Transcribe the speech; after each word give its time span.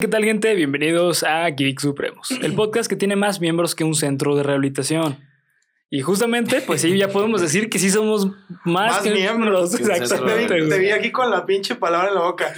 ¿Qué 0.00 0.06
tal, 0.06 0.22
gente? 0.22 0.54
Bienvenidos 0.54 1.24
a 1.24 1.44
Geek 1.50 1.80
Supremos, 1.80 2.30
el 2.30 2.54
podcast 2.54 2.88
que 2.88 2.94
tiene 2.94 3.16
más 3.16 3.40
miembros 3.40 3.74
que 3.74 3.82
un 3.82 3.96
centro 3.96 4.36
de 4.36 4.44
rehabilitación. 4.44 5.18
Y 5.90 6.02
justamente, 6.02 6.60
pues 6.60 6.82
sí, 6.82 6.96
ya 6.96 7.08
podemos 7.08 7.40
decir 7.40 7.68
que 7.68 7.80
sí 7.80 7.90
somos 7.90 8.26
más, 8.64 8.92
Más 8.92 8.98
que 9.02 9.10
miembros. 9.10 9.72
miembros. 9.72 9.72
Te 9.72 9.82
Exactamente. 10.04 10.54
vi, 10.60 10.68
te 10.68 10.78
vi 10.78 10.90
aquí 10.90 11.10
con 11.10 11.28
la 11.32 11.44
pinche 11.44 11.74
palabra 11.74 12.10
en 12.10 12.14
la 12.14 12.20
boca. 12.20 12.54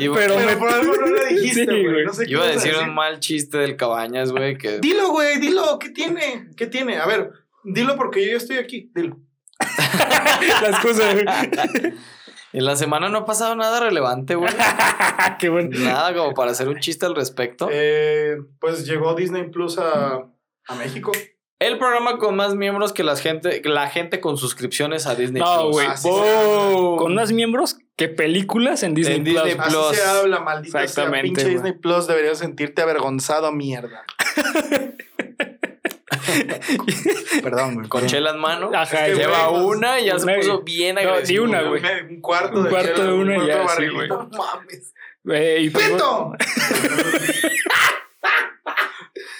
Iba, 0.00 0.14
Pero 0.20 0.34
Pero 0.36 0.46
me- 0.46 0.56
por 0.56 0.68
algo 0.72 0.94
no 0.94 1.06
lo 1.08 1.24
dijiste, 1.26 1.64
güey. 1.66 2.04
no 2.04 2.14
sé 2.14 2.26
qué 2.26 2.30
iba 2.30 2.44
a 2.44 2.50
decir 2.52 2.74
un 2.80 2.94
mal 2.94 3.18
chiste 3.18 3.58
del 3.58 3.74
Cabañas, 3.76 4.30
güey, 4.30 4.56
que... 4.56 4.78
Dilo, 4.78 5.10
güey, 5.10 5.40
dilo. 5.40 5.80
¿Qué 5.80 5.90
tiene? 5.90 6.50
¿Qué 6.56 6.68
tiene? 6.68 6.98
A 6.98 7.06
ver, 7.06 7.32
dilo 7.64 7.96
porque 7.96 8.24
yo 8.24 8.30
ya 8.30 8.36
estoy 8.36 8.58
aquí. 8.58 8.88
Dilo. 8.94 9.18
Las 10.62 10.78
cosas. 10.78 11.12
güey. 11.14 11.26
En 12.52 12.64
la 12.66 12.76
semana 12.76 13.08
no 13.08 13.18
ha 13.18 13.24
pasado 13.24 13.54
nada 13.56 13.80
relevante, 13.80 14.34
güey. 14.34 14.52
Qué 15.38 15.48
bueno. 15.48 15.70
Nada 15.78 16.14
como 16.14 16.34
para 16.34 16.50
hacer 16.50 16.68
un 16.68 16.78
chiste 16.80 17.06
al 17.06 17.14
respecto. 17.14 17.68
Eh, 17.70 18.36
pues 18.60 18.86
llegó 18.86 19.14
Disney 19.14 19.48
Plus 19.50 19.78
a, 19.78 20.26
a 20.68 20.74
México. 20.76 21.12
El 21.58 21.78
programa 21.78 22.18
con 22.18 22.34
más 22.34 22.54
miembros 22.56 22.92
que 22.92 23.04
la 23.04 23.14
gente, 23.16 23.62
la 23.64 23.88
gente 23.88 24.20
con 24.20 24.36
suscripciones 24.36 25.06
a 25.06 25.14
Disney 25.14 25.40
No, 25.40 25.60
Plus. 25.62 25.72
güey. 25.72 25.86
Así 25.86 26.08
¡Boom! 26.08 26.96
Con 26.98 27.14
más 27.14 27.30
miembros 27.32 27.78
que 27.96 28.08
películas 28.08 28.82
en 28.82 28.94
Disney, 28.94 29.18
En 29.18 29.24
Disney 29.24 29.54
Plus. 29.54 29.66
Así 29.66 29.74
Plus. 29.76 29.96
se 29.96 30.04
habla, 30.04 30.40
maldita 30.40 30.72
sea. 30.78 30.82
Exactamente, 30.82 31.22
Pinche 31.28 31.42
güey. 31.44 31.54
Disney 31.54 31.72
Plus 31.72 32.06
deberías 32.08 32.38
sentirte 32.38 32.82
avergonzado, 32.82 33.52
mierda. 33.52 34.02
Perdón, 37.42 37.74
güey. 37.74 37.88
Con 37.88 38.06
chela 38.06 38.30
en 38.30 38.38
mano. 38.38 38.70
Ajá, 38.74 39.06
Es 39.06 39.12
que, 39.12 39.18
Lleva 39.20 39.46
güey, 39.48 39.62
una 39.64 40.00
y 40.00 40.06
ya 40.06 40.18
se 40.18 40.34
puso 40.34 40.62
bien 40.62 40.94
No, 40.96 41.00
di 41.02 41.06
agresivo. 41.06 41.44
una, 41.44 41.62
güey. 41.62 41.82
Un 42.08 42.20
cuarto 42.20 42.58
Un 42.58 42.64
de 42.64 42.70
cuarto 42.70 42.92
chela, 42.94 43.04
de 43.04 43.12
una 43.12 43.38
un 43.38 43.44
y 43.44 43.46
ya, 43.46 43.68
sí, 43.68 43.88
güey. 43.88 44.08
No 44.08 44.28
mames. 44.32 44.94
Güey, 45.24 45.66
y 45.66 45.70
pues, 45.70 45.88
¡Pito! 45.90 46.32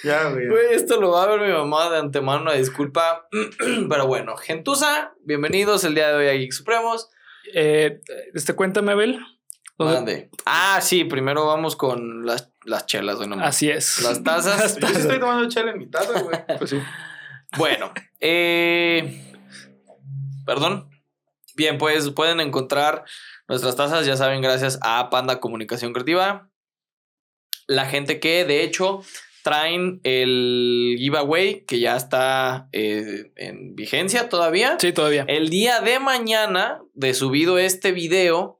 ya, 0.03 0.29
güey. 0.29 0.47
Güey, 0.47 0.73
esto 0.73 0.99
lo 0.99 1.11
va 1.11 1.23
a 1.23 1.27
ver 1.27 1.41
mi 1.41 1.53
mamá 1.53 1.89
de 1.89 1.97
antemano, 1.99 2.41
una 2.41 2.53
disculpa. 2.53 3.27
Pero 3.89 4.07
bueno, 4.07 4.35
Gentuza, 4.37 5.13
bienvenidos 5.23 5.83
el 5.83 5.95
día 5.95 6.09
de 6.09 6.15
hoy 6.15 6.27
a 6.27 6.33
Geek 6.33 6.51
Supremos. 6.51 7.09
eh, 7.53 8.01
este, 8.33 8.53
cuéntame, 8.53 8.91
Abel. 8.93 9.19
¿Dónde- 9.77 9.93
Mande. 9.95 10.29
Ah, 10.45 10.79
sí, 10.81 11.03
primero 11.03 11.45
vamos 11.47 11.75
con 11.75 12.25
las, 12.25 12.51
las 12.65 12.85
chelas, 12.85 13.15
güey. 13.17 13.27
nomás. 13.27 13.47
Así 13.49 13.69
es. 13.69 14.01
Las 14.03 14.23
tazas. 14.23 14.77
Yo 14.79 14.87
sí 14.87 14.93
estoy 15.01 15.19
tomando 15.19 15.49
chela 15.49 15.71
en 15.71 15.77
mi 15.79 15.87
taza, 15.87 16.19
güey. 16.21 16.37
Pues 16.57 16.69
sí. 16.69 16.79
Bueno, 17.57 17.91
eh, 18.19 19.33
perdón. 20.45 20.89
Bien, 21.55 21.77
pues 21.77 22.09
pueden 22.11 22.39
encontrar 22.39 23.03
nuestras 23.47 23.75
tazas, 23.75 24.05
ya 24.07 24.15
saben, 24.17 24.41
gracias 24.41 24.79
a 24.81 25.09
Panda 25.11 25.39
Comunicación 25.39 25.93
Creativa. 25.93 26.49
La 27.67 27.85
gente 27.85 28.19
que, 28.19 28.43
de 28.43 28.63
hecho, 28.63 29.03
traen 29.43 29.99
el 30.03 30.95
giveaway 30.97 31.63
que 31.65 31.79
ya 31.79 31.95
está 31.95 32.69
eh, 32.71 33.31
en 33.35 33.75
vigencia 33.75 34.29
todavía. 34.29 34.77
Sí, 34.79 34.93
todavía. 34.93 35.25
El 35.27 35.49
día 35.49 35.79
de 35.81 35.99
mañana, 35.99 36.81
de 36.93 37.13
subido 37.13 37.59
este 37.59 37.91
video, 37.91 38.59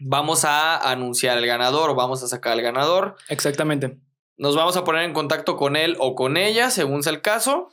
vamos 0.00 0.44
a 0.44 0.76
anunciar 0.90 1.38
el 1.38 1.46
ganador, 1.46 1.94
vamos 1.94 2.22
a 2.22 2.28
sacar 2.28 2.54
el 2.56 2.62
ganador. 2.62 3.16
Exactamente. 3.28 3.98
Nos 4.36 4.56
vamos 4.56 4.76
a 4.76 4.84
poner 4.84 5.02
en 5.04 5.12
contacto 5.12 5.56
con 5.56 5.76
él 5.76 5.96
o 5.98 6.14
con 6.14 6.36
ella, 6.36 6.70
según 6.70 7.02
sea 7.02 7.12
el 7.12 7.20
caso. 7.20 7.68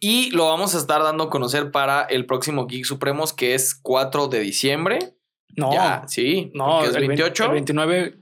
Y 0.00 0.30
lo 0.30 0.46
vamos 0.46 0.74
a 0.74 0.78
estar 0.78 1.02
dando 1.02 1.24
a 1.24 1.30
conocer 1.30 1.70
para 1.70 2.02
el 2.02 2.26
próximo 2.26 2.66
Geek 2.66 2.84
Supremos, 2.84 3.32
que 3.32 3.54
es 3.54 3.74
4 3.74 4.28
de 4.28 4.40
diciembre. 4.40 5.14
No, 5.54 5.72
Ya, 5.72 6.04
sí, 6.08 6.50
no, 6.54 6.82
es 6.82 6.94
el 6.94 7.06
28. 7.06 7.50
29. 7.50 8.18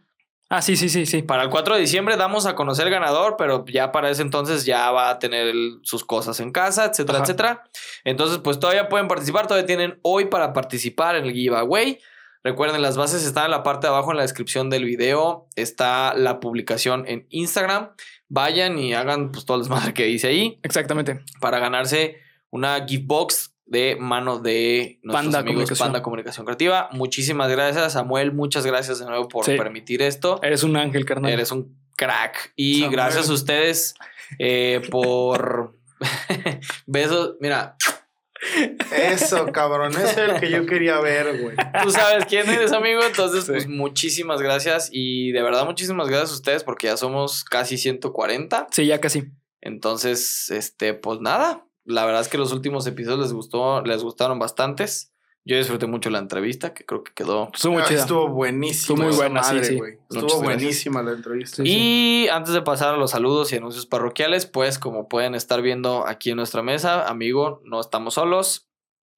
Ah, 0.53 0.63
sí, 0.63 0.75
sí, 0.75 0.89
sí, 0.89 1.07
sí. 1.07 1.23
Para 1.23 1.45
el 1.45 1.49
4 1.49 1.77
de 1.77 1.81
diciembre 1.81 2.17
damos 2.17 2.45
a 2.45 2.57
conocer 2.57 2.89
el 2.89 2.93
ganador, 2.93 3.37
pero 3.39 3.65
ya 3.67 3.93
para 3.93 4.11
ese 4.11 4.23
entonces 4.23 4.65
ya 4.65 4.91
va 4.91 5.11
a 5.11 5.19
tener 5.21 5.47
el- 5.47 5.79
sus 5.85 6.05
cosas 6.05 6.41
en 6.41 6.51
casa, 6.51 6.87
etcétera, 6.87 7.19
Ajá. 7.19 7.25
etcétera. 7.25 7.63
Entonces, 8.03 8.39
pues 8.39 8.59
todavía 8.59 8.89
pueden 8.89 9.07
participar, 9.07 9.47
todavía 9.47 9.67
tienen 9.69 10.01
hoy 10.03 10.25
para 10.25 10.53
participar 10.53 11.15
en 11.15 11.27
el 11.27 11.33
giveaway. 11.33 12.01
Recuerden, 12.43 12.81
las 12.83 12.97
bases 12.97 13.25
están 13.25 13.47
en 13.47 13.51
la 13.51 13.63
parte 13.63 13.87
de 13.87 13.93
abajo 13.93 14.11
en 14.13 14.17
la 14.17 14.23
descripción 14.23 14.71
del 14.71 14.85
video. 14.85 15.47
Está 15.57 16.15
la 16.15 16.41
publicación 16.41 17.05
en 17.07 17.27
Instagram. 17.31 17.91
Vayan 18.29 18.79
y 18.79 18.95
hagan 18.95 19.31
pues 19.33 19.45
todo 19.45 19.57
el 19.59 19.65
desmadre 19.65 19.93
que 19.93 20.05
dice 20.05 20.29
ahí 20.29 20.59
Exactamente. 20.63 21.21
para 21.41 21.59
ganarse 21.59 22.17
una 22.51 22.87
gift 22.87 23.07
box 23.07 23.55
de 23.67 23.97
mano 24.01 24.39
de 24.39 24.99
nuestros 25.03 25.25
Panda 25.27 25.39
amigos 25.41 25.55
Comunicación. 25.55 25.87
Panda 25.87 26.03
Comunicación 26.03 26.47
Creativa. 26.47 26.89
Muchísimas 26.93 27.51
gracias, 27.51 27.93
Samuel. 27.93 28.33
Muchas 28.33 28.65
gracias 28.67 28.99
de 29.01 29.07
nuevo 29.07 29.29
por 29.29 29.45
Sí. 29.45 29.57
permitir 29.57 30.01
esto. 30.03 30.41
Eres 30.43 30.63
un 30.65 30.77
ángel, 30.77 31.05
carnal. 31.05 31.31
Eres 31.33 31.53
un 31.53 31.77
crack. 31.97 32.53
Y 32.57 32.75
Samuel. 32.81 32.93
gracias 32.93 33.29
a 33.29 33.33
ustedes 33.33 33.95
eh, 34.39 34.81
por 34.91 35.77
besos. 36.87 37.37
Mira, 37.41 37.77
Eso, 38.93 39.47
cabrón. 39.53 39.93
Ese 39.93 40.05
es 40.05 40.17
el 40.19 40.41
que 40.41 40.51
yo 40.51 40.67
quería 40.67 40.99
ver, 41.01 41.41
güey. 41.41 41.57
tú 41.83 41.91
sabes 41.91 42.25
quién 42.27 42.49
eres, 42.49 42.73
amigo. 42.73 43.03
Entonces, 43.03 43.45
Sí. 43.45 43.53
pues 43.53 43.69
muchísimas 43.69 44.41
gracias. 44.43 44.89
Y 44.93 45.33
de 45.33 45.43
verdad, 45.43 45.65
muchísimas 45.67 46.09
gracias 46.09 46.31
a 46.33 46.35
ustedes 46.35 46.65
porque 46.65 46.87
ya 46.89 46.97
somos 46.97 47.45
casi 47.45 47.77
140. 47.79 48.67
Sí, 48.71 48.87
ya 48.87 49.01
casi. 49.01 49.25
Entonces, 49.61 50.51
este, 50.51 50.95
pues 50.95 51.21
nada. 51.21 51.67
La 51.85 52.05
verdad 52.05 52.21
es 52.23 52.29
que 52.29 52.39
los 52.39 52.53
últimos 52.53 52.87
episodios 52.87 53.21
les 53.21 53.33
gustó, 53.33 53.83
les 53.83 54.03
gustaron 54.03 54.39
bastantes. 54.39 55.13
Yo 55.45 55.57
disfruté 55.57 55.87
mucho 55.87 56.11
la 56.11 56.19
entrevista, 56.19 56.75
que 56.75 56.85
creo 56.85 57.03
que 57.03 57.13
quedó 57.15 57.51
Estuvo 57.55 57.73
muy 57.75 57.83
Ah, 57.83 57.87
chida. 57.89 58.01
Estuvo 58.01 58.29
buenísima. 58.29 58.95
Estuvo 58.95 59.07
muy 59.09 59.17
buena, 59.17 59.41
madre, 59.41 59.65
sí. 59.65 59.79
buenísima 60.43 61.03
la 61.03 61.13
entrevista. 61.13 61.57
Sí. 61.57 61.63
Y 61.67 62.29
antes 62.29 62.53
de 62.53 62.61
pasar 62.63 62.95
a 62.95 62.99
los 62.99 63.13
saludos 63.13 63.51
y 63.53 63.57
anuncios 63.57 63.87
parroquiales, 63.87 64.45
pues 64.47 64.79
como 64.79 65.09
pueden 65.09 65.35
estar 65.35 65.63
viendo 65.63 66.07
aquí 66.07 66.31
en 66.31 66.37
nuestra 66.37 66.63
mesa, 66.63 67.09
amigo, 67.09 67.63
no 67.65 67.81
estamos 67.81 68.15
solos. 68.15 68.67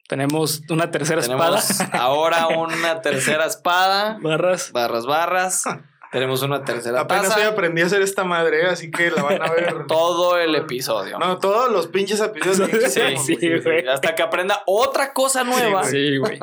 Tenemos 0.09 0.62
una 0.69 0.91
tercera 0.91 1.22
Tenemos 1.22 1.71
espada. 1.71 1.99
ahora 1.99 2.47
una 2.56 3.00
tercera 3.03 3.47
espada, 3.47 4.19
Barras. 4.22 4.71
barras, 4.72 5.06
barras. 5.06 5.65
Tenemos 6.12 6.43
una 6.43 6.62
tercera 6.62 7.00
Apenas 7.00 7.28
taza. 7.31 7.37
hoy 7.41 7.45
aprendí 7.47 7.81
a 7.81 7.87
hacer 7.87 8.03
esta 8.03 8.23
madre, 8.23 8.67
así 8.67 8.91
que 8.91 9.11
la 9.11 9.23
van 9.23 9.43
a 9.43 9.50
ver. 9.50 9.87
Todo 9.89 10.39
el 10.39 10.55
episodio. 10.55 11.19
No, 11.19 11.39
todos 11.39 11.73
los 11.73 11.87
pinches 11.87 12.21
episodios. 12.21 12.93
Sí, 12.93 13.00
sí, 13.17 13.37
güey. 13.37 13.62
güey. 13.62 13.89
Hasta 13.89 14.15
que 14.15 14.23
aprenda 14.23 14.62
otra 14.67 15.15
cosa 15.15 15.43
nueva 15.43 15.84
Sí, 15.84 16.19
güey. 16.19 16.39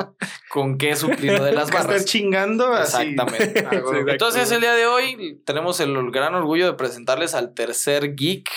con 0.50 0.80
qué 0.80 0.96
suplir 0.96 1.40
de 1.40 1.52
las 1.52 1.66
Que 1.70 1.78
estar 1.78 1.88
barras. 1.88 2.06
chingando 2.06 2.74
así. 2.74 3.10
Exactamente. 3.16 3.68
Ah, 3.72 3.80
güey. 3.80 4.04
Entonces, 4.10 4.52
el 4.52 4.62
día 4.62 4.74
de 4.74 4.88
hoy 4.88 5.40
tenemos 5.46 5.80
el 5.80 6.10
gran 6.12 6.34
orgullo 6.34 6.66
de 6.66 6.74
presentarles 6.74 7.36
al 7.36 7.54
tercer 7.54 8.16
geek 8.16 8.50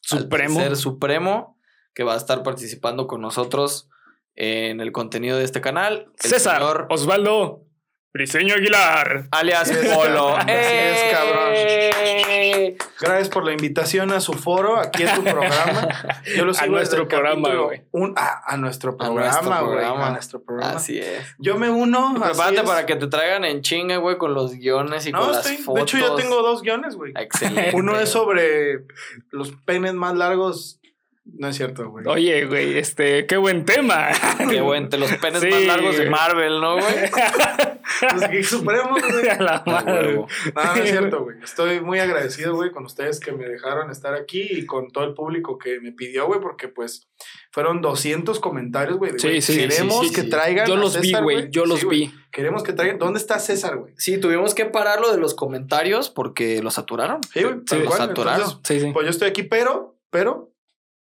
Supremo. 0.00 0.58
Al 0.60 0.64
tercer 0.64 0.76
supremo 0.78 1.58
que 1.92 2.04
va 2.04 2.14
a 2.14 2.16
estar 2.16 2.42
participando 2.42 3.06
con 3.06 3.20
nosotros 3.20 3.90
en 4.34 4.80
el 4.80 4.92
contenido 4.92 5.36
de 5.36 5.44
este 5.44 5.60
canal. 5.60 6.10
El 6.22 6.30
César 6.30 6.58
señor 6.60 6.86
Osvaldo 6.88 7.64
Briseño 8.12 8.54
Aguilar. 8.54 9.26
alias 9.30 9.70
es, 9.70 9.88
Polo. 9.94 10.34
cabrón. 10.36 10.50
Así 10.50 10.74
es, 10.74 11.12
cabrón. 11.12 11.48
¡Eh! 11.52 12.76
Gracias 13.00 13.28
por 13.28 13.44
la 13.44 13.52
invitación 13.52 14.10
a 14.12 14.20
su 14.20 14.32
foro, 14.32 14.76
aquí 14.78 15.04
en 15.04 15.14
tu 15.14 15.22
programa. 15.22 15.88
Yo 16.36 16.44
lo 16.44 16.50
A 16.52 16.54
sigo 16.54 16.72
nuestro 16.72 16.98
desde 16.98 17.02
el 17.02 17.06
programa, 17.08 17.54
güey. 17.54 17.82
a, 18.16 18.42
a 18.52 18.56
nuestro 18.56 18.96
A 18.98 19.08
nuestro 19.08 19.14
programa, 19.40 19.60
güey. 19.60 19.76
programa. 19.76 20.06
A 20.06 20.10
nuestro 20.10 20.42
programa. 20.42 20.72
Así 20.76 20.98
es. 20.98 21.22
Yo 21.38 21.58
me 21.58 21.70
uno. 21.70 22.14
Prepárate 22.20 22.56
es. 22.56 22.62
para 22.62 22.86
que 22.86 22.96
te 22.96 23.06
traigan 23.06 23.44
en 23.44 23.60
chinga, 23.62 23.98
güey, 23.98 24.16
con 24.18 24.34
los 24.34 24.52
guiones 24.54 25.06
y 25.06 25.12
No, 25.12 25.20
con 25.20 25.34
estoy. 25.36 25.56
las 25.56 25.64
fotos. 25.64 25.74
De 25.74 25.82
hecho, 25.82 25.98
yo 25.98 26.14
tengo 26.16 26.42
dos 26.42 26.62
guiones, 26.62 26.96
güey. 26.96 27.12
Excelente. 27.16 27.70
Uno 27.76 27.98
es 28.00 28.08
sobre 28.08 28.84
los 29.30 29.52
penes 29.64 29.94
más 29.94 30.14
largos. 30.16 30.80
No 31.24 31.46
es 31.48 31.56
cierto, 31.56 31.90
güey. 31.90 32.06
Oye, 32.08 32.46
güey, 32.46 32.78
este, 32.78 33.26
qué 33.26 33.36
buen 33.36 33.64
tema. 33.66 34.08
Qué 34.48 34.62
bueno, 34.62 34.88
los 34.96 35.12
penes 35.16 35.40
Sí, 35.42 35.50
más 35.50 35.62
largos 35.66 35.98
de. 35.98 36.08
Marvel, 36.10 36.60
¿no, 36.60 36.76
güey? 36.76 36.86
Los 38.14 38.28
Geeks 38.28 38.48
Supremos, 38.48 39.00
güey. 39.10 39.28
A 39.28 39.40
la 39.40 39.62
madre. 39.66 40.14
No, 40.16 40.26
no 40.54 40.74
es 40.74 40.90
cierto, 40.90 41.24
güey. 41.24 41.36
Estoy 41.42 41.80
muy 41.80 41.98
agradecido, 41.98 42.54
güey, 42.54 42.70
con 42.70 42.84
ustedes 42.84 43.20
que 43.20 43.32
me 43.32 43.48
dejaron 43.48 43.90
estar 43.90 44.14
aquí 44.14 44.42
y 44.42 44.66
con 44.66 44.90
todo 44.90 45.04
el 45.04 45.14
público 45.14 45.58
que 45.58 45.80
me 45.80 45.92
pidió, 45.92 46.26
güey, 46.26 46.40
porque 46.40 46.68
pues 46.68 47.08
fueron 47.50 47.80
200 47.80 48.38
comentarios, 48.40 48.98
güey. 48.98 49.12
Sí, 49.18 49.40
sí, 49.40 49.52
sí, 49.54 49.58
Queremos 49.68 50.06
sí, 50.08 50.14
que 50.14 50.22
sí. 50.22 50.30
traigan. 50.30 50.66
Yo 50.66 50.74
a 50.74 50.76
los 50.76 51.00
vi, 51.00 51.08
César, 51.08 51.22
güey. 51.22 51.50
Yo 51.50 51.66
los 51.66 51.88
vi. 51.88 52.12
Queremos 52.30 52.62
que 52.62 52.72
traigan. 52.72 52.98
¿Dónde 52.98 53.18
está 53.18 53.38
César, 53.38 53.76
güey? 53.78 53.94
Sí, 53.96 54.18
tuvimos 54.18 54.54
que 54.54 54.66
pararlo 54.66 55.10
de 55.10 55.18
los 55.18 55.34
comentarios 55.34 56.10
porque 56.10 56.62
los 56.62 56.74
saturaron. 56.74 57.20
Sí, 57.32 57.42
güey. 57.42 57.86
cual. 57.86 57.98
saturaron. 57.98 58.40
Entonces, 58.42 58.60
Sí, 58.64 58.80
sí. 58.80 58.90
pues 58.92 59.04
yo 59.04 59.10
estoy 59.10 59.28
aquí, 59.28 59.42
pero, 59.42 59.98
pero, 60.10 60.52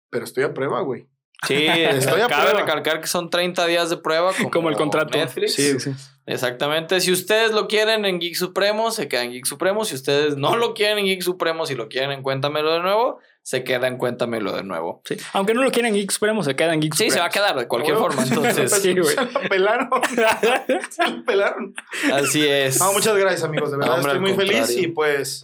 pero 0.10 0.26
estoy 0.26 0.44
a 0.44 0.54
prueba, 0.54 0.82
güey. 0.82 1.08
Sí, 1.48 1.66
Estoy 1.68 2.22
a 2.22 2.28
cabe 2.28 2.50
prueba. 2.50 2.60
recalcar 2.62 3.02
que 3.02 3.08
son 3.08 3.30
30 3.30 3.66
días 3.68 3.90
de 3.90 3.98
prueba. 3.98 4.32
Como, 4.34 4.50
Como 4.52 4.70
el 4.70 4.76
contrato. 4.76 5.18
Netflix. 5.18 5.54
Sí, 5.56 5.80
sí. 5.80 5.92
Exactamente. 6.28 7.00
Si 7.02 7.12
ustedes 7.12 7.52
lo 7.52 7.68
quieren 7.68 8.06
en 8.06 8.20
Geek 8.20 8.36
Supremo, 8.36 8.92
se 8.92 9.08
queda 9.08 9.24
en 9.24 9.32
Geek 9.32 9.46
Supremo. 9.46 9.86
Si 9.86 9.94
ustedes 9.96 10.38
no 10.38 10.56
lo 10.56 10.74
quieren 10.74 10.98
en 10.98 11.06
Geek 11.06 11.22
Supremo, 11.22 11.66
si 11.66 11.76
lo 11.76 11.88
quieren 11.88 12.12
en 12.12 12.24
Cuéntamelo 12.24 12.74
de 12.74 12.80
nuevo, 12.80 13.20
se 13.44 13.64
queda 13.64 13.88
en 13.88 13.98
Cuéntamelo 13.98 14.52
de 14.56 14.64
nuevo. 14.64 15.02
Sí. 15.06 15.18
Aunque 15.34 15.54
no 15.54 15.62
lo 15.62 15.70
quieran 15.70 15.94
Geek 15.94 16.10
Supremo, 16.10 16.44
se 16.44 16.56
queda 16.56 16.74
en 16.74 16.82
Geek 16.82 16.96
Sí, 16.96 17.12
se 17.12 17.20
va 17.20 17.26
a 17.26 17.30
quedar 17.30 17.56
de 17.56 17.68
cualquier 17.68 17.98
forma, 17.98 18.24
entonces. 18.24 18.72
Sí, 18.82 18.94
güey. 18.98 19.14
Se 19.14 19.22
lo 19.22 19.40
pelaron. 19.50 19.90
Se 20.90 21.08
lo 21.12 21.24
pelaron. 21.26 21.76
Así 22.12 22.48
es. 22.48 22.80
No, 22.80 22.92
muchas 22.94 23.16
gracias, 23.16 23.44
amigos. 23.44 23.70
De 23.70 23.78
verdad 23.78 23.96
Hombre, 23.96 24.14
estoy 24.14 24.22
muy 24.22 24.34
feliz 24.34 24.76
y 24.76 24.88
pues 24.88 25.42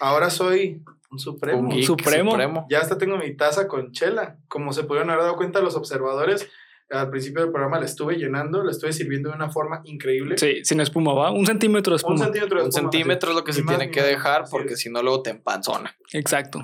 ahora 0.00 0.30
soy 0.30 0.80
un 1.14 1.18
supremo. 1.18 1.58
Un 1.60 1.68
geek 1.70 1.84
Supremo. 1.84 2.66
Ya 2.68 2.80
hasta 2.80 2.98
tengo 2.98 3.16
mi 3.16 3.34
taza 3.36 3.66
con 3.68 3.92
chela. 3.92 4.36
Como 4.48 4.72
se 4.72 4.84
pudieron 4.84 5.10
haber 5.10 5.22
dado 5.24 5.36
cuenta 5.36 5.60
los 5.60 5.76
observadores, 5.76 6.48
al 6.90 7.08
principio 7.10 7.42
del 7.42 7.50
programa 7.50 7.78
la 7.78 7.86
estuve 7.86 8.16
llenando, 8.16 8.62
la 8.62 8.70
estuve 8.70 8.92
sirviendo 8.92 9.30
de 9.30 9.36
una 9.36 9.48
forma 9.50 9.80
increíble. 9.84 10.36
Sí, 10.38 10.64
sin 10.64 10.80
espuma, 10.80 11.14
¿va? 11.14 11.30
Un 11.30 11.46
centímetro 11.46 11.92
de 11.92 11.94
Un 11.94 12.14
espuma. 12.14 12.24
centímetro 12.24 12.58
de 12.58 12.64
Un 12.64 12.68
espuma. 12.68 12.90
centímetro 12.90 13.30
es 13.30 13.36
lo 13.36 13.44
que 13.44 13.52
se 13.52 13.62
más 13.62 13.76
tiene 13.78 13.90
que 13.90 14.02
dejar 14.02 14.44
porque 14.50 14.76
si 14.76 14.90
no 14.90 15.02
luego 15.02 15.22
te 15.22 15.30
empanzona. 15.30 15.96
Exacto. 16.12 16.60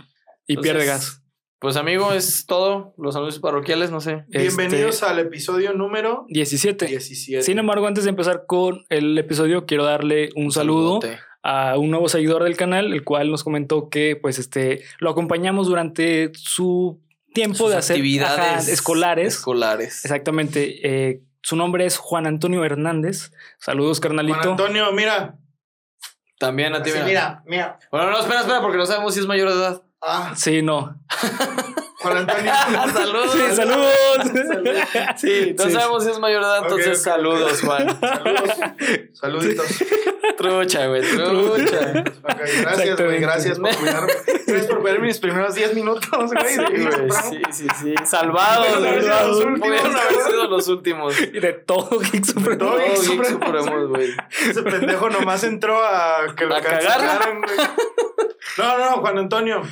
Y 0.47 0.55
Entonces, 0.55 0.73
pierde 0.73 0.87
gas. 0.87 1.23
Pues 1.61 1.77
amigo, 1.77 2.13
es 2.13 2.47
todo. 2.47 2.95
Los 2.97 3.17
anuncios 3.17 3.41
parroquiales, 3.41 3.91
no 3.91 4.01
sé. 4.01 4.25
Bienvenidos 4.29 4.95
Este, 4.97 5.07
al 5.07 5.19
episodio 5.19 5.75
número 5.75 6.25
17. 6.29 6.87
17. 6.87 7.43
Sin 7.43 7.59
embargo, 7.59 7.87
antes 7.87 8.05
de 8.05 8.11
empezar 8.11 8.45
con 8.47 8.85
el 8.89 9.17
episodio, 9.19 9.67
quiero 9.67 9.85
darle 9.85 10.31
un 10.37 10.51
saludo 10.53 11.01
Saludote. 11.01 11.21
A 11.43 11.79
un 11.79 11.91
nuevo 11.91 12.09
seguidor 12.09 12.45
del 12.45 12.57
canal, 12.57 12.93
el 12.93 13.05
cual 13.05 13.31
nos 13.31 13.45
comentó 13.45 13.89
que 13.89 14.17
pues 14.17 14.39
este 14.39 14.83
lo 14.99 15.11
acompañamos 15.11 15.67
durante 15.67 16.33
su 16.35 17.01
tiempo 17.33 17.59
Sus 17.59 17.71
de 17.71 17.77
hacer 17.77 17.97
actividades 17.97 18.39
ajá, 18.39 18.73
escolares. 18.73 19.35
Escolares. 19.35 20.05
Exactamente. 20.05 20.87
eh, 20.87 21.23
su 21.43 21.57
nombre 21.57 21.87
es 21.87 21.97
Juan 21.97 22.27
Antonio 22.27 22.65
Hernández. 22.65 23.33
Saludos, 23.59 24.01
carnalito. 24.01 24.39
Juan 24.39 24.51
Antonio, 24.51 24.93
mira. 24.93 25.39
También 26.39 26.75
a 26.75 26.83
ti, 26.83 26.91
mira. 26.91 27.05
mira, 27.05 27.43
mira. 27.47 27.79
Bueno, 27.91 28.11
no, 28.11 28.19
espera, 28.19 28.41
espera, 28.41 28.61
porque 28.61 28.79
no 28.79 28.87
sabemos 28.87 29.15
si 29.15 29.21
es 29.21 29.27
mayor 29.27 29.49
de 29.51 29.55
edad. 29.57 29.83
Ah, 30.03 30.33
Sí, 30.37 30.63
no. 30.63 30.97
Juan 31.99 32.17
Antonio. 32.17 32.53
Saludos. 32.95 33.33
Sí, 33.33 33.57
saludos. 33.57 33.95
Sí, 35.19 35.55
no 35.59 35.65
Sí. 35.65 35.71
sabemos 35.73 36.05
si 36.05 36.11
es 36.11 36.19
mayor 36.19 36.41
de 36.43 36.49
edad, 36.49 36.63
entonces 36.63 37.03
saludos, 37.03 37.61
Juan. 37.61 38.01
Saludos. 38.01 38.51
Saluditos. 39.13 39.67
Trucha, 40.39 40.87
güey, 40.87 41.03
trucha. 41.03 42.05
Gracias, 42.63 43.01
güey. 43.03 43.21
Gracias 43.21 43.59
por 43.59 43.77
cuidarme. 43.77 44.13
Gracias 44.47 44.67
por 44.69 44.83
ver 44.83 45.01
mis 45.01 45.19
primeros 45.19 45.55
10 45.55 45.75
minutos, 45.75 46.09
güey. 46.33 46.49
Sí, 46.49 46.57
de- 46.57 47.07
güey, 47.07 47.11
sí, 47.29 47.43
sí, 47.53 47.67
sí. 47.83 47.95
Salvados, 48.07 48.67
salvados. 48.69 49.45
Pudieron 49.45 49.95
haber 49.97 50.15
sido 50.27 50.47
los 50.49 50.69
últimos. 50.69 51.21
Y 51.21 51.39
de 51.41 51.53
todo 51.53 51.99
Geek 51.99 52.25
Supremo. 52.25 52.57
todo 52.59 52.79
Geek 52.79 52.99
Todo 52.99 53.17
Geek. 53.17 53.25
Supremos, 53.27 53.89
güey. 53.91 54.17
Ese 54.49 54.63
pendejo 54.63 55.11
nomás 55.11 55.45
entró 55.45 55.85
a 55.85 56.35
que 56.35 56.47
lo 56.47 56.55
cancelaran, 56.63 57.43
güey. 57.43 57.59
No, 58.57 58.79
no, 58.79 58.85
Juan 59.03 59.19
Antonio. 59.19 59.63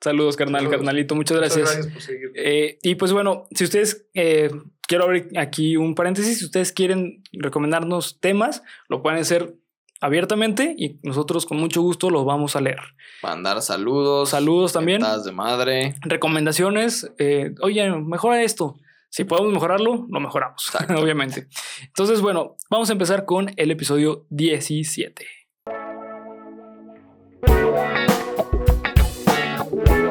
Saludos, 0.00 0.36
carnal, 0.36 0.62
Saludos. 0.62 0.78
carnalito. 0.78 1.14
Muchas 1.14 1.36
Muchas 1.36 1.56
gracias. 1.56 1.74
gracias 1.74 1.92
por 1.92 2.02
seguir. 2.02 2.32
Eh, 2.34 2.78
y 2.82 2.94
pues 2.94 3.12
bueno, 3.12 3.46
si 3.54 3.64
ustedes, 3.64 4.06
eh, 4.14 4.50
quiero 4.86 5.04
abrir 5.04 5.28
aquí 5.38 5.76
un 5.76 5.94
paréntesis, 5.94 6.38
si 6.38 6.44
ustedes 6.44 6.72
quieren 6.72 7.22
recomendarnos 7.32 8.20
temas, 8.20 8.62
lo 8.88 9.02
pueden 9.02 9.20
hacer 9.20 9.54
abiertamente 10.00 10.74
y 10.76 10.98
nosotros 11.02 11.46
con 11.46 11.58
mucho 11.58 11.80
gusto 11.80 12.10
los 12.10 12.24
vamos 12.24 12.56
a 12.56 12.60
leer. 12.60 12.80
Mandar 13.22 13.62
saludos. 13.62 14.30
Saludos 14.30 14.72
también. 14.72 15.02
de 15.24 15.32
madre. 15.32 15.94
Recomendaciones, 16.02 17.10
eh, 17.18 17.54
oye, 17.62 17.90
mejora 17.90 18.42
esto. 18.42 18.76
Si 19.08 19.24
podemos 19.24 19.52
mejorarlo, 19.52 20.06
lo 20.10 20.20
mejoramos, 20.20 20.72
obviamente. 20.98 21.46
Entonces, 21.86 22.20
bueno, 22.20 22.56
vamos 22.68 22.90
a 22.90 22.92
empezar 22.92 23.24
con 23.24 23.52
el 23.56 23.70
episodio 23.70 24.26
17. 24.30 25.43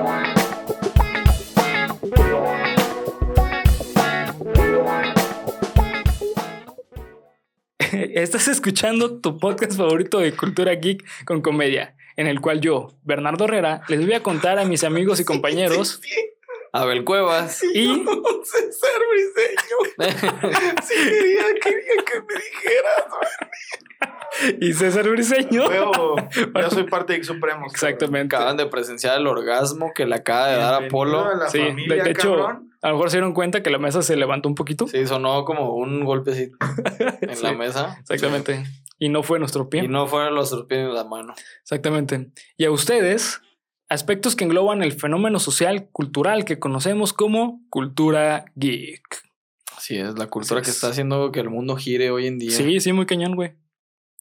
Estás 8.13 8.47
escuchando 8.47 9.19
tu 9.21 9.39
podcast 9.39 9.77
favorito 9.77 10.19
de 10.19 10.35
cultura 10.35 10.73
geek 10.75 11.03
con 11.25 11.41
comedia, 11.41 11.95
en 12.15 12.27
el 12.27 12.41
cual 12.41 12.59
yo, 12.59 12.93
Bernardo 13.03 13.45
Herrera, 13.45 13.81
les 13.87 14.05
voy 14.05 14.13
a 14.13 14.23
contar 14.23 14.59
a 14.59 14.65
mis 14.65 14.83
amigos 14.83 15.19
y 15.19 15.25
compañeros 15.25 15.99
Sí, 16.01 16.09
sí, 16.09 16.21
Abel 16.73 17.05
Cuevas. 17.05 17.63
y 17.73 17.87
Un 17.87 18.05
César 18.43 18.91
Briseño. 19.11 19.77
Sí, 20.83 20.95
quería, 21.05 21.43
quería 21.61 22.03
que 22.05 22.21
me 22.21 22.35
dijeras. 22.35 23.05
y 24.59 24.73
César 24.73 25.07
Briseño. 25.09 25.63
Ya 26.55 26.69
soy 26.71 26.83
parte 26.85 27.13
de 27.13 27.17
X 27.17 27.27
Supremos. 27.27 27.71
Exactamente. 27.71 28.35
Acaban 28.35 28.57
de 28.57 28.65
presenciar 28.65 29.19
el 29.19 29.27
orgasmo 29.27 29.91
que 29.93 30.05
le 30.05 30.15
acaba 30.15 30.47
de 30.47 30.57
dar 30.57 30.73
a 30.73 30.79
Bienvenido 30.79 30.91
Polo. 30.91 31.25
a 31.29 31.35
la 31.35 31.49
Sí, 31.49 31.59
de, 31.59 31.67
familia, 31.69 32.03
de 32.03 32.11
hecho, 32.11 32.35
cabrón. 32.37 32.71
a 32.81 32.87
lo 32.89 32.95
mejor 32.95 33.09
se 33.11 33.17
dieron 33.17 33.33
cuenta 33.33 33.61
que 33.63 33.69
la 33.69 33.77
mesa 33.77 34.01
se 34.01 34.15
levantó 34.15 34.49
un 34.49 34.55
poquito. 34.55 34.87
Sí, 34.87 35.05
sonó 35.05 35.45
como 35.45 35.75
un 35.75 36.03
golpecito 36.03 36.57
en 37.21 37.35
Sí. 37.35 37.43
la 37.43 37.53
mesa. 37.53 37.97
Exactamente. 38.01 38.63
Y 38.99 39.09
no 39.09 39.21
fue 39.21 39.37
nuestro 39.37 39.69
pie. 39.69 39.83
Y 39.83 39.87
no 39.87 40.07
fueron 40.07 40.33
los 40.33 40.49
pies 40.67 40.79
en 40.81 40.93
la 40.93 41.03
mano. 41.03 41.35
Exactamente. 41.61 42.31
Y 42.57 42.65
a 42.65 42.71
ustedes, 42.71 43.41
aspectos 43.93 44.35
que 44.35 44.43
engloban 44.43 44.83
el 44.83 44.91
fenómeno 44.93 45.39
social 45.39 45.87
cultural 45.91 46.45
que 46.45 46.59
conocemos 46.59 47.13
como 47.13 47.61
cultura 47.69 48.45
geek. 48.55 49.01
Así 49.77 49.97
es, 49.97 50.17
la 50.17 50.27
cultura 50.27 50.61
que 50.61 50.69
es. 50.69 50.75
está 50.75 50.87
haciendo 50.89 51.31
que 51.31 51.39
el 51.39 51.49
mundo 51.49 51.75
gire 51.75 52.11
hoy 52.11 52.27
en 52.27 52.39
día. 52.39 52.51
Sí, 52.51 52.79
sí, 52.79 52.93
muy 52.93 53.05
cañón, 53.05 53.35
güey. 53.35 53.53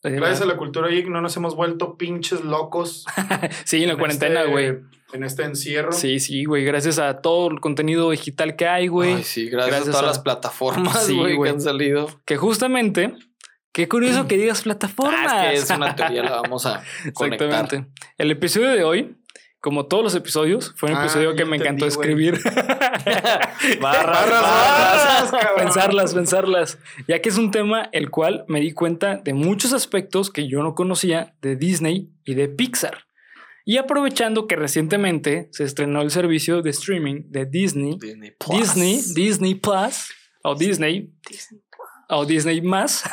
Gracias 0.04 0.40
a 0.42 0.46
la 0.46 0.56
cultura 0.56 0.88
geek 0.88 1.08
no 1.08 1.20
nos 1.20 1.36
hemos 1.36 1.54
vuelto 1.54 1.96
pinches 1.96 2.42
locos. 2.44 3.04
Sí, 3.64 3.82
en 3.82 3.86
la 3.86 3.92
en 3.92 3.98
cuarentena, 3.98 4.40
este- 4.40 4.50
güey. 4.52 4.78
En 5.12 5.24
este 5.24 5.44
encierro. 5.44 5.92
Sí, 5.92 6.18
sí, 6.20 6.44
güey. 6.46 6.64
Gracias 6.64 6.98
a 6.98 7.20
todo 7.20 7.50
el 7.50 7.60
contenido 7.60 8.10
digital 8.10 8.56
que 8.56 8.66
hay, 8.66 8.88
güey. 8.88 9.12
Ay, 9.14 9.22
sí, 9.24 9.48
gracias, 9.50 9.68
Gracias 9.76 9.88
a 9.88 9.92
todas 9.92 10.04
a- 10.04 10.08
las 10.08 10.18
plataformas, 10.20 11.04
Sí, 11.06 11.14
güey, 11.16 11.32
que 11.32 11.36
güey. 11.36 11.50
han 11.52 11.60
salido. 11.60 12.08
Que 12.24 12.36
justamente, 12.38 13.14
qué 13.72 13.88
curioso 13.88 14.26
que 14.26 14.38
digas 14.38 14.62
plataformas. 14.62 15.30
Ah, 15.30 15.52
es 15.52 15.66
que 15.66 15.72
es 15.72 15.78
una 15.78 15.94
teoría, 15.96 16.22
la 16.22 16.40
vamos 16.40 16.64
a 16.66 16.82
conectar. 17.12 17.46
Exactamente. 17.50 17.92
El 18.16 18.30
episodio 18.30 18.70
de 18.70 18.84
hoy, 18.84 19.16
como 19.62 19.86
todos 19.86 20.02
los 20.04 20.14
episodios, 20.14 20.74
fue 20.76 20.90
un 20.90 20.96
Ah, 20.96 21.04
episodio 21.04 21.34
que 21.34 21.44
me 21.46 21.56
encantó 21.56 21.86
entendí, 21.86 21.86
escribir. 21.86 22.38
Barras, 23.80 23.80
Barras, 23.80 24.30
barras. 24.30 25.30
barras, 25.32 25.52
pensarlas, 25.56 26.14
pensarlas. 26.14 26.78
Ya 27.08 27.20
que 27.22 27.28
es 27.28 27.38
un 27.38 27.50
tema 27.50 27.88
el 27.92 28.10
cual 28.10 28.44
me 28.48 28.60
di 28.60 28.72
cuenta 28.72 29.16
de 29.16 29.34
muchos 29.34 29.72
aspectos 29.72 30.30
que 30.30 30.48
yo 30.48 30.62
no 30.62 30.74
conocía 30.74 31.34
de 31.42 31.56
Disney 31.56 32.10
y 32.24 32.34
de 32.34 32.48
Pixar. 32.48 33.04
Y 33.64 33.76
aprovechando 33.78 34.48
que 34.48 34.56
recientemente 34.56 35.48
se 35.52 35.62
estrenó 35.64 36.02
el 36.02 36.10
servicio 36.10 36.62
de 36.62 36.70
streaming 36.70 37.22
de 37.30 37.46
Disney, 37.46 37.96
Disney 38.00 38.32
Plus. 38.36 38.58
Disney, 38.60 39.00
Disney 39.14 39.54
Plus, 39.54 40.08
o 40.42 40.56
Disney, 40.56 41.12
o 42.08 42.26
Disney 42.26 42.60
más, 42.60 43.04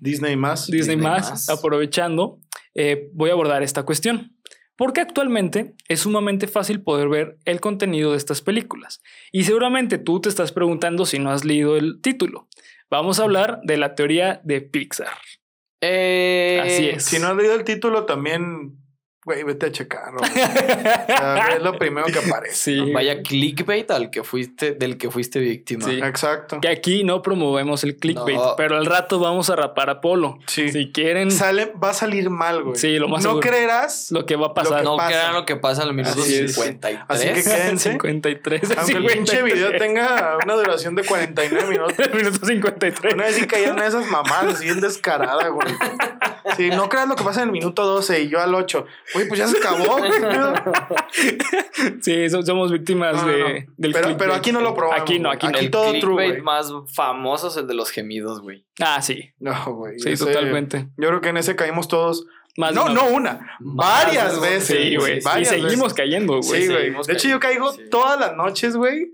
Disney 0.00 0.36
más. 0.36 0.66
Disney, 0.66 0.78
Disney 0.78 0.96
más, 0.96 1.30
más. 1.30 1.48
aprovechando, 1.50 2.38
eh, 2.74 3.10
voy 3.12 3.28
a 3.28 3.34
abordar 3.34 3.62
esta 3.62 3.82
cuestión. 3.82 4.30
Porque 4.76 5.00
actualmente 5.00 5.74
es 5.88 6.00
sumamente 6.00 6.48
fácil 6.48 6.82
poder 6.82 7.08
ver 7.08 7.38
el 7.44 7.60
contenido 7.60 8.10
de 8.10 8.16
estas 8.16 8.42
películas. 8.42 9.02
Y 9.30 9.44
seguramente 9.44 9.98
tú 9.98 10.20
te 10.20 10.28
estás 10.28 10.52
preguntando 10.52 11.06
si 11.06 11.18
no 11.18 11.30
has 11.30 11.44
leído 11.44 11.76
el 11.76 12.00
título. 12.00 12.48
Vamos 12.90 13.20
a 13.20 13.24
hablar 13.24 13.60
de 13.62 13.76
la 13.76 13.94
teoría 13.94 14.40
de 14.44 14.60
Pixar. 14.60 15.16
Eh, 15.80 16.60
Así 16.62 16.88
es. 16.88 17.04
Si 17.04 17.18
no 17.18 17.28
has 17.28 17.36
leído 17.36 17.54
el 17.54 17.64
título, 17.64 18.04
también, 18.04 18.78
güey, 19.24 19.42
vete 19.42 19.66
a. 19.66 19.70
O 20.14 20.24
sea, 20.26 21.48
es 21.56 21.62
lo 21.62 21.78
primero 21.78 22.06
que 22.06 22.18
aparece. 22.18 22.54
Sí. 22.54 22.92
Vaya 22.92 23.22
clickbait 23.22 23.90
al 23.90 24.10
que 24.10 24.22
fuiste, 24.22 24.72
del 24.72 24.96
que 24.98 25.10
fuiste 25.10 25.38
víctima. 25.40 25.86
Sí. 25.86 26.00
Exacto. 26.02 26.60
Que 26.60 26.68
aquí 26.68 27.04
no 27.04 27.22
promovemos 27.22 27.84
el 27.84 27.96
clickbait, 27.96 28.36
No. 28.36 28.54
pero 28.56 28.76
al 28.76 28.86
rato 28.86 29.18
vamos 29.18 29.50
a 29.50 29.56
rapar 29.56 29.90
a 29.90 30.00
Polo. 30.00 30.38
Sí. 30.46 30.70
Si 30.70 30.92
quieren, 30.92 31.30
Sale, 31.30 31.72
va 31.82 31.90
a 31.90 31.94
salir 31.94 32.30
mal, 32.30 32.62
güey. 32.62 32.76
Sí, 32.76 32.98
lo 32.98 33.08
más 33.08 33.22
No 33.22 33.30
seguro. 33.30 33.48
creerás. 33.48 34.10
lo 34.10 34.26
que 34.26 34.36
va 34.36 34.48
a 34.48 34.54
pasar. 34.54 34.84
No 34.84 34.96
pasa. 34.96 35.08
crean 35.10 35.34
lo 35.34 35.44
que 35.46 35.56
pasa 35.56 35.82
en 35.82 35.88
el 35.88 35.94
minuto 35.94 36.20
Así 36.20 36.36
es. 36.36 36.54
53. 36.54 37.04
Así 37.08 37.26
que 37.28 37.42
quédense. 37.42 37.90
53. 37.90 38.62
Aunque 38.78 38.92
el 38.96 39.06
pinche 39.06 39.36
53. 39.36 39.44
video 39.54 39.78
tenga 39.78 40.38
una 40.44 40.54
duración 40.54 40.94
de 40.94 41.04
49 41.04 41.68
minutos. 41.68 41.94
Minuto 42.14 42.46
53. 42.46 43.14
Una 43.14 43.24
vez 43.24 43.36
sí 43.36 43.46
caía 43.46 43.72
una 43.72 43.82
de 43.82 43.88
esas 43.88 44.06
mamadas 44.08 44.56
así 44.56 44.64
bien 44.64 44.80
descarada, 44.80 45.48
güey. 45.48 45.68
Sí, 46.56 46.70
no 46.70 46.88
creas 46.88 47.08
lo 47.08 47.16
que 47.16 47.24
pasa 47.24 47.42
en 47.42 47.48
el 47.48 47.52
minuto 47.52 47.84
12 47.84 48.22
y 48.22 48.28
yo 48.28 48.40
al 48.40 48.54
8. 48.54 48.86
Güey, 49.14 49.28
pues 49.28 49.38
ya 49.38 49.46
se 49.48 49.56
acabó. 49.58 49.96
güey. 49.98 50.10
Sí, 52.02 52.28
so- 52.30 52.42
somos 52.42 52.70
víctimas 52.72 53.14
No, 53.16 53.22
no, 53.22 53.28
de, 53.28 53.38
no. 53.66 53.72
del 53.76 53.92
Pero, 53.92 54.16
pero 54.16 54.34
aquí 54.34 54.52
no 54.52 54.60
lo 54.60 54.74
probamos. 54.74 55.02
Aquí 55.02 55.18
no, 55.18 55.30
aquí 55.30 55.46
no. 55.46 55.56
Aquí 55.56 55.64
el 55.66 55.70
todo 55.70 55.92
true, 56.00 56.12
güey. 56.12 56.40
más 56.42 56.72
famoso 56.92 57.48
es 57.48 57.56
el 57.56 57.66
de 57.66 57.74
los 57.74 57.90
gemidos, 57.90 58.40
güey. 58.40 58.66
Ah, 58.80 59.00
sí. 59.02 59.32
No, 59.38 59.74
güey. 59.74 59.98
Sí, 59.98 60.10
ese- 60.12 60.24
totalmente. 60.26 60.88
Yo 60.96 61.08
creo 61.08 61.20
que 61.20 61.28
en 61.30 61.36
ese 61.38 61.56
caímos 61.56 61.88
todos. 61.88 62.26
Más 62.56 62.72
no, 62.74 62.84
una- 62.84 62.94
no 62.94 63.06
una. 63.08 63.56
Varias 63.60 64.40
veces. 64.40 64.78
Sí, 64.78 64.96
güey. 64.96 65.18
Y 65.18 65.44
seguimos 65.44 65.70
veces. 65.78 65.94
cayendo, 65.94 66.40
güey. 66.40 66.62
Sí, 66.62 66.68
güey. 66.68 66.92
De 67.06 67.12
hecho, 67.12 67.28
yo 67.28 67.40
caigo 67.40 67.72
sí. 67.72 67.82
todas 67.90 68.18
las 68.20 68.36
noches, 68.36 68.76
güey. 68.76 69.10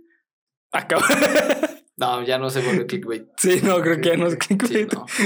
Acaba- 0.72 1.02
No, 2.00 2.22
ya 2.24 2.38
no 2.38 2.48
se 2.50 2.60
vuelve 2.62 2.86
clickbait. 2.86 3.26
Sí, 3.36 3.60
no, 3.62 3.80
creo 3.80 4.00
que 4.00 4.08
ya 4.08 4.16
no 4.16 4.26
es 4.26 4.32
Sí, 4.40 4.56
clickbait. 4.56 4.92
no. 4.92 5.06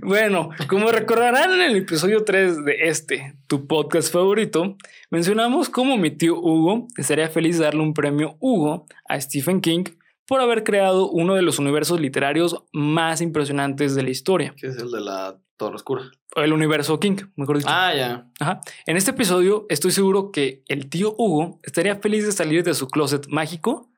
Bueno, 0.00 0.50
como 0.68 0.90
recordarán 0.90 1.52
en 1.52 1.60
el 1.60 1.76
episodio 1.76 2.24
3 2.24 2.64
de 2.64 2.88
este, 2.88 3.36
tu 3.46 3.66
podcast 3.66 4.10
favorito, 4.10 4.76
mencionamos 5.10 5.68
cómo 5.68 5.98
mi 5.98 6.10
tío 6.10 6.38
Hugo 6.38 6.88
estaría 6.96 7.28
feliz 7.28 7.58
de 7.58 7.64
darle 7.64 7.82
un 7.82 7.92
premio 7.92 8.36
Hugo 8.40 8.86
a 9.08 9.20
Stephen 9.20 9.60
King 9.60 9.84
por 10.26 10.40
haber 10.40 10.64
creado 10.64 11.10
uno 11.10 11.34
de 11.34 11.42
los 11.42 11.58
universos 11.58 12.00
literarios 12.00 12.64
más 12.72 13.20
impresionantes 13.20 13.94
de 13.94 14.02
la 14.02 14.10
historia. 14.10 14.54
Que 14.56 14.68
es 14.68 14.76
el 14.78 14.90
de 14.90 15.00
la 15.00 15.38
Torre 15.58 15.76
Oscura. 15.76 16.04
El 16.36 16.52
universo 16.52 16.98
King, 16.98 17.16
mejor 17.36 17.58
dicho. 17.58 17.68
Ah, 17.70 17.94
ya. 17.94 18.26
Ajá. 18.40 18.60
En 18.86 18.96
este 18.96 19.10
episodio 19.10 19.66
estoy 19.68 19.90
seguro 19.90 20.30
que 20.32 20.62
el 20.68 20.88
tío 20.88 21.14
Hugo 21.18 21.60
estaría 21.62 21.96
feliz 21.96 22.24
de 22.24 22.32
salir 22.32 22.62
de 22.64 22.74
su 22.74 22.88
closet 22.88 23.26
mágico 23.28 23.90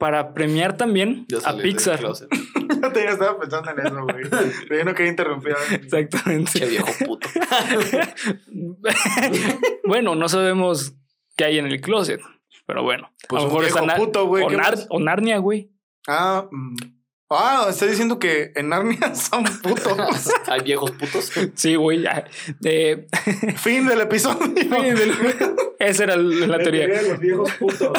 para 0.00 0.32
premiar 0.32 0.78
también 0.78 1.26
a 1.44 1.52
del 1.52 1.62
Pixar. 1.62 2.00
Yo 2.00 2.90
te 2.92 3.06
estaba 3.06 3.38
pensando 3.38 3.70
en 3.72 3.86
eso, 3.86 4.02
güey. 4.02 4.24
Pero 4.66 4.78
yo 4.78 4.84
no 4.86 4.94
quería 4.94 5.10
interrumpir. 5.10 5.52
a- 5.52 5.74
Exactamente. 5.74 6.52
Che 6.58 6.66
viejo 6.66 6.88
puto. 7.04 7.28
bueno, 9.84 10.14
no 10.14 10.28
sabemos 10.30 10.94
qué 11.36 11.44
hay 11.44 11.58
en 11.58 11.66
el 11.66 11.82
closet, 11.82 12.20
pero 12.66 12.82
bueno. 12.82 13.12
Pues 13.28 13.42
a 13.42 13.44
lo 13.44 13.50
mejor 13.50 13.64
está 13.66 13.82
Nar- 13.82 13.98
puto, 13.98 14.26
güey. 14.26 14.44
o, 14.44 14.48
¿qué 14.48 14.56
Nar- 14.56 14.86
o 14.88 14.98
Narnia, 14.98 15.36
güey. 15.38 15.70
Ah, 16.08 16.48
mm. 16.50 16.76
ah, 17.28 17.66
está 17.68 17.84
diciendo 17.84 18.18
que 18.18 18.52
en 18.54 18.70
Narnia 18.70 19.14
son 19.30 19.44
putos. 19.44 20.30
Hay 20.46 20.62
viejos 20.62 20.92
putos. 20.92 21.30
Sí, 21.54 21.74
güey. 21.74 22.00
ya. 22.00 22.24
Eh, 22.64 23.06
fin 23.56 23.86
del 23.86 24.00
episodio. 24.00 24.54
esa 25.78 26.04
era 26.04 26.16
la 26.16 26.58
teoría. 26.58 26.86
de 26.86 27.08
los 27.10 27.18
viejos 27.18 27.52
putos. 27.56 27.90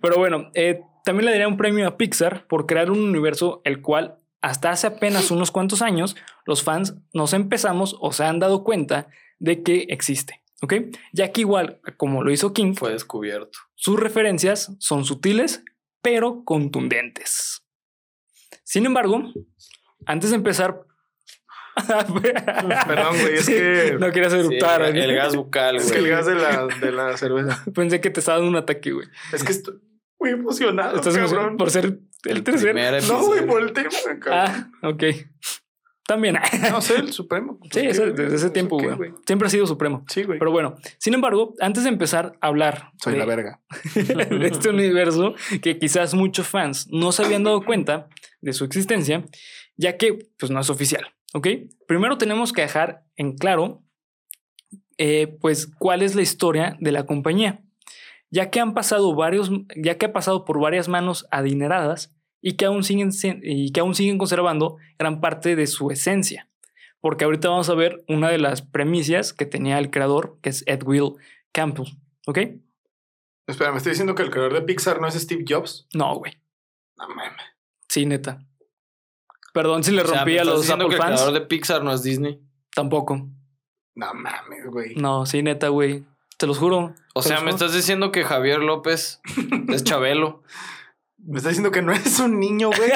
Pero 0.00 0.16
bueno, 0.16 0.50
eh, 0.54 0.80
también 1.06 1.26
le 1.26 1.30
daría 1.30 1.46
un 1.48 1.56
premio 1.56 1.86
a 1.86 1.96
Pixar 1.96 2.46
por 2.48 2.66
crear 2.66 2.90
un 2.90 2.98
universo 2.98 3.62
el 3.64 3.80
cual 3.80 4.18
hasta 4.42 4.70
hace 4.70 4.88
apenas 4.88 5.30
unos 5.30 5.52
cuantos 5.52 5.80
años 5.80 6.16
los 6.44 6.64
fans 6.64 6.94
nos 7.14 7.32
empezamos 7.32 7.96
o 8.00 8.12
se 8.12 8.24
han 8.24 8.40
dado 8.40 8.64
cuenta 8.64 9.06
de 9.38 9.62
que 9.62 9.86
existe. 9.88 10.42
¿Ok? 10.62 10.74
Ya 11.12 11.30
que 11.32 11.42
igual 11.42 11.80
como 11.96 12.24
lo 12.24 12.32
hizo 12.32 12.52
King, 12.52 12.74
Fue 12.74 12.90
descubierto. 12.92 13.56
sus 13.76 14.00
referencias 14.00 14.72
son 14.80 15.04
sutiles 15.04 15.62
pero 16.02 16.42
contundentes. 16.44 17.62
Sin 18.64 18.84
embargo, 18.86 19.22
antes 20.06 20.30
de 20.30 20.36
empezar... 20.36 20.82
Perdón, 21.86 23.16
güey, 23.20 23.34
es 23.34 23.46
que- 23.48 23.96
No 24.00 24.10
querías 24.10 24.32
Sí, 24.32 24.38
eructar. 24.38 24.82
el, 24.82 24.96
el 24.96 25.14
gas 25.14 25.36
bucal, 25.36 25.76
Es 25.76 25.90
que 25.92 25.98
el 25.98 26.04
güey. 26.04 26.12
gas 26.12 26.26
de 26.26 26.34
la, 26.34 26.66
de 26.80 26.92
la 26.92 27.16
cerveza. 27.16 27.62
Pensé 27.74 28.00
que 28.00 28.10
te 28.10 28.20
estaba 28.20 28.38
dando 28.38 28.50
un 28.50 28.56
ataque, 28.56 28.92
güey. 28.92 29.06
Es 29.32 29.44
que 29.44 29.52
estoy 29.52 29.78
muy 30.18 30.30
emocionado, 30.30 30.96
Estás 30.96 31.14
cabrón. 31.14 31.24
emocionado 31.24 31.56
por 31.56 31.70
ser 31.70 31.98
el, 32.24 32.42
tercer. 32.42 32.74
No, 33.08 33.26
güey, 33.26 33.46
por 33.46 33.62
el 33.62 33.72
tema, 33.72 33.90
cabrón. 34.20 34.70
Ah, 34.82 34.88
ok. 34.88 35.04
También. 36.06 36.36
No 36.70 36.80
sé, 36.80 36.96
el 36.96 37.12
Supremo. 37.12 37.58
Sí, 37.64 37.80
¿Qué, 37.80 37.88
ese- 37.88 38.02
güey? 38.02 38.12
desde 38.12 38.36
ese 38.36 38.44
¿Eso 38.46 38.52
tiempo, 38.52 38.78
güey. 38.78 39.12
Siempre 39.26 39.48
ha 39.48 39.50
sido 39.50 39.66
supremo. 39.66 40.04
Sí, 40.08 40.22
güey. 40.22 40.38
Pero 40.38 40.50
bueno, 40.52 40.76
sin 40.98 41.14
embargo, 41.14 41.54
antes 41.60 41.82
de 41.82 41.88
empezar 41.90 42.38
a 42.40 42.46
hablar 42.46 42.92
Soy 43.02 43.14
de, 43.14 43.18
la 43.18 43.24
verga. 43.26 43.60
de 43.94 44.46
este 44.46 44.68
universo 44.70 45.34
que 45.62 45.78
quizás 45.78 46.14
muchos 46.14 46.46
fans 46.46 46.86
no 46.90 47.12
se 47.12 47.24
habían 47.24 47.42
dado 47.44 47.64
cuenta 47.64 48.08
de 48.40 48.52
su 48.52 48.64
existencia, 48.64 49.24
ya 49.76 49.96
que 49.96 50.18
pues 50.38 50.52
no 50.52 50.60
es 50.60 50.70
oficial, 50.70 51.04
¿ok? 51.34 51.48
Primero 51.88 52.18
tenemos 52.18 52.52
que 52.52 52.62
dejar 52.62 53.04
en 53.16 53.36
claro, 53.36 53.82
eh, 54.98 55.36
pues, 55.40 55.66
cuál 55.66 56.02
es 56.02 56.14
la 56.14 56.22
historia 56.22 56.76
de 56.80 56.92
la 56.92 57.04
compañía, 57.04 57.62
ya 58.30 58.50
que 58.50 58.60
han 58.60 58.74
pasado 58.74 59.14
varios, 59.14 59.50
ya 59.76 59.98
que 59.98 60.06
ha 60.06 60.12
pasado 60.12 60.44
por 60.44 60.60
varias 60.60 60.88
manos 60.88 61.26
adineradas 61.30 62.14
y 62.40 62.52
que 62.54 62.64
aún 62.66 62.82
siguen, 62.84 63.12
si- 63.12 63.38
y 63.42 63.72
que 63.72 63.80
aún 63.80 63.94
siguen 63.94 64.18
conservando 64.18 64.76
gran 64.98 65.20
parte 65.20 65.56
de 65.56 65.66
su 65.66 65.90
esencia. 65.90 66.48
Porque 67.00 67.24
ahorita 67.24 67.48
vamos 67.48 67.68
a 67.70 67.74
ver 67.74 68.04
una 68.08 68.28
de 68.30 68.38
las 68.38 68.62
premisas 68.62 69.32
que 69.32 69.46
tenía 69.46 69.78
el 69.78 69.90
creador, 69.90 70.38
que 70.42 70.50
es 70.50 70.64
Ed 70.66 70.82
Will 70.84 71.12
Campbell, 71.52 71.86
¿ok? 72.26 72.38
Espera, 73.46 73.70
me 73.70 73.76
estoy 73.78 73.90
diciendo 73.92 74.14
que 74.14 74.22
el 74.22 74.30
creador 74.30 74.54
de 74.54 74.62
Pixar 74.62 75.00
no 75.00 75.06
es 75.06 75.14
Steve 75.14 75.44
Jobs. 75.48 75.86
No, 75.94 76.16
güey. 76.16 76.32
No 76.96 77.08
mames. 77.08 77.42
Sí, 77.88 78.06
neta. 78.06 78.40
Perdón 79.52 79.84
si 79.84 79.92
le 79.92 80.02
O 80.02 80.06
sea, 80.06 80.16
rompí 80.18 80.32
¿me 80.32 80.38
a 80.38 80.42
estás 80.42 80.52
los 80.54 80.62
diciendo 80.62 80.84
Apple 80.86 80.96
que 80.96 81.02
el 81.02 81.08
fans. 81.08 81.20
creador 81.20 81.40
de 81.40 81.46
Pixar 81.46 81.84
no 81.84 81.92
es 81.92 82.02
Disney. 82.02 82.40
Tampoco. 82.74 83.28
No 83.94 84.14
mames, 84.14 84.66
güey. 84.70 84.94
No, 84.96 85.24
sí, 85.26 85.42
neta, 85.42 85.68
güey. 85.68 86.04
Te 86.36 86.46
los 86.46 86.58
juro. 86.58 86.94
O 87.14 87.22
sea, 87.22 87.40
me 87.40 87.50
estás 87.50 87.72
diciendo 87.72 88.12
que 88.12 88.24
Javier 88.24 88.58
López 88.60 89.20
es 89.68 89.84
Chabelo. 89.84 90.42
Me 91.28 91.38
está 91.38 91.48
diciendo 91.48 91.72
que 91.72 91.82
no 91.82 91.92
es 91.92 92.20
un 92.20 92.38
niño, 92.38 92.70
güey. 92.76 92.92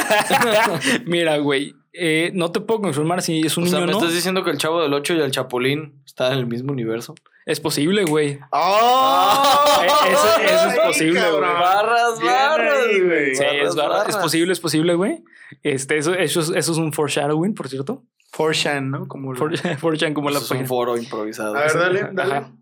Mira, 1.06 1.38
güey. 1.38 1.74
eh, 1.92 2.30
no 2.32 2.52
te 2.52 2.60
puedo 2.60 2.80
confirmar 2.82 3.22
si 3.22 3.40
es 3.40 3.56
un 3.56 3.64
o 3.64 3.66
sea, 3.66 3.80
niño 3.80 3.86
me 3.88 3.92
o 3.92 3.96
no. 3.96 3.98
estás 4.00 4.14
diciendo 4.14 4.44
que 4.44 4.50
el 4.52 4.58
Chavo 4.58 4.80
del 4.80 4.94
8 4.94 5.14
y 5.14 5.20
el 5.20 5.32
Chapulín 5.32 6.00
están 6.06 6.34
en 6.34 6.38
el 6.38 6.46
mismo 6.46 6.70
universo. 6.70 7.16
Es 7.44 7.58
posible, 7.58 8.04
güey. 8.04 8.38
¡Oh! 8.52 9.82
Eh, 9.82 9.86
eso- 10.12 10.40
eso 10.54 10.68
es 10.68 10.78
posible, 10.78 11.20
güey. 11.28 11.40
Barras, 11.40 12.20
Bien 12.20 12.32
barras, 12.32 12.74
ahí, 12.88 13.00
güey. 13.00 13.34
Sí, 13.34 13.42
Barras, 13.42 13.68
es 13.68 13.74
verdad. 13.74 13.98
Es 14.02 14.14
barras. 14.14 14.16
posible, 14.22 14.52
es 14.52 14.60
posible, 14.60 14.94
güey. 14.94 15.24
Este, 15.64 15.98
eso, 15.98 16.14
eso, 16.14 16.40
es- 16.40 16.50
eso 16.50 16.72
es 16.72 16.78
un 16.78 16.92
foreshadowing, 16.92 17.54
por 17.54 17.68
cierto. 17.68 18.04
Forshan, 18.32 18.92
¿no? 18.92 19.08
Como 19.08 19.34
For, 19.34 19.50
Forchan 19.80 20.14
como 20.14 20.30
la 20.30 20.38
es 20.38 20.48
un 20.52 20.66
foro 20.66 20.96
improvisado. 20.96 21.56
A 21.56 21.62
ver, 21.62 21.72
dale, 21.74 22.08
dale. 22.12 22.32
Ajá. 22.34 22.52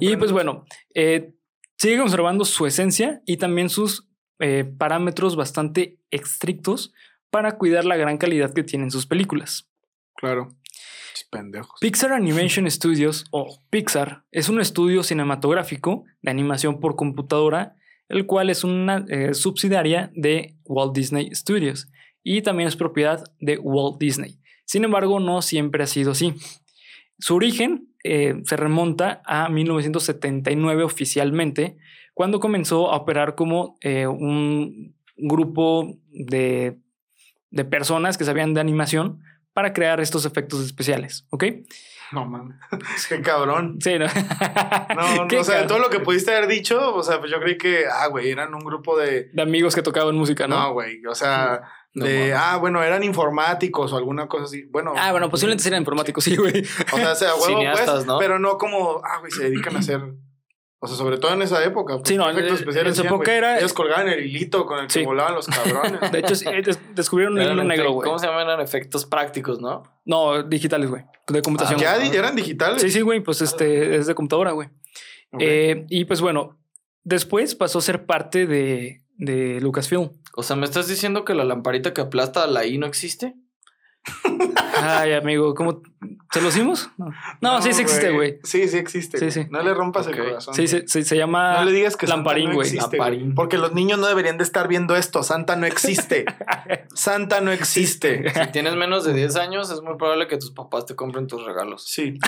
Y 0.00 0.16
pues 0.16 0.32
bueno, 0.32 0.64
eh, 0.94 1.34
sigue 1.76 1.98
conservando 1.98 2.44
su 2.44 2.66
esencia 2.66 3.22
y 3.26 3.36
también 3.36 3.68
sus 3.68 4.08
eh, 4.38 4.64
parámetros 4.64 5.36
bastante 5.36 5.98
estrictos 6.10 6.92
para 7.30 7.58
cuidar 7.58 7.84
la 7.84 7.96
gran 7.96 8.18
calidad 8.18 8.52
que 8.52 8.64
tienen 8.64 8.90
sus 8.90 9.06
películas. 9.06 9.68
Claro. 10.16 10.48
Pendejos. 11.30 11.80
Pixar 11.80 12.12
Animation 12.12 12.70
Studios 12.70 13.26
o 13.30 13.62
Pixar 13.70 14.24
es 14.30 14.48
un 14.48 14.60
estudio 14.60 15.02
cinematográfico 15.02 16.04
de 16.22 16.30
animación 16.30 16.80
por 16.80 16.96
computadora, 16.96 17.76
el 18.08 18.26
cual 18.26 18.50
es 18.50 18.64
una 18.64 19.04
eh, 19.08 19.34
subsidiaria 19.34 20.10
de 20.14 20.56
Walt 20.64 20.94
Disney 20.94 21.34
Studios 21.34 21.88
y 22.22 22.42
también 22.42 22.68
es 22.68 22.76
propiedad 22.76 23.24
de 23.40 23.58
Walt 23.58 23.98
Disney. 23.98 24.38
Sin 24.64 24.84
embargo, 24.84 25.20
no 25.20 25.42
siempre 25.42 25.82
ha 25.82 25.86
sido 25.86 26.12
así. 26.12 26.34
Su 27.18 27.34
origen 27.34 27.87
eh, 28.04 28.40
se 28.44 28.56
remonta 28.56 29.22
a 29.24 29.48
1979 29.48 30.84
oficialmente, 30.84 31.76
cuando 32.14 32.40
comenzó 32.40 32.90
a 32.90 32.96
operar 32.96 33.34
como 33.34 33.76
eh, 33.80 34.06
un 34.06 34.94
grupo 35.16 35.96
de, 36.10 36.78
de 37.50 37.64
personas 37.64 38.18
que 38.18 38.24
sabían 38.24 38.54
de 38.54 38.60
animación 38.60 39.20
para 39.52 39.72
crear 39.72 40.00
estos 40.00 40.24
efectos 40.24 40.64
especiales, 40.64 41.26
¿ok? 41.30 41.44
No 42.12 42.24
mames. 42.24 42.56
Qué 43.08 43.20
cabrón. 43.20 43.78
Sí, 43.80 43.98
¿no? 43.98 44.06
No, 44.06 45.26
no, 45.26 45.38
o 45.40 45.44
sea, 45.44 45.66
todo 45.66 45.78
lo 45.78 45.90
que 45.90 46.00
pudiste 46.00 46.34
haber 46.34 46.48
dicho, 46.48 46.94
o 46.94 47.02
sea, 47.02 47.18
pues 47.18 47.30
yo 47.30 47.40
creí 47.40 47.58
que, 47.58 47.84
ah, 47.86 48.06
güey, 48.06 48.30
eran 48.30 48.54
un 48.54 48.60
grupo 48.60 48.96
de. 48.98 49.30
De 49.32 49.42
amigos 49.42 49.74
que 49.74 49.82
tocaban 49.82 50.14
música, 50.14 50.46
¿no? 50.48 50.58
No, 50.58 50.72
güey, 50.72 51.04
o 51.06 51.14
sea, 51.14 51.62
de, 51.94 52.32
ah, 52.34 52.56
bueno, 52.58 52.82
eran 52.82 53.02
informáticos 53.02 53.92
o 53.92 53.96
alguna 53.96 54.28
cosa 54.28 54.44
así. 54.44 54.62
Bueno. 54.70 54.92
ah, 54.96 55.10
bueno, 55.10 55.30
posiblemente 55.30 55.64
sean 55.64 55.76
informáticos, 55.80 56.22
sí, 56.24 56.36
güey. 56.36 56.62
O 56.92 56.96
sea, 56.96 57.14
sea, 57.14 57.34
huevo, 57.34 57.60
pues, 57.72 58.06
¿no? 58.06 58.18
pero 58.18 58.38
no 58.38 58.56
como, 58.58 59.00
ah, 59.04 59.18
güey, 59.20 59.32
se 59.32 59.44
dedican 59.44 59.74
a 59.76 59.80
hacer. 59.80 60.00
O 60.80 60.86
sea, 60.86 60.96
sobre 60.96 61.18
todo 61.18 61.32
en 61.32 61.42
esa 61.42 61.64
época. 61.64 61.96
pues, 61.96 62.08
Sí, 62.08 62.16
no, 62.16 62.30
efectos 62.30 62.50
en- 62.52 62.58
especiales 62.60 62.94
en 62.96 63.00
hacían, 63.00 63.06
época 63.14 63.34
era- 63.34 63.58
Ellos 63.58 63.72
colgaban 63.72 64.06
el 64.08 64.24
hilito 64.24 64.64
con 64.64 64.78
el 64.78 64.86
que 64.86 64.92
Sí. 65.00 65.04
volaban 65.04 65.34
los 65.34 65.48
cabrones. 65.48 65.98
De 66.12 66.18
hecho, 66.20 66.34
eh, 66.48 66.62
des- 66.62 66.78
descubrieron 66.94 67.36
el 67.36 67.42
Eran 67.46 67.54
hilo 67.56 67.64
negro, 67.64 67.90
güey. 67.92 68.06
¿Cómo 68.06 68.18
se 68.20 68.26
llaman? 68.28 68.42
Eran 68.46 68.60
efectos 68.60 69.04
prácticos, 69.04 69.60
¿no? 69.60 69.82
No, 70.04 70.44
digitales, 70.44 70.88
güey. 70.88 71.02
De 71.26 71.42
computación. 71.42 71.80
¿Ya 71.80 71.96
güey. 71.96 72.10
di- 72.10 72.16
eran 72.16 72.36
digitales? 72.36 72.80
Sí, 72.80 72.90
sí, 72.90 73.00
güey, 73.00 73.18
pues 73.20 73.42
este 73.42 73.96
es 73.96 74.06
de 74.06 74.14
computadora, 74.14 74.52
güey. 74.52 74.68
Eh, 75.40 75.84
y 75.90 76.04
pues 76.04 76.20
bueno, 76.20 76.56
después 77.02 77.56
pasó 77.56 77.80
a 77.80 77.82
ser 77.82 78.06
parte 78.06 78.46
de, 78.46 79.02
de 79.18 79.60
Lucasfilm. 79.60 80.10
O 80.34 80.42
sea, 80.42 80.56
¿me 80.56 80.64
estás 80.64 80.88
diciendo 80.88 81.24
que 81.24 81.34
la 81.34 81.44
lamparita 81.44 81.92
que 81.92 82.00
aplasta 82.00 82.44
a 82.44 82.46
la 82.46 82.64
I 82.64 82.78
no 82.78 82.86
existe? 82.86 83.34
Ay, 84.80 85.12
amigo, 85.12 85.54
¿cómo? 85.54 85.82
¿Se 86.32 86.40
lo 86.40 86.48
hicimos? 86.48 86.90
No, 86.98 87.10
No, 87.40 87.62
sí, 87.62 87.72
sí 87.72 87.82
existe, 87.82 88.10
güey. 88.10 88.38
Sí, 88.44 88.68
sí 88.68 88.76
existe. 88.76 89.18
Sí, 89.18 89.30
sí. 89.30 89.46
No 89.50 89.62
le 89.62 89.74
rompas 89.74 90.06
el 90.06 90.16
corazón. 90.16 90.54
Sí, 90.54 90.68
sí, 90.68 90.82
sí, 90.86 91.02
se 91.02 91.16
llama 91.16 91.54
No 91.54 91.64
le 91.64 91.72
digas 91.72 91.96
que 91.96 92.06
Lamparín, 92.06 92.52
Santa 92.52 92.52
no 92.52 92.56
güey. 92.56 92.76
Lamparín. 92.76 93.34
Porque 93.34 93.58
los 93.58 93.74
niños 93.74 93.98
no 93.98 94.06
deberían 94.06 94.36
de 94.38 94.44
estar 94.44 94.68
viendo 94.68 94.94
esto. 94.94 95.22
Santa 95.22 95.56
no 95.56 95.66
existe. 95.66 96.26
Santa 96.94 97.40
no 97.40 97.50
existe. 97.50 98.30
Si 98.32 98.52
tienes 98.52 98.76
menos 98.76 99.04
de 99.04 99.14
10 99.14 99.36
años, 99.36 99.70
es 99.70 99.80
muy 99.82 99.96
probable 99.96 100.28
que 100.28 100.36
tus 100.36 100.52
papás 100.52 100.86
te 100.86 100.94
compren 100.94 101.26
tus 101.26 101.44
regalos. 101.44 101.84
Sí. 101.86 102.18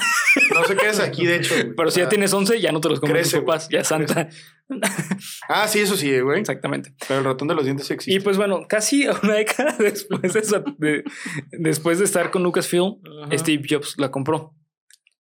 No 0.54 0.64
sé 0.64 0.76
qué 0.76 0.88
es 0.88 0.98
aquí, 0.98 1.26
de 1.26 1.36
hecho. 1.36 1.54
Pero 1.76 1.90
si 1.90 1.98
ya 1.98 2.04
sea, 2.04 2.08
tienes 2.08 2.32
11, 2.32 2.60
ya 2.60 2.72
no 2.72 2.80
te 2.80 2.88
los 2.88 3.00
compras 3.00 3.30
tus 3.30 3.40
papás, 3.40 3.68
ya 3.70 3.84
santa. 3.84 4.28
Ah, 5.48 5.66
sí, 5.68 5.80
eso 5.80 5.96
sí, 5.96 6.18
güey. 6.20 6.40
Exactamente. 6.40 6.94
Pero 7.08 7.20
el 7.20 7.24
ratón 7.26 7.48
de 7.48 7.54
los 7.54 7.64
dientes 7.64 7.86
sí 7.86 7.94
existe. 7.94 8.14
Y 8.16 8.20
pues 8.22 8.36
bueno, 8.36 8.66
casi 8.68 9.06
una 9.08 9.34
década 9.34 9.74
después 9.78 10.32
de, 10.32 10.40
esa- 10.40 10.62
de- 10.78 11.04
después 11.52 11.98
de 11.98 12.04
estar 12.04 12.30
con 12.30 12.42
Lucasfilm, 12.42 12.96
Ajá. 13.24 13.38
Steve 13.38 13.62
Jobs 13.68 13.94
la 13.98 14.10
compró. 14.10 14.54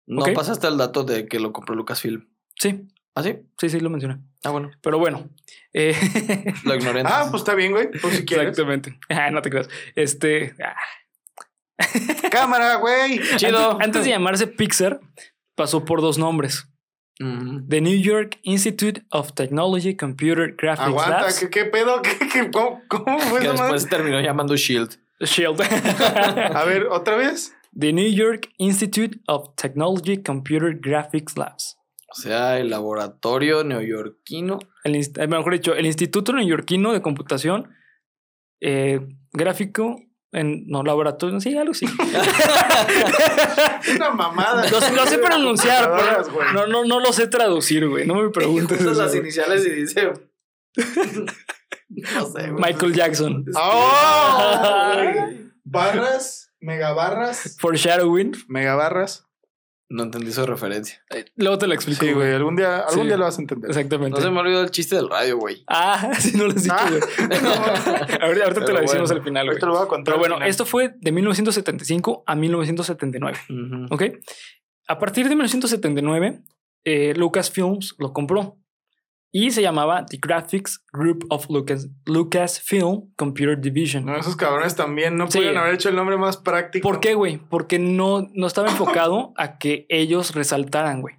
No 0.08 0.22
Ok. 0.24 0.34
pasaste 0.34 0.68
el 0.68 0.77
dato 0.77 1.03
de 1.03 1.27
que 1.27 1.39
lo 1.39 1.51
compró 1.53 1.75
Lucasfilm. 1.75 2.27
Sí, 2.60 2.88
¿Ah, 3.15 3.24
sí? 3.24 3.38
sí, 3.58 3.70
sí, 3.70 3.79
lo 3.79 3.89
mencioné. 3.89 4.20
Ah, 4.44 4.51
bueno. 4.51 4.72
Pero 4.82 4.98
bueno. 5.00 5.29
eh, 5.74 5.96
Lo 6.63 6.75
ignoré. 6.75 7.03
Ah, 7.06 7.27
pues 7.29 7.41
está 7.41 7.53
bien, 7.56 7.72
güey. 7.72 7.89
Pues 7.91 8.15
si 8.18 8.25
quieres. 8.25 8.50
Exactamente. 8.50 8.98
Ah, 9.10 9.29
no 9.32 9.41
te 9.41 9.50
creas. 9.50 9.68
Este. 9.96 10.53
ah, 10.63 10.75
Cámara, 12.32 12.75
güey. 12.75 13.20
Chido. 13.38 13.72
Antes, 13.72 13.86
antes 13.86 14.03
de 14.06 14.10
llamarse 14.12 14.48
Pixar, 14.48 15.00
pasó 15.56 15.86
por 15.86 16.01
dos 16.01 16.18
nombres. 16.18 16.69
The 17.20 17.82
New 17.82 17.98
York 18.00 18.40
Institute 18.44 19.04
of 19.12 19.34
Technology 19.34 19.94
Computer 19.96 20.56
Graphics 20.56 20.88
Aguanta, 20.88 21.22
Labs. 21.24 21.40
¿qué, 21.40 21.50
qué 21.50 21.66
pedo? 21.66 22.02
¿Qué, 22.02 22.18
qué- 22.32 22.50
cómo, 22.52 22.82
cómo 22.88 23.20
fue 23.20 23.42
Que 23.42 23.48
madre? 23.50 23.62
después 23.64 23.90
terminó 23.90 24.22
llamando 24.22 24.56
Shield. 24.56 24.98
Shield. 25.20 25.60
A 26.56 26.64
ver, 26.64 26.86
¿otra 26.86 27.18
vez? 27.18 27.54
The 27.78 27.92
New 27.92 28.10
York 28.10 28.50
Institute 28.58 29.20
of 29.28 29.54
Technology 29.56 30.24
Computer 30.24 30.78
Graphics 30.80 31.38
Labs. 31.38 31.78
O 32.12 32.16
sea, 32.16 32.58
el 32.58 32.70
laboratorio 32.70 33.64
neoyorquino. 33.66 34.60
El, 34.86 34.96
eh, 34.96 35.28
mejor 35.28 35.54
dicho, 35.54 35.76
el 35.76 35.86
Instituto 35.86 36.32
Neoyorquino 36.34 36.94
de 36.94 37.02
Computación 37.02 37.70
eh, 38.62 39.00
Gráfico 39.34 40.02
en 40.32 40.68
no 40.68 40.84
laboratorio, 40.84 41.40
sí, 41.40 41.58
algo 41.58 41.72
así. 41.72 41.86
Una 43.96 44.12
mamada. 44.12 44.70
Lo, 44.70 44.82
sé- 44.82 44.94
lo 44.96 45.06
sé 45.06 45.18
pronunciar, 45.18 45.92
pero 45.96 46.54
no, 46.54 46.68
no, 46.68 46.86
no 46.86 47.00
lo 47.00 47.14
sé 47.14 47.28
traducir, 47.28 47.88
güey. 47.88 48.06
No 48.06 48.16
me 48.16 48.30
preguntes. 48.30 48.80
Eso, 48.80 48.94
las 48.94 49.10
güey. 49.10 49.22
iniciales 49.22 49.66
y 49.66 49.70
dice. 49.72 50.12
no 51.90 52.26
sé, 52.26 52.50
güey. 52.50 52.62
Michael 52.74 52.94
Jackson. 52.94 53.46
¡Oh! 53.56 55.04
Barras, 55.64 56.52
megabarras. 56.60 57.58
Foreshadowing. 57.60 58.34
Megabarras. 58.48 59.26
No 59.91 60.03
entendí 60.03 60.31
su 60.31 60.46
referencia. 60.46 61.03
Eh, 61.10 61.25
Luego 61.36 61.58
te 61.58 61.65
lo 61.65 61.74
explico. 61.74 62.05
Sí, 62.05 62.13
güey. 62.13 62.31
Algún 62.34 62.55
día, 62.55 62.81
algún 62.81 63.01
Sí. 63.01 63.08
día 63.08 63.17
lo 63.17 63.24
vas 63.25 63.38
a 63.39 63.41
entender. 63.41 63.69
Exactamente. 63.72 64.19
No 64.19 64.24
se 64.24 64.29
me 64.29 64.39
olvidó 64.39 64.62
el 64.62 64.69
chiste 64.69 64.96
del 64.96 65.10
radio, 65.10 65.38
güey. 65.38 65.63
Ah, 65.67 66.12
sí, 66.19 66.38
no 66.38 66.43
lo 66.46 66.51
has 66.51 66.62
dicho, 66.63 66.75
Ah. 66.77 66.89
güey. 66.89 67.01
ahorita 68.22 68.46
ahorita 68.46 68.65
te 68.65 68.74
lo 68.74 68.81
decimos 68.81 69.10
al 69.12 69.24
final, 69.24 69.46
güey. 69.46 69.55
Ahorita 69.55 69.65
lo 69.65 69.74
voy 69.74 69.84
a 69.84 69.88
contar. 69.88 70.05
Pero 70.13 70.19
bueno, 70.19 70.36
final. 70.36 70.50
esto 70.50 70.65
fue 70.65 70.93
de 71.00 71.12
1975 71.12 72.24
a 72.27 72.36
1979. 72.36 73.38
Ujú. 73.50 73.86
¿Ok? 73.93 74.03
A 74.88 75.00
partir 75.00 75.24
de 75.27 75.36
1979, 75.36 76.41
eh, 76.86 77.13
Lucasfilms 77.15 77.96
lo 77.98 78.13
compró 78.13 78.58
y 79.32 79.52
se 79.52 79.62
llamaba 79.62 80.06
The 80.06 80.18
Graphics 80.22 80.84
Group 80.92 81.26
of 81.30 81.50
Lucas, 81.50 81.88
Lucasfilm 82.06 83.12
Computer 83.16 83.60
Division. 83.60 84.06
No, 84.06 84.16
esos 84.18 84.36
cabrones 84.36 84.76
también 84.76 85.18
no 85.18 85.30
Sí. 85.30 85.38
pudieron 85.40 85.58
haber 85.60 85.76
hecho 85.76 85.90
el 85.90 85.96
nombre 85.96 86.18
más 86.18 86.38
práctico. 86.38 86.88
¿Por 86.88 87.00
qué, 87.00 87.14
güey? 87.14 87.38
Porque 87.50 87.80
no, 87.80 88.28
no 88.34 88.48
estaba 88.48 88.68
enfocado 89.04 89.34
a 89.38 89.58
que 89.58 89.86
ellos 89.90 90.34
resaltaran, 90.36 91.02
güey. 91.02 91.16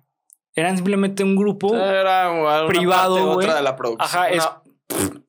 Eran 0.55 0.77
simplemente 0.77 1.23
un 1.23 1.37
grupo. 1.37 1.75
Era 1.77 2.29
Privado, 2.67 3.15
parte, 3.17 3.35
güey. 3.35 3.47
otra 3.47 3.55
de 3.57 3.63
la 3.63 3.77
producción. 3.77 4.09
Ajá, 4.09 4.29
es- 4.31 4.45
Una- 4.45 4.63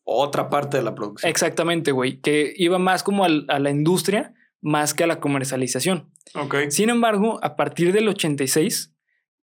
otra 0.03 0.49
parte 0.49 0.77
de 0.77 0.83
la 0.83 0.95
producción. 0.95 1.29
Exactamente, 1.29 1.91
güey. 1.91 2.19
Que 2.19 2.51
iba 2.57 2.79
más 2.79 3.03
como 3.03 3.23
al- 3.23 3.45
a 3.47 3.59
la 3.59 3.69
industria 3.69 4.33
más 4.61 4.93
que 4.93 5.03
a 5.03 5.07
la 5.07 5.19
comercialización. 5.19 6.11
Ok. 6.35 6.55
Sin 6.69 6.89
embargo, 6.89 7.39
a 7.43 7.55
partir 7.55 7.93
del 7.93 8.07
86 8.07 8.93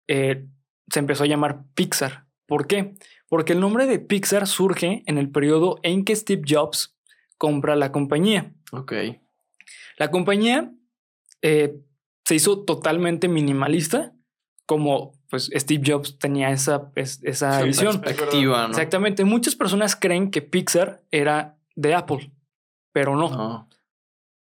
eh, 0.07 0.45
se 0.89 0.99
empezó 0.99 1.23
a 1.23 1.27
llamar 1.27 1.63
Pixar. 1.75 2.25
¿Por 2.47 2.65
qué? 2.67 2.95
Porque 3.29 3.53
el 3.53 3.59
nombre 3.59 3.85
de 3.87 3.99
Pixar 3.99 4.47
surge 4.47 5.03
en 5.05 5.17
el 5.17 5.29
periodo 5.29 5.79
en 5.83 6.05
que 6.05 6.15
Steve 6.15 6.43
Jobs 6.47 6.95
compra 7.37 7.75
la 7.75 7.91
compañía. 7.91 8.53
Ok. 8.71 8.93
La 9.97 10.11
compañía 10.11 10.71
eh, 11.41 11.79
se 12.25 12.35
hizo 12.35 12.63
totalmente 12.63 13.27
minimalista, 13.27 14.13
como 14.65 15.13
pues 15.29 15.49
Steve 15.53 15.83
Jobs 15.85 16.17
tenía 16.19 16.51
esa, 16.51 16.91
es- 16.95 17.19
esa 17.23 17.59
Sí, 17.59 17.67
visión. 17.67 17.99
Perspectiva, 18.01 18.63
¿no? 18.63 18.69
Exactamente. 18.69 19.23
Muchas 19.25 19.55
personas 19.55 19.95
creen 19.95 20.31
que 20.31 20.41
Pixar 20.41 21.03
era 21.11 21.57
de 21.75 21.93
Apple, 21.95 22.31
pero 22.93 23.15
no. 23.15 23.29
No. 23.29 23.69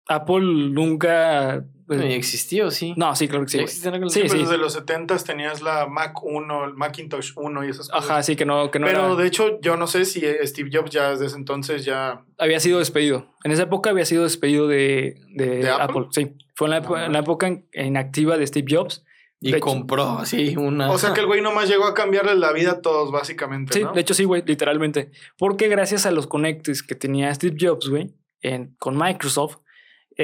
Apple 0.08 0.40
nunca. 0.72 1.64
Pues, 1.96 2.04
Ni 2.06 2.14
existió, 2.14 2.70
sí. 2.70 2.94
no, 2.96 3.16
sí, 3.16 3.26
claro 3.26 3.44
que 3.44 3.50
sí. 3.50 3.56
¿Ya 3.56 3.62
güey. 3.62 3.64
existían 3.70 3.94
aquellos 3.94 4.12
Sí, 4.12 4.20
Pues 4.20 4.32
sí. 4.32 4.38
desde 4.38 4.58
los 4.58 4.72
70 4.74 5.16
tenías 5.18 5.60
la 5.60 5.86
Mac 5.88 6.22
1, 6.22 6.64
el 6.66 6.74
Macintosh 6.74 7.32
1 7.34 7.64
y 7.64 7.70
esas 7.70 7.88
cosas. 7.88 8.08
Ajá, 8.10 8.22
sí, 8.22 8.36
que 8.36 8.44
no, 8.44 8.70
que 8.70 8.78
no 8.78 8.86
Pero 8.86 9.06
era- 9.06 9.14
de 9.16 9.26
hecho, 9.26 9.60
yo 9.60 9.76
no 9.76 9.88
sé 9.88 10.04
si 10.04 10.22
Steve 10.44 10.70
Jobs 10.72 10.90
ya 10.90 11.10
desde 11.10 11.26
ese 11.26 11.36
entonces 11.36 11.84
ya. 11.84 12.24
había 12.38 12.60
sido 12.60 12.78
despedido. 12.78 13.26
En 13.42 13.50
esa 13.50 13.64
época 13.64 13.90
había 13.90 14.04
sido 14.04 14.22
despedido 14.22 14.68
de, 14.68 15.20
de, 15.34 15.46
¿De 15.64 15.68
Apple? 15.70 15.84
Apple? 15.84 16.06
Sí, 16.12 16.36
fue 16.54 16.68
en 16.68 16.70
la, 16.70 16.82
epo- 16.82 17.04
en 17.04 17.12
la 17.12 17.18
época 17.18 17.60
inactiva 17.72 18.36
de 18.38 18.46
Steve 18.46 18.66
Jobs. 18.70 19.04
Y 19.42 19.52
De 19.52 19.58
compró 19.60 20.18
así 20.18 20.54
una. 20.58 20.90
O 20.92 20.98
sea 20.98 21.14
que 21.14 21.20
el 21.20 21.26
güey 21.26 21.40
nomás 21.40 21.66
llegó 21.66 21.86
a 21.86 21.94
cambiarle 21.94 22.34
la 22.34 22.52
vida 22.52 22.72
a 22.72 22.80
todos, 22.82 23.10
básicamente. 23.10 23.72
Sí, 23.72 23.82
¿no? 23.82 23.92
de 23.92 24.00
hecho 24.02 24.12
sí, 24.12 24.24
güey, 24.24 24.42
literalmente. 24.44 25.12
Porque 25.38 25.68
gracias 25.68 26.04
a 26.04 26.10
los 26.10 26.26
conectes 26.26 26.82
que 26.82 26.94
tenía 26.94 27.34
Steve 27.34 27.56
Jobs, 27.58 27.88
güey, 27.88 28.10
en- 28.42 28.76
con 28.78 28.98
Microsoft, 28.98 29.56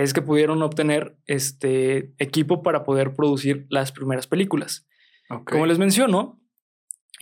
es 0.03 0.13
que 0.13 0.23
pudieron 0.23 0.63
obtener 0.63 1.17
este 1.27 2.13
equipo 2.19 2.63
para 2.63 2.85
poder 2.85 3.15
producir 3.15 3.67
las 3.71 3.93
primeras 3.93 4.27
películas. 4.27 4.87
Ok. 5.31 5.53
Como 5.53 5.67
les 5.67 5.79
menciono, 5.79 6.41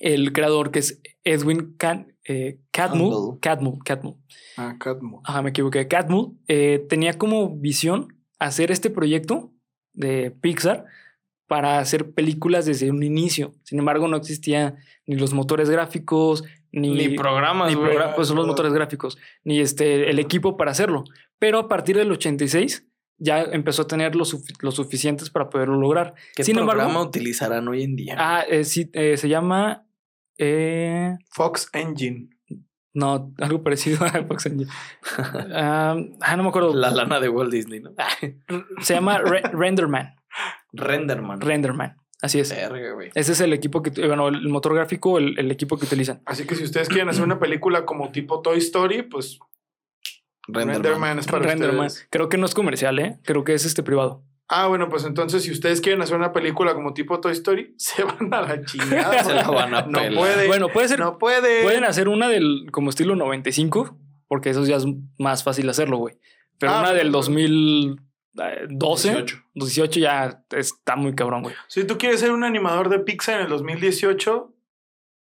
el 0.00 0.32
creador 0.32 0.70
que 0.70 0.80
es 0.80 1.00
Edwin 1.22 1.74
Can, 1.76 2.16
eh, 2.26 2.58
Catmull. 2.72 3.38
Catmull, 3.40 3.78
Catmull, 3.84 4.16
Ah, 4.56 4.76
Catmull. 4.78 5.20
ajá, 5.24 5.42
me 5.42 5.50
equivoqué, 5.50 5.86
Catmull, 5.86 6.36
eh, 6.48 6.84
tenía 6.88 7.16
como 7.16 7.56
visión 7.56 8.08
hacer 8.38 8.70
este 8.72 8.90
proyecto 8.90 9.52
de 9.92 10.32
Pixar 10.32 10.86
para 11.46 11.78
hacer 11.78 12.12
películas 12.12 12.66
desde 12.66 12.90
un 12.90 13.02
inicio. 13.02 13.54
Sin 13.62 13.78
embargo, 13.78 14.08
no 14.08 14.16
existía 14.16 14.76
ni 15.06 15.14
los 15.14 15.32
motores 15.32 15.70
gráficos, 15.70 16.42
ni, 16.74 16.90
Ni 16.94 17.16
programas, 17.16 17.68
ni 17.68 17.74
güey. 17.74 17.92
progra- 17.96 18.14
pues 18.14 18.28
son 18.28 18.36
los 18.36 18.46
motores 18.46 18.72
gráficos, 18.72 19.16
ni 19.44 19.60
este, 19.60 20.10
el 20.10 20.18
equipo 20.18 20.56
para 20.56 20.70
hacerlo. 20.72 21.04
Pero 21.38 21.58
a 21.58 21.68
partir 21.68 21.96
del 21.96 22.10
86 22.12 22.86
ya 23.18 23.42
empezó 23.42 23.82
a 23.82 23.86
tener 23.86 24.14
los 24.16 24.34
sufi- 24.34 24.54
lo 24.60 24.70
suficientes 24.72 25.30
para 25.30 25.48
poderlo 25.50 25.76
lograr. 25.76 26.14
¿Qué 26.34 26.44
Sin 26.44 26.56
programa 26.56 26.82
embargo- 26.84 27.08
utilizarán 27.08 27.68
hoy 27.68 27.82
en 27.82 27.96
día? 27.96 28.16
Ah, 28.18 28.44
eh, 28.48 28.64
sí, 28.64 28.90
eh, 28.92 29.16
se 29.16 29.28
llama... 29.28 29.86
eh, 30.38 31.16
Fox 31.30 31.68
Engine. 31.72 32.28
no, 32.92 33.32
algo 33.38 33.62
parecido 33.62 34.04
a 34.04 34.10
Fox 34.24 34.46
Engine. 34.46 34.70
Ah, 35.52 35.96
ah, 36.20 36.36
no 36.36 36.42
me 36.42 36.48
acuerdo. 36.48 36.74
La 36.74 36.90
lana 36.90 37.20
de 37.20 37.28
Walt 37.28 37.52
Disney, 37.52 37.80
¿no? 37.80 37.90
Se 38.80 38.94
llama 38.94 39.18
Re- 39.18 39.42
Renderman. 39.52 40.14
Renderman. 40.72 41.40
Renderman. 41.40 41.96
Así 42.24 42.40
es. 42.40 42.48
Verga, 42.48 42.96
Ese 43.14 43.32
es 43.32 43.40
el 43.42 43.52
equipo 43.52 43.82
que, 43.82 43.90
eh, 44.00 44.06
bueno, 44.06 44.28
el 44.28 44.48
motor 44.48 44.74
gráfico, 44.74 45.18
el, 45.18 45.50
equipo 45.50 45.76
que 45.76 45.84
utilizan. 45.84 46.22
Así 46.24 46.46
que 46.46 46.54
si 46.54 46.64
ustedes 46.64 46.88
quieren 46.88 47.10
hacer 47.10 47.22
una 47.22 47.38
película 47.38 47.84
como 47.84 48.12
tipo 48.12 48.40
Toy 48.40 48.56
Story, 48.56 49.02
pues 49.02 49.38
Renderman, 50.48 50.82
Renderman 50.82 51.18
es 51.18 51.26
para 51.26 51.44
Renderman. 51.44 51.86
Ustedes. 51.88 52.08
Creo 52.10 52.30
que 52.30 52.38
no 52.38 52.46
es 52.46 52.54
comercial, 52.54 52.98
¿eh? 52.98 53.18
Creo 53.24 53.44
que 53.44 53.52
es 53.52 53.66
este 53.66 53.82
privado. 53.82 54.24
Ah, 54.48 54.68
bueno, 54.68 54.88
pues 54.88 55.04
entonces 55.04 55.42
si 55.42 55.50
ustedes 55.50 55.82
quieren 55.82 56.00
hacer 56.00 56.16
una 56.16 56.32
película 56.32 56.72
como 56.72 56.94
tipo 56.94 57.20
Toy 57.20 57.32
Story, 57.32 57.74
se 57.76 58.04
van 58.04 58.32
a 58.32 58.40
la 58.40 58.64
chingada. 58.64 59.84
No 59.86 60.00
puede. 60.16 60.46
Bueno, 60.46 60.70
puede 60.70 60.88
ser. 60.88 61.00
No 61.00 61.18
puede. 61.18 61.62
Pueden 61.62 61.84
hacer 61.84 62.08
una 62.08 62.30
del 62.30 62.70
como 62.72 62.88
estilo 62.88 63.16
95, 63.16 63.98
porque 64.28 64.48
eso 64.48 64.64
ya 64.64 64.76
es 64.76 64.86
más 65.18 65.44
fácil 65.44 65.68
hacerlo, 65.68 65.98
güey. 65.98 66.16
Pero 66.58 66.72
ah, 66.72 66.80
una 66.80 66.94
del 66.94 67.10
pues. 67.12 67.26
2000 67.26 68.00
12, 68.34 69.08
18. 69.10 69.44
18 69.54 70.00
ya 70.00 70.44
está 70.50 70.96
muy 70.96 71.14
cabrón, 71.14 71.42
güey. 71.42 71.54
Si 71.68 71.84
tú 71.84 71.98
quieres 71.98 72.20
ser 72.20 72.32
un 72.32 72.44
animador 72.44 72.88
de 72.88 72.98
Pixar 72.98 73.36
en 73.36 73.42
el 73.42 73.48
2018, 73.48 74.52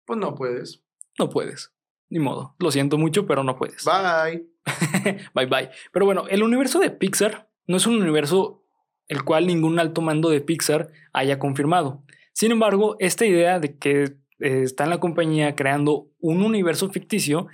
pues 0.05 0.19
no 0.19 0.35
puedes. 0.35 0.83
No 1.19 1.29
puedes. 1.29 1.73
Ni 2.09 2.19
modo. 2.19 2.55
Lo 2.59 2.71
siento 2.71 2.97
mucho, 2.97 3.25
pero 3.25 3.43
no 3.43 3.57
puedes. 3.57 3.83
Bye. 3.83 4.47
bye 5.33 5.45
bye. 5.45 5.69
Pero 5.91 6.05
bueno, 6.05 6.27
el 6.29 6.43
universo 6.43 6.79
de 6.79 6.91
Pixar 6.91 7.49
no 7.67 7.77
es 7.77 7.87
un 7.87 8.01
universo 8.01 8.63
el 9.07 9.23
cual 9.23 9.47
ningún 9.47 9.79
alto 9.79 10.01
mando 10.01 10.29
de 10.29 10.41
Pixar 10.41 10.89
haya 11.11 11.39
confirmado. 11.39 12.03
Sin 12.31 12.51
embargo, 12.51 12.95
esta 12.99 13.25
idea 13.25 13.59
de 13.59 13.77
que 13.77 14.15
eh, 14.39 14.63
está 14.63 14.85
en 14.85 14.89
la 14.89 14.99
compañía 14.99 15.55
creando 15.55 16.07
un 16.19 16.41
universo 16.41 16.89
ficticio 16.89 17.47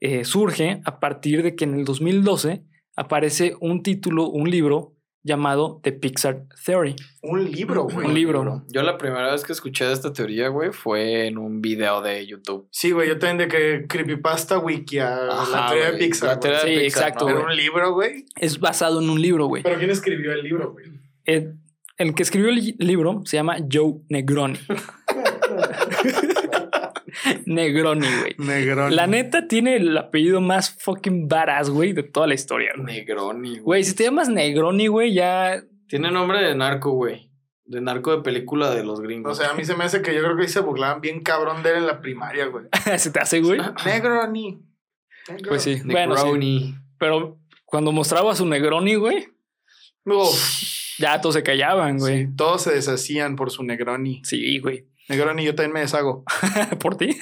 eh, 0.00 0.24
surge 0.24 0.80
a 0.84 0.98
partir 0.98 1.42
de 1.42 1.54
que 1.54 1.64
en 1.64 1.74
el 1.74 1.84
2012 1.84 2.64
aparece 2.96 3.56
un 3.60 3.82
título, 3.82 4.28
un 4.28 4.50
libro 4.50 4.93
llamado 5.24 5.80
The 5.82 5.92
Pixar 5.92 6.44
Theory. 6.64 6.94
Un 7.22 7.50
libro, 7.50 7.84
güey. 7.84 8.06
Un 8.06 8.14
libro. 8.14 8.62
Yo 8.68 8.82
la 8.82 8.98
primera 8.98 9.32
vez 9.32 9.42
que 9.42 9.52
escuché 9.52 9.86
de 9.86 9.92
esta 9.94 10.12
teoría, 10.12 10.48
güey, 10.48 10.70
fue 10.70 11.26
en 11.26 11.38
un 11.38 11.60
video 11.62 12.02
de 12.02 12.26
YouTube. 12.26 12.68
Sí, 12.70 12.90
güey, 12.92 13.08
yo 13.08 13.18
también 13.18 13.38
de 13.38 13.48
que 13.48 13.86
Creepypasta 13.88 14.58
Wiki, 14.58 14.98
a 14.98 15.16
la 15.50 15.66
teoría 15.70 15.92
de 15.92 15.98
Pixar. 15.98 16.28
la 16.28 16.40
teoría 16.40 16.60
güey. 16.60 16.74
de 16.74 16.78
Sí, 16.80 16.84
Pixar, 16.86 17.02
exacto, 17.08 17.26
un 17.26 17.56
libro, 17.56 17.92
güey. 17.94 18.26
Es 18.36 18.60
basado 18.60 19.00
en 19.00 19.08
un 19.10 19.20
libro, 19.20 19.46
güey. 19.46 19.62
Pero 19.62 19.78
¿quién 19.78 19.90
escribió 19.90 20.32
el 20.32 20.42
libro, 20.42 20.72
güey? 20.72 20.86
El, 21.24 21.56
el 21.96 22.14
que 22.14 22.22
escribió 22.22 22.50
el 22.50 22.56
li- 22.56 22.76
libro 22.78 23.22
se 23.24 23.36
llama 23.38 23.56
Joe 23.72 23.94
Negroni. 24.10 24.58
Negroni, 27.46 28.06
güey. 28.20 28.34
Negrón. 28.38 28.94
La 28.94 29.06
neta 29.06 29.46
tiene 29.48 29.76
el 29.76 29.96
apellido 29.96 30.40
más 30.40 30.76
fucking 30.80 31.28
badass, 31.28 31.70
güey, 31.70 31.92
de 31.92 32.02
toda 32.02 32.26
la 32.26 32.34
historia. 32.34 32.72
güey. 32.76 32.86
Negroni, 32.98 33.50
güey. 33.50 33.60
Güey, 33.62 33.84
si 33.84 33.94
te 33.94 34.04
llamas 34.04 34.28
Negroni, 34.28 34.86
güey, 34.86 35.12
ya. 35.14 35.62
Tiene 35.88 36.10
nombre 36.10 36.40
de 36.42 36.54
narco, 36.54 36.92
güey. 36.92 37.30
De 37.66 37.80
narco 37.80 38.14
de 38.16 38.22
película 38.22 38.74
de 38.74 38.84
los 38.84 39.00
gringos. 39.00 39.32
O 39.38 39.42
sea, 39.42 39.52
a 39.52 39.54
mí 39.54 39.64
se 39.64 39.74
me 39.74 39.84
hace 39.84 40.02
que 40.02 40.14
yo 40.14 40.20
creo 40.22 40.36
que 40.36 40.42
ahí 40.42 40.48
se 40.48 40.60
burlaban 40.60 41.00
bien 41.00 41.22
cabrón 41.22 41.62
de 41.62 41.70
él 41.70 41.76
en 41.78 41.86
la 41.86 42.00
primaria, 42.00 42.46
güey. 42.46 42.66
se 42.98 43.10
te 43.10 43.20
hace, 43.20 43.40
güey. 43.40 43.60
Negroni. 43.86 44.62
Pues 45.48 45.62
sí. 45.62 45.80
Bueno, 45.84 46.16
sí. 46.16 46.24
Negroni. 46.24 46.74
Pero 46.98 47.38
cuando 47.64 47.90
mostraba 47.92 48.32
a 48.32 48.36
su 48.36 48.44
Negroni, 48.46 48.94
güey, 48.96 49.28
Uf, 50.06 50.98
Ya 50.98 51.18
todos 51.20 51.34
se 51.34 51.42
callaban, 51.42 51.98
güey. 51.98 52.26
sí, 52.26 52.32
todos 52.36 52.62
se 52.62 52.74
deshacían 52.74 53.36
por 53.36 53.50
su 53.50 53.62
Negroni. 53.64 54.20
Sí, 54.24 54.58
güey. 54.58 54.86
Negroni, 55.08 55.44
yo 55.44 55.54
también 55.54 55.72
me 55.72 55.80
deshago. 55.80 56.24
Por 56.80 56.96
ti. 56.96 57.16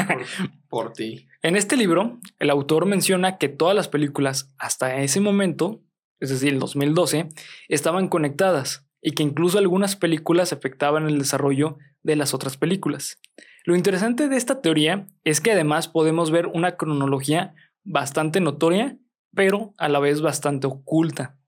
Por 0.68 0.92
ti. 0.92 1.26
En 1.42 1.56
este 1.56 1.76
libro, 1.76 2.20
el 2.38 2.50
autor 2.50 2.86
menciona 2.86 3.38
que 3.38 3.48
todas 3.48 3.74
las 3.74 3.88
películas 3.88 4.52
hasta 4.58 4.96
ese 5.02 5.20
momento, 5.20 5.82
es 6.20 6.30
decir, 6.30 6.52
el 6.52 6.60
2012, 6.60 7.28
estaban 7.68 8.08
conectadas 8.08 8.86
y 9.00 9.12
que 9.12 9.24
incluso 9.24 9.58
algunas 9.58 9.96
películas 9.96 10.52
afectaban 10.52 11.06
el 11.08 11.18
desarrollo 11.18 11.78
de 12.02 12.16
las 12.16 12.34
otras 12.34 12.56
películas. 12.56 13.18
Lo 13.64 13.76
interesante 13.76 14.28
de 14.28 14.36
esta 14.36 14.60
teoría 14.60 15.06
es 15.24 15.40
que 15.40 15.52
además 15.52 15.88
podemos 15.88 16.30
ver 16.30 16.46
una 16.46 16.76
cronología 16.76 17.54
bastante 17.84 18.40
notoria, 18.40 18.98
pero 19.34 19.74
a 19.76 19.88
la 19.88 19.98
vez 19.98 20.20
bastante 20.20 20.68
oculta. 20.68 21.38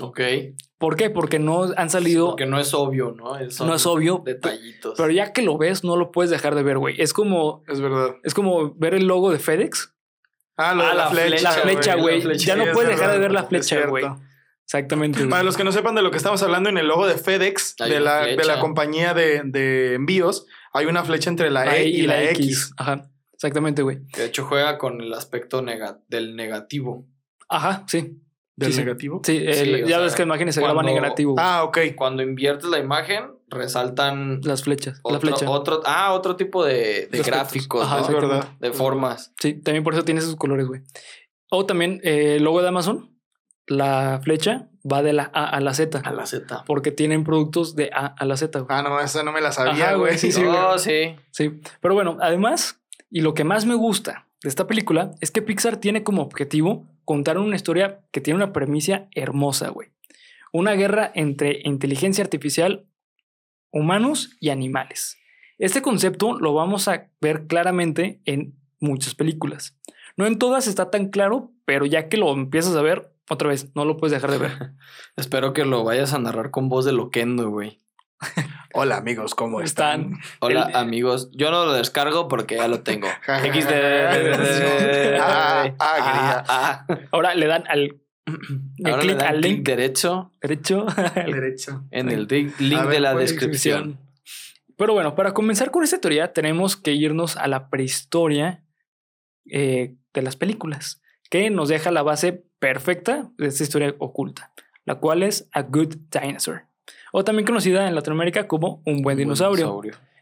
Ok. 0.00 0.20
¿Por 0.78 0.96
qué? 0.96 1.10
Porque 1.10 1.38
no 1.38 1.66
han 1.76 1.90
salido, 1.90 2.28
Porque 2.30 2.46
no 2.46 2.58
es 2.60 2.72
obvio, 2.74 3.12
¿no? 3.16 3.36
Es 3.36 3.60
no 3.60 3.74
es 3.74 3.84
obvio, 3.86 4.22
Detallitos. 4.24 4.94
pero 4.96 5.10
ya 5.10 5.32
que 5.32 5.42
lo 5.42 5.58
ves, 5.58 5.82
no 5.84 5.96
lo 5.96 6.12
puedes 6.12 6.30
dejar 6.30 6.54
de 6.54 6.62
ver, 6.62 6.78
güey. 6.78 7.00
Es 7.00 7.12
como, 7.12 7.64
Es 7.66 7.80
verdad. 7.80 8.14
es 8.22 8.32
como 8.34 8.74
ver 8.74 8.94
el 8.94 9.06
logo 9.06 9.30
de 9.30 9.38
FedEx. 9.38 9.92
Ah, 10.56 10.74
lo 10.74 10.82
de 10.82 10.88
Ah, 10.90 10.94
la, 10.94 11.04
la 11.04 11.10
flecha. 11.10 11.42
La 11.42 11.52
flecha, 11.52 11.94
güey. 11.96 12.36
Ya 12.38 12.56
no 12.56 12.64
es 12.64 12.70
puedes 12.72 12.90
dejar 12.90 13.10
de 13.12 13.18
ver 13.18 13.32
la 13.32 13.44
flecha, 13.44 13.86
güey. 13.86 14.04
Exactamente. 14.64 15.24
Para 15.26 15.42
los 15.42 15.56
que 15.56 15.64
no 15.64 15.72
sepan 15.72 15.94
de 15.94 16.02
lo 16.02 16.10
que 16.10 16.18
estamos 16.18 16.42
hablando, 16.42 16.68
en 16.68 16.76
el 16.78 16.86
logo 16.88 17.06
de 17.06 17.16
FedEx, 17.16 17.76
de 17.76 18.00
la, 18.00 18.26
de 18.26 18.44
la 18.44 18.60
compañía 18.60 19.14
de, 19.14 19.42
de 19.44 19.94
envíos, 19.94 20.46
hay 20.72 20.86
una 20.86 21.04
flecha 21.04 21.30
entre 21.30 21.50
la, 21.50 21.64
La 21.64 21.76
E 21.78 21.88
y, 21.88 22.02
la 22.02 22.22
X. 22.24 22.72
Ajá. 22.76 23.08
Exactamente, 23.32 23.82
güey. 23.82 24.04
Que 24.12 24.22
de 24.22 24.26
hecho 24.26 24.44
juega 24.44 24.78
con 24.78 25.00
el 25.00 25.14
aspecto 25.14 25.62
nega- 25.62 26.00
del 26.08 26.36
negativo. 26.36 27.06
Ajá, 27.48 27.84
sí. 27.86 28.20
¿Del 28.58 28.72
Sí, 28.72 28.80
negativo? 28.80 29.20
Sí, 29.24 29.36
el- 29.36 29.54
Sí, 29.54 29.80
ya 29.82 29.86
sea, 29.86 29.98
ves 30.00 30.14
que 30.16 30.22
la 30.22 30.26
imagen 30.26 30.52
se 30.52 30.60
graba 30.60 30.74
cuando- 30.82 30.92
negativo. 30.92 31.36
Ah, 31.38 31.62
ok. 31.62 31.78
Cuando 31.94 32.22
inviertes 32.24 32.68
la 32.68 32.78
imagen, 32.80 33.30
resaltan 33.48 34.40
Las 34.42 34.64
flechas. 34.64 35.00
la 35.08 35.20
flecha. 35.20 35.48
otro, 35.48 35.80
ah, 35.86 36.12
otro 36.12 36.34
tipo 36.34 36.64
de, 36.64 37.08
gráficos, 37.24 37.84
Ajá, 37.84 37.94
¿no? 37.96 38.00
es 38.02 38.08
exactamente. 38.08 38.46
verdad. 38.46 38.58
de 38.60 38.72
formas. 38.72 39.32
Sí, 39.40 39.54
también 39.54 39.84
por 39.84 39.94
eso 39.94 40.04
tiene 40.04 40.20
esos 40.20 40.34
colores, 40.34 40.66
güey. 40.66 40.82
O 41.50 41.66
también 41.66 42.00
eh, 42.02 42.34
el 42.36 42.42
logo 42.44 42.60
de 42.60 42.68
Amazon, 42.68 43.16
la 43.66 44.20
flecha 44.24 44.68
va 44.90 45.02
de 45.02 45.12
la 45.12 45.30
A 45.32 45.44
a 45.48 45.60
la 45.60 45.72
Z. 45.74 46.00
A 46.04 46.12
la 46.12 46.26
Z. 46.26 46.64
Porque 46.66 46.90
tienen 46.90 47.22
productos 47.22 47.76
de 47.76 47.90
A 47.94 48.06
a 48.06 48.24
la 48.24 48.36
Z, 48.36 48.58
güey. 48.60 48.76
Ah, 48.76 48.82
no, 48.82 48.98
esa 49.00 49.22
no 49.22 49.30
me 49.32 49.40
la 49.40 49.52
sabía, 49.52 49.90
güey, 49.92 49.98
güey. 50.00 50.18
sí, 50.18 50.32
sí, 50.32 50.42
oh, 50.44 50.78
sí. 50.78 51.14
Sí. 51.30 51.60
Pero 51.80 51.94
bueno, 51.94 52.16
además, 52.20 52.80
y 53.10 53.20
lo 53.20 53.34
que 53.34 53.44
más 53.44 53.66
me 53.66 53.74
gusta 53.74 54.26
de 54.42 54.48
esta 54.48 54.66
película 54.66 55.12
es 55.20 55.30
que 55.30 55.42
Pixar 55.42 55.76
tiene 55.76 56.02
como 56.02 56.22
objetivo 56.22 56.86
contar 57.08 57.38
una 57.38 57.56
historia 57.56 58.02
que 58.12 58.20
tiene 58.20 58.36
una 58.36 58.52
premisa 58.52 59.08
hermosa, 59.14 59.70
güey. 59.70 59.88
Una 60.52 60.72
guerra 60.72 61.10
entre 61.14 61.62
inteligencia 61.64 62.22
artificial, 62.22 62.86
humanos 63.72 64.36
y 64.40 64.50
animales. 64.50 65.16
Este 65.56 65.80
concepto 65.80 66.38
lo 66.38 66.52
vamos 66.52 66.86
a 66.86 67.08
ver 67.22 67.46
claramente 67.46 68.20
en 68.26 68.58
muchas 68.78 69.14
películas. 69.14 69.74
No 70.18 70.26
en 70.26 70.38
todas 70.38 70.66
está 70.66 70.90
tan 70.90 71.08
claro, 71.08 71.50
pero 71.64 71.86
ya 71.86 72.10
que 72.10 72.18
lo 72.18 72.30
empiezas 72.30 72.76
a 72.76 72.82
ver, 72.82 73.10
otra 73.30 73.48
vez, 73.48 73.74
no 73.74 73.86
lo 73.86 73.96
puedes 73.96 74.12
dejar 74.12 74.30
de 74.30 74.38
ver. 74.46 74.72
Espero 75.16 75.54
que 75.54 75.64
lo 75.64 75.84
vayas 75.84 76.12
a 76.12 76.18
narrar 76.18 76.50
con 76.50 76.68
voz 76.68 76.84
de 76.84 76.92
loquendo, 76.92 77.48
güey. 77.48 77.80
Hola, 78.74 78.96
amigos, 78.98 79.34
¿cómo 79.34 79.60
están? 79.60 80.12
Están. 80.14 80.20
Hola, 80.40 80.66
El- 80.70 80.76
amigos. 80.76 81.30
Yo 81.32 81.50
no 81.50 81.64
lo 81.66 81.72
descargo 81.72 82.28
porque 82.28 82.56
ya 82.56 82.68
lo 82.68 82.80
tengo. 82.82 83.08
XD. 83.26 83.72
Ah, 85.20 85.64
ah, 85.64 85.74
Ah, 85.78 86.44
ah. 86.48 86.86
Ahora 87.12 87.34
le 87.34 87.46
dan 87.46 87.64
al, 87.68 88.00
le 88.76 88.90
Ahora 88.90 89.02
le 89.04 89.08
clic 89.08 89.18
dan 89.18 89.28
al 89.28 89.40
clic 89.40 89.44
link 89.56 89.66
derecho 89.66 90.32
derecho 90.40 90.86
Derecho. 91.14 91.84
en 91.90 92.10
el 92.10 92.26
link 92.28 92.54
ver, 92.58 92.88
de 92.88 93.00
la 93.00 93.14
descripción. 93.14 93.98
Pero 94.76 94.92
bueno, 94.92 95.14
para 95.16 95.32
comenzar 95.34 95.70
con 95.70 95.82
esta 95.82 96.00
teoría 96.00 96.32
tenemos 96.32 96.76
que 96.76 96.92
irnos 96.92 97.36
a 97.36 97.48
la 97.48 97.68
prehistoria 97.70 98.62
eh, 99.50 99.96
de 100.14 100.22
las 100.22 100.36
películas, 100.36 101.00
que 101.30 101.50
nos 101.50 101.68
deja 101.68 101.90
la 101.90 102.02
base 102.02 102.44
perfecta 102.60 103.28
de 103.38 103.48
esta 103.48 103.62
historia 103.64 103.94
oculta, 103.98 104.52
la 104.84 104.96
cual 104.96 105.22
es 105.24 105.48
A 105.52 105.62
Good 105.62 105.96
Dinosaur, 106.10 106.66
o 107.12 107.24
también 107.24 107.46
conocida 107.46 107.88
en 107.88 107.94
Latinoamérica 107.94 108.46
como 108.48 108.82
Un 108.86 109.02
Buen 109.02 109.18
Dinosaurio. 109.18 109.80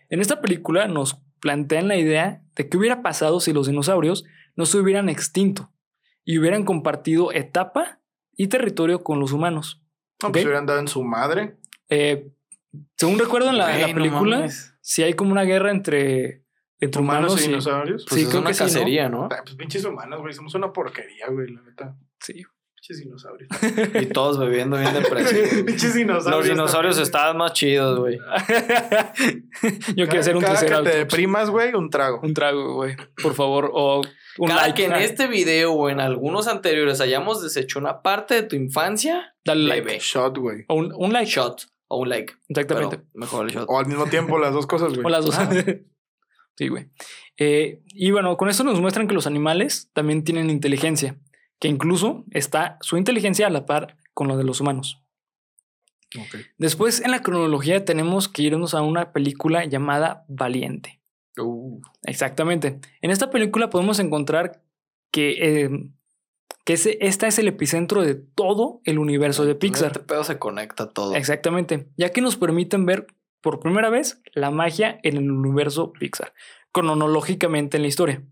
En 0.08 0.20
esta 0.20 0.40
película 0.40 0.86
nos 0.88 1.20
plantean 1.40 1.88
la 1.88 1.96
idea 1.96 2.42
de 2.54 2.68
qué 2.68 2.76
hubiera 2.76 3.02
pasado 3.02 3.40
si 3.40 3.52
los 3.52 3.66
dinosaurios 3.66 4.24
no 4.54 4.66
se 4.66 4.78
hubieran 4.78 5.08
extinto 5.08 5.72
y 6.24 6.38
hubieran 6.38 6.64
compartido 6.64 7.32
etapa 7.32 8.00
y 8.36 8.48
territorio 8.48 9.02
con 9.04 9.18
los 9.20 9.32
humanos. 9.32 9.82
No, 10.22 10.28
Ok. 10.28 10.32
pues 10.34 10.44
hubieran 10.44 10.66
dado 10.66 10.80
en 10.80 10.88
su 10.88 11.02
madre. 11.04 11.56
Eh, 11.88 12.30
según 12.96 13.18
recuerdo 13.18 13.50
en 13.50 13.58
la, 13.58 13.74
en 13.74 13.80
la 13.80 13.86
Güey, 13.92 13.94
no 13.94 14.00
película, 14.18 14.48
si 14.80 15.02
hay 15.02 15.14
como 15.14 15.32
una 15.32 15.42
guerra 15.42 15.70
entre, 15.70 16.42
entre 16.80 17.02
humanos, 17.02 17.32
Humanos 17.32 17.40
y 17.40 17.44
y 17.44 17.48
dinosaurios. 17.48 18.06
Pues 18.08 18.20
Sí, 18.20 18.24
es 18.24 18.28
creo 18.30 18.40
una 18.40 18.50
que 18.50 18.54
sí, 18.54 18.62
¿no? 18.62 18.66
cacería, 18.68 19.08
¿no? 19.08 19.24
Ah, 19.30 19.42
Pues 19.44 19.56
pinches 19.56 19.84
humanos, 19.84 20.20
güey. 20.20 20.32
Somos 20.34 20.54
una 20.54 20.72
porquería, 20.72 21.26
güey, 21.30 21.48
la 21.52 21.62
neta. 21.62 21.96
Sí. 22.20 22.44
Pinches 22.86 23.04
dinosaurios. 23.04 23.50
Y 24.00 24.06
todos 24.06 24.38
bebiendo 24.38 24.76
bien 24.78 24.94
depresivos. 24.94 25.48
pinches 25.66 25.94
dinosaurios. 25.94 26.46
Los 26.46 26.46
dinosaurios 26.48 26.98
estaban 26.98 27.36
más 27.36 27.52
chidos, 27.52 27.98
güey. 27.98 28.18
Yo 29.96 30.06
quiero 30.06 30.20
hacer 30.20 30.36
un 30.36 30.42
Cada 30.42 30.60
que 30.60 30.90
te 30.90 30.98
deprimas, 30.98 31.50
güey, 31.50 31.74
un 31.74 31.90
trago. 31.90 32.20
Un 32.22 32.32
trago, 32.32 32.74
güey. 32.74 32.94
Por 33.20 33.34
favor. 33.34 33.70
O 33.74 34.02
un 34.38 34.48
Cada 34.48 34.62
like. 34.62 34.76
que 34.82 34.86
en 34.86 34.92
Ah, 34.92 35.02
este 35.02 35.26
video 35.26 35.72
o 35.72 35.88
en 35.90 35.98
algunos 35.98 36.46
anteriores 36.46 37.00
hayamos 37.00 37.42
deshecho 37.42 37.78
una 37.78 38.02
parte 38.02 38.34
de 38.34 38.42
tu 38.44 38.54
infancia, 38.54 39.34
Dale 39.44 39.64
like. 39.64 39.98
Shot, 40.00 40.38
güey. 40.38 40.64
O 40.68 40.74
un, 40.76 40.92
un 40.94 41.12
like. 41.12 41.28
shot 41.30 41.62
o 41.88 41.98
un 41.98 42.08
like. 42.08 42.34
Exactamente. 42.48 42.98
Pero 42.98 43.08
mejor 43.14 43.46
el 43.46 43.52
shot. 43.52 43.64
O 43.68 43.78
al 43.78 43.86
mismo 43.86 44.06
tiempo 44.06 44.38
las 44.38 44.52
dos 44.52 44.66
cosas, 44.66 44.90
güey. 44.92 45.04
O 45.04 45.08
las 45.08 45.24
dos. 45.24 45.34
sí, 46.56 46.68
güey. 46.68 46.88
Eh, 47.38 47.82
y 47.88 48.12
bueno, 48.12 48.36
con 48.36 48.48
esto 48.48 48.62
nos 48.62 48.80
muestran 48.80 49.08
que 49.08 49.14
los 49.14 49.26
animales 49.26 49.90
también 49.92 50.22
tienen 50.24 50.50
inteligencia, 50.50 51.18
que 51.58 51.68
incluso 51.68 52.24
está 52.30 52.78
su 52.80 52.96
inteligencia 52.96 53.46
a 53.46 53.50
la 53.50 53.66
par 53.66 53.96
con 54.14 54.28
la 54.28 54.36
de 54.36 54.44
los 54.44 54.60
humanos. 54.60 55.02
Ok. 56.18 56.36
Después, 56.58 57.00
en 57.00 57.10
la 57.10 57.22
cronología, 57.22 57.84
tenemos 57.84 58.28
que 58.28 58.42
irnos 58.42 58.74
a 58.74 58.82
una 58.82 59.12
película 59.12 59.64
llamada 59.64 60.24
Valiente. 60.28 61.00
Uh, 61.38 61.80
Exactamente. 62.04 62.80
En 63.02 63.10
esta 63.10 63.30
película 63.30 63.68
podemos 63.68 63.98
encontrar 63.98 64.62
que, 65.10 65.64
eh, 65.64 65.90
que 66.64 66.72
ese, 66.74 66.96
esta 67.00 67.26
es 67.26 67.38
el 67.38 67.48
epicentro 67.48 68.02
de 68.02 68.14
todo 68.14 68.80
el 68.84 68.98
universo 68.98 69.44
de 69.44 69.52
Este 69.52 69.66
Pixar. 69.66 70.06
pedo 70.06 70.24
se 70.24 70.38
conecta 70.38 70.88
todo. 70.90 71.14
Exactamente. 71.14 71.88
Ya 71.96 72.10
que 72.10 72.20
nos 72.22 72.36
permiten 72.36 72.86
ver 72.86 73.06
por 73.42 73.60
primera 73.60 73.90
vez 73.90 74.22
la 74.32 74.50
magia 74.50 74.98
en 75.02 75.16
el 75.18 75.30
universo 75.30 75.92
Pixar, 75.92 76.32
cronológicamente 76.72 77.76
en 77.76 77.82
la 77.82 77.88
historia, 77.88 78.22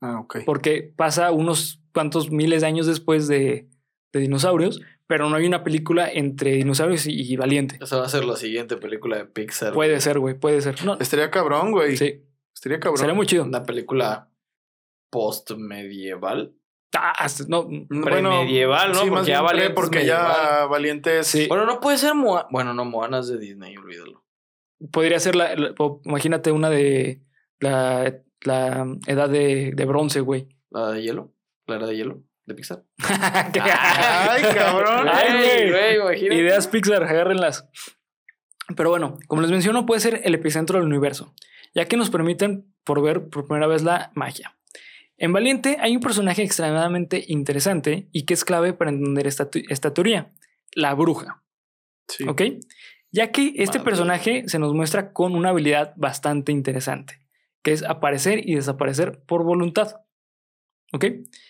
Ah, 0.00 0.20
ok. 0.20 0.38
porque 0.46 0.92
pasa 0.96 1.30
unos 1.32 1.82
cuantos 1.96 2.30
miles 2.30 2.60
de 2.60 2.66
años 2.68 2.86
después 2.86 3.26
de, 3.26 3.68
de 4.12 4.20
dinosaurios, 4.20 4.80
pero 5.08 5.28
no 5.30 5.36
hay 5.36 5.46
una 5.46 5.64
película 5.64 6.08
entre 6.12 6.52
dinosaurios 6.52 7.06
y, 7.06 7.12
y 7.32 7.36
Valiente. 7.36 7.78
Esa 7.80 7.96
va 7.96 8.04
a 8.06 8.08
ser 8.08 8.24
la 8.24 8.36
siguiente 8.36 8.76
película 8.76 9.16
de 9.16 9.24
Pixar. 9.26 9.72
Puede 9.72 10.00
ser, 10.00 10.18
güey, 10.18 10.38
puede 10.38 10.60
ser. 10.60 10.84
No, 10.84 10.98
Estaría 11.00 11.30
cabrón, 11.30 11.72
güey. 11.72 11.96
sí, 11.96 12.22
Estaría 12.54 12.78
cabrón. 12.80 12.98
sería 12.98 13.14
muy 13.14 13.26
chido. 13.26 13.44
Una 13.44 13.62
película 13.62 14.30
post-medieval. 15.10 16.54
Ah, 16.96 17.26
no, 17.48 17.64
Bueno, 17.64 18.04
Premedieval, 18.04 18.92
¿no? 18.92 19.02
Sí, 19.02 19.08
porque 19.10 19.28
ya 19.30 19.42
Valiente 19.42 19.74
porque 19.74 20.06
ya 20.06 20.18
medieval. 20.22 20.68
Valiente 20.70 21.18
es. 21.18 21.26
Sí. 21.26 21.46
Bueno, 21.48 21.66
no 21.66 21.80
puede 21.80 21.98
ser 21.98 22.14
Moana. 22.14 22.46
Bueno, 22.50 22.72
no, 22.74 22.84
Moana 22.84 23.18
es 23.18 23.28
de 23.28 23.38
Disney, 23.38 23.76
olvídalo. 23.76 24.24
podría 24.92 25.20
ser 25.20 25.36
la, 25.36 25.54
la- 25.56 25.74
imagínate 26.04 26.52
una 26.52 26.70
de 26.70 27.22
la, 27.60 28.14
la 28.42 28.86
edad 29.06 29.28
de, 29.28 29.72
de 29.74 29.84
bronce, 29.84 30.20
güey. 30.20 30.48
¿La 30.70 30.90
de 30.92 31.02
hielo? 31.02 31.32
¿La 31.66 31.76
era 31.76 31.86
de 31.86 31.96
hielo? 31.96 32.22
¿De 32.44 32.54
Pixar? 32.54 32.84
Ay, 32.98 34.42
cabrón. 34.54 35.08
Ay, 35.10 35.70
güey. 35.70 35.96
imagínate. 35.96 36.34
Ideas 36.36 36.68
Pixar, 36.68 37.02
agárrenlas. 37.02 37.68
Pero 38.76 38.90
bueno, 38.90 39.18
como 39.28 39.42
les 39.42 39.50
menciono, 39.50 39.86
puede 39.86 40.00
ser 40.00 40.20
el 40.24 40.34
epicentro 40.34 40.78
del 40.78 40.86
universo, 40.88 41.34
ya 41.74 41.86
que 41.86 41.96
nos 41.96 42.10
permiten 42.10 42.72
por 42.84 43.02
ver 43.02 43.28
por 43.28 43.46
primera 43.46 43.66
vez 43.66 43.82
la 43.82 44.10
magia. 44.14 44.56
En 45.18 45.32
Valiente 45.32 45.78
hay 45.80 45.94
un 45.96 46.02
personaje 46.02 46.42
extremadamente 46.42 47.24
interesante 47.28 48.08
y 48.12 48.26
que 48.26 48.34
es 48.34 48.44
clave 48.44 48.72
para 48.74 48.90
entender 48.90 49.26
esta, 49.26 49.48
esta 49.70 49.94
teoría, 49.94 50.32
la 50.72 50.94
bruja, 50.94 51.42
Sí. 52.08 52.28
¿ok? 52.28 52.42
Ya 53.10 53.32
que 53.32 53.54
este 53.56 53.78
Madre. 53.78 53.90
personaje 53.90 54.42
se 54.48 54.58
nos 54.58 54.74
muestra 54.74 55.12
con 55.12 55.34
una 55.34 55.48
habilidad 55.50 55.94
bastante 55.96 56.52
interesante, 56.52 57.20
que 57.62 57.72
es 57.72 57.82
aparecer 57.82 58.48
y 58.48 58.54
desaparecer 58.56 59.22
por 59.26 59.42
voluntad, 59.42 59.96
¿ok? 60.92 61.04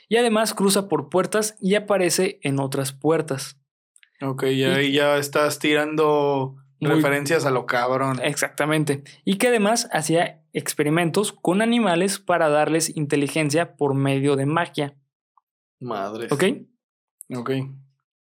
Y 0.09 0.17
además 0.17 0.55
cruza 0.55 0.89
por 0.89 1.09
puertas 1.09 1.57
y 1.61 1.75
aparece 1.75 2.39
en 2.43 2.61
otras 2.61 2.93
puertas. 2.93 3.59
Ok, 4.23 4.45
y 4.45 4.65
ahí 4.65 4.93
ya 4.93 5.19
estás 5.19 5.59
tirando 5.59 6.57
Muy- 6.81 6.91
referencias 6.91 7.45
a 7.45 7.51
lo 7.51 7.67
cabrón. 7.67 8.19
Exactamente. 8.23 9.03
Y 9.25 9.37
que 9.37 9.49
además 9.49 9.89
hacía 9.93 10.43
experimentos 10.53 11.33
con 11.33 11.61
animales 11.61 12.19
para 12.19 12.49
darles 12.49 12.97
inteligencia 12.97 13.77
por 13.77 13.95
medio 13.95 14.37
de 14.37 14.47
magia. 14.47 14.97
Madre. 15.81 16.29
¿Ok? 16.31 16.45
Ok. 17.37 17.51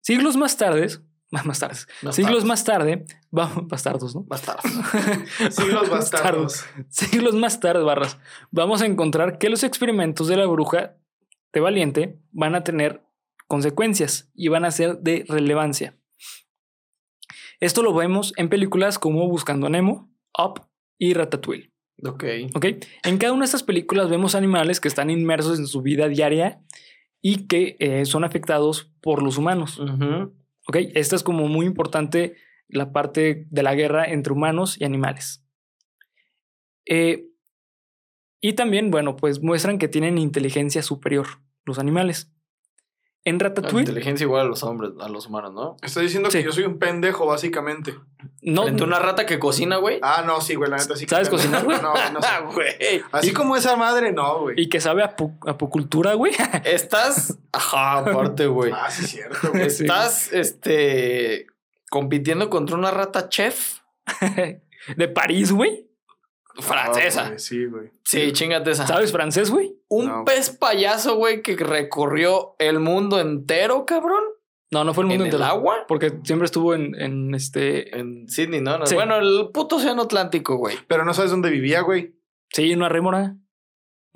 Siglos 0.00 0.37
más 0.37 0.57
tarde, 0.57 0.88
más, 1.31 1.46
más 1.46 1.59
tarde. 1.61 1.77
Bastardos. 2.03 2.16
Siglos 2.16 2.44
más 2.44 2.64
tarde, 2.64 3.05
vamos, 3.31 3.68
bastardos, 3.68 4.14
¿no? 4.16 4.22
Bastardos. 4.24 4.64
Siglos 5.50 5.88
bastardos. 5.90 6.64
Siglos 6.88 7.35
más 7.37 7.61
tarde, 7.61 7.83
barras, 7.85 8.18
vamos 8.50 8.83
a 8.83 8.87
encontrar 8.87 9.38
que 9.38 9.48
los 9.48 9.62
experimentos 9.62 10.27
de 10.27 10.37
la 10.37 10.46
bruja 10.46 10.96
de 11.54 11.60
Valiente 11.60 12.20
van 12.32 12.54
a 12.54 12.64
tener 12.64 13.02
consecuencias 13.46 14.30
y 14.34 14.48
van 14.48 14.64
a 14.64 14.70
ser 14.70 14.98
de 14.98 15.24
relevancia. 15.28 15.98
Esto 17.60 17.82
lo 17.82 17.94
vemos 17.94 18.32
en 18.36 18.48
películas 18.48 18.98
como 18.98 19.28
Buscando 19.28 19.66
a 19.68 19.70
Nemo, 19.70 20.10
Up 20.36 20.66
y 20.98 21.14
Ratatouille. 21.14 21.72
ok. 22.04 22.24
¿ok? 22.54 22.66
En 23.04 23.18
cada 23.18 23.32
una 23.32 23.42
de 23.42 23.46
estas 23.46 23.62
películas 23.62 24.10
vemos 24.10 24.34
animales 24.34 24.80
que 24.80 24.88
están 24.88 25.10
inmersos 25.10 25.58
en 25.58 25.66
su 25.66 25.82
vida 25.82 26.08
diaria 26.08 26.62
y 27.20 27.46
que 27.46 27.76
eh, 27.78 28.04
son 28.04 28.24
afectados 28.24 28.92
por 29.00 29.22
los 29.22 29.38
humanos. 29.38 29.78
Ujú. 29.78 30.34
¿ok? 30.68 30.76
Esta 30.94 31.16
es 31.16 31.22
como 31.22 31.48
muy 31.48 31.66
importante 31.66 32.36
la 32.68 32.92
parte 32.92 33.46
de 33.50 33.62
la 33.62 33.74
guerra 33.74 34.04
entre 34.04 34.32
humanos 34.32 34.76
y 34.80 34.84
animales. 34.84 35.44
Eh, 36.86 37.28
y 38.40 38.52
también, 38.54 38.90
bueno, 38.90 39.16
pues 39.16 39.40
muestran 39.42 39.78
que 39.78 39.88
tienen 39.88 40.18
inteligencia 40.18 40.82
superior 40.82 41.26
los 41.64 41.79
animales. 41.79 42.31
En 43.27 43.38
La 43.38 43.44
Ratatouille, 43.48 43.81
inteligencia 43.81 44.24
igual 44.24 44.42
a 44.42 44.44
los 44.44 44.62
hombres, 44.64 44.90
a 45.00 45.09
los 45.09 45.27
humanos, 45.29 45.55
¿no? 45.55 45.77
Está 45.81 46.00
diciendo 46.00 46.31
Sí. 46.31 46.38
que 46.38 46.44
yo 46.44 46.53
soy 46.53 46.64
un 46.64 46.79
pendejo, 46.79 47.24
básicamente. 47.24 47.94
no, 48.42 48.64
Frente 48.64 48.83
a 48.83 48.87
una 48.87 48.98
rata 48.98 49.24
que 49.24 49.38
cocina, 49.38 49.79
güey. 49.79 49.98
Ah, 50.03 50.22
no, 50.27 50.42
sí, 50.42 50.57
güey, 50.57 50.70
la 50.70 50.77
neta 50.77 50.94
sí. 50.94 51.07
¿Sabes 51.09 51.31
cocinar, 51.31 51.64
güey? 51.64 51.81
No, 51.81 51.94
no 52.12 52.20
sé. 52.20 52.29
Ah, 52.31 52.40
güey. 52.53 53.03
Así 53.12 53.33
como 53.33 53.57
esa 53.57 53.77
madre, 53.77 54.12
no, 54.12 54.40
güey. 54.40 54.61
y 54.61 54.68
que 54.68 54.79
sabe 54.79 55.03
a 55.03 55.16
apucultura, 55.46 56.12
güey. 56.12 56.35
Estás. 56.64 57.38
Ajá, 57.50 58.00
aparte, 58.00 58.46
güey. 58.46 58.72
Ah, 58.74 58.90
sí, 58.90 59.05
es 59.07 59.11
cierto, 59.12 59.50
güey. 59.53 59.62
Estás, 59.68 60.31
este. 60.31 61.46
compitiendo 61.88 62.50
contra 62.50 62.77
una 62.77 62.90
rata 62.90 63.31
chef 63.31 63.79
de 64.98 65.09
París, 65.09 65.50
güey. 65.50 65.84
Francesa. 66.60 67.22
Ah, 67.22 67.28
güey, 67.28 67.38
sí, 67.38 67.64
güey. 67.66 67.90
Sí, 68.04 68.32
chingate 68.32 68.70
esa. 68.70 68.86
¿Sabes 68.86 69.12
francés, 69.12 69.50
güey? 69.50 69.76
Un 69.88 70.06
No. 70.06 70.24
pez 70.24 70.50
payaso, 70.50 71.16
güey, 71.16 71.42
que 71.42 71.56
recorrió 71.56 72.54
el 72.58 72.80
mundo 72.80 73.18
entero, 73.20 73.84
cabrón. 73.86 74.22
No, 74.70 74.82
no 74.82 74.92
fue 74.94 75.04
el 75.04 75.10
En 75.12 75.18
mundo 75.18 75.24
el 75.36 75.42
entero. 75.42 75.44
agua. 75.44 75.84
Porque 75.86 76.12
siempre 76.24 76.46
estuvo 76.46 76.74
en, 76.74 77.00
en 77.00 77.34
este. 77.34 77.96
En 77.98 78.28
Sydney, 78.28 78.60
¿no? 78.60 78.78
No, 78.78 78.86
Sí. 78.86 78.94
Bueno, 78.94 79.16
el 79.16 79.50
puto 79.52 79.76
océano 79.76 80.02
Atlántico, 80.02 80.56
güey. 80.56 80.76
Pero 80.88 81.04
no 81.04 81.14
sabes 81.14 81.30
dónde 81.30 81.50
vivía, 81.50 81.82
güey. 81.82 82.14
Sí, 82.50 82.72
una 82.74 82.88
rémora. 82.88 83.36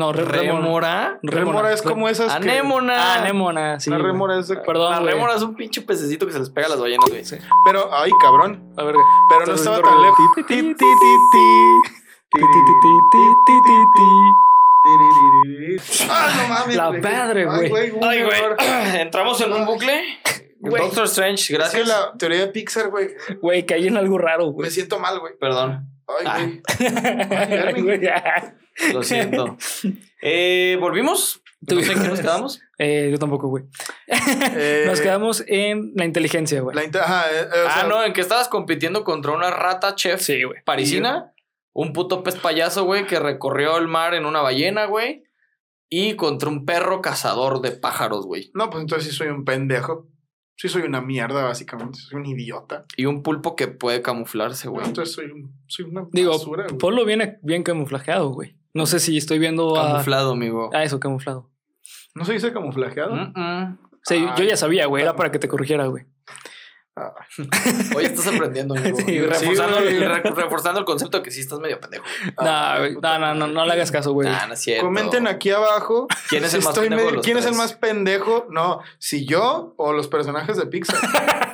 No, 0.01 0.13
re-. 0.13 0.25
Remora. 0.25 1.19
Rémora 1.25 1.73
es 1.73 1.83
como 1.83 2.09
esas. 2.09 2.29
que- 2.37 2.51
Anémona. 2.51 2.95
Ah, 2.97 3.21
anémona, 3.23 3.81
sí. 3.81 3.91
Una 3.91 3.99
güey. 3.99 4.13
rémora 4.13 4.39
es 4.39 4.47
de- 4.47 4.57
Perdón, 4.59 5.05
La 5.05 5.35
es 5.35 5.43
un 5.43 5.57
pinche 5.57 5.83
pececito 5.83 6.25
que 6.25 6.33
se 6.33 6.39
les 6.39 6.51
pega 6.51 6.69
a 6.69 6.71
las 6.71 6.81
ballenas, 6.81 7.09
güey. 7.11 7.25
Sí. 7.25 7.37
Pero, 7.65 7.93
ay, 7.93 8.11
cabrón. 8.21 8.73
A 8.77 8.85
ver. 8.85 8.95
Pero 9.29 9.47
no 9.47 9.55
estaba 9.55 9.81
tan 9.83 10.01
lejos. 10.03 10.19
Ah, 16.11 16.35
no 16.37 16.49
mames. 16.49 16.77
La 16.77 16.89
güey. 16.89 17.01
madre, 17.01 17.47
Ay, 17.51 17.69
güey. 17.69 17.93
Ay, 18.03 18.23
güey. 18.25 18.41
Entramos 19.01 19.41
en 19.41 19.53
un 19.53 19.67
bucle. 19.67 20.03
Doctor 20.61 21.05
Strange, 21.05 21.41
Es 21.43 21.49
que 21.49 21.55
gracias. 21.55 21.89
la 21.89 22.13
teoría 22.19 22.41
de 22.41 22.49
Pixar, 22.49 22.91
güey, 22.91 23.09
Güey, 23.41 23.65
caí 23.65 23.87
en 23.87 23.97
algo 23.97 24.19
raro, 24.19 24.47
me 24.47 24.53
güey. 24.53 24.71
siento 24.71 24.99
mal, 24.99 25.21
güey. 25.21 25.35
Perdón, 25.39 25.89
Ay, 26.09 26.27
Ah. 26.27 26.39
güey. 27.71 27.83
Güey, 27.83 28.01
ya. 28.01 28.55
lo 28.93 29.03
siento. 29.03 29.57
Eh, 30.21 30.77
¿Volvimos? 30.81 31.43
No 31.61 31.81
sé 31.81 31.93
en 31.93 32.03
qué 32.03 32.09
nos 32.09 32.21
quedamos. 32.21 32.61
Eh, 32.81 33.09
yo 33.11 33.19
tampoco, 33.19 33.49
güey. 33.49 33.65
Eh, 34.07 34.85
Nos 34.87 35.01
quedamos 35.01 35.43
en 35.49 35.91
la 35.97 36.05
inteligencia, 36.05 36.61
güey. 36.61 36.79
Eh, 36.79 36.83
eh, 36.95 36.99
ah, 37.03 37.25
sea, 37.75 37.85
no, 37.89 38.05
en 38.05 38.13
que 38.13 38.21
estabas 38.21 38.47
compitiendo 38.47 39.03
contra 39.03 39.33
una 39.33 39.51
rata 39.51 39.97
chef 39.97 40.21
Sí, 40.21 40.45
güey. 40.45 40.63
parisina. 40.65 41.33
Un 41.81 41.93
puto 41.93 42.25
pez 42.25 42.35
payaso, 42.35 42.83
güey, 42.85 43.07
que 43.07 43.21
recorrió 43.21 43.77
el 43.79 43.87
mar 43.87 44.15
en 44.15 44.27
una 44.27 44.41
ballena, 44.41 44.87
güey. 44.87 45.23
Y 45.89 46.15
contra 46.17 46.49
un 46.49 46.65
perro 46.65 47.01
cazador 47.01 47.61
de 47.61 47.71
pájaros, 47.71 48.27
güey. 48.27 48.51
No, 48.53 48.69
pues 48.69 48.81
entonces 48.83 49.09
sí 49.09 49.17
soy 49.17 49.29
un 49.29 49.45
pendejo. 49.45 50.09
Sí 50.57 50.69
soy 50.69 50.83
una 50.83 51.01
mierda, 51.01 51.45
básicamente. 51.45 52.01
Soy 52.01 52.19
un 52.19 52.27
idiota. 52.27 52.85
Y 52.97 53.07
un 53.07 53.23
pulpo 53.23 53.55
que 53.55 53.69
puede 53.69 54.03
camuflarse, 54.03 54.67
güey. 54.69 54.85
entonces 54.87 55.15
soy, 55.15 55.27
un, 55.27 55.53
soy 55.69 55.85
una 55.85 56.05
Digo, 56.11 56.33
basura, 56.33 56.65
güey. 56.65 56.79
ponlo 56.79 57.05
bien, 57.05 57.39
bien 57.43 57.63
camuflajeado, 57.63 58.31
güey. 58.31 58.57
No 58.75 58.87
sé 58.87 58.99
si 58.99 59.17
estoy 59.17 59.39
viendo 59.39 59.79
a. 59.79 59.93
Camuflado, 59.93 60.33
amigo. 60.33 60.71
Ah, 60.75 60.83
eso, 60.83 60.99
camuflado. 60.99 61.49
¿No 62.17 62.25
se 62.25 62.33
dice 62.33 62.53
camuflajeado? 62.53 63.15
Mm-mm. 63.15 63.79
Sí, 64.03 64.27
Ah, 64.29 64.35
yo 64.37 64.43
ya 64.45 64.57
sabía, 64.57 64.87
güey. 64.87 65.05
Era 65.05 65.15
para 65.15 65.31
que 65.31 65.39
te 65.39 65.47
corrigiera, 65.47 65.87
güey. 65.87 66.07
Ah, 67.01 67.15
Oye, 67.95 68.07
estás 68.09 68.27
aprendiendo, 68.27 68.75
amigo. 68.75 68.99
Sí, 69.07 69.13
Y 69.13 69.21
reforzando, 69.21 69.79
el- 69.79 70.01
re- 70.01 70.23
reforzando 70.23 70.81
el 70.81 70.85
concepto 70.87 71.19
de 71.19 71.23
que 71.23 71.31
sí 71.31 71.41
estás 71.41 71.61
medio 71.61 71.79
pendejo. 71.79 72.05
ah, 72.39 72.79
No, 73.01 73.19
no, 73.19 73.19
no, 73.19 73.35
no, 73.35 73.47
no 73.47 73.67
le 73.67 73.73
hagas 73.73 73.91
caso, 73.93 74.13
güey. 74.13 74.29
Ah, 74.29 74.47
no 74.49 74.55
es 74.55 74.61
cierto. 74.61 74.85
Comenten 74.85 75.27
aquí 75.29 75.51
abajo. 75.51 76.09
¿Quién 76.29 76.45
es 76.45 76.51
si 76.51 76.57
el 76.57 76.63
más 76.65 76.71
estoy 76.75 76.89
pendejo 76.89 77.01
de 77.01 77.05
medio- 77.07 77.17
los 77.19 77.25
¿Quién 77.25 77.37
es 77.39 77.45
el 77.45 77.51
tres? 77.51 77.59
más 77.59 77.73
pendejo? 77.75 78.47
No, 78.51 78.81
si 78.99 79.25
yo 79.27 79.75
o 79.77 79.93
los 79.93 80.09
personajes 80.09 80.57
de 80.57 80.67
Pixar. 80.67 80.99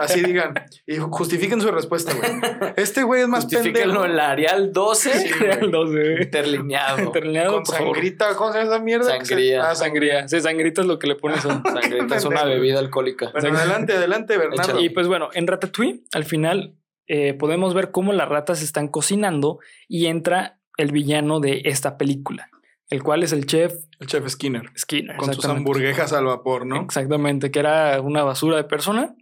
Así 0.00 0.22
digan. 0.22 0.54
Y 0.86 0.96
justifiquen 0.96 1.60
su 1.60 1.70
respuesta, 1.70 2.12
güey. 2.14 2.30
Este 2.76 3.02
güey 3.02 3.22
es 3.22 3.28
más 3.28 3.46
pendejo. 3.46 4.04
en 4.04 4.10
el 4.12 4.20
Arial 4.20 4.72
12. 4.72 5.12
Sí, 5.12 5.30
güey. 5.38 5.70
Los 5.70 5.92
de- 5.92 6.22
Interlineado. 6.22 6.98
Interlineado, 7.02 7.52
Con 7.56 7.66
sangrita. 7.66 8.34
¿Cómo 8.36 8.52
se 8.52 8.58
llama 8.58 8.72
esa 8.74 8.82
mierda? 8.82 9.04
Sangría. 9.10 9.70
Ah, 9.70 9.74
Sangría. 9.74 10.28
Sí, 10.28 10.40
sangrita 10.40 10.80
es 10.82 10.86
lo 10.86 10.98
que 10.98 11.06
le 11.06 11.14
pones 11.16 11.44
a. 11.44 11.62
Sangrita 11.80 12.16
es 12.16 12.24
una 12.24 12.44
bebida 12.44 12.78
alcohólica. 12.78 13.30
Bueno, 13.32 13.58
adelante, 13.58 13.92
adelante, 13.94 14.36
Bernardo. 14.36 14.62
Échale. 14.62 14.82
Y 14.82 14.88
pues 14.90 15.06
bueno, 15.08 15.28
en 15.32 15.46
Ratatouille, 15.46 16.02
al 16.12 16.24
final, 16.24 16.74
eh, 17.06 17.34
podemos 17.34 17.74
ver 17.74 17.90
cómo 17.90 18.12
las 18.12 18.28
ratas 18.28 18.62
están 18.62 18.88
cocinando 18.88 19.58
y 19.88 20.06
entra 20.06 20.58
el 20.76 20.92
villano 20.92 21.40
de 21.40 21.62
esta 21.64 21.96
película, 21.96 22.50
el 22.90 23.02
cual 23.02 23.22
es 23.22 23.32
el 23.32 23.46
chef 23.46 23.72
El 24.00 24.06
chef 24.08 24.28
Skinner. 24.28 24.70
Skinner. 24.76 25.16
Con 25.16 25.32
sus 25.32 25.44
hamburguesas 25.46 26.12
al 26.12 26.26
vapor, 26.26 26.66
¿no? 26.66 26.82
Exactamente, 26.82 27.50
que 27.50 27.60
era 27.60 28.00
una 28.02 28.22
basura 28.24 28.56
de 28.56 28.64
persona. 28.64 29.14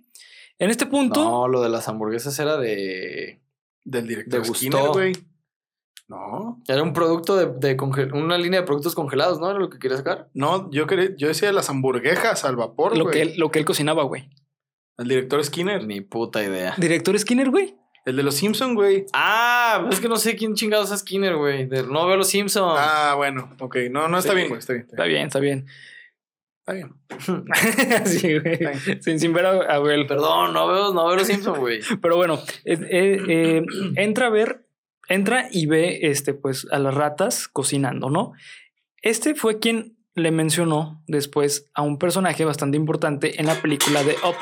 En 0.58 0.70
este 0.70 0.86
punto, 0.86 1.22
No, 1.24 1.48
lo 1.48 1.62
de 1.62 1.68
las 1.68 1.88
hamburguesas 1.88 2.38
era 2.38 2.56
de. 2.56 3.40
Del 3.84 4.06
director 4.06 4.42
¿Te 4.42 4.48
Skinner, 4.54 4.78
gustó? 4.80 4.92
güey. 4.94 5.12
No. 6.08 6.62
Era 6.68 6.82
un 6.82 6.92
producto 6.92 7.36
de, 7.36 7.46
de 7.46 7.76
conge- 7.76 8.12
una 8.12 8.36
línea 8.38 8.60
de 8.60 8.66
productos 8.66 8.94
congelados, 8.94 9.40
¿no? 9.40 9.50
Era 9.50 9.58
lo 9.58 9.70
que 9.70 9.78
quería 9.78 9.96
sacar. 9.96 10.28
No, 10.34 10.70
yo 10.70 10.86
quería, 10.86 11.10
yo 11.16 11.28
decía 11.28 11.50
las 11.52 11.70
hamburguesas 11.70 12.44
al 12.44 12.56
vapor, 12.56 12.96
lo 12.96 13.04
güey. 13.04 13.14
que, 13.14 13.22
él, 13.22 13.34
lo 13.38 13.50
que 13.50 13.58
él 13.58 13.64
cocinaba, 13.64 14.02
güey. 14.04 14.28
El 14.98 15.08
director 15.08 15.42
Skinner. 15.42 15.86
Ni 15.86 16.00
puta 16.02 16.42
idea. 16.42 16.74
Director 16.78 17.18
Skinner, 17.18 17.50
güey. 17.50 17.74
El 18.04 18.16
de 18.16 18.22
los 18.22 18.34
Simpson, 18.34 18.74
güey. 18.74 19.06
Ah, 19.14 19.88
es 19.90 19.98
que 19.98 20.08
no 20.10 20.16
sé 20.16 20.36
quién 20.36 20.54
chingados 20.54 20.92
es 20.92 21.00
Skinner, 21.00 21.36
güey. 21.36 21.66
De- 21.66 21.84
No 21.84 22.06
veo 22.06 22.16
los 22.18 22.28
Simpsons. 22.28 22.78
Ah, 22.78 23.14
bueno, 23.16 23.54
ok. 23.60 23.76
No, 23.90 24.06
no 24.08 24.18
está 24.18 24.32
Sí. 24.32 24.36
bien, 24.36 24.48
güey. 24.48 24.58
Está 24.60 24.74
bien. 24.74 24.86
Está 24.90 25.04
bien, 25.04 25.26
está 25.26 25.40
bien. 25.40 25.58
Está 25.58 25.64
bien. 25.64 25.66
sí, 28.06 28.38
güey. 28.38 28.54
Está 28.54 28.70
bien. 28.70 29.02
Sin, 29.02 29.20
sin 29.20 29.32
ver 29.32 29.46
a 29.46 29.50
a 29.50 29.74
Abel. 29.76 30.06
Perdón, 30.06 30.54
no 30.54 30.66
veo, 30.66 30.94
no 30.94 31.06
veo 31.06 31.16
los 31.16 31.26
Simpsons, 31.26 31.58
güey. 31.58 31.80
Pero 32.02 32.16
bueno, 32.16 32.40
eh, 32.64 32.78
eh, 32.90 33.22
eh, 33.28 33.62
entra 33.96 34.26
a 34.26 34.30
ver, 34.30 34.66
entra 35.08 35.48
y 35.50 35.66
ve 35.66 36.00
este, 36.02 36.34
pues, 36.34 36.66
a 36.70 36.78
las 36.78 36.94
ratas 36.94 37.48
cocinando, 37.48 38.10
¿no? 38.10 38.32
Este 39.02 39.34
fue 39.34 39.58
quien 39.58 39.98
le 40.14 40.30
mencionó 40.30 41.02
después 41.06 41.70
a 41.74 41.82
un 41.82 41.98
personaje 41.98 42.44
bastante 42.44 42.76
importante 42.76 43.40
en 43.40 43.46
la 43.46 43.60
película 43.60 44.02
de 44.02 44.12
Up. 44.26 44.36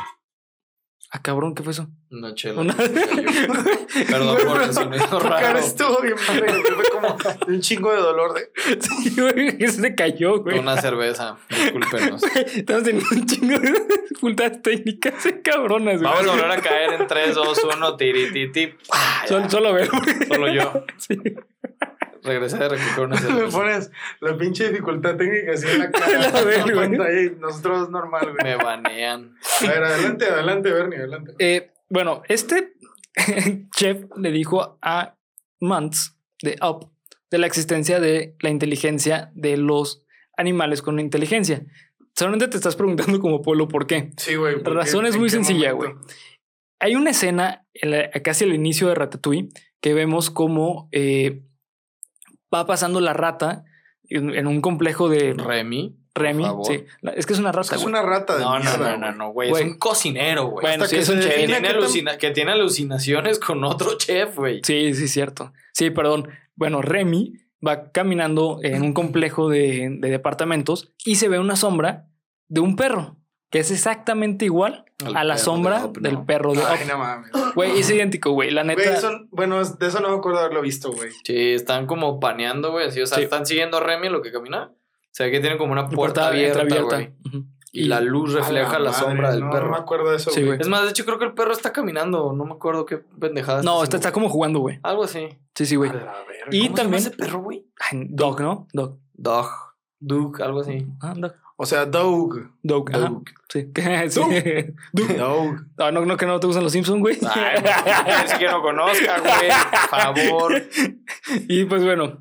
Ah, 1.14 1.20
cabrón, 1.20 1.55
¿qué 1.55 1.62
fue 1.62 1.72
eso? 1.72 1.88
No, 2.09 2.35
chela. 2.35 2.62
Una- 2.62 2.75
Perdón 2.75 4.35
Güey, 4.35 4.46
por 4.46 4.62
el 4.62 4.72
sonido 4.72 5.05
Tu 5.05 5.18
cara 5.18 5.40
raro. 5.40 5.59
estuvo 5.59 6.01
bien 6.01 6.14
padre, 6.27 6.46
güey. 6.46 6.62
Fue 6.62 6.85
como 6.90 7.16
un 7.48 7.61
chingo 7.61 7.92
de 7.92 7.98
dolor 7.98 8.33
de. 8.33 8.51
Sí, 8.81 9.14
güey, 9.20 9.68
se 9.70 9.94
cayó, 9.94 10.40
güey. 10.40 10.59
Una 10.59 10.81
cerveza. 10.81 11.37
Discúlpenos. 11.51 12.22
Estamos 12.35 12.83
teniendo 12.85 13.09
un 13.14 13.27
chingo 13.27 13.59
de 13.59 13.72
dificultades 14.01 14.62
técnicas 14.62 15.14
cabronas, 15.44 16.01
güey. 16.01 16.14
Vamos 16.14 16.27
a 16.29 16.31
volver 16.35 16.51
a 16.51 16.61
caer 16.62 16.92
en 16.94 17.07
3, 17.07 17.35
2, 17.35 17.64
1, 17.77 17.96
tirititi. 17.98 18.72
Solo, 19.29 19.51
solo 19.51 19.72
ver. 19.75 19.90
Solo 20.29 20.48
yo. 20.51 20.85
Sí. 20.96 21.18
Regresé 22.22 22.58
de 22.58 22.68
recoger 22.68 23.04
una 23.06 23.14
Me 23.20 23.20
cerveza. 23.22 23.58
pones 23.58 23.90
la 24.20 24.37
pinche 24.38 24.68
dificultad 24.70 25.16
técnica 25.16 25.52
así 25.52 25.66
en 25.68 25.78
la 25.80 25.85
La 25.90 26.96
cara. 26.96 27.20
y 27.22 27.30
nosotros 27.38 27.90
normal, 27.90 28.32
güey. 28.32 28.37
Me 28.44 28.56
banean. 28.56 29.35
A 29.62 29.66
ver, 29.66 29.82
adelante, 29.85 30.24
adelante, 30.26 30.70
Bernie, 30.72 30.98
adelante. 30.98 31.32
Eh, 31.38 31.70
bueno, 31.88 32.22
este 32.28 32.74
chef 33.76 34.04
le 34.16 34.30
dijo 34.30 34.78
a 34.82 35.16
Mantz 35.61 36.16
de 36.42 36.56
Up 36.62 36.90
de 37.30 37.38
la 37.38 37.46
existencia 37.46 38.00
de 38.00 38.37
la 38.40 38.50
inteligencia 38.50 39.30
de 39.35 39.56
los 39.56 40.04
animales 40.37 40.82
con 40.82 40.98
inteligencia. 41.00 41.64
Solamente 42.14 42.48
te 42.48 42.56
estás 42.56 42.76
preguntando 42.76 43.20
como 43.20 43.40
pueblo 43.42 43.68
por 43.68 43.87
qué. 43.87 44.11
Sí, 44.18 44.35
güey. 44.35 44.56
La 44.56 44.62
¿por 44.62 44.74
razón 44.74 45.06
es 45.06 45.14
¿En 45.14 45.20
muy 45.20 45.30
sencilla, 45.30 45.72
güey. 45.72 45.92
Hay 46.78 46.94
una 46.96 47.11
escena 47.11 47.66
en 47.74 47.90
la- 47.92 48.11
casi 48.11 48.44
al 48.44 48.52
inicio 48.54 48.88
de 48.88 48.94
Ratatouille 48.94 49.48
que 49.80 49.94
vemos 49.94 50.30
cómo 50.30 50.88
eh, 50.92 51.42
va 52.53 52.67
pasando 52.67 53.01
la 53.01 53.12
rata 53.12 53.65
en, 54.09 54.35
en 54.35 54.47
un 54.47 54.61
complejo 54.61 55.09
de 55.09 55.35
Remy. 55.35 55.99
Remy, 56.15 56.45
sí. 56.65 56.85
Es 57.17 57.25
que 57.25 57.33
es 57.33 57.38
una 57.38 57.49
Es 57.51 57.57
rata, 57.57 57.69
que 57.71 57.77
es 57.77 57.85
una 57.85 58.03
rata 58.03 58.37
de 58.37 58.45
No, 58.45 58.59
no, 58.59 58.65
mierda, 58.65 58.97
no, 58.99 59.12
no, 59.12 59.31
güey. 59.33 59.49
no, 59.49 59.53
güey. 59.55 59.62
Es 59.65 59.71
un 59.73 59.79
cocinero, 59.79 60.47
güey. 60.49 60.62
Bueno, 60.62 60.85
sí, 60.85 60.97
que 60.97 61.01
es 61.03 61.09
un 61.09 61.21
chef. 61.21 61.35
tiene 61.47 61.69
alucina- 61.69 62.19
que 62.19 62.31
tiene 62.33 62.53
alucinaciones 62.53 63.38
con 63.38 63.65
otro 63.65 63.97
chef, 63.97 64.37
güey. 64.37 64.61
Sí, 64.62 64.93
sí, 64.95 65.09
cierto. 65.09 65.53
Sí, 65.73 65.88
perdón. 65.91 66.29
Bueno, 66.55 66.83
Remy 66.83 67.33
va 67.67 67.91
caminando 67.93 68.59
en 68.62 68.83
un 68.83 68.93
complejo 68.93 69.49
de, 69.49 69.88
de 70.01 70.11
departamentos 70.11 70.93
y 71.05 71.15
se 71.17 71.29
ve 71.31 71.38
una 71.38 71.57
sombra 71.57 72.09
de 72.49 72.61
un 72.61 72.77
perro, 72.77 73.17
que 73.53 73.61
es 73.61 73.71
exactamente 73.71 74.45
igual 74.47 74.85
Al 75.05 75.17
a 75.17 75.23
la 75.25 75.35
de 75.35 75.41
sombra 75.41 75.88
del 76.01 76.25
perro 76.25 76.55
de 76.55 76.62
Ay, 76.65 76.81
Up. 76.85 76.88
no 76.91 76.99
mames. 76.99 77.31
Güey, 77.55 77.79
es 77.79 77.88
idéntico, 77.91 78.31
güey. 78.33 78.51
La 78.51 78.65
neta. 78.65 78.83
Güey, 78.83 78.95
eso- 78.95 79.21
bueno, 79.31 79.61
es- 79.61 79.79
de 79.79 79.87
eso 79.87 80.01
no 80.01 80.09
me 80.11 80.17
acuerdo 80.17 80.41
haberlo 80.41 80.62
visto, 80.62 80.91
güey. 80.91 81.11
Sí, 81.25 81.53
están 81.53 81.87
como 81.87 82.19
paneando, 82.19 82.73
güey. 82.73 82.88
Así, 82.88 83.01
o 83.01 83.07
sea, 83.07 83.19
Sí. 83.19 83.25
están 83.25 83.47
siguiendo 83.47 83.77
a 83.77 83.81
Remy 83.81 84.09
en 84.09 84.12
lo 84.15 84.23
que 84.23 84.33
camina. 84.33 84.73
O 84.73 85.15
sea, 85.15 85.31
que 85.31 85.38
tienen 85.41 85.59
como 85.59 85.73
una 85.73 85.83
puerta, 85.88 85.97
puerta 85.97 86.29
abierta, 86.29 86.65
güey. 86.83 87.12
Ujú. 87.27 87.45
Y 87.75 87.85
la 87.85 88.01
luz 88.01 88.35
refleja 88.35 88.77
A 88.77 88.79
la, 88.79 88.91
madre, 88.91 89.05
sombra 89.05 89.31
del 89.33 89.41
no, 89.41 89.51
perro. 89.51 89.67
No 89.67 89.73
me 89.73 89.79
acuerdo 89.79 90.11
de 90.11 90.17
eso, 90.17 90.31
Sí, 90.31 90.41
güey. 90.41 90.47
güey. 90.57 90.61
Es 90.61 90.69
más, 90.69 90.85
de 90.85 90.91
hecho, 90.91 91.05
creo 91.07 91.19
que 91.19 91.25
el 91.27 91.33
perro 91.33 91.53
está 91.53 91.73
caminando. 91.73 92.33
No 92.35 92.45
me 92.45 92.53
acuerdo 92.53 92.85
qué 92.87 92.99
pendejada. 92.99 93.62
No, 93.62 93.83
está, 93.83 93.97
haciendo, 93.97 93.97
está 93.97 94.12
como 94.12 94.29
jugando, 94.29 94.61
güey. 94.61 94.79
Algo 94.83 95.05
así. 95.05 95.29
Sí, 95.55 95.67
sí, 95.67 95.77
güey. 95.77 95.91
A 95.91 95.95
la 95.95 96.01
verga. 96.01 96.17
Y 96.17 96.29
¿Cómo 96.41 96.51
se 96.51 96.59
llama 96.61 96.75
también. 96.77 96.95
ese 97.01 97.11
perro, 97.11 97.38
güey? 97.41 97.67
Ay, 97.91 98.07
Dog, 98.11 98.41
¿no? 98.41 98.67
Dog. 98.73 98.99
Dog. 99.15 99.49
Duke, 100.01 100.43
algo 100.43 100.61
así. 100.61 100.87
Ah, 101.01 101.15
Dog. 101.17 101.35
O 101.62 101.66
sea. 101.66 101.87
Dog. 101.87 102.51
ajá. 102.92 103.09
Dog. 103.09 103.25
Sí. 103.48 103.68
sí. 104.09 104.20
Dog. 104.92 105.16
Dog. 105.16 105.66
No, 105.79 105.92
no, 105.92 106.05
no, 106.05 106.16
que 106.16 106.27
no 106.27 106.40
te 106.40 106.48
gustan 106.48 106.64
los 106.64 106.72
Simpsons, 106.72 106.98
güey. 106.98 107.18
Ay, 107.25 107.62
es 108.25 108.35
que 108.35 108.46
no 108.46 108.61
conozca, 108.62 109.20
güey. 109.20 109.51
Por 109.70 110.01
favor. 110.01 110.62
Y 111.48 111.64
pues 111.66 111.85
bueno, 111.85 112.20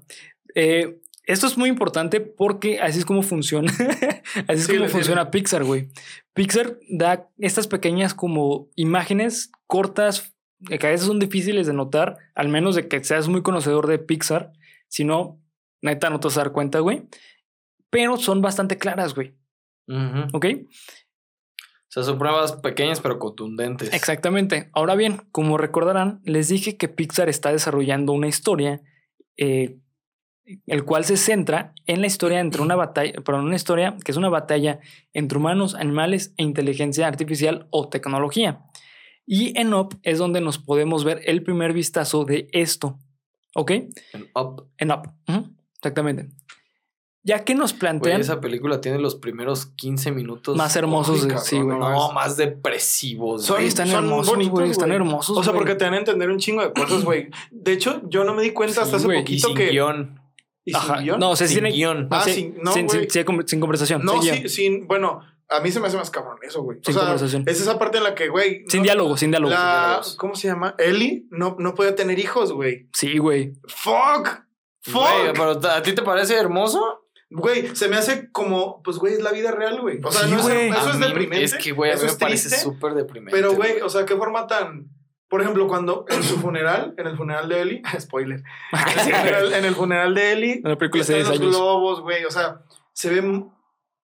eh, 0.53 1.01
esto 1.25 1.47
es 1.47 1.57
muy 1.57 1.69
importante 1.69 2.21
porque 2.21 2.81
así 2.81 2.99
es 2.99 3.05
como 3.05 3.23
funciona. 3.23 3.71
así 4.47 4.61
es 4.61 4.67
Sí, 4.67 4.77
como 4.77 4.89
funciona 4.89 5.31
Pixar, 5.31 5.63
güey. 5.63 5.89
Pixar 6.35 6.77
da 6.87 7.27
estas 7.39 7.65
pequeñas 7.65 8.13
como 8.13 8.69
imágenes 8.75 9.51
cortas 9.65 10.35
eh, 10.69 10.77
que 10.77 10.85
a 10.85 10.91
veces 10.91 11.07
son 11.07 11.17
difíciles 11.17 11.65
de 11.65 11.73
notar, 11.73 12.17
al 12.35 12.47
menos 12.49 12.75
de 12.75 12.87
que 12.87 13.03
seas 13.03 13.27
muy 13.27 13.41
conocedor 13.41 13.87
de 13.87 13.97
Pixar. 13.97 14.53
Si 14.87 15.03
no, 15.03 15.39
neta, 15.81 16.11
no 16.11 16.19
te 16.19 16.27
vas 16.27 16.37
a 16.37 16.41
dar 16.41 16.51
cuenta, 16.51 16.77
güey. 16.77 17.07
Pero 17.91 18.17
son 18.17 18.41
bastante 18.41 18.79
claras, 18.79 19.13
güey. 19.13 19.35
Ujú. 19.87 20.27
¿Ok? 20.33 20.45
O 21.91 21.93
sea, 21.93 22.03
son 22.03 22.17
pruebas 22.17 22.53
pequeñas 22.53 23.01
pero 23.01 23.19
contundentes. 23.19 23.93
Exactamente. 23.93 24.69
Ahora 24.71 24.95
bien, 24.95 25.23
como 25.31 25.57
recordarán, 25.57 26.21
les 26.23 26.47
dije 26.47 26.77
que 26.77 26.87
Pixar 26.87 27.27
está 27.27 27.51
desarrollando 27.51 28.13
una 28.13 28.27
historia, 28.27 28.81
eh, 29.35 29.77
el 30.67 30.85
cual 30.85 31.03
se 31.03 31.17
centra 31.17 31.73
en 31.85 31.99
la 31.99 32.07
historia 32.07 32.39
entre 32.39 32.61
una 32.61 32.77
batalla, 32.77 33.11
perdón, 33.21 33.45
una 33.45 33.57
historia 33.57 33.97
que 34.03 34.11
es 34.11 34.17
una 34.17 34.29
batalla 34.29 34.79
entre 35.13 35.37
humanos, 35.37 35.75
animales 35.75 36.33
e 36.37 36.43
inteligencia 36.43 37.07
artificial 37.07 37.67
o 37.71 37.89
tecnología. 37.89 38.63
Y 39.25 39.57
en 39.59 39.73
Up 39.73 39.99
es 40.03 40.17
donde 40.17 40.39
nos 40.39 40.59
podemos 40.59 41.03
ver 41.03 41.21
el 41.25 41.43
primer 41.43 41.73
vistazo 41.73 42.23
de 42.23 42.47
esto. 42.53 42.99
¿Ok? 43.53 43.71
En 43.71 44.29
Up. 44.33 44.69
En 44.77 44.91
Up. 44.91 45.13
Exactamente. 45.75 46.29
Ya 47.23 47.43
que 47.43 47.53
nos 47.53 47.73
plantean 47.73 48.19
esa 48.21 48.41
película 48.41 48.81
tiene 48.81 48.97
los 48.97 49.15
primeros 49.15 49.67
15 49.75 50.11
minutos. 50.11 50.57
más 50.57 50.75
hermosos, 50.75 51.27
de- 51.27 51.37
sí, 51.37 51.59
güey. 51.59 51.77
no. 51.77 51.89
No, 51.89 52.11
más 52.13 52.35
depresivos. 52.37 53.45
Son- 53.45 53.57
güey. 53.57 53.67
están 53.67 53.87
son 53.89 54.05
hermosos, 54.05 54.33
bonitos, 54.33 54.59
güey. 54.59 54.71
Están 54.71 54.91
hermosos. 54.91 55.37
O 55.37 55.43
sea, 55.43 55.53
porque 55.53 55.75
te 55.75 55.83
dan 55.85 55.93
a 55.93 55.97
entender 55.97 56.29
un 56.31 56.39
chingo 56.39 56.61
de 56.63 56.73
cosas, 56.73 57.03
güey. 57.03 57.29
De 57.51 57.73
hecho, 57.73 58.01
yo 58.09 58.23
no 58.23 58.33
me 58.33 58.41
di 58.41 58.51
cuenta 58.51 58.81
hasta 58.81 58.97
hace 58.97 59.07
Y 59.13 59.19
poquito 59.19 59.47
sin 59.49 59.57
que. 59.57 59.69
guion. 59.69 60.19
¿Y 60.65 60.71
sin 60.73 60.79
Ajá. 60.81 60.97
guion? 61.01 61.19
No, 61.19 61.31
o 61.31 61.35
sea, 61.35 61.47
sí 61.47 61.55
Sin 61.55 61.63
guion. 61.65 62.07
no, 62.09 62.15
Ah, 62.15 62.23
sí, 62.23 62.33
sin- 62.33 62.57
no, 62.61 62.71
sin, 62.73 62.89
sin- 62.89 63.07
sin 63.47 63.59
conversación. 63.59 64.01
No, 64.03 64.21
sin 64.21 64.49
sin. 64.49 64.87
Bueno, 64.87 65.21
a 65.49 65.59
mí 65.59 65.71
se 65.71 65.79
me 65.79 65.87
hace 65.87 65.97
más 65.97 66.09
cabrón 66.09 66.37
eso, 66.41 66.63
güey. 66.63 66.79
O 66.79 66.81
Sin 66.83 66.93
sea, 66.93 67.03
conversación. 67.03 67.43
es 67.45 67.61
esa 67.61 67.77
parte 67.77 67.97
en 67.99 68.03
la 68.03 68.15
que, 68.15 68.29
güey. 68.29 68.63
Sin 68.67 68.79
no- 68.79 68.83
diálogo, 68.85 69.17
sin 69.17 69.29
diálogo. 69.31 69.51
sin 69.53 69.59
La. 69.59 70.01
¿Cómo 70.17 70.33
se 70.35 70.47
llama? 70.47 70.73
Ellie 70.79 71.25
no, 71.29 71.55
no 71.59 71.75
podía 71.75 71.95
tener 71.95 72.17
hijos, 72.19 72.51
güey. 72.51 72.87
Sí, 72.93 73.17
güey. 73.19 73.53
¡Fuck! 73.67 74.41
Güey, 74.91 75.27
¡Fuck! 75.27 75.33
pero 75.33 75.51
¿a 75.71 75.81
ti 75.83 75.93
te 75.93 76.01
parece 76.01 76.35
hermoso? 76.35 77.00
Güey, 77.33 77.75
se 77.75 77.87
me 77.87 77.95
hace 77.95 78.29
como, 78.31 78.83
pues, 78.83 78.97
güey, 78.97 79.13
es 79.13 79.21
la 79.21 79.31
vida 79.31 79.51
real, 79.51 79.79
güey. 79.81 79.99
O 80.03 80.11
sea, 80.11 80.27
Sí, 80.27 80.31
no 80.35 80.41
güey. 80.41 80.69
eso 80.69 80.89
A 80.89 80.91
es 80.91 80.99
deprimente. 80.99 81.43
Es 81.45 81.55
que, 81.55 81.71
güey, 81.71 81.91
a 81.91 81.95
mí 81.95 82.01
eso 82.03 82.13
me 82.13 82.19
parece 82.19 82.49
súper 82.57 82.93
deprimente. 82.93 83.31
Pero, 83.31 83.53
güey, 83.55 83.79
o 83.81 83.89
sea, 83.89 84.05
qué 84.05 84.15
forma 84.17 84.47
tan. 84.47 84.89
Por 85.29 85.41
ejemplo, 85.41 85.65
cuando 85.67 86.05
en 86.09 86.23
su 86.23 86.37
funeral, 86.39 86.93
en 86.97 87.07
el 87.07 87.15
funeral 87.15 87.47
de 87.47 87.61
Ellie, 87.61 87.81
spoiler, 87.99 88.43
en 88.73 88.99
el 88.99 89.15
funeral, 89.15 89.53
en 89.53 89.65
el 89.65 89.75
funeral 89.75 90.13
de 90.13 90.31
Ellie, 90.33 90.53
En 90.61 90.69
la 90.69 90.77
película 90.77 91.01
están 91.03 91.15
10 91.15 91.27
los 91.29 91.39
años. 91.39 91.55
globos, 91.55 92.01
güey, 92.01 92.25
o 92.25 92.31
sea, 92.31 92.63
se 92.91 93.09
ve, 93.09 93.43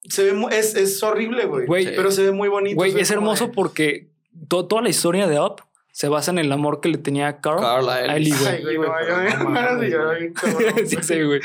se 0.06 0.24
ve, 0.32 0.46
es, 0.58 0.76
es 0.76 1.04
horrible, 1.04 1.46
güey, 1.46 1.68
pero 1.98 2.12
se 2.12 2.24
ve 2.24 2.32
muy 2.32 2.48
bonito. 2.48 2.78
Güey, 2.78 2.98
es 2.98 3.12
hermoso 3.12 3.48
de- 3.48 3.54
porque 3.54 4.10
to- 4.48 4.68
toda 4.68 4.82
la 4.82 4.88
historia 4.90 5.28
de 5.28 5.38
Up 5.38 5.63
se 5.97 6.07
basa 6.10 6.29
en 6.29 6.38
el 6.38 6.51
amor 6.51 6.79
que 6.79 6.89
le 6.89 6.99
tenía 6.99 7.39
Carl. 7.41 7.60
Carla 7.60 7.95
a 7.95 8.15
Ellie, 8.17 8.31
güey. 8.31 8.77
Ay, 8.93 9.33
no, 9.43 10.86
sí, 10.86 10.97
sí, 11.01 11.23
güey. 11.23 11.41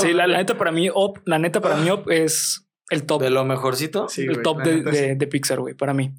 Sí, 0.00 0.12
la, 0.12 0.26
la 0.26 0.38
neta 0.38 0.58
para 0.58 0.72
mí, 0.72 0.90
Up, 0.90 1.20
la 1.26 1.38
neta 1.38 1.60
para 1.60 1.76
mí, 1.76 1.88
Up 1.92 2.10
es 2.10 2.66
el 2.90 3.04
top, 3.04 3.22
De 3.22 3.30
lo 3.30 3.44
mejorcito, 3.44 4.08
Sí, 4.08 4.22
el 4.22 4.30
güey, 4.32 4.42
top 4.42 4.62
de, 4.64 4.82
de- 4.82 4.92
sí. 5.10 5.14
de 5.14 5.26
Pixar, 5.28 5.60
güey, 5.60 5.74
para 5.74 5.94
mí. 5.94 6.12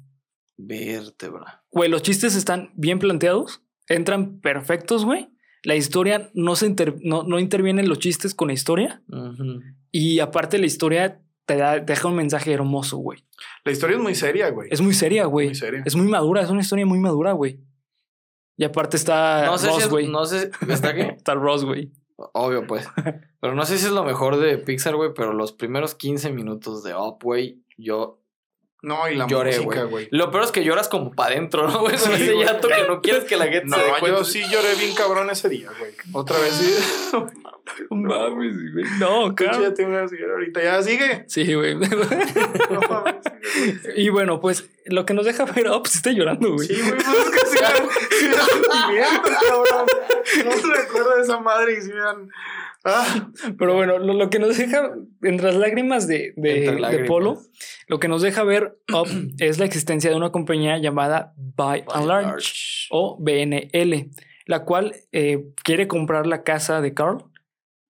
vértebra. 0.56 1.64
Güey, 1.70 1.90
los 1.90 2.00
chistes 2.02 2.34
están 2.34 2.70
bien 2.76 2.98
planteados, 2.98 3.62
entran 3.88 4.40
perfectos, 4.40 5.04
güey. 5.04 5.28
La 5.62 5.74
historia 5.74 6.30
no 6.32 6.56
se 6.56 6.66
inter- 6.66 6.96
no, 7.02 7.24
no 7.24 7.38
intervienen 7.38 7.88
los 7.90 7.98
chistes 7.98 8.34
con 8.34 8.48
la 8.48 8.54
historia. 8.54 9.02
Y 9.90 10.20
aparte 10.20 10.58
la 10.58 10.66
historia 10.66 11.20
te 11.46 11.56
da, 11.56 11.78
deja 11.78 12.08
un 12.08 12.16
mensaje 12.16 12.52
hermoso, 12.52 12.98
güey. 12.98 13.24
La 13.64 13.72
historia 13.72 13.96
es 13.96 14.02
muy 14.02 14.14
seria, 14.14 14.50
güey. 14.50 14.68
Es 14.70 14.80
muy 14.80 14.92
seria, 14.92 15.24
güey. 15.24 15.48
muy 15.48 15.54
seria. 15.54 15.82
Es 15.84 15.96
muy 15.96 16.08
madura, 16.08 16.42
es 16.42 16.50
una 16.50 16.60
historia 16.60 16.84
muy 16.84 16.98
madura, 16.98 17.32
güey. 17.32 17.60
Y 18.56 18.64
aparte 18.64 18.96
está 18.96 19.46
No 19.46 19.58
sé 19.58 19.68
Ross, 19.68 19.76
si 19.76 19.82
es, 19.82 19.88
güey. 19.88 20.08
no 20.08 20.24
sé, 20.24 20.50
¿está 20.68 20.94
qué? 20.94 21.02
Está 21.16 21.34
Ross, 21.34 21.64
güey. 21.64 21.92
Obvio, 22.16 22.66
pues. 22.66 22.88
Pero 23.40 23.54
no 23.54 23.64
sé 23.64 23.78
si 23.78 23.86
es 23.86 23.92
lo 23.92 24.02
mejor 24.04 24.38
de 24.38 24.58
Pixar, 24.58 24.96
güey, 24.96 25.10
pero 25.14 25.32
los 25.34 25.52
primeros 25.52 25.94
15 25.94 26.32
minutos 26.32 26.82
de 26.82 26.94
Up, 26.94 27.18
güey, 27.22 27.62
yo... 27.76 28.22
No, 28.86 29.08
y 29.10 29.16
la 29.16 29.26
Lloré, 29.26 29.58
música, 29.58 29.82
güey. 29.82 30.06
Lo 30.12 30.30
peor 30.30 30.44
es 30.44 30.52
que 30.52 30.62
lloras 30.62 30.86
como 30.86 31.10
para 31.10 31.34
adentro, 31.34 31.66
¿no, 31.66 31.80
güey? 31.80 31.98
Sí, 31.98 32.08
ese 32.12 32.34
güey. 32.34 32.46
llanto 32.46 32.68
que 32.68 32.86
no 32.86 33.00
quieres 33.00 33.24
que 33.24 33.36
la 33.36 33.46
gente 33.46 33.66
No, 33.66 33.76
se 33.78 34.06
yo 34.06 34.24
sí 34.24 34.44
lloré 34.48 34.76
bien 34.76 34.94
cabrón 34.94 35.28
ese 35.28 35.48
día, 35.48 35.70
güey. 35.76 35.90
Otra 36.12 36.38
vez 36.38 36.52
sí. 36.54 36.72
No 37.90 37.96
mames, 37.96 38.72
güey. 38.72 38.84
No, 39.00 39.34
claro. 39.34 39.60
ya 39.60 39.74
tengo 39.74 39.90
ganas 39.90 40.12
de 40.12 40.18
llorar 40.18 40.36
ahorita. 40.36 40.62
Ya 40.62 40.80
sigue. 40.84 41.24
Sí, 41.26 41.52
güey. 41.52 41.74
No 41.74 42.80
mames. 42.88 43.16
y 43.96 44.08
bueno, 44.08 44.40
pues 44.40 44.68
lo 44.84 45.04
que 45.04 45.14
nos 45.14 45.26
deja 45.26 45.44
ver, 45.46 45.66
oh, 45.66 45.82
pues 45.82 45.96
está 45.96 46.12
llorando, 46.12 46.52
güey. 46.52 46.68
Sí, 46.68 46.80
güey, 46.80 46.92
pues 46.92 47.08
es 47.08 47.30
que 47.30 47.46
sí 47.46 47.58
sí 48.20 48.26
sentimientos, 48.32 49.32
cabrón. 49.48 49.86
No 50.44 50.52
se 50.52 50.66
me 50.68 50.78
acuerda 50.78 51.16
de 51.16 51.22
esa 51.22 51.40
madre 51.40 51.72
y 51.72 51.82
sí 51.82 51.92
me 51.92 52.00
dan. 52.00 52.30
Ah, 52.88 53.30
Pero 53.58 53.74
bueno, 53.74 53.98
lo, 53.98 54.14
lo 54.14 54.30
que 54.30 54.38
nos 54.38 54.56
deja, 54.56 54.90
entre 55.22 55.46
las 55.46 55.56
lágrimas 55.56 56.06
de. 56.06 56.32
Polo, 57.06 57.40
lo 57.88 57.98
que 57.98 58.06
nos 58.06 58.22
deja 58.22 58.44
ver 58.44 58.78
Up 58.92 59.08
es 59.38 59.58
la 59.58 59.64
existencia 59.64 60.08
de 60.08 60.16
una 60.16 60.30
compañía 60.30 60.78
llamada 60.78 61.34
By 61.36 61.84
and 61.92 62.06
Large 62.06 62.86
o 62.90 63.18
BNL, 63.20 64.10
la 64.46 64.64
cual 64.64 64.94
eh, 65.10 65.46
quiere 65.64 65.88
comprar 65.88 66.26
la 66.28 66.44
casa 66.44 66.80
de 66.80 66.94
Carl. 66.94 67.24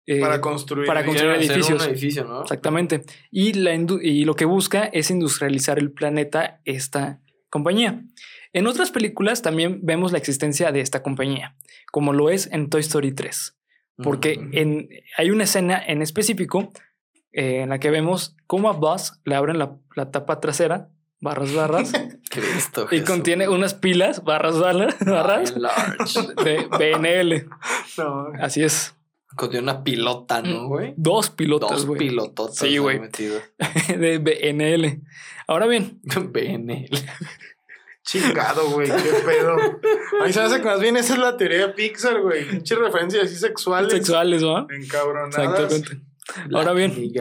eh, 0.07 0.21
para 0.21 0.41
construir. 0.41 0.87
para 0.87 1.05
construir 1.05 1.35
edificios. 1.37 1.83
un 1.85 1.91
edificio, 1.91 2.25
¿no? 2.25 2.43
Exactamente. 2.43 3.03
Y, 3.33 3.55
la 3.55 3.75
indu- 3.75 4.01
y 4.03 4.25
lo 4.25 4.37
que 4.37 4.45
busca 4.45 4.85
es 4.85 5.11
industrializar 5.11 5.79
el 5.79 5.91
planeta 5.91 6.61
esta 6.65 7.21
compañía. 7.51 8.05
En 8.53 8.69
otras 8.69 8.93
películas 8.93 9.43
también 9.43 9.81
vemos 9.83 10.13
la 10.13 10.19
existencia 10.19 10.71
de 10.71 10.81
esta 10.81 11.03
compañía, 11.03 11.57
como 11.91 12.13
lo 12.13 12.31
es 12.31 12.49
en 12.53 12.69
Toy 12.71 12.83
Story 12.83 13.13
3, 13.13 13.57
porque 14.03 14.41
en, 14.53 14.89
hay 15.17 15.31
una 15.31 15.45
escena 15.45 15.83
en 15.87 16.03
específico 16.03 16.73
eh, 17.33 17.61
en 17.63 17.69
la 17.71 17.79
que 17.79 17.91
vemos 17.91 18.37
cómo 18.47 18.69
a 18.69 18.73
Buzz 18.73 19.21
le 19.25 19.35
abren 19.35 19.59
la, 19.59 19.77
la 19.95 20.11
tapa 20.11 20.41
trasera, 20.41 20.89
barras, 21.21 21.55
barras, 21.55 21.93
Cristo 22.31 22.87
y 22.91 22.97
Jesús. 22.97 23.07
contiene 23.09 23.49
unas 23.49 23.75
pilas, 23.75 24.25
barras, 24.25 24.59
barras, 24.59 24.97
barras, 25.05 25.55
de 26.45 26.67
BNL. 26.79 27.49
No, 27.99 28.27
Así 28.41 28.63
es. 28.63 28.95
Contiene 29.37 29.65
una 29.65 29.83
pilota, 29.83 30.43
¿no, 30.43 30.69
güey? 30.69 30.95
Dos 30.97 31.31
pilotos, 31.31 31.71
Dos 31.71 31.87
güey. 31.87 31.99
pilototas. 31.99 32.57
Sí, 32.57 32.79
güey. 32.79 33.01
De 33.99 34.19
BNL. 34.19 35.03
Ahora 35.49 35.67
bien, 35.67 36.01
BNL. 36.05 36.89
Chingado, 38.05 38.71
güey. 38.71 38.89
Qué 38.89 39.23
pedo. 39.25 39.57
A 40.21 40.27
mí 40.27 40.33
se 40.33 40.41
me 40.41 40.47
hace 40.47 40.61
que 40.61 40.67
más 40.67 40.81
bien 40.81 40.97
esa 40.97 41.15
es 41.15 41.19
la 41.19 41.37
teoría 41.37 41.67
de 41.67 41.73
Pixar, 41.73 42.21
güey. 42.21 42.49
Pinche 42.49 42.77
referencias 42.77 43.25
así 43.25 43.37
sexuales. 43.37 43.93
sexuales, 43.93 44.43
¿no? 44.43 44.67
Encabronadas. 44.71 45.39
Exactamente. 45.39 46.01
Ahora 46.53 46.73
bien. 46.73 46.93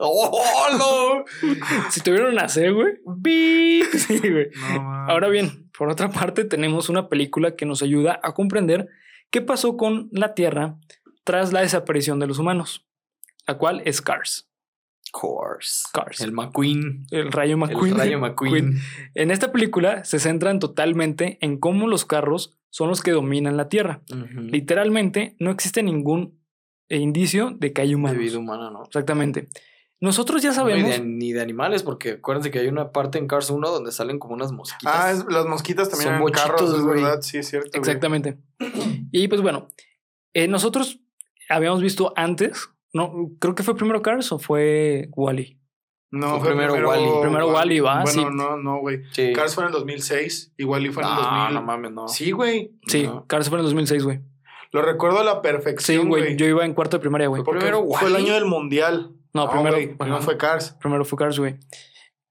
¡Oh, 0.00 0.68
no! 0.78 1.24
si 1.90 2.00
tuvieron 2.02 2.32
una 2.32 2.48
C, 2.48 2.70
güey. 2.70 2.94
Sí, 3.96 4.18
güey. 4.18 4.50
No. 4.74 4.94
Ahora 5.08 5.28
bien, 5.28 5.68
por 5.76 5.88
otra 5.88 6.10
parte, 6.10 6.44
tenemos 6.44 6.88
una 6.88 7.08
película 7.08 7.56
que 7.56 7.66
nos 7.66 7.82
ayuda 7.82 8.20
a 8.22 8.32
comprender 8.34 8.88
qué 9.30 9.40
pasó 9.40 9.76
con 9.76 10.08
la 10.12 10.34
Tierra 10.34 10.76
tras 11.24 11.52
la 11.52 11.60
desaparición 11.60 12.20
de 12.20 12.26
los 12.26 12.38
humanos, 12.38 12.86
la 13.46 13.58
cual 13.58 13.82
es 13.84 14.00
Cars. 14.00 14.47
Course. 15.12 15.84
Cars. 15.92 16.20
El 16.20 16.32
McQueen. 16.32 17.06
El 17.10 17.32
Rayo 17.32 17.56
McQueen. 17.56 17.92
El 17.94 17.98
Rayo 17.98 18.18
McQueen. 18.20 18.78
En 19.14 19.30
esta 19.30 19.52
película 19.52 20.04
se 20.04 20.18
centran 20.18 20.58
totalmente 20.58 21.38
en 21.40 21.58
cómo 21.58 21.86
los 21.88 22.04
carros 22.04 22.58
son 22.70 22.88
los 22.88 23.00
que 23.02 23.10
dominan 23.12 23.56
la 23.56 23.68
Tierra. 23.68 24.02
Literalmente 24.50 25.36
no 25.38 25.50
existe 25.50 25.82
ningún 25.82 26.38
eh, 26.88 26.98
indicio 26.98 27.50
de 27.58 27.72
que 27.72 27.82
hay 27.82 27.88
De 27.90 27.94
humanos. 27.96 28.18
vida 28.18 28.38
humana, 28.38 28.70
¿no? 28.70 28.84
Exactamente. 28.84 29.48
Nosotros 30.00 30.42
ya 30.42 30.50
No, 30.50 30.54
sabemos. 30.54 30.84
Ni 30.84 30.90
de, 30.90 31.00
ni 31.00 31.32
de 31.32 31.40
animales, 31.40 31.82
porque 31.82 32.12
acuérdense 32.12 32.50
que 32.50 32.60
hay 32.60 32.68
una 32.68 32.92
parte 32.92 33.18
en 33.18 33.26
Cars 33.26 33.50
1 33.50 33.68
donde 33.70 33.90
salen 33.90 34.18
como 34.20 34.34
unas 34.34 34.52
mosquitas. 34.52 34.94
Ah, 34.96 35.10
es- 35.10 35.24
las 35.28 35.46
mosquitas 35.46 35.88
también 35.90 36.12
Son 36.18 36.22
en 36.22 36.28
carros, 36.32 36.60
bochitos, 36.60 36.78
es 36.78 36.84
güey. 36.84 37.02
verdad. 37.02 37.20
Sí, 37.22 37.38
es 37.38 37.48
cierto. 37.48 37.70
güey. 37.70 37.80
Exactamente. 37.80 38.38
Y 39.10 39.26
pues 39.28 39.40
bueno, 39.40 39.68
eh, 40.34 40.46
nosotros 40.46 41.00
habíamos 41.48 41.82
visto 41.82 42.12
antes, 42.14 42.68
no, 42.98 43.30
creo 43.38 43.54
que 43.54 43.62
fue 43.62 43.74
primero 43.76 44.02
Cars 44.02 44.30
o 44.32 44.38
fue 44.38 45.08
Wally. 45.16 45.58
No, 46.10 46.38
Fue 46.40 46.48
primero 46.50 46.72
primero, 46.72 46.88
Wall-E. 46.90 47.20
Primero 47.22 47.48
Wall-E, 47.52 47.80
va, 47.82 48.02
Bueno, 48.02 48.10
sí. 48.22 48.26
no, 48.34 48.56
no, 48.56 48.78
güey. 48.80 49.02
Sí. 49.12 49.32
Cars 49.34 49.54
fue 49.54 49.64
en 49.64 49.68
el 49.68 49.72
2006 49.74 50.54
y 50.56 50.64
Wally 50.64 50.90
fue 50.90 51.02
en 51.02 51.08
el 51.10 51.14
no, 51.16 51.20
2000. 51.22 51.54
no 51.54 51.62
mames, 51.62 51.92
no. 51.92 52.08
Sí, 52.08 52.30
güey. 52.30 52.72
Sí, 52.86 53.02
No. 53.02 53.26
Cars 53.26 53.48
fue 53.50 53.56
en 53.56 53.60
el 53.60 53.64
2006, 53.66 54.04
güey. 54.04 54.20
Lo 54.72 54.80
recuerdo 54.82 55.18
a 55.20 55.24
la 55.24 55.32
Sí, 55.34 55.38
perfección, 55.42 56.08
güey. 56.08 56.22
güey. 56.22 56.36
Yo 56.36 56.46
iba 56.46 56.64
en 56.64 56.72
cuarto 56.74 56.96
de 56.96 57.00
primaria, 57.02 57.28
güey. 57.28 57.42
Primero 57.42 57.86
fue 57.86 58.08
el 58.08 58.16
año 58.16 58.32
del 58.34 58.46
mundial. 58.46 59.12
No, 59.34 59.50
primero- 59.50 59.74
güey, 59.76 59.94
primero 59.96 60.22
fue 60.22 60.36
Cars. 60.38 60.74
Primero 60.80 61.04
fue 61.04 61.18
Cars, 61.18 61.38
güey. 61.38 61.56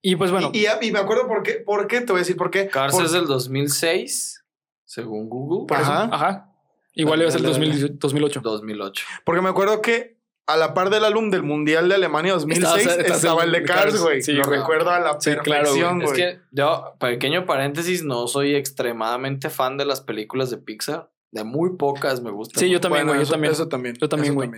Y 0.01 0.15
pues 0.15 0.31
bueno, 0.31 0.49
Y, 0.53 0.65
y- 0.65 0.87
y 0.87 0.91
me 0.91 0.97
acuerdo 0.99 1.27
por 1.27 1.43
qué, 1.43 1.53
por 1.63 1.85
qué, 1.87 2.01
te 2.01 2.11
voy 2.13 2.17
a 2.19 2.21
decir 2.21 2.35
por 2.35 2.49
qué. 2.49 2.67
Cars 2.69 2.93
Por- 2.95 3.05
es 3.05 3.11
del 3.11 3.25
2006, 3.27 4.43
según 4.85 5.29
Google. 5.29 5.67
Por 5.67 5.79
eso- 5.79 5.91
Ajá. 5.91 6.09
ajá. 6.11 6.53
Igual 6.93 7.19
iba 7.19 7.27
a 7.29 7.31
ser 7.31 7.41
el 7.41 7.51
Dale, 7.51 7.53
dale. 7.59 7.65
2018 7.99 7.99
2008. 7.99 8.41
2008. 8.41 9.05
Porque 9.23 9.41
me 9.41 9.49
acuerdo 9.49 9.81
que 9.83 10.16
a 10.47 10.57
la 10.57 10.73
par 10.73 10.89
del 10.89 11.03
álbum 11.03 11.29
del 11.29 11.43
Mundial 11.43 11.89
de 11.89 11.95
Alemania 11.95 12.33
2006 12.33 12.63
Estaba- 12.77 12.91
estaba, 13.01 13.15
estaba 13.15 13.43
el 13.43 13.51
de 13.51 13.63
Cars, 13.63 14.01
güey. 14.01 14.21
Sí, 14.21 14.31
Lo 14.33 14.43
recuerdo 14.43 14.89
a 14.91 14.99
la 14.99 15.19
Sí, 15.19 15.31
claro, 15.31 15.43
perfección, 15.43 16.01
Es 16.01 16.09
güey. 16.11 16.21
que 16.21 16.39
yo, 16.51 16.95
pequeño 16.99 17.45
paréntesis, 17.45 18.03
no 18.03 18.27
soy 18.27 18.55
extremadamente 18.55 19.49
fan 19.49 19.77
de 19.77 19.85
las 19.85 20.01
películas 20.01 20.49
de 20.49 20.57
Pixar. 20.57 21.11
De 21.31 21.43
muy 21.43 21.75
pocas 21.75 22.21
me 22.21 22.31
gustan. 22.31 22.61
Sí, 22.61 22.69
yo 22.69 22.79
también, 22.79 23.05
Bueno, 23.05 23.11
güey. 23.11 23.19
Yo 23.19 23.23
eso, 23.23 23.31
también. 23.33 23.51
eso 23.53 23.67
también. 23.67 23.95
Yo 23.99 24.07
también, 24.09 24.33
güey. 24.35 24.49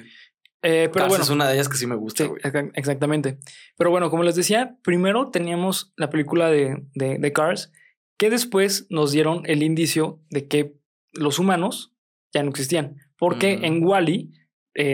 Eh, 0.62 0.90
pero 0.94 1.06
Cars 1.06 1.08
bueno. 1.10 1.24
es 1.24 1.30
una 1.32 1.48
de 1.48 1.56
ellas 1.56 1.68
que 1.70 1.78
sí 1.78 1.88
me 1.88 1.96
gusta, 1.96 2.26
güey. 2.26 2.40
exa- 2.44 2.72
exactamente. 2.76 3.40
Pero 3.78 3.90
bueno, 3.90 4.10
como 4.12 4.22
les 4.24 4.36
decía, 4.36 4.78
primero 4.84 5.30
teníamos 5.32 5.92
la 5.96 6.10
película 6.12 6.50
de, 6.52 6.84
de, 6.94 7.18
de 7.18 7.34
Cars, 7.34 7.72
que 8.20 8.30
después 8.30 8.86
nos 8.92 9.12
dieron 9.12 9.42
el 9.46 9.64
indicio 9.64 10.22
de 10.30 10.48
que 10.48 10.76
los 11.14 11.40
humanos 11.40 11.96
ya 12.34 12.44
no 12.44 12.50
existían. 12.52 12.98
Porque 13.18 13.56
Ujú. 13.56 13.66
en 13.66 13.84
Wally 13.84 14.32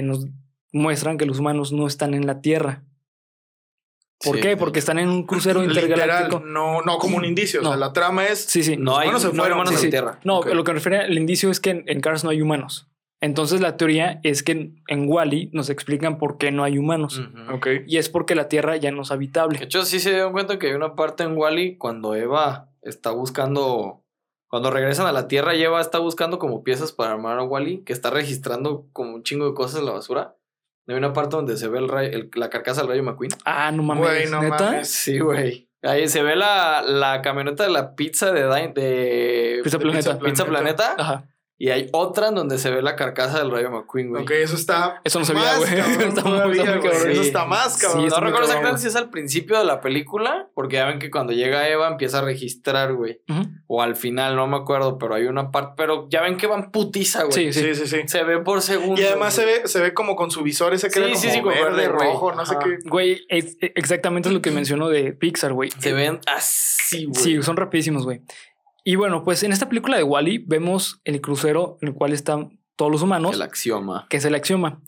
nos 0.04 0.28
muestran 0.76 1.18
que 1.18 1.26
los 1.26 1.40
humanos 1.40 1.72
no 1.72 1.88
están 1.88 2.14
en 2.14 2.28
la 2.28 2.42
Tierra. 2.42 2.84
¿Por 4.24 4.36
Sí, 4.36 4.42
qué? 4.42 4.58
Porque 4.58 4.80
están 4.80 5.00
en 5.00 5.10
un 5.10 5.24
crucero 5.26 5.64
intergaláctico. 5.64 6.38
Literal, 6.40 6.54
no, 6.54 6.82
no 6.82 6.98
como 6.98 7.18
un 7.18 7.26
indicio. 7.26 7.62
O 7.62 7.64
sea, 7.64 7.78
la 7.78 7.94
trama 7.94 8.26
es. 8.26 8.46
Sí, 8.46 8.64
sí. 8.64 8.78
No 8.78 8.98
hay, 8.98 9.10
no 9.10 9.16
hay 9.16 9.22
fueron, 9.22 9.54
humanos 9.54 9.70
sí, 9.70 9.76
en 9.76 9.82
sí. 9.82 9.90
tierra. 9.90 10.20
No, 10.24 10.42
lo 10.44 10.64
que 10.64 10.72
me 10.72 10.76
refiere 10.76 11.00
al 11.00 11.18
indicio 11.18 11.50
es 11.50 11.60
que 11.60 11.72
en, 11.72 11.84
en 11.88 12.02
Cars 12.02 12.24
no 12.24 12.30
hay 12.30 12.42
humanos. 12.42 12.88
Entonces 13.22 13.62
la 13.62 13.78
teoría 13.78 14.20
es 14.24 14.44
que 14.44 14.52
en, 14.52 14.84
en 14.88 15.10
Wally 15.10 15.50
nos 15.54 15.70
explican 15.70 16.18
por 16.18 16.38
qué 16.38 16.52
no 16.52 16.64
hay 16.64 16.78
humanos. 16.78 17.20
Ujú. 17.20 17.56
Ok. 17.56 17.68
Y 17.88 17.98
es 17.98 18.10
porque 18.10 18.36
la 18.36 18.50
Tierra 18.50 18.76
ya 18.76 18.92
no 18.92 19.04
es 19.04 19.12
habitable. 19.12 19.58
De 19.60 19.66
hecho, 19.66 19.86
sí 19.86 20.00
se 20.00 20.12
dieron 20.12 20.34
cuenta 20.34 20.60
que 20.60 20.68
hay 20.68 20.74
una 20.74 20.96
parte 20.96 21.24
en 21.24 21.38
Wally 21.38 21.78
cuando 21.78 22.16
Eva 22.16 22.70
está 22.82 23.12
buscando. 23.12 24.02
Cuando 24.48 24.70
regresan 24.72 25.08
a 25.08 25.12
la 25.12 25.28
Tierra, 25.28 25.56
y 25.56 25.64
Eva 25.64 25.82
está 25.82 26.00
buscando 26.00 26.38
como 26.40 26.64
piezas 26.64 26.92
para 26.92 27.12
armar 27.14 27.40
a 27.40 27.44
Wally, 27.44 27.84
que 27.84 27.92
está 27.94 28.10
registrando 28.10 28.88
como 28.94 29.16
un 29.16 29.24
chingo 29.24 29.48
de 29.48 29.54
cosas 29.54 29.80
en 29.80 29.86
la 29.86 29.92
basura. 29.92 30.36
Hay 30.88 30.96
una 30.96 31.14
parte 31.14 31.36
donde 31.36 31.58
se 31.58 31.68
ve 31.68 31.80
el 31.80 31.88
ray- 31.90 32.14
el- 32.14 32.30
la 32.36 32.50
carcasa 32.50 32.82
del 32.82 32.90
Rayo 32.92 33.04
McQueen. 33.04 33.32
Ah, 33.46 33.72
no 33.72 33.82
mames. 33.84 34.04
Güey, 34.04 34.28
no 34.28 34.42
¿Neta? 34.42 34.66
mames. 34.72 34.90
Sí, 34.90 35.20
güey. 35.20 35.68
Ahí 35.82 36.08
se 36.08 36.24
ve 36.24 36.36
la, 36.36 36.82
la 36.82 37.22
camioneta 37.22 37.64
de 37.64 37.70
la 37.70 37.96
pizza 37.96 38.32
de, 38.32 38.46
Dine- 38.48 38.74
de 38.74 39.62
Pizza 39.64 39.78
de 39.78 39.84
Planeta. 39.84 40.20
Pizza 40.20 40.46
Planeta. 40.46 40.96
Ajá. 40.98 41.26
Y 41.58 41.70
hay 41.70 41.88
otra 41.94 42.28
en 42.28 42.36
donde 42.36 42.58
se 42.58 42.70
ve 42.70 42.82
la 42.82 42.98
carcasa 42.98 43.40
del 43.40 43.50
Rayo 43.50 43.72
McQueen, 43.72 44.10
güey. 44.10 44.24
Ok, 44.24 44.32
eso 44.32 44.56
está. 44.58 45.00
Eso 45.06 45.20
no 45.20 45.26
sabía, 45.26 45.42
más 45.42 45.60
güey. 45.60 45.72
Eso 45.80 47.14
Sí. 47.14 47.20
está 47.28 47.46
más 47.46 47.76
Sí, 47.76 47.82
cabrón. 47.82 48.08
No 48.10 48.20
recuerdo 48.20 48.48
exactamente 48.48 48.82
si 48.82 48.88
es 48.88 48.96
al 48.98 49.10
principio 49.10 49.58
de 49.58 49.64
la 49.64 49.80
película, 49.80 50.50
porque 50.54 50.76
ya 50.76 50.86
ven 50.86 51.00
que 51.00 51.10
cuando 51.10 51.32
llega 51.34 51.68
Eva 51.70 51.88
empieza 51.88 52.20
a 52.20 52.22
registrar, 52.24 52.94
güey. 52.94 53.22
O 53.68 53.82
al 53.82 53.96
final, 53.96 54.36
no 54.36 54.48
me 54.48 54.58
acuerdo, 54.58 54.98
pero 54.98 55.16
hay 55.16 55.26
una 55.28 55.52
parte. 55.52 55.74
Pero 55.78 56.08
ya 56.10 56.22
ven 56.22 56.38
que 56.38 56.48
van 56.48 56.72
putiza, 56.72 57.24
güey. 57.24 57.34
Sí, 57.34 57.54
sí. 57.54 57.74
Sí, 57.74 57.76
sí, 57.76 57.88
sí. 57.88 58.08
Se 58.08 58.24
ve 58.24 58.40
por 58.40 58.62
segundo. 58.62 59.02
Y 59.02 59.06
además 59.06 59.34
se 59.34 59.46
ve, 59.46 59.68
se 59.68 59.80
ve 59.82 59.94
como 59.94 60.16
con 60.16 60.32
su 60.32 60.44
visor 60.44 60.74
ese 60.74 60.88
que 60.88 60.94
Sí, 60.96 61.00
era 61.00 61.08
como 61.10 61.22
sí, 61.22 61.30
sí, 61.32 61.40
como 61.42 61.52
verde, 61.56 61.76
verde, 61.78 61.94
güey. 61.96 62.08
rojo, 62.10 62.34
no 62.34 62.46
sé 62.46 62.56
qué. 62.64 62.78
Güey, 62.90 63.22
es- 63.30 63.58
exactamente 63.62 64.30
es 64.30 64.36
lo 64.36 64.42
que 64.42 64.52
mencionó 64.52 64.90
de 64.90 65.14
Pixar, 65.14 65.54
güey. 65.54 65.70
Se 65.80 65.94
ven 65.94 66.20
así, 66.34 67.06
güey. 67.06 67.16
Sí, 67.24 67.42
son 67.44 67.56
rapidísimos, 67.58 68.04
güey. 68.04 68.22
Y 68.88 68.96
bueno, 68.96 69.24
pues 69.24 69.42
en 69.44 69.52
esta 69.52 69.68
película 69.68 69.98
de 69.98 70.04
Wally 70.04 70.38
vemos 70.38 71.02
el 71.04 71.20
crucero 71.20 71.78
en 71.82 71.90
el 71.90 71.94
cual 71.96 72.14
están 72.14 72.60
todos 72.78 72.92
los 72.92 73.02
humanos, 73.02 73.36
El 73.36 73.42
axioma. 73.42 74.06
que 74.10 74.18
es 74.18 74.26
el 74.26 74.36
Axioma, 74.36 74.82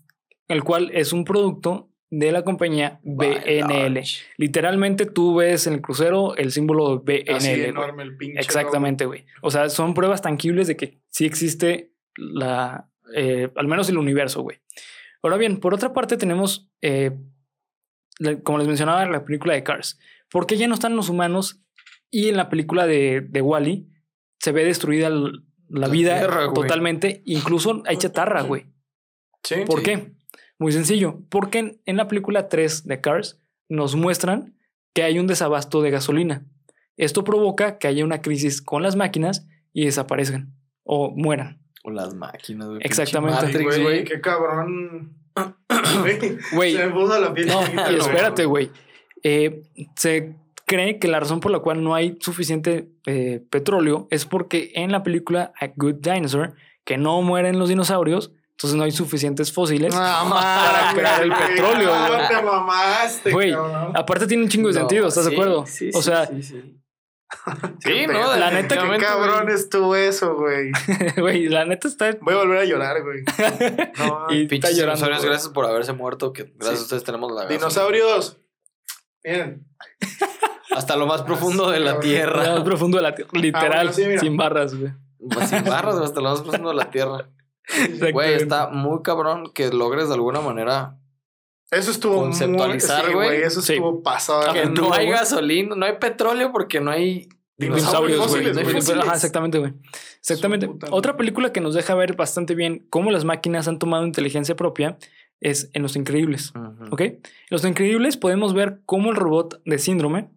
el 0.48 0.64
cual 0.64 0.92
es 0.94 1.14
un 1.14 1.24
producto 1.26 1.90
de 2.10 2.32
la 2.32 2.44
compañía 2.44 3.00
BNL. 3.04 4.02
Literalmente 4.38 5.06
tú 5.08 5.36
ves 5.36 5.68
en 5.68 5.74
el 5.74 5.82
crucero 5.82 6.36
el 6.36 6.52
símbolo 6.52 7.00
BNL. 7.00 7.36
Así 7.36 7.50
enorme 7.50 8.04
el 8.04 8.16
pinche. 8.16 8.40
Exactamente, 8.40 9.06
güey. 9.06 9.26
O 9.42 9.50
sea, 9.52 9.70
son 9.70 9.94
pruebas 9.94 10.22
tangibles 10.22 10.68
de 10.68 10.78
que 10.78 11.02
sí 11.10 11.26
existe 11.26 11.92
la, 12.16 12.90
eh, 13.16 13.50
al 13.56 13.68
menos 13.68 13.90
el 13.90 13.98
universo, 13.98 14.42
güey. 14.42 14.60
Ahora 15.24 15.38
bien, 15.38 15.60
por 15.60 15.74
otra 15.74 15.92
parte 15.94 16.18
tenemos, 16.18 16.70
eh, 16.82 17.12
la- 18.20 18.40
como 18.42 18.60
les 18.60 18.68
mencionaba, 18.68 19.06
la 19.08 19.26
película 19.26 19.54
de 19.56 19.64
Cars. 19.64 20.00
¿Por 20.30 20.46
qué 20.46 20.56
ya 20.58 20.68
no 20.68 20.76
están 20.76 20.96
los 20.96 21.10
humanos? 21.10 21.62
Y 22.12 22.30
en 22.30 22.38
la 22.38 22.50
película 22.50 22.86
de, 22.88 23.22
de 23.22 23.42
Wally 23.42 23.88
se 24.40 24.52
ve 24.52 24.64
destruida 24.64 25.10
la, 25.10 25.32
La 25.70 25.88
vida 25.88 26.18
tierra, 26.18 26.54
totalmente. 26.54 27.22
Incluso 27.26 27.84
hay 27.86 27.98
chatarra, 27.98 28.42
güey. 28.44 28.66
Sí. 29.44 29.56
¿Por 29.66 29.80
Sí. 29.80 29.86
qué? 29.86 30.12
Muy 30.60 30.72
sencillo. 30.72 31.22
Porque 31.30 31.60
en, 31.60 31.82
en 31.86 31.98
la 31.98 32.08
película 32.08 32.48
3 32.50 32.86
de 32.86 33.02
Cars 33.02 33.40
nos 33.70 33.96
muestran 33.96 34.56
que 34.94 35.04
hay 35.04 35.20
un 35.20 35.28
desabasto 35.28 35.82
de 35.82 35.92
gasolina. 35.92 36.46
Esto 36.96 37.24
provoca 37.24 37.78
que 37.78 37.88
haya 37.88 38.04
una 38.04 38.22
crisis 38.22 38.62
con 38.62 38.82
las 38.82 38.96
máquinas 38.96 39.48
y 39.74 39.86
desaparezcan 39.86 40.56
o 40.84 41.12
mueran. 41.16 41.62
O 41.84 41.92
las 41.92 42.16
máquinas, 42.16 42.70
güey. 42.70 42.80
Exactamente. 42.84 43.64
Güey, 43.64 43.84
güey. 43.84 44.04
qué 44.04 44.20
cabrón. 44.22 45.14
Güey, 46.54 46.74
Se 46.76 46.86
me 46.88 46.94
puso 46.94 47.20
la 47.20 47.34
piel. 47.34 47.48
no, 47.48 47.62
y 47.92 47.96
espérate, 47.96 48.46
güey. 48.46 48.72
Eh, 49.24 49.64
se 49.96 50.36
cree 50.68 51.00
que 51.00 51.08
la 51.08 51.20
razón 51.20 51.40
por 51.40 51.52
la 51.52 51.60
cual 51.60 51.84
no 51.84 51.96
hay 51.96 52.18
suficiente 52.20 52.90
eh, 53.08 53.42
petróleo 53.50 54.08
es 54.12 54.26
porque 54.26 54.72
en 54.76 54.92
la 54.92 55.02
película 55.02 55.54
A 55.60 55.68
Good 55.76 55.96
Dinosaur, 56.02 56.54
que 56.86 56.98
no 56.98 57.22
mueren 57.22 57.58
los 57.58 57.70
dinosaurios, 57.70 58.32
entonces 58.52 58.76
no 58.78 58.84
hay 58.84 58.92
suficientes 58.92 59.52
fósiles. 59.54 59.94
Para 59.96 60.92
crear 60.94 61.24
el 61.24 61.30
güey. 61.34 61.48
petróleo, 61.50 61.96
No, 61.96 62.08
güey. 62.08 62.28
te 62.28 62.42
mamaste, 62.44 63.32
Güey, 63.32 63.52
cabrón. 63.54 63.92
Aparte 63.96 64.28
tiene 64.28 64.44
un 64.44 64.50
chingo 64.50 64.68
de 64.68 64.74
No, 64.76 64.80
sentido, 64.82 65.08
¿estás 65.08 65.26
de 65.26 65.32
acuerdo? 65.34 65.66
Sí, 65.66 65.90
o 65.94 66.02
sí, 66.02 66.04
sea, 66.04 66.26
sí, 66.28 66.74
no, 68.08 68.36
La 68.36 68.52
neta, 68.52 68.76
Qué 68.76 68.76
definitivamente, 68.76 69.06
cabrón 69.06 69.44
güey. 69.44 69.56
estuvo 69.56 69.96
eso, 69.96 70.36
güey. 70.36 70.72
güey, 71.18 71.48
la 71.50 71.66
neta 71.66 71.88
está... 71.88 72.18
Voy 72.22 72.34
a 72.34 72.38
volver 72.38 72.58
a 72.60 72.66
llorar, 72.66 73.04
güey. 73.04 73.20
No, 74.00 74.26
Y- 74.32 74.48
Pinches 74.48 74.72
Está 74.72 74.82
llorando, 74.82 75.06
dinosaurios, 75.06 75.20
güey. 75.20 75.30
gracias 75.30 75.54
por 75.54 75.66
haberse 75.66 75.94
muerto. 75.94 76.34
Que 76.34 76.44
gracias 76.56 76.76
Sí. 76.80 76.82
a 76.82 76.84
ustedes 76.84 77.04
tenemos 77.04 77.30
la 77.32 77.44
gasolina. 77.44 77.60
Dinosaurios. 77.60 78.38
Miren. 79.24 79.66
Hasta 80.72 80.96
lo 80.96 81.06
más 81.08 81.22
profundo 81.24 81.70
de 81.72 81.80
la 81.80 82.00
tierra. 82.00 82.44
Lo 82.48 82.54
más 82.56 82.64
profundo 82.64 82.98
de 82.98 83.04
la 83.04 83.16
tierra, 83.16 83.32
literal, 83.34 83.70
bueno, 83.88 83.94
sí, 83.94 84.04
mira. 84.06 84.20
sin 84.20 84.38
barras, 84.38 84.76
güey. 84.76 84.92
Pues 85.34 85.50
sin 85.50 85.64
barras, 85.64 85.96
güey, 85.96 86.06
hasta 86.06 86.22
lo 86.22 86.30
más 86.30 86.42
profundo 86.42 86.70
de 86.70 86.76
la 86.76 86.90
tierra. 86.92 87.30
Güey, 88.14 88.34
está 88.36 88.68
muy 88.70 89.02
cabrón 89.02 89.52
que 89.54 89.70
logres 89.72 90.08
de 90.08 90.14
alguna 90.14 90.40
manera 90.42 90.98
Eso 91.70 91.92
estuvo 91.92 92.16
Conceptualizar, 92.22 93.04
muy- 93.04 93.10
sí, 93.10 93.14
güey. 93.16 93.42
Eso 93.42 93.62
Sí. 93.62 93.74
estuvo 93.74 94.02
pasado. 94.02 94.54
que 94.54 94.66
no 94.68 94.94
hay 94.94 95.10
gasolina, 95.10 95.76
no 95.76 95.86
hay 95.86 95.98
petróleo 96.00 96.52
porque 96.54 96.80
no 96.80 96.92
hay 96.92 97.28
Dinosaurios, 97.58 98.26
güey. 98.30 98.54
no 98.54 99.14
exactamente, 99.14 99.58
güey. 99.60 99.74
Exactamente. 100.20 100.70
Otra 100.92 101.18
película 101.18 101.52
que 101.52 101.60
nos 101.60 101.74
deja 101.74 101.94
ver 101.96 102.16
bastante 102.16 102.56
bien 102.56 102.86
cómo 102.90 103.12
las 103.12 103.26
máquinas 103.26 103.68
han 103.68 103.80
tomado 103.80 104.06
inteligencia 104.06 104.56
propia 104.56 104.98
es 105.42 105.70
en 105.74 105.82
Los 105.82 105.96
Increíbles. 105.98 106.54
Ujú. 106.56 106.86
¿Ok? 106.94 107.02
En 107.02 107.20
Los 107.50 107.66
Increíbles 107.66 108.16
podemos 108.16 108.54
ver 108.54 108.80
cómo 108.86 109.10
el 109.10 109.16
robot 109.18 109.62
de 109.66 109.78
síndrome 109.78 110.30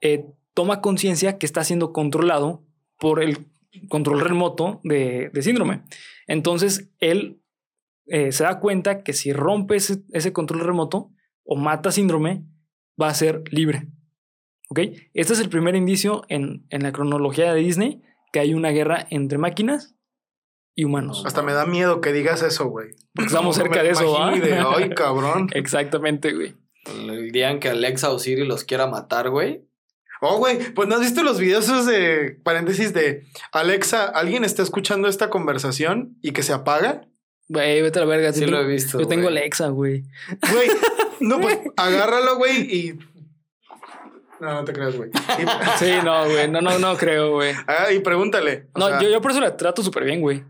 eh, 0.00 0.26
toma 0.54 0.80
conciencia 0.80 1.38
que 1.38 1.46
está 1.46 1.64
siendo 1.64 1.92
controlado 1.92 2.64
por 2.98 3.22
el 3.22 3.46
control 3.88 4.20
remoto 4.20 4.80
de, 4.84 5.30
de 5.32 5.42
síndrome. 5.42 5.82
Entonces, 6.26 6.90
él 6.98 7.40
eh, 8.06 8.32
se 8.32 8.44
da 8.44 8.60
cuenta 8.60 9.02
que 9.02 9.12
si 9.12 9.32
rompe 9.32 9.76
ese, 9.76 10.02
ese 10.12 10.32
control 10.32 10.60
remoto 10.60 11.10
o 11.44 11.56
mata 11.56 11.92
síndrome, 11.92 12.44
va 13.00 13.08
a 13.08 13.14
ser 13.14 13.42
libre. 13.50 13.88
¿Ok? 14.68 14.80
Este 15.14 15.32
es 15.32 15.40
el 15.40 15.48
primer 15.48 15.74
indicio 15.74 16.22
en, 16.28 16.66
en 16.70 16.82
la 16.82 16.92
cronología 16.92 17.52
de 17.52 17.60
Disney 17.60 18.02
que 18.32 18.40
hay 18.40 18.54
una 18.54 18.70
guerra 18.70 19.06
entre 19.10 19.38
máquinas 19.38 19.96
y 20.76 20.84
humanos. 20.84 21.24
Hasta 21.26 21.42
me 21.42 21.52
da 21.52 21.66
miedo 21.66 22.00
que 22.00 22.12
digas 22.12 22.42
eso, 22.42 22.68
güey. 22.68 22.90
Porque 23.12 23.26
estamos 23.26 23.56
cerca 23.56 23.78
me 23.78 23.84
de 23.84 23.90
eso, 23.90 24.16
¿ah? 24.22 24.32
Ay, 24.76 24.90
cabrón. 24.90 25.48
Exactamente, 25.54 26.32
güey. 26.32 26.54
el, 26.86 27.10
el 27.10 27.32
día 27.32 27.50
en 27.50 27.58
que 27.58 27.68
Alexa 27.68 28.10
o 28.10 28.18
Siri 28.18 28.46
los 28.46 28.64
quiera 28.64 28.86
matar, 28.86 29.30
güey. 29.30 29.64
Oh, 30.20 30.36
güey, 30.38 30.72
pues 30.74 30.88
no 30.88 30.96
has 30.96 31.00
visto 31.00 31.22
los 31.22 31.38
videos 31.38 31.64
esos 31.64 31.86
de 31.86 32.38
paréntesis 32.42 32.92
de 32.92 33.26
Alexa, 33.52 34.04
¿alguien 34.06 34.44
está 34.44 34.62
escuchando 34.62 35.08
esta 35.08 35.30
conversación 35.30 36.16
y 36.20 36.32
que 36.32 36.42
se 36.42 36.52
apaga? 36.52 37.06
Güey, 37.48 37.82
vete 37.82 37.98
a 37.98 38.02
la 38.02 38.08
verga. 38.08 38.32
Sí 38.32 38.40
sí 38.40 38.46
lo 38.46 38.58
he 38.58 38.60
tengo- 38.60 38.68
visto. 38.72 39.00
Yo 39.00 39.08
tengo. 39.08 39.28
Alexa, 39.28 39.68
güey. 39.68 40.04
Güey, 40.52 40.68
no, 41.20 41.40
pues 41.40 41.58
agárralo, 41.76 42.36
güey, 42.36 42.60
y. 42.60 42.98
No, 44.40 44.54
no 44.54 44.64
te 44.64 44.72
creas, 44.72 44.96
güey. 44.96 45.10
Y, 45.10 45.78
Sí, 45.84 45.92
no, 46.04 46.24
güey. 46.26 46.50
No, 46.50 46.60
no, 46.60 46.78
no 46.78 46.96
creo, 46.96 47.32
güey. 47.32 47.52
ah, 47.66 47.92
y 47.92 47.98
pregúntale. 48.00 48.68
No, 48.76 48.88
sea, 48.88 49.00
yo, 49.00 49.08
yo 49.10 49.20
por 49.20 49.32
eso 49.32 49.40
la 49.40 49.56
trato 49.56 49.82
súper 49.82 50.04
bien, 50.04 50.20
güey. 50.20 50.44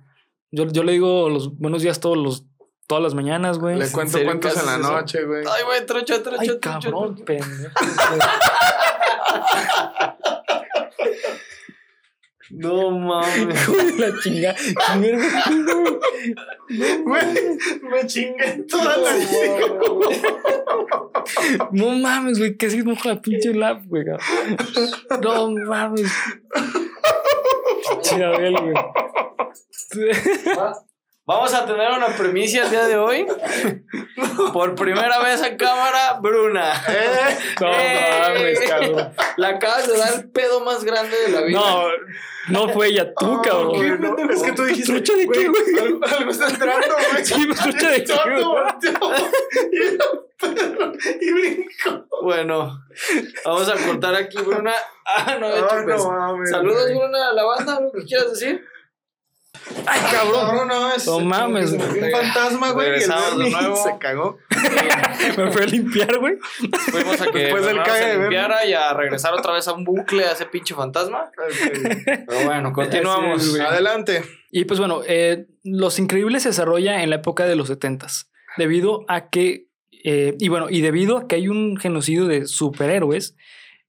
Yo, 0.53 0.67
yo 0.71 0.83
le 0.85 0.93
digo 0.93 1.29
los 1.29 1.57
buenos 1.59 1.83
días 1.83 2.01
todos 2.01 2.17
los, 2.19 2.45
todas 2.91 3.05
las 3.05 3.15
mañanas, 3.15 3.59
güey. 3.61 3.79
le 3.79 3.85
¿En 3.85 3.93
cuento 3.93 4.13
serio 4.15 4.27
cuentos 4.27 4.53
que 4.53 4.59
en 4.61 4.67
la 4.67 4.73
eso? 4.73 4.93
noche, 4.93 5.25
güey. 5.25 5.45
Ay, 5.49 5.63
güey, 5.65 5.87
trocho, 5.87 6.21
trocho, 6.25 6.39
Ay, 6.41 6.49
trocho. 6.49 6.61
cabrón, 6.61 7.15
pendejo. 7.25 7.71
No 12.51 12.91
mames. 12.91 13.97
De 13.97 14.09
la 14.11 14.19
chinga. 14.21 14.57
Güey. 14.99 15.15
Güey, 17.05 17.27
me 17.83 18.07
chingué 18.09 18.65
toda 18.69 18.97
la 18.97 19.13
No 21.71 21.91
mames, 21.93 22.39
güey. 22.39 22.57
¿Qué 22.57 22.67
hicimos 22.67 23.01
con 23.01 23.15
la 23.15 23.21
pinche 23.23 23.55
lap, 23.55 23.83
güey? 23.87 24.03
No 25.23 25.49
mames. 25.53 26.11
Pinche 28.03 28.25
Abel, 28.25 28.57
güey. 28.61 28.75
Vamos 31.27 31.55
a 31.55 31.65
tener 31.65 31.91
una 31.93 32.09
primicia 32.09 32.65
el 32.65 32.71
día 32.71 32.87
de 32.89 32.97
hoy. 32.97 33.27
Por 34.53 34.75
primera 34.75 35.21
vez 35.23 35.43
en 35.43 35.57
cámara, 35.57 36.19
Bruna. 36.21 36.73
Eh, 36.89 37.39
No 37.61 37.69
mames, 37.69 38.61
cabrón. 38.61 39.13
La 39.37 39.49
acabas 39.51 39.87
de 39.87 39.97
dar 39.97 40.15
el 40.15 40.31
pedo 40.31 40.65
más 40.65 40.83
grande 40.83 41.17
de 41.17 41.29
la 41.29 41.43
vida. 41.43 41.61
No, 41.61 41.87
no 42.49 42.69
fue 42.71 42.89
ella, 42.89 43.13
tú, 43.15 43.33
oh, 43.33 43.43
cabrón. 43.43 43.81
qué 43.81 43.93
pendejo. 43.93 44.31
Es 44.31 44.43
que 44.43 44.53
tú 44.53 44.65
dijiste. 44.65 44.93
¿Trucha 44.93 45.13
de 45.15 45.29
qué, 45.29 45.49
güey? 45.49 45.63
Algo, 45.81 46.01
algo 46.05 46.31
está 46.31 46.49
entrando, 46.49 46.95
güey. 47.13 47.25
Sí, 47.25 47.49
trucha 47.49 47.91
de 47.91 48.05
qué, 48.05 48.13
y, 51.21 51.25
y 51.27 51.33
brincó. 51.33 52.07
Bueno, 52.23 52.83
vamos 53.45 53.69
a 53.69 53.77
cortar 53.87 54.15
aquí, 54.15 54.39
Bruna. 54.39 54.73
Ah, 55.05 55.37
no, 55.39 55.49
de 55.49 55.59
hecho, 55.61 55.69
pues, 55.85 56.05
no 56.05 56.11
mames, 56.11 56.51
Saludos. 56.51 56.89
Bruna, 56.89 57.29
a 57.29 57.33
la 57.35 57.45
banda, 57.45 57.77
algo 57.77 57.93
que 57.93 58.05
quieras 58.05 58.31
decir. 58.33 58.65
Ay, 59.87 60.01
cabrón. 60.13 60.41
Cabrón, 60.47 60.69
no, 60.69 60.93
es, 60.93 61.07
No 61.07 61.21
mames. 61.21 61.73
Un 61.73 61.81
fantasma, 62.11 62.73
güey. 62.73 62.87
Y 62.87 62.91
el 62.91 62.95
Regresamos 63.01 63.39
de 63.39 63.51
nuevo. 63.51 63.77
se 63.77 63.99
cagó. 63.99 64.39
Me 65.37 65.51
fui 65.53 65.63
a 65.63 65.67
limpiar, 65.67 66.19
güey. 66.19 66.35
Fuimos 66.91 67.21
a 67.21 67.31
que 67.31 67.39
Después 67.39 67.67
del 67.67 67.83
cague 67.83 68.13
se 68.13 68.19
limpiara 68.19 68.65
y 68.67 68.73
a 68.73 68.93
regresar 68.95 69.35
otra 69.35 69.53
vez 69.53 69.69
a 69.69 69.73
un 69.73 69.85
bucle 69.85 70.25
a 70.25 70.33
ese 70.33 70.47
pinche 70.47 70.75
fantasma. 70.75 71.31
Pero 72.05 72.45
bueno, 72.45 72.73
continuamos. 72.73 73.43
Es, 73.43 73.51
güey. 73.51 73.63
Adelante. 73.63 74.23
Y 74.51 74.65
pues 74.65 74.81
bueno, 74.81 75.03
eh, 75.07 75.47
Los 75.63 75.99
Increíbles 75.99 76.43
se 76.43 76.49
desarrolla 76.51 77.03
en 77.03 77.11
la 77.11 77.17
época 77.17 77.47
de 77.47 77.55
los 77.57 77.69
70 77.69 78.07
debido 78.57 79.05
a 79.09 79.29
que, 79.29 79.69
eh, 80.05 80.35
y 80.41 80.49
bueno, 80.49 80.67
y 80.71 80.81
debido 80.81 81.17
a 81.19 81.29
que 81.29 81.37
hay 81.37 81.49
un 81.49 81.77
genocidio 81.77 82.27
de 82.27 82.47
superhéroes 82.47 83.37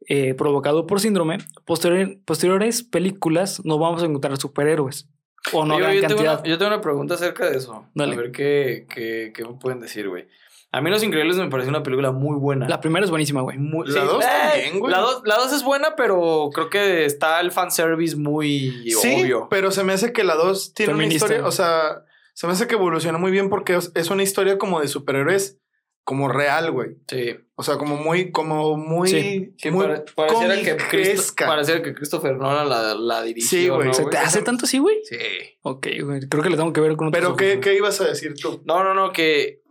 eh, 0.07 0.34
provocado 0.36 0.86
por 0.86 0.99
síndrome, 0.99 1.39
posterior- 1.65 2.17
posteriores 2.25 2.84
películas 2.84 3.61
no 3.65 3.79
vamos 3.79 4.03
a 4.03 4.05
encontrar 4.05 4.38
superhéroes. 4.38 5.07
O 5.54 5.66
no 5.66 5.76
Oye, 5.76 5.84
gran 5.84 5.96
yo, 5.96 6.02
tengo 6.02 6.16
cantidad. 6.16 6.39
una, 6.39 6.50
yo 6.50 6.58
tengo 6.58 6.72
una 6.74 6.82
pregunta 6.82 7.14
acerca 7.16 7.50
de 7.50 7.58
eso. 7.58 7.86
Dale. 7.96 8.14
A 8.14 8.18
ver 8.18 8.32
qué, 8.32 8.86
qué, 8.94 9.32
qué 9.36 9.44
me 9.44 9.54
pueden 9.56 9.80
decir, 9.80 10.08
güey. 10.10 10.28
A 10.74 10.80
mí 10.80 10.89
Los 10.89 11.04
Increíbles 11.04 11.36
me 11.36 11.50
pareció 11.50 11.70
una 11.70 11.84
película 11.84 12.12
muy 12.12 12.38
buena. 12.38 12.70
La 12.70 12.80
primera 12.80 13.04
es 13.04 13.10
buenísima, 13.10 13.42
güey. 13.42 13.58
Muy- 13.58 13.88
La 13.89 14.06
dos 14.06 14.24
también, 14.24 14.80
güey. 14.80 14.92
La 14.92 15.00
dos, 15.02 15.22
la 15.26 15.36
dos 15.36 15.52
es 15.52 15.64
buena, 15.64 15.96
pero 15.98 16.50
creo 16.54 16.70
que 16.70 17.04
está 17.04 17.42
el 17.42 17.52
fanservice 17.52 18.16
muy 18.16 18.89
Sí, 19.02 19.22
obvio. 19.24 19.48
pero 19.50 19.72
se 19.72 19.84
me 19.84 19.92
hace 19.92 20.14
que 20.14 20.24
la 20.24 20.36
2 20.36 20.74
tiene 20.74 20.94
Feminista. 20.94 21.26
una 21.26 21.34
historia, 21.36 21.48
o 21.50 21.52
sea, 21.52 22.06
se 22.34 22.48
me 22.48 22.54
hace 22.54 22.68
que 22.68 22.76
evolucionó 22.76 23.20
muy 23.20 23.32
bien 23.32 23.50
porque 23.50 23.76
es- 23.76 23.92
es 23.96 24.10
una 24.12 24.24
historia 24.24 24.58
como 24.58 24.80
de 24.80 24.88
superhéroes 24.88 25.58
como 26.04 26.28
real, 26.28 26.72
güey. 26.72 26.97
Sí. 27.08 27.36
O 27.56 27.64
sea, 27.64 27.78
como 27.78 27.95
muy, 27.95 28.32
como 28.32 28.76
muy, 28.76 29.08
Sí, 29.10 29.56
muy 29.72 29.86
pare- 29.86 30.04
pareciera, 30.16 30.56
que 30.62 30.78
comiquesca. 30.78 31.45
pareciera 31.47 31.82
que 31.84 31.93
Christopher 31.93 32.36
Nolan 32.36 32.68
la, 32.68 32.95
la 32.95 33.22
dirigió. 33.22 33.47
Sí, 33.49 33.70
güey, 33.70 33.88
¿no, 33.88 33.93
se 33.93 34.04
¿Se 34.04 34.10
te 34.10 34.18
hace 34.18 34.41
tanto 34.41 34.66
así, 34.66 34.80
güey? 34.80 34.97
Sí. 35.04 35.18
Ok, 35.62 35.88
güey. 36.04 36.22
Creo 36.28 36.43
que 36.43 36.49
le 36.49 36.58
tengo 36.58 36.74
que 36.74 36.82
ver 36.82 36.95
con 36.95 37.08
otros 37.10 37.20
Pero 37.20 37.28
ojos, 37.30 37.38
¿qué. 37.39 37.60
¿qué 37.62 37.76
ibas 37.76 38.02
a 38.02 38.06
decir 38.08 38.34
tú? 38.34 38.62
No, 38.66 38.84
no, 38.84 38.93
no, 38.93 39.12
que 39.14 39.62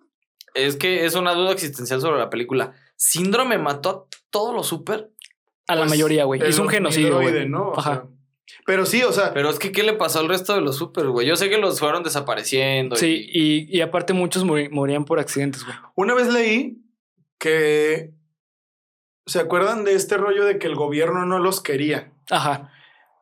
es 0.54 0.76
que 0.76 1.04
es 1.04 1.14
una 1.16 1.34
duda 1.34 1.52
existencial 1.52 2.00
sobre 2.00 2.18
la 2.18 2.30
película. 2.30 2.74
¿Síndrome 2.96 3.58
mató 3.58 3.90
a 3.90 4.04
todos 4.30 4.54
los 4.54 4.66
super? 4.68 5.10
A 5.66 5.74
la 5.74 5.82
Pues, 5.82 5.90
mayoría, 5.90 6.24
güey. 6.24 6.40
Hizo 6.48 6.62
un 6.62 6.68
genocidio, 6.68 7.20
güey. 7.20 7.48
¿no? 7.48 7.70
O 7.70 7.78
Ajá. 7.78 7.92
sea, 7.92 8.04
pero 8.66 8.86
sí, 8.86 9.02
o 9.02 9.12
sea, 9.12 9.32
Pero 9.34 9.50
es 9.50 9.58
que, 9.58 9.72
¿qué 9.72 9.82
le 9.82 9.92
pasó 9.94 10.20
al 10.20 10.28
resto 10.28 10.54
de 10.54 10.60
los 10.60 10.76
super, 10.76 11.06
güey? 11.08 11.26
Yo 11.26 11.36
sé 11.36 11.48
que 11.50 11.58
los 11.58 11.78
fueron 11.80 12.02
desapareciendo. 12.02 12.96
Sí, 12.96 13.26
y- 13.32 13.66
y, 13.72 13.78
y 13.78 13.80
aparte 13.80 14.12
muchos 14.12 14.44
morían 14.44 15.04
por 15.04 15.18
accidentes, 15.18 15.64
güey. 15.64 15.76
una 15.96 16.14
vez 16.14 16.32
leí 16.32 16.78
que 17.38 18.12
¿se 19.26 19.38
acuerdan 19.40 19.84
de 19.84 19.94
este 19.94 20.16
rollo 20.16 20.44
de 20.44 20.58
que 20.58 20.66
el 20.66 20.74
gobierno 20.74 21.24
no 21.26 21.38
los 21.38 21.60
quería? 21.62 22.12
Ajá, 22.30 22.72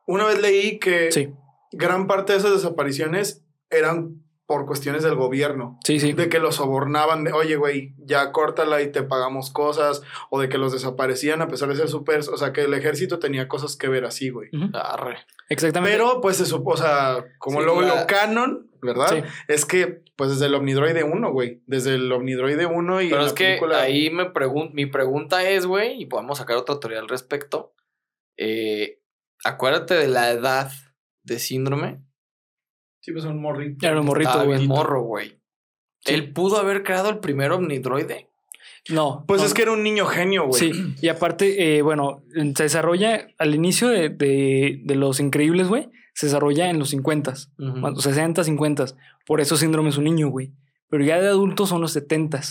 Una 0.05 0.25
vez 0.25 0.41
leí 0.41 0.79
que 0.79 1.11
sí, 1.11 1.33
gran 1.71 2.07
parte 2.07 2.33
de 2.33 2.39
esas 2.39 2.51
desapariciones 2.53 3.43
eran 3.69 4.23
por 4.49 4.65
cuestiones 4.65 5.03
del 5.03 5.13
gobierno. 5.13 5.77
sí, 5.83 5.99
sí. 5.99 6.13
De 6.13 6.27
que 6.27 6.39
los 6.39 6.55
sobornaban 6.55 7.23
de, 7.23 7.31
oye, 7.33 7.55
güey, 7.55 7.93
ya 7.99 8.31
córtala 8.31 8.81
y 8.81 8.91
te 8.91 9.03
pagamos 9.03 9.51
cosas. 9.51 10.01
O 10.31 10.41
de 10.41 10.49
que 10.49 10.57
los 10.57 10.73
desaparecían 10.73 11.43
a 11.43 11.47
pesar 11.47 11.69
de 11.69 11.75
ser 11.75 11.87
super. 11.87 12.21
O 12.33 12.35
sea, 12.35 12.51
que 12.51 12.61
el 12.61 12.73
ejército 12.73 13.19
tenía 13.19 13.47
cosas 13.47 13.75
que 13.77 13.87
ver 13.87 14.05
así, 14.05 14.31
güey. 14.31 14.49
Arre. 14.73 15.17
Exactamente. 15.49 15.95
Pero, 15.95 16.19
pues, 16.19 16.37
se 16.37 16.47
supo, 16.47 16.71
o 16.71 16.77
sea, 16.77 17.23
como 17.37 17.59
Sí, 17.59 17.65
luego 17.65 17.83
la- 17.83 18.01
lo 18.01 18.07
canon, 18.07 18.71
¿verdad? 18.81 19.09
Sí. 19.09 19.21
Es 19.47 19.65
que, 19.67 20.01
pues, 20.15 20.31
desde 20.31 20.47
el 20.47 20.55
Omnidroide 20.55 21.03
1, 21.03 21.31
güey. 21.31 21.61
Desde 21.67 21.93
el 21.93 22.11
Omnidroide 22.11 22.65
1 22.65 23.03
y. 23.03 23.09
Pero 23.11 23.25
es 23.27 23.33
que 23.33 23.43
película- 23.45 23.81
ahí 23.81 24.09
me 24.09 24.25
pregun 24.31 24.71
mi 24.73 24.87
pregunta 24.87 25.47
es, 25.47 25.67
güey, 25.67 26.01
y 26.01 26.07
podemos 26.07 26.39
sacar 26.39 26.57
otra 26.57 26.79
teoría 26.79 26.97
al 27.01 27.07
respecto. 27.07 27.75
Eh, 28.35 28.99
acuérdate 29.45 29.93
de 29.93 30.07
la 30.07 30.31
edad 30.31 30.71
de 31.21 31.37
síndrome. 31.37 32.01
Sí, 33.09 33.13
pues, 33.13 33.25
un 33.25 33.41
morrito. 33.41 33.87
Era 33.87 33.99
un 33.99 34.05
morrito, 34.05 34.29
Estaba 34.29 34.45
güey. 34.45 34.57
bien 34.59 34.69
morro, 34.69 35.01
güey. 35.01 35.39
Sí. 36.01 36.13
Él 36.13 36.31
pudo 36.31 36.57
haber 36.57 36.83
creado 36.83 37.09
el 37.09 37.17
primer 37.17 37.51
omnidroide. 37.51 38.29
No. 38.89 39.25
Pues 39.27 39.41
no, 39.41 39.47
es 39.47 39.55
que 39.55 39.63
era 39.63 39.71
un 39.71 39.81
niño 39.81 40.05
genio, 40.05 40.45
güey. 40.45 40.59
Sí, 40.71 40.95
y 41.01 41.07
aparte, 41.07 41.77
eh, 41.77 41.81
bueno, 41.81 42.21
se 42.55 42.63
desarrolla 42.63 43.27
al 43.39 43.55
inicio 43.55 43.87
de, 43.87 44.09
de, 44.09 44.79
de 44.83 44.95
Los 44.95 45.19
Increíbles, 45.19 45.67
güey. 45.67 45.89
Se 46.13 46.27
desarrolla 46.27 46.69
en 46.69 46.77
los 46.77 46.89
50, 46.89 47.33
Ujú. 47.57 47.99
60, 47.99 48.43
50. 48.43 48.85
Por 49.25 49.41
eso 49.41 49.57
síndrome 49.57 49.89
es 49.89 49.97
un 49.97 50.03
niño, 50.03 50.29
güey. 50.29 50.53
Pero 50.89 51.03
ya 51.03 51.19
de 51.19 51.27
adultos 51.29 51.69
son 51.69 51.81
los 51.81 51.93
70. 51.93 52.41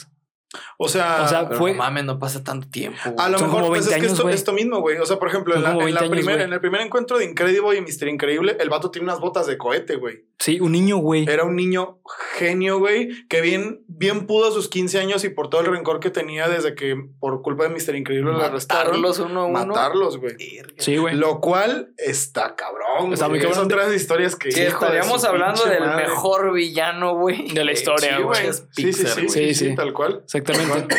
O 0.79 0.89
sea, 0.89 1.23
O 1.25 1.29
sea, 1.29 1.47
fue- 1.51 1.73
no 1.73 1.79
mames, 1.79 2.05
no 2.05 2.19
pasa 2.19 2.43
tanto 2.43 2.69
tiempo. 2.71 2.99
a 3.05 3.11
güey. 3.11 3.33
lo 3.33 3.39
son 3.39 3.49
mejor 3.49 3.61
como 3.63 3.73
pues 3.75 3.81
20 3.87 3.89
es 3.89 3.89
que 3.89 3.95
años, 4.01 4.13
esto, 4.13 4.23
güey. 4.23 4.35
esto 4.35 4.53
mismo, 4.53 4.81
güey. 4.81 4.97
O 4.99 5.05
sea, 5.07 5.19
por 5.19 5.29
ejemplo, 5.29 5.55
en, 5.55 5.63
la- 5.63 5.73
en 5.73 5.79
la 5.79 5.85
20 5.85 5.99
años, 6.01 6.11
primera- 6.11 6.37
güey. 6.37 6.47
en 6.47 6.53
el 6.55 6.61
primer 6.61 6.81
encuentro 6.81 7.19
de 7.19 7.25
Incredible 7.27 7.77
y 7.77 7.81
Mr. 7.83 8.09
Increíble, 8.09 8.57
el 8.59 8.71
vato 8.71 8.91
tiene 8.91 9.05
unas 9.05 9.21
botas 9.21 9.47
de 9.47 9.59
cohete, 9.59 9.97
güey. 9.97 10.25
Sí, 10.39 10.61
un 10.61 10.73
niño, 10.73 10.99
güey. 10.99 11.29
Era 11.29 11.45
un 11.45 11.57
niño 11.57 11.99
genio, 12.37 12.79
güey, 12.79 13.09
que 13.29 13.41
bien, 13.41 13.83
bien 13.89 14.27
pudo 14.27 14.49
a 14.49 14.53
sus 14.53 14.69
15 14.69 14.99
años 15.01 15.25
y 15.25 15.29
por 15.29 15.51
todo 15.51 15.61
el 15.61 15.67
rencor 15.67 16.01
que 16.01 16.11
tenía 16.11 16.49
desde 16.49 16.75
que 16.75 16.97
por 17.21 17.43
culpa 17.43 17.65
de 17.65 17.71
Mr. 17.71 17.97
Increíble 17.97 18.33
lo 18.33 18.43
arrestaron. 18.43 18.87
Matarlos 18.93 19.19
uno 19.19 19.41
a 19.41 19.45
uno. 19.47 19.67
Matarlos, 19.67 20.17
güey. 20.19 20.37
Sí, 20.79 20.97
güey. 20.97 21.15
Lo 21.17 21.41
cual 21.41 21.93
está 21.99 22.55
cabrón. 22.57 23.13
Está 23.13 23.27
güey. 23.27 23.41
muy 23.41 23.49
cabrón. 23.49 23.55
Son 23.57 23.65
otras 23.67 23.93
historias 23.95 24.37
que. 24.37 24.49
Que 24.49 24.61
de 24.61 24.67
estaríamos 24.69 25.21
su 25.21 25.27
hablando 25.27 25.65
del 25.65 25.81
madre. 25.81 26.07
mejor 26.07 26.53
villano, 26.55 27.17
güey. 27.17 27.49
De 27.53 27.65
la 27.65 27.73
historia, 27.73 28.17
Sí, 28.17 28.23
güey. 28.23 28.41
Sí, 28.71 28.93
sí, 28.93 28.93
sí, 28.93 29.03
güey. 29.03 29.29
sí, 29.29 29.29
Sí, 29.29 29.55
sí, 29.55 29.69
sí. 29.71 29.75
tal 29.75 29.93
cual. 29.93 30.23
Exactamente. 30.39 30.97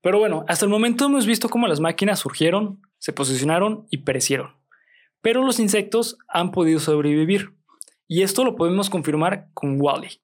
Pero 0.00 0.18
bueno, 0.18 0.44
hasta 0.48 0.64
el 0.64 0.70
momento 0.70 1.06
hemos 1.06 1.26
visto 1.26 1.48
cómo 1.48 1.66
las 1.66 1.80
máquinas 1.80 2.20
surgieron, 2.20 2.80
se 2.98 3.12
posicionaron 3.12 3.86
y 3.90 3.98
perecieron. 3.98 4.54
Pero 5.20 5.44
los 5.44 5.58
insectos 5.58 6.18
han 6.28 6.52
podido 6.52 6.78
sobrevivir. 6.78 7.54
Y 8.06 8.22
esto 8.22 8.44
lo 8.44 8.54
podemos 8.54 8.88
confirmar 8.88 9.48
con 9.52 9.80
Wally, 9.80 10.20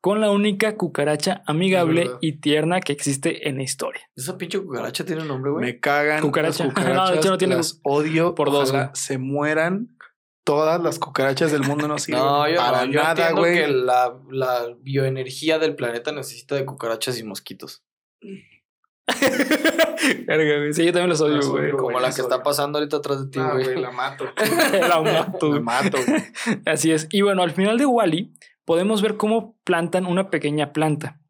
con 0.00 0.20
la 0.20 0.32
única 0.32 0.76
cucaracha 0.76 1.44
amigable 1.46 2.10
y 2.20 2.40
tierna 2.40 2.80
que 2.80 2.92
existe 2.92 3.48
en 3.48 3.58
la 3.58 3.62
historia. 3.62 4.02
Esa 4.16 4.36
pinche 4.36 4.58
cucaracha 4.58 5.04
tiene 5.04 5.24
nombre, 5.24 5.52
güey. 5.52 5.64
Me 5.64 5.78
cagan 5.78 6.22
Cucaracha. 6.22 6.64
las 6.64 6.74
No, 6.74 6.80
de 6.80 6.88
cucarachas. 6.90 7.16
hecho 7.18 7.30
no 7.30 7.38
tiene- 7.38 7.54
las 7.54 7.78
odio. 7.84 8.34
por 8.34 8.50
dos, 8.50 8.74
se 8.94 9.18
mueran. 9.18 9.96
Todas 10.42 10.82
las 10.82 10.98
cucarachas 10.98 11.52
del 11.52 11.62
mundo 11.62 11.86
no 11.86 11.98
sirven 11.98 12.20
No, 12.22 12.48
yo, 12.48 12.56
para 12.56 12.84
yo 12.86 13.00
nada, 13.00 13.30
güey. 13.30 13.54
que 13.54 13.68
la, 13.68 14.18
la 14.30 14.74
bioenergía 14.80 15.60
del 15.60 15.76
planeta 15.76 16.10
necesita 16.10 16.56
de 16.56 16.64
cucarachas 16.64 17.16
y 17.20 17.22
mosquitos. 17.22 17.84
Sí, 20.72 20.84
yo 20.84 20.92
también 20.92 21.08
los 21.08 21.20
odio, 21.20 21.40
güey. 21.50 21.72
Como 21.72 21.98
la 22.00 22.12
que 22.12 22.20
está 22.20 22.42
pasando 22.42 22.78
ahorita 22.78 22.98
atrás 22.98 23.24
de 23.24 23.30
ti, 23.30 23.38
Ah, 23.40 23.52
güey. 23.52 23.76
la 23.80 23.90
mato. 23.90 24.24
La 24.72 25.00
mato, 25.02 25.54
la 25.54 25.60
mato. 25.60 25.98
Así 26.64 26.92
es. 26.92 27.08
Y 27.10 27.22
bueno, 27.22 27.42
al 27.42 27.50
final 27.50 27.76
de 27.76 27.86
Wally 27.86 28.32
podemos 28.64 29.02
ver 29.02 29.16
cómo 29.16 29.56
plantan 29.64 30.06
una 30.06 30.30
pequeña 30.30 30.72
planta. 30.72 31.20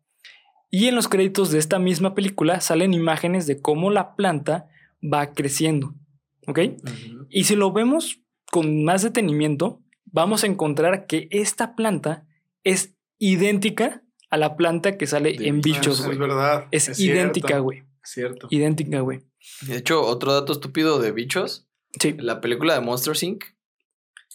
Y 0.71 0.87
en 0.87 0.95
los 0.95 1.09
créditos 1.09 1.51
de 1.51 1.59
esta 1.59 1.79
misma 1.79 2.15
película 2.15 2.61
salen 2.61 2.95
imágenes 2.95 3.47
de 3.47 3.61
cómo 3.61 3.91
la 3.91 4.15
planta 4.15 4.69
va 5.03 5.33
creciendo. 5.33 5.95
¿Ok? 6.47 6.61
Y 7.29 7.45
si 7.45 7.57
lo 7.57 7.73
vemos 7.73 8.21
con 8.53 8.85
más 8.85 9.03
detenimiento, 9.03 9.81
vamos 10.05 10.45
a 10.45 10.47
encontrar 10.47 11.07
que 11.07 11.29
esta 11.31 11.75
planta 11.75 12.27
es 12.63 12.95
idéntica 13.19 14.03
a 14.31 14.37
la 14.37 14.57
planta 14.57 14.97
que 14.97 15.07
sale 15.07 15.33
De 15.37 15.49
en 15.49 15.61
bichos. 15.61 15.81
bichos, 15.81 16.01
Es 16.01 16.07
güey. 16.07 16.19
verdad. 16.19 16.67
Es, 16.71 16.99
idéntica, 17.01 17.59
güey. 17.59 17.83
Cierto. 18.03 18.47
Idéntica, 18.51 19.01
güey. 19.01 19.21
De 19.63 19.77
hecho, 19.77 20.03
otro 20.03 20.33
dato 20.33 20.53
estúpido 20.53 20.99
de 21.01 21.13
bichos. 21.13 21.67
Sí. 21.99 22.15
La 22.19 22.41
película 22.41 22.75
de 22.75 22.81
Monster 22.81 23.15
Inc. 23.23 23.45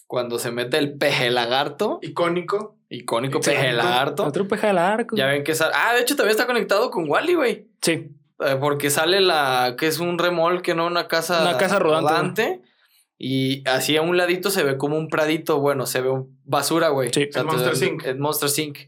Cuando 0.06 0.38
se 0.38 0.52
mete 0.52 0.78
el 0.78 0.96
peje 0.98 1.30
lagarto, 1.30 1.98
Icónico. 2.02 2.78
icónico 2.88 3.40
peje 3.40 3.72
lagarto. 3.72 4.24
Otro 4.24 4.46
peja 4.46 4.68
del 4.68 4.78
arco. 4.78 5.16
Ya 5.16 5.26
ven 5.26 5.42
que 5.42 5.54
sale. 5.54 5.72
Ah, 5.74 5.94
de 5.94 6.02
hecho, 6.02 6.14
también 6.14 6.32
está 6.32 6.46
conectado 6.46 6.90
con 6.90 7.08
Wally, 7.08 7.34
güey. 7.34 7.68
Sí. 7.82 8.10
Eh, 8.40 8.56
porque 8.60 8.90
sale 8.90 9.20
la. 9.20 9.74
que 9.76 9.86
es 9.88 9.98
un 9.98 10.18
remolque, 10.18 10.74
¿no? 10.76 10.86
Una 10.86 11.08
casa. 11.08 11.42
Una 11.42 11.56
casa 11.58 11.78
rodante, 11.80 12.60
y 13.18 13.66
así 13.68 13.96
a 13.96 14.02
un 14.02 14.16
ladito 14.16 14.50
se 14.50 14.62
ve 14.62 14.76
como 14.76 14.96
un 14.96 15.08
pradito. 15.08 15.58
Bueno, 15.58 15.86
se 15.86 16.02
ve 16.02 16.10
basura, 16.44 16.90
güey. 16.90 17.10
Sí. 17.12 17.28
O 17.28 17.32
sea, 17.32 17.42
En 17.42 17.48
te- 17.48 17.56
Monster 17.56 17.88
Inc. 17.88 18.04
En 18.06 18.20
Monster 18.20 18.50
Inc. 18.64 18.78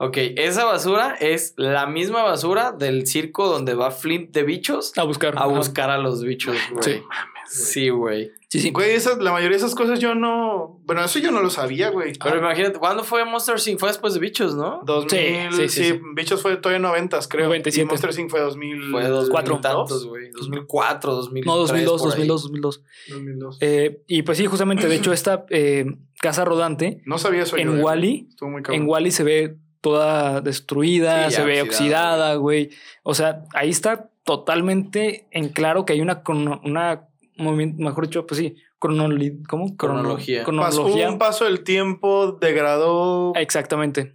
Ok, 0.00 0.16
esa 0.36 0.64
basura 0.64 1.16
es 1.18 1.54
la 1.56 1.86
misma 1.86 2.22
basura 2.22 2.72
del 2.72 3.06
circo 3.06 3.48
donde 3.48 3.74
va 3.74 3.90
Flint 3.90 4.30
de 4.32 4.44
bichos 4.44 4.92
A 4.96 5.02
buscar. 5.02 5.34
a 5.36 5.46
buscar 5.46 5.90
a 5.90 5.98
los 5.98 6.22
bichos, 6.22 6.56
güey. 6.72 6.82
Sí. 6.84 7.02
Sí, 7.50 7.88
güey. 7.88 8.30
Sí, 8.48 8.60
sí. 8.60 8.70
Güey, 8.70 8.92
esas, 8.92 9.18
la 9.18 9.32
mayoría 9.32 9.56
de 9.56 9.64
esas 9.64 9.74
cosas 9.74 9.98
yo 10.00 10.14
no. 10.14 10.80
Bueno, 10.84 11.02
eso 11.04 11.18
yo 11.18 11.30
no 11.30 11.40
lo 11.40 11.50
sabía, 11.50 11.90
güey. 11.90 12.12
Pero 12.22 12.38
imagínate, 12.38 12.78
¿cuándo 12.78 13.04
fue 13.04 13.24
Monster 13.24 13.56
Inc? 13.66 13.78
Fue 13.80 13.88
después 13.88 14.14
de 14.14 14.20
bichos, 14.20 14.54
¿no? 14.54 14.82
2000, 14.84 15.10
Sí, 15.10 15.26
sí, 15.50 15.56
sí, 15.56 15.68
sí, 15.68 15.84
sí. 15.94 16.00
Bichos 16.14 16.42
fue 16.42 16.56
todavía 16.58 16.78
90, 16.78 17.18
creo. 17.28 17.46
97. 17.46 17.82
Y 17.82 17.86
Monster 17.86 18.20
Inc. 18.20 18.30
fue 18.30 18.40
2000. 18.40 18.90
Fue 18.90 19.04
2000 19.08 19.30
Cuatro. 19.32 19.60
tantos, 19.60 20.06
güey. 20.06 20.30
2004, 20.30 21.12
2003. 21.14 21.46
No, 21.46 21.56
2002, 21.58 22.02
por 22.02 22.12
ahí. 22.12 22.26
2002, 22.26 22.42
2002. 22.42 22.82
2002. 23.10 23.58
Eh, 23.60 24.02
y 24.06 24.22
pues 24.22 24.38
sí, 24.38 24.46
justamente, 24.46 24.86
de 24.88 24.94
hecho, 24.94 25.12
esta 25.12 25.44
eh, 25.50 25.86
casa 26.20 26.44
rodante 26.44 27.02
no 27.06 27.18
sabía 27.18 27.42
eso 27.42 27.56
en 27.56 27.78
eh. 27.78 27.82
Wally, 27.82 28.26
Estuvo 28.30 28.50
muy 28.50 28.62
cabrón. 28.62 28.82
en 28.82 28.88
Wally 28.88 29.10
se 29.10 29.24
ve 29.24 29.56
toda 29.80 30.40
destruida, 30.40 31.30
Sí, 31.30 31.36
se 31.36 31.44
ve 31.44 31.62
oxidada, 31.62 32.34
güey. 32.36 32.70
O 33.02 33.14
sea, 33.14 33.44
ahí 33.54 33.70
está 33.70 34.10
totalmente 34.24 35.26
en 35.30 35.48
claro 35.50 35.84
que 35.84 35.92
hay 35.94 36.00
una, 36.00 36.22
una 36.64 37.08
movimiento, 37.36 37.82
mejor 37.82 38.06
dicho, 38.08 38.26
pues 38.26 38.38
sí, 38.40 38.56
cronoli- 38.80 39.42
¿cómo? 39.48 39.76
Crono- 39.76 40.00
Cronología. 40.00 40.40
Pasó 40.44 40.50
Cronología. 40.82 41.08
un 41.10 41.18
paso 41.18 41.44
del 41.44 41.62
tiempo, 41.64 42.32
degradó. 42.40 43.32
Exactamente. 43.36 44.12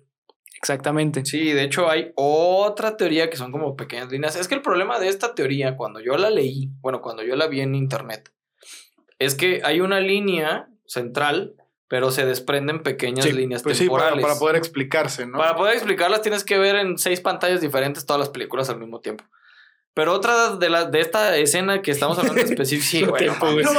Exactamente. 0.57 1.25
Sí, 1.25 1.51
de 1.51 1.63
hecho 1.63 1.89
hay 1.89 2.11
otra 2.15 2.95
teoría 2.95 3.29
que 3.29 3.35
son 3.37 3.51
como 3.51 3.75
pequeñas 3.75 4.09
líneas. 4.11 4.35
Es 4.37 4.47
que 4.47 4.55
el 4.55 4.61
problema 4.61 4.97
de 4.99 5.09
esta 5.09 5.35
teoría, 5.35 5.75
cuando 5.75 5.99
yo 5.99 6.15
la 6.17 6.29
leí, 6.29 6.69
bueno, 6.79 7.01
cuando 7.01 7.21
yo 7.23 7.35
la 7.35 7.47
vi 7.47 7.59
en 7.61 7.75
internet, 7.75 8.31
es 9.19 9.35
que 9.35 9.61
hay 9.65 9.81
una 9.81 9.99
línea 9.99 10.69
central, 10.85 11.55
pero 11.93 12.09
se 12.09 12.25
desprenden 12.25 12.81
pequeñas 12.81 13.23
Sí, 13.23 13.33
líneas 13.33 13.61
Pues 13.61 13.77
sí, 13.77 13.87
para, 13.87 14.05
temporales. 14.05 14.25
para 14.25 14.39
poder 14.39 14.55
explicarse, 14.55 15.27
¿no? 15.27 15.37
Para 15.37 15.55
poder 15.55 15.75
explicarlas 15.75 16.23
tienes 16.23 16.43
que 16.43 16.57
ver 16.57 16.75
en 16.77 16.97
seis 16.97 17.21
pantallas 17.21 17.61
diferentes 17.61 18.03
todas 18.07 18.19
las 18.19 18.29
películas 18.29 18.67
al 18.71 18.79
mismo 18.79 18.99
tiempo. 18.99 19.23
Pero 19.93 20.11
otra 20.13 20.55
de, 20.55 20.71
la, 20.71 20.85
de 20.85 21.01
esta 21.01 21.37
escena 21.37 21.83
que 21.83 21.91
estamos 21.91 22.17
hablando 22.17 22.41
específico, 22.41 23.15
sí, 23.19 23.27
Todo 23.39 23.51
güey, 23.53 23.63
no. 23.63 23.71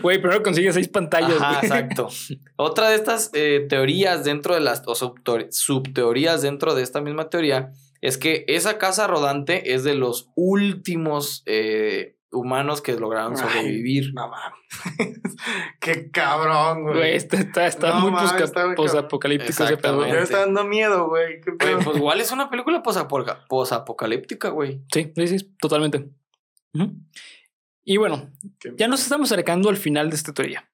Güey, 0.00 0.22
primero 0.22 0.42
consigue 0.42 0.72
seis 0.72 0.88
pantallas, 0.88 1.36
Ajá, 1.38 1.58
güey. 1.58 1.64
exacto. 1.66 2.08
Otra 2.56 2.88
de 2.88 2.94
estas 2.94 3.28
eh, 3.34 3.66
teorías 3.68 4.24
dentro 4.24 4.54
de 4.54 4.60
las, 4.60 4.82
o 4.86 4.94
subteor- 4.94 5.48
subteorías 5.50 6.40
dentro 6.40 6.74
de 6.74 6.82
esta 6.82 7.02
misma 7.02 7.28
teoría, 7.28 7.72
es 8.00 8.16
que 8.16 8.46
esa 8.48 8.78
casa 8.78 9.06
rodante 9.06 9.74
es 9.74 9.84
de 9.84 9.96
los 9.96 10.30
últimos 10.34 11.42
eh, 11.44 12.16
humanos 12.32 12.80
que 12.82 12.94
lograron 12.94 13.32
Ay, 13.32 13.38
sobrevivir. 13.38 14.12
No 14.14 14.28
mames. 14.28 15.20
Qué 15.80 16.10
cabrón, 16.10 16.82
güey. 16.84 16.96
Güey, 16.96 17.14
está, 17.16 17.38
está, 17.38 17.66
está 17.66 17.88
No 17.94 18.10
muy 18.10 18.20
posapocalíptico 18.76 19.64
ese 19.64 19.76
pedo. 19.76 19.98
Me 20.00 20.18
está 20.20 20.40
dando 20.40 20.64
miedo, 20.64 21.08
güey. 21.08 21.40
Qué 21.40 21.50
Güey, 21.52 21.58
pedo. 21.58 21.78
pues 21.84 21.96
igual 21.96 22.20
es 22.20 22.30
una 22.32 22.50
película 22.50 22.82
posapoca- 22.82 23.44
posapocalíptica, 23.48 24.50
güey. 24.50 24.80
Sí, 24.92 25.12
sí, 25.16 25.26
sí, 25.38 25.54
totalmente. 25.60 26.08
Y 27.84 27.96
bueno, 27.96 28.30
ya 28.76 28.86
nos 28.88 29.02
estamos 29.02 29.32
acercando 29.32 29.68
al 29.68 29.76
final 29.76 30.10
de 30.10 30.16
esta 30.16 30.32
teoría. 30.32 30.70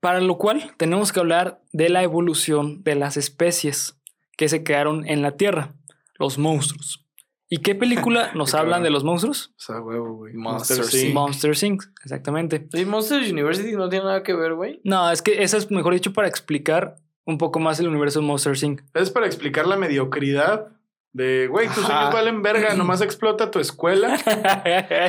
Para 0.00 0.20
lo 0.20 0.36
cual 0.38 0.74
tenemos 0.76 1.12
que 1.12 1.20
hablar 1.20 1.62
de 1.72 1.88
la 1.88 2.02
evolución 2.02 2.82
de 2.82 2.94
las 2.94 3.16
especies 3.16 3.98
que 4.36 4.48
se 4.48 4.62
crearon 4.62 5.06
en 5.08 5.22
la 5.22 5.36
Tierra, 5.36 5.74
los 6.18 6.38
monstruos. 6.38 7.03
¿Y 7.48 7.58
qué 7.58 7.74
película 7.74 8.32
nos 8.34 8.50
Qué 8.52 8.56
hablan 8.56 8.70
cabrón. 8.78 8.82
de 8.84 8.90
los 8.90 9.04
monstruos? 9.04 9.52
O 9.56 9.60
sea, 9.60 9.80
huevo, 9.80 10.14
güey. 10.14 10.34
Monster 10.34 10.78
Monster 10.78 11.04
Inc. 11.06 11.14
Monster 11.14 11.64
Inc. 11.64 11.82
Exactamente. 12.02 12.68
Y 12.72 12.84
Monsters 12.84 13.30
University 13.30 13.72
no 13.72 13.88
tiene 13.88 14.06
nada 14.06 14.22
que 14.22 14.34
ver, 14.34 14.54
güey. 14.54 14.80
No, 14.84 15.10
es 15.10 15.22
que 15.22 15.42
esa 15.42 15.56
es 15.56 15.70
mejor 15.70 15.92
dicho 15.94 16.12
para 16.12 16.26
explicar 16.28 16.96
un 17.26 17.38
poco 17.38 17.58
más 17.60 17.78
el 17.80 17.88
universo 17.88 18.20
de 18.20 18.26
Monster 18.26 18.54
Inc. 18.62 18.80
Es 18.94 19.10
para 19.10 19.26
explicar 19.26 19.66
la 19.66 19.76
mediocridad 19.76 20.68
de, 21.12 21.46
güey, 21.46 21.68
tus 21.68 21.78
Ajá. 21.84 21.86
sueños 21.86 22.12
valen 22.14 22.42
verga, 22.42 22.74
nomás 22.76 23.00
explota 23.00 23.50
tu 23.50 23.60
escuela. 23.60 24.16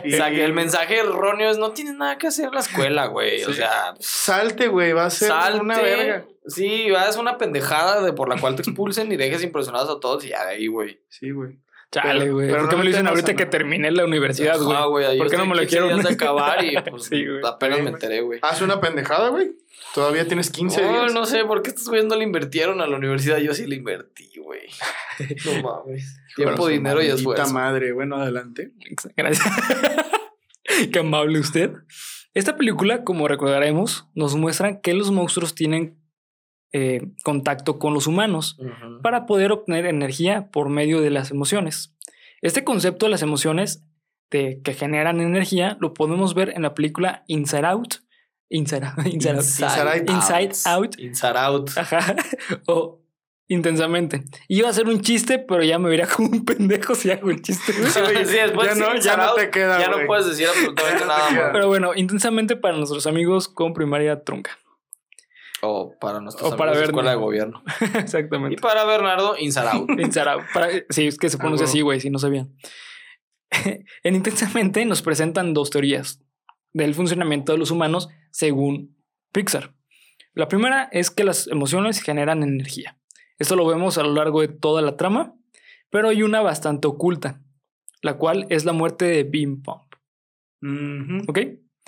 Y- 0.06 0.14
O 0.14 0.18
sea, 0.18 0.30
que 0.30 0.46
el 0.46 0.54
mensaje 0.54 1.00
erróneo 1.00 1.50
es 1.50 1.58
no 1.58 1.72
tienes 1.72 1.96
nada 1.96 2.18
que 2.20 2.28
hacer 2.28 2.46
en 2.50 2.54
la 2.54 2.60
escuela, 2.60 3.08
güey. 3.08 3.44
O 3.46 3.54
sea, 3.54 3.96
Salte, 4.00 4.68
güey, 4.68 4.94
va 4.94 5.06
a 5.06 5.10
ser 5.10 5.30
salte. 5.30 5.62
una 5.62 5.82
verga. 5.82 6.26
Sí, 6.48 6.90
haz 6.96 7.18
una 7.18 7.40
pendejada 7.40 8.04
de 8.04 8.14
por 8.14 8.30
la 8.30 8.40
cual 8.40 8.56
te 8.56 8.62
expulsen 8.62 9.12
y 9.12 9.16
dejes 9.18 9.44
impresionados 9.44 9.90
a 9.90 10.00
todos 10.00 10.24
y 10.26 10.30
ya 10.30 10.46
de 10.46 10.52
ahí, 10.52 10.68
güey. 10.68 11.00
Sí, 11.10 11.32
güey. 11.32 11.58
Chale, 11.92 12.30
güey. 12.30 12.48
pero 12.50 12.62
¿Por 12.62 12.70
qué 12.70 12.76
no 12.76 12.78
me 12.80 12.84
lo 12.86 12.90
dicen 12.90 13.08
ahorita 13.08 13.36
que 13.36 13.46
terminé 13.46 13.90
la 13.92 14.04
universidad, 14.06 14.60
güey? 14.60 14.76
Ah, 14.78 14.86
güey, 14.86 15.06
ahí 15.06 15.18
¿Por 15.18 15.30
qué 15.30 15.38
no 15.38 15.46
me 15.46 15.56
lo 15.56 15.62
15 15.62 15.78
quiero? 15.78 16.10
acabar 16.10 16.64
y 16.66 16.76
pues 16.90 17.04
Sí, 17.06 17.26
güey. 17.26 17.42
apenas 17.46 17.78
Sí, 17.78 17.84
me 17.84 17.90
enteré, 17.92 18.22
güey. 18.22 18.40
Haz 18.42 18.62
una 18.62 18.82
pendejada, 18.82 19.30
güey. 19.30 19.52
Todavía 19.94 20.28
tienes 20.28 20.50
15 20.50 20.82
No, 20.82 20.90
días. 20.90 21.14
no 21.14 21.26
sé 21.26 21.46
por 21.46 21.62
qué 21.62 21.70
estos 21.70 21.88
güeyes 21.88 22.06
no 22.06 22.16
le 22.18 22.24
invirtieron 22.26 22.82
a 22.82 22.88
la 22.88 22.98
universidad. 22.98 23.38
Yo 23.38 23.54
sí 23.54 23.66
le 23.66 23.76
invertí, 23.78 24.30
güey. 24.44 24.62
No 25.46 25.62
mames. 25.86 26.18
Tiempo, 26.36 26.68
dinero 26.68 27.02
y 27.02 27.08
esfuerzo. 27.08 27.54
madre. 27.54 27.94
Bueno, 27.94 28.18
adelante. 28.18 28.72
Gracias. 29.16 29.46
Qué 30.92 31.00
amable 31.00 31.40
usted. 31.40 31.72
Esta 32.34 32.58
película, 32.58 33.04
como 33.06 33.30
recordaremos, 33.30 34.08
nos 34.14 34.36
muestra 34.36 34.82
que 34.82 34.94
los 34.94 35.12
monstruos 35.12 35.56
tienen 35.56 35.96
eh, 36.74 37.02
contacto 37.24 37.80
con 37.80 37.94
los 37.94 38.08
humanos 38.08 38.58
Ujú. 38.60 39.02
para 39.02 39.26
poder 39.26 39.52
obtener 39.52 39.86
energía 39.86 40.50
por 40.52 40.70
medio 40.70 41.02
de 41.02 41.10
las 41.10 41.32
emociones. 41.32 41.94
Este 42.42 42.64
concepto 42.64 43.06
de 43.06 43.12
las 43.12 43.22
emociones 43.22 43.84
de, 44.32 44.62
que 44.64 44.74
generan 44.74 45.22
energía 45.22 45.78
lo 45.80 45.94
podemos 45.94 46.34
ver 46.34 46.50
en 46.56 46.62
la 46.64 46.74
película 46.74 47.24
Inside 47.28 47.66
Out. 47.66 47.94
Inside, 48.50 48.84
Inside 49.06 49.38
Out. 49.38 50.10
Inside 50.10 50.44
Inside 50.44 50.70
Out. 50.70 51.00
Inside 51.00 51.38
Out. 51.38 51.70
Ajá. 51.78 52.16
O 52.68 53.02
intensamente. 53.48 54.24
Iba 54.48 54.68
a 54.68 54.72
hacer 54.72 54.88
un 54.88 55.02
chiste, 55.02 55.40
pero 55.40 55.64
ya 55.64 55.78
me 55.80 55.90
vería 55.90 56.08
como 56.16 56.30
un 56.30 56.46
pendejo 56.46 56.96
si 56.96 57.12
hago 57.12 57.30
el 57.30 57.42
chiste. 57.42 57.74
güey. 57.74 57.92
Sí, 58.26 58.34
después 58.36 58.68
ya 58.68 58.76
no- 58.76 59.00
ya 59.00 59.18
no 59.18 59.24
Out, 59.24 59.38
te 59.40 59.50
queda, 59.52 59.80
Ya 59.80 59.88
no 59.88 59.94
güey. 59.98 60.08
puedes 60.08 60.26
decir 60.28 60.48
absolutamente 60.48 61.02
no 61.06 61.08
nada. 61.08 61.52
Pero 61.54 61.68
bueno, 61.68 61.92
intensamente 61.96 62.56
para 62.56 62.76
nuestros 62.78 63.06
amigos 63.08 63.48
con 63.48 63.74
primaria 63.74 64.24
trunca. 64.24 64.58
O 65.68 65.98
para 66.00 66.20
nuestros 66.22 66.54
O 66.54 66.58
para 66.58 66.74
de 66.78 66.84
escuela 66.86 67.12
de 67.12 67.18
gobierno. 67.18 67.64
Y 67.82 67.98
Exactamente. 68.00 68.62
para 68.62 68.86
Bernardo. 68.86 69.36
Inside 69.38 69.68
Out. 70.30 70.44
Para- 70.54 70.70
sí, 70.90 71.08
es 71.08 71.18
que 71.18 71.30
se 71.30 71.38
pronuncia 71.38 71.66
Ah, 71.66 71.70
así, 71.70 71.82
güey, 71.82 72.00
si 72.00 72.10
no 72.10 72.20
sabían. 72.20 72.56
en 74.04 74.16
Intensamente 74.16 74.84
nos 74.86 75.02
presentan 75.02 75.54
dos 75.54 75.70
teorías 75.70 76.22
del 76.74 76.94
funcionamiento 76.94 77.52
de 77.52 77.58
los 77.58 77.72
humanos 77.72 78.10
según 78.32 78.98
Pixar. 79.32 79.74
La 80.34 80.48
primera 80.48 80.90
es 80.92 81.12
que 81.12 81.24
las 81.24 81.48
emociones 81.48 82.02
generan 82.02 82.44
energía. 82.44 83.00
Esto 83.40 83.56
lo 83.56 83.66
vemos 83.66 83.98
a 83.98 84.04
lo 84.04 84.14
largo 84.14 84.42
de 84.42 84.48
toda 84.50 84.82
la 84.82 84.98
trama, 84.98 85.34
pero 85.90 86.10
hay 86.10 86.24
una 86.24 86.42
bastante 86.42 86.88
oculta, 86.88 87.42
la 88.02 88.18
cual 88.18 88.46
es 88.50 88.66
la 88.66 88.74
muerte 88.74 89.06
de 89.06 89.24
Bim 89.24 89.62
Pump. 89.62 89.94
¿Ok? 91.30 91.40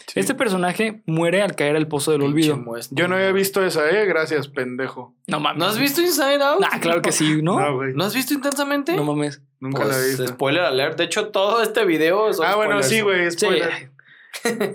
Sí. 0.06 0.20
Este 0.20 0.36
personaje 0.36 1.02
muere 1.06 1.42
al 1.42 1.56
caer 1.56 1.76
al 1.76 1.88
pozo 1.88 2.12
del 2.12 2.22
Pinche 2.22 2.34
olvido. 2.52 2.58
muestra. 2.58 2.96
Yo 2.96 3.08
no 3.08 3.16
había 3.16 3.32
visto 3.32 3.66
esa, 3.66 3.90
eh. 3.90 4.06
Gracias, 4.06 4.48
pendejo. 4.48 5.16
No 5.28 5.40
mames. 5.40 5.60
¿No 5.60 5.66
has 5.66 5.78
visto 5.80 6.02
Inside 6.02 6.42
Out? 6.44 6.64
Ah, 6.72 6.80
claro 6.80 7.02
que 7.02 7.12
sí, 7.12 7.42
¿no? 7.42 7.60
No, 7.60 7.76
güey. 7.76 7.94
¿No 7.94 8.04
has 8.06 8.16
visto 8.16 8.34
intensamente? 8.34 8.96
No 8.96 9.04
mames. 9.04 9.42
Nunca 9.60 9.80
la 9.86 9.94
he 9.96 9.98
Pues, 9.98 10.08
visto. 10.20 10.28
spoiler 10.28 10.64
alert. 10.64 10.98
De 10.98 11.06
hecho, 11.06 11.30
todo 11.30 11.62
este 11.64 11.84
video 11.86 12.30
es 12.30 12.40
Ah, 12.40 12.56
bueno, 12.56 12.82
sí, 12.84 13.02
güey. 13.02 13.32
Sí. 13.32 13.38
Spoiler. 13.40 13.92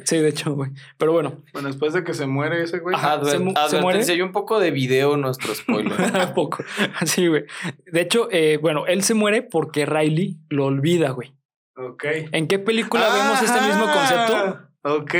Sí, 0.04 0.16
de 0.16 0.28
hecho, 0.28 0.54
güey. 0.54 0.70
Pero 0.98 1.12
bueno, 1.12 1.40
Bueno, 1.52 1.68
después 1.68 1.92
de 1.92 2.02
que 2.02 2.14
se 2.14 2.26
muere 2.26 2.64
ese 2.64 2.80
güey. 2.80 2.96
Ajá. 2.96 3.24
se 3.24 3.38
mu- 3.38 3.54
se 3.68 3.80
muere. 3.80 4.00
hay 4.02 4.20
un 4.20 4.32
poco 4.32 4.58
de 4.58 4.72
video 4.72 5.14
en 5.14 5.20
nuestro 5.20 5.54
spoiler. 5.54 5.92
un 6.28 6.34
poco. 6.34 6.64
Sí, 7.06 7.28
güey. 7.28 7.44
De 7.86 8.00
hecho, 8.00 8.26
eh, 8.32 8.58
bueno, 8.60 8.86
él 8.88 9.04
se 9.04 9.14
muere 9.14 9.42
porque 9.42 9.86
Riley 9.86 10.38
lo 10.48 10.64
olvida, 10.66 11.10
güey. 11.10 11.32
Ok. 11.76 12.04
¿En 12.32 12.48
qué 12.48 12.58
película 12.58 13.08
vemos 13.14 13.40
este 13.40 13.60
mismo 13.60 13.84
concepto? 13.84 14.58
Ok. 14.84 15.14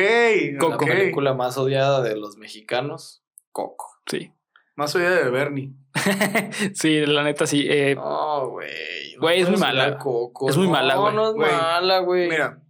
Coco. 0.59 0.71
La 0.71 0.77
ok. 0.77 0.87
película 0.87 1.35
más 1.35 1.57
odiada 1.57 2.03
de 2.03 2.17
los 2.17 2.37
mexicanos, 2.37 3.25
Coco. 3.53 3.87
Sí. 4.07 4.33
Más 4.75 4.95
oída 4.95 5.11
de 5.11 5.31
Bernie. 5.31 5.73
sí, 6.75 7.05
la 7.07 7.23
neta 7.23 7.47
sí. 7.47 7.67
Eh, 7.69 7.95
No, 7.95 8.49
güey. 8.49 9.15
Güey, 9.17 9.41
es 9.43 9.49
muy 9.51 9.59
mala. 9.59 9.99
Coco. 9.99 10.49
Es 10.49 10.57
muy 10.57 10.69
mala, 10.69 10.97
güey. 10.97 11.15
No, 11.15 11.35
no 11.35 11.45
es 11.47 11.53
mala, 11.53 11.99
güey. 11.99 12.29
Mira, 12.29 12.63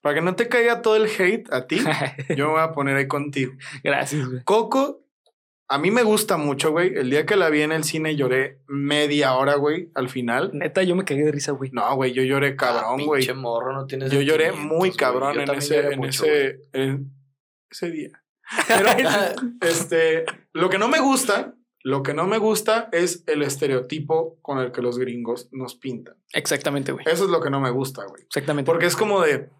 para 0.00 0.14
que 0.14 0.20
no 0.22 0.36
te 0.36 0.48
caiga 0.48 0.80
todo 0.80 0.96
el 0.96 1.06
hate 1.06 1.52
a 1.52 1.66
ti, 1.66 1.80
yo 2.36 2.46
me 2.46 2.52
voy 2.52 2.62
a 2.62 2.72
poner 2.72 2.96
ahí 2.96 3.08
contigo. 3.08 3.52
Gracias, 3.82 4.26
güey. 4.28 4.42
Coco, 4.44 5.00
a 5.70 5.78
mí 5.78 5.90
me 5.90 6.02
gusta 6.02 6.38
mucho, 6.38 6.70
güey. 6.70 6.94
El 6.94 7.10
día 7.10 7.26
que 7.26 7.36
la 7.36 7.50
vi 7.50 7.60
en 7.60 7.72
el 7.72 7.84
cine 7.84 8.16
lloré 8.16 8.62
media 8.66 9.34
hora, 9.34 9.56
güey, 9.56 9.90
al 9.94 10.08
final. 10.08 10.50
Neta, 10.54 10.82
yo 10.82 10.96
me 10.96 11.04
cagué 11.04 11.24
de 11.24 11.32
risa, 11.32 11.52
güey. 11.52 11.70
No, 11.72 11.94
güey, 11.94 12.12
yo 12.12 12.22
lloré 12.22 12.56
cabrón, 12.56 13.00
Ah, 13.00 13.04
güey. 13.04 13.20
Pinche 13.20 13.34
morro, 13.34 13.74
no 13.74 13.86
tienes 13.86 14.10
Yo 14.10 14.22
lloré 14.22 14.52
muy 14.52 14.92
cabrón 14.92 15.34
Yo 15.34 15.42
en 15.42 15.50
ese, 15.50 15.76
lloré 15.76 15.92
en 15.92 15.98
mucho, 15.98 16.24
ese, 16.24 16.60
en 16.72 17.12
ese 17.70 17.90
día. 17.90 18.24
Pero, 18.66 18.88
este, 19.60 20.24
lo 20.54 20.70
que 20.70 20.78
no 20.78 20.88
me 20.88 21.00
gusta, 21.00 21.54
lo 21.82 22.02
que 22.02 22.14
no 22.14 22.26
me 22.26 22.38
gusta 22.38 22.88
es 22.92 23.24
el 23.26 23.42
estereotipo 23.42 24.38
con 24.40 24.58
el 24.60 24.72
que 24.72 24.80
los 24.80 24.98
gringos 24.98 25.50
nos 25.52 25.74
pintan. 25.74 26.16
Exactamente, 26.32 26.92
güey. 26.92 27.04
Eso 27.06 27.24
es 27.24 27.30
lo 27.30 27.42
que 27.42 27.50
no 27.50 27.60
me 27.60 27.70
gusta, 27.70 28.06
güey. 28.06 28.22
Exactamente. 28.22 28.66
Porque 28.66 28.86
es 28.86 28.96
como 28.96 29.20
de, 29.20 29.50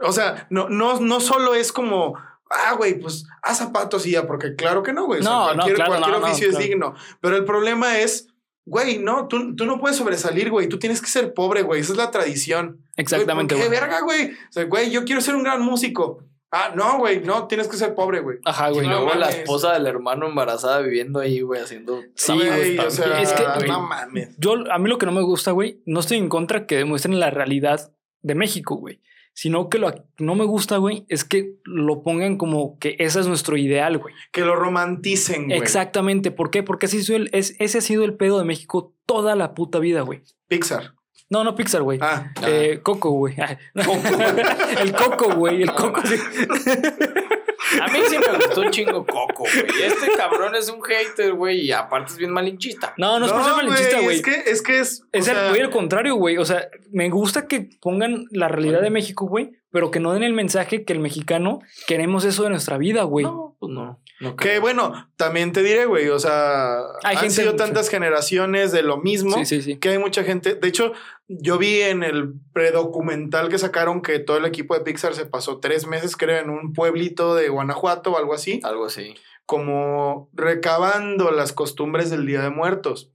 o 0.00 0.12
sea, 0.12 0.46
no, 0.50 0.68
no, 0.68 1.00
no 1.00 1.18
solo 1.18 1.56
es 1.56 1.72
como, 1.72 2.16
ah, 2.50 2.74
güey, 2.76 2.98
pues 2.98 3.24
haz 3.42 3.58
zapatos 3.58 4.06
y 4.06 4.12
ya, 4.12 4.26
porque 4.26 4.54
claro 4.54 4.82
que 4.82 4.92
no, 4.92 5.06
güey. 5.06 5.20
O 5.20 5.22
sea, 5.22 5.32
No, 5.32 5.46
no, 5.48 5.54
cualquier, 5.54 5.76
claro, 5.76 5.90
cualquier 5.92 6.12
no, 6.14 6.20
no, 6.20 6.26
oficio 6.26 6.46
es 6.48 6.56
claro. 6.56 6.66
digno. 6.66 6.94
Pero 7.20 7.36
el 7.36 7.44
problema 7.44 7.98
es, 7.98 8.28
güey, 8.64 8.98
no, 8.98 9.28
tú, 9.28 9.54
tú 9.56 9.66
no 9.66 9.78
puedes 9.78 9.96
sobresalir, 9.96 10.50
güey. 10.50 10.68
Tú 10.68 10.78
tienes 10.78 11.00
que 11.00 11.08
ser 11.08 11.34
pobre, 11.34 11.62
güey. 11.62 11.80
Esa 11.80 11.92
es 11.92 11.98
la 11.98 12.10
tradición. 12.10 12.82
Exactamente, 12.96 13.54
Güey, 13.54 13.66
¿por 13.66 13.74
güey. 13.76 13.80
qué 13.80 13.86
verga, 13.86 14.00
güey? 14.04 14.30
O 14.32 14.52
sea, 14.52 14.64
güey, 14.64 14.90
yo 14.90 15.04
quiero 15.04 15.20
ser 15.20 15.34
un 15.36 15.42
gran 15.42 15.60
músico. 15.62 16.22
Ah, 16.52 16.72
no, 16.74 16.98
güey, 16.98 17.20
no, 17.20 17.48
tienes 17.48 17.66
que 17.68 17.76
ser 17.76 17.94
pobre, 17.94 18.20
güey. 18.20 18.38
Ajá, 18.44 18.70
Y 18.70 18.74
güey. 18.74 18.86
luego 18.86 19.12
la 19.14 19.28
esposa 19.30 19.72
del 19.72 19.86
hermano 19.86 20.26
embarazada 20.28 20.80
viviendo 20.80 21.18
ahí, 21.18 21.40
güey, 21.40 21.60
haciendo. 21.60 22.00
Sí, 22.14 22.32
Güey, 22.34 22.76
güey. 22.76 22.78
o 22.78 22.90
sea, 22.90 23.20
Es 23.20 23.32
que, 23.32 23.42
güey, 23.44 23.68
no 23.68 23.80
mames. 23.82 24.30
Yo, 24.38 24.54
a 24.72 24.78
mí 24.78 24.88
lo 24.88 24.96
que 24.96 25.06
no 25.06 25.12
me 25.12 25.22
gusta, 25.22 25.50
güey, 25.50 25.82
no 25.86 26.00
estoy 26.00 26.18
en 26.18 26.28
contra 26.28 26.66
que 26.66 26.76
demuestren 26.76 27.18
la 27.20 27.30
realidad 27.30 27.92
de 28.22 28.34
México, 28.36 28.76
güey. 28.76 29.00
Sino 29.38 29.68
que 29.68 29.76
lo 29.78 29.92
que 29.92 30.02
no 30.18 30.34
me 30.34 30.46
gusta, 30.46 30.78
güey, 30.78 31.04
es 31.10 31.22
que 31.24 31.56
lo 31.64 32.02
pongan 32.02 32.38
como 32.38 32.78
que 32.78 32.96
ese 32.98 33.20
es 33.20 33.26
nuestro 33.26 33.58
ideal, 33.58 33.98
güey. 33.98 34.14
Que 34.32 34.40
lo 34.40 34.56
romanticen, 34.56 35.44
güey. 35.48 35.58
Exactamente. 35.58 36.30
¿Por 36.30 36.50
qué? 36.50 36.62
Porque 36.62 36.86
ese, 36.86 36.96
ha 36.96 37.02
sido 37.02 37.16
el- 37.18 37.28
es, 37.32 37.54
ese 37.58 37.76
ha 37.78 37.80
sido 37.82 38.04
el 38.04 38.14
pedo 38.14 38.38
de 38.38 38.46
México 38.46 38.94
toda 39.04 39.36
la 39.36 39.52
puta 39.52 39.78
vida, 39.78 40.00
güey. 40.00 40.22
Pixar. 40.48 40.94
No, 41.28 41.44
no 41.44 41.54
Pixar, 41.54 41.82
güey. 41.82 41.98
Ah, 42.00 42.32
Eh, 42.46 42.80
Coco, 42.82 43.10
güey. 43.10 43.34
El 44.80 44.92
Coco, 44.94 45.34
güey. 45.34 45.60
El 45.62 45.72
Coco, 45.72 46.00
sí. 46.06 46.14
A 47.82 47.88
mí 47.88 47.98
sí 48.08 48.16
me 48.18 48.36
gustó 48.38 48.60
un 48.60 48.70
chingo 48.70 49.04
Coco, 49.06 49.44
güey. 49.44 49.82
Este 49.82 50.08
cabrón 50.16 50.54
es 50.54 50.68
un 50.68 50.82
hater, 50.82 51.32
güey, 51.34 51.60
y 51.60 51.72
aparte 51.72 52.12
es 52.12 52.18
bien 52.18 52.30
malinchista. 52.30 52.94
No, 52.96 53.18
no 53.18 53.26
es 53.26 53.32
por 53.32 53.44
ser 53.44 53.54
malinchista, 53.54 54.00
güey. 54.00 54.16
Es 54.16 54.22
que 54.22 54.42
es, 54.46 54.62
que 54.62 54.78
es, 54.78 55.02
Es 55.12 55.28
el, 55.28 55.36
güey, 55.50 55.60
al 55.60 55.70
contrario, 55.70 56.14
güey. 56.16 56.38
O 56.38 56.44
sea, 56.44 56.68
me 56.92 57.08
gusta 57.10 57.46
que 57.46 57.68
pongan 57.80 58.26
la 58.30 58.48
realidad 58.48 58.80
de 58.82 58.90
México, 58.90 59.26
güey, 59.26 59.52
pero 59.70 59.90
que 59.90 60.00
no 60.00 60.12
den 60.12 60.22
el 60.22 60.32
mensaje 60.32 60.84
que 60.84 60.92
el 60.92 61.00
mexicano 61.00 61.60
queremos 61.86 62.24
eso 62.24 62.44
de 62.44 62.50
nuestra 62.50 62.78
vida, 62.78 63.02
güey. 63.02 63.24
No, 63.26 63.56
pues 63.58 63.72
no. 63.72 64.00
no 64.20 64.36
Que 64.36 64.58
bueno, 64.58 65.10
también 65.16 65.52
te 65.52 65.62
diré, 65.62 65.84
güey, 65.86 66.08
o 66.08 66.18
sea, 66.18 66.76
Hay 67.04 67.16
han 67.16 67.22
gente- 67.22 67.34
sido 67.34 67.56
tantas 67.56 67.88
generaciones 67.90 68.72
de 68.72 68.82
lo 68.82 68.98
mismo 68.98 69.36
Sí, 69.38 69.44
sí, 69.44 69.62
sí. 69.62 69.76
que 69.76 69.90
hay 69.90 69.98
mucha 69.98 70.24
gente. 70.24 70.54
De 70.54 70.68
hecho, 70.68 70.92
yo 71.28 71.58
vi 71.58 71.80
en 71.80 72.02
el 72.02 72.34
predocumental 72.52 73.48
que 73.48 73.58
sacaron 73.58 74.02
que 74.02 74.18
todo 74.18 74.36
el 74.36 74.44
equipo 74.44 74.74
de 74.74 74.80
Pixar 74.82 75.14
se 75.14 75.26
pasó 75.26 75.58
tres 75.58 75.86
meses, 75.86 76.16
creo, 76.16 76.38
en 76.40 76.50
un 76.50 76.72
pueblito 76.72 77.34
de 77.34 77.48
Guanajuato 77.48 78.12
o 78.12 78.18
algo 78.18 78.34
así, 78.34 78.60
Algo 78.62 78.86
así. 78.86 79.14
como 79.44 80.30
recabando 80.34 81.30
las 81.30 81.52
costumbres 81.52 82.10
del 82.10 82.26
Día 82.26 82.42
de 82.42 82.50
Muertos. 82.50 83.10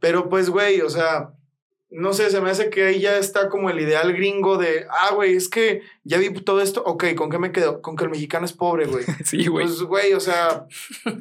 Pero 0.00 0.28
pues, 0.28 0.50
güey, 0.50 0.80
o 0.80 0.90
sea, 0.90 1.30
no 1.90 2.12
sé, 2.12 2.28
se 2.30 2.40
me 2.40 2.50
hace 2.50 2.70
que 2.70 2.86
ahí 2.86 3.00
ya 3.00 3.18
está 3.18 3.48
como 3.48 3.70
el 3.70 3.78
ideal 3.80 4.12
gringo 4.14 4.56
de, 4.58 4.86
ah, 4.90 5.14
güey, 5.14 5.36
es 5.36 5.48
que 5.48 5.82
ya 6.02 6.18
vi 6.18 6.30
todo 6.32 6.60
esto, 6.60 6.82
ok, 6.84 7.14
¿con 7.14 7.30
qué 7.30 7.38
me 7.38 7.52
quedo? 7.52 7.80
Con 7.82 7.94
que 7.94 8.02
el 8.04 8.10
mexicano 8.10 8.44
es 8.46 8.52
pobre, 8.52 8.86
güey. 8.86 9.04
Sí, 9.24 9.46
güey. 9.46 9.64
Pues, 9.66 9.80
güey, 9.82 10.12
o 10.12 10.18
sea, 10.20 10.66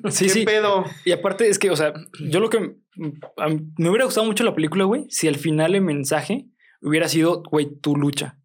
Sí, 0.10 0.26
¿qué 0.26 0.30
sí. 0.30 0.46
pedo? 0.46 0.84
Y 1.06 1.12
aparte 1.12 1.48
es 1.48 1.60
que, 1.60 1.70
o 1.70 1.76
sea, 1.76 1.94
yo 2.20 2.40
lo 2.40 2.50
que 2.50 2.74
me 2.96 3.89
hubiera 3.89 4.06
gustado 4.06 4.26
mucho 4.26 4.44
la 4.44 4.54
película, 4.56 4.84
güey, 4.86 5.06
si 5.10 5.28
al 5.28 5.36
final 5.38 5.76
el 5.76 5.82
mensaje 5.82 6.48
hubiera 6.82 7.08
sido, 7.08 7.44
güey, 7.50 7.70
tu 7.82 7.96
lucha, 7.96 8.38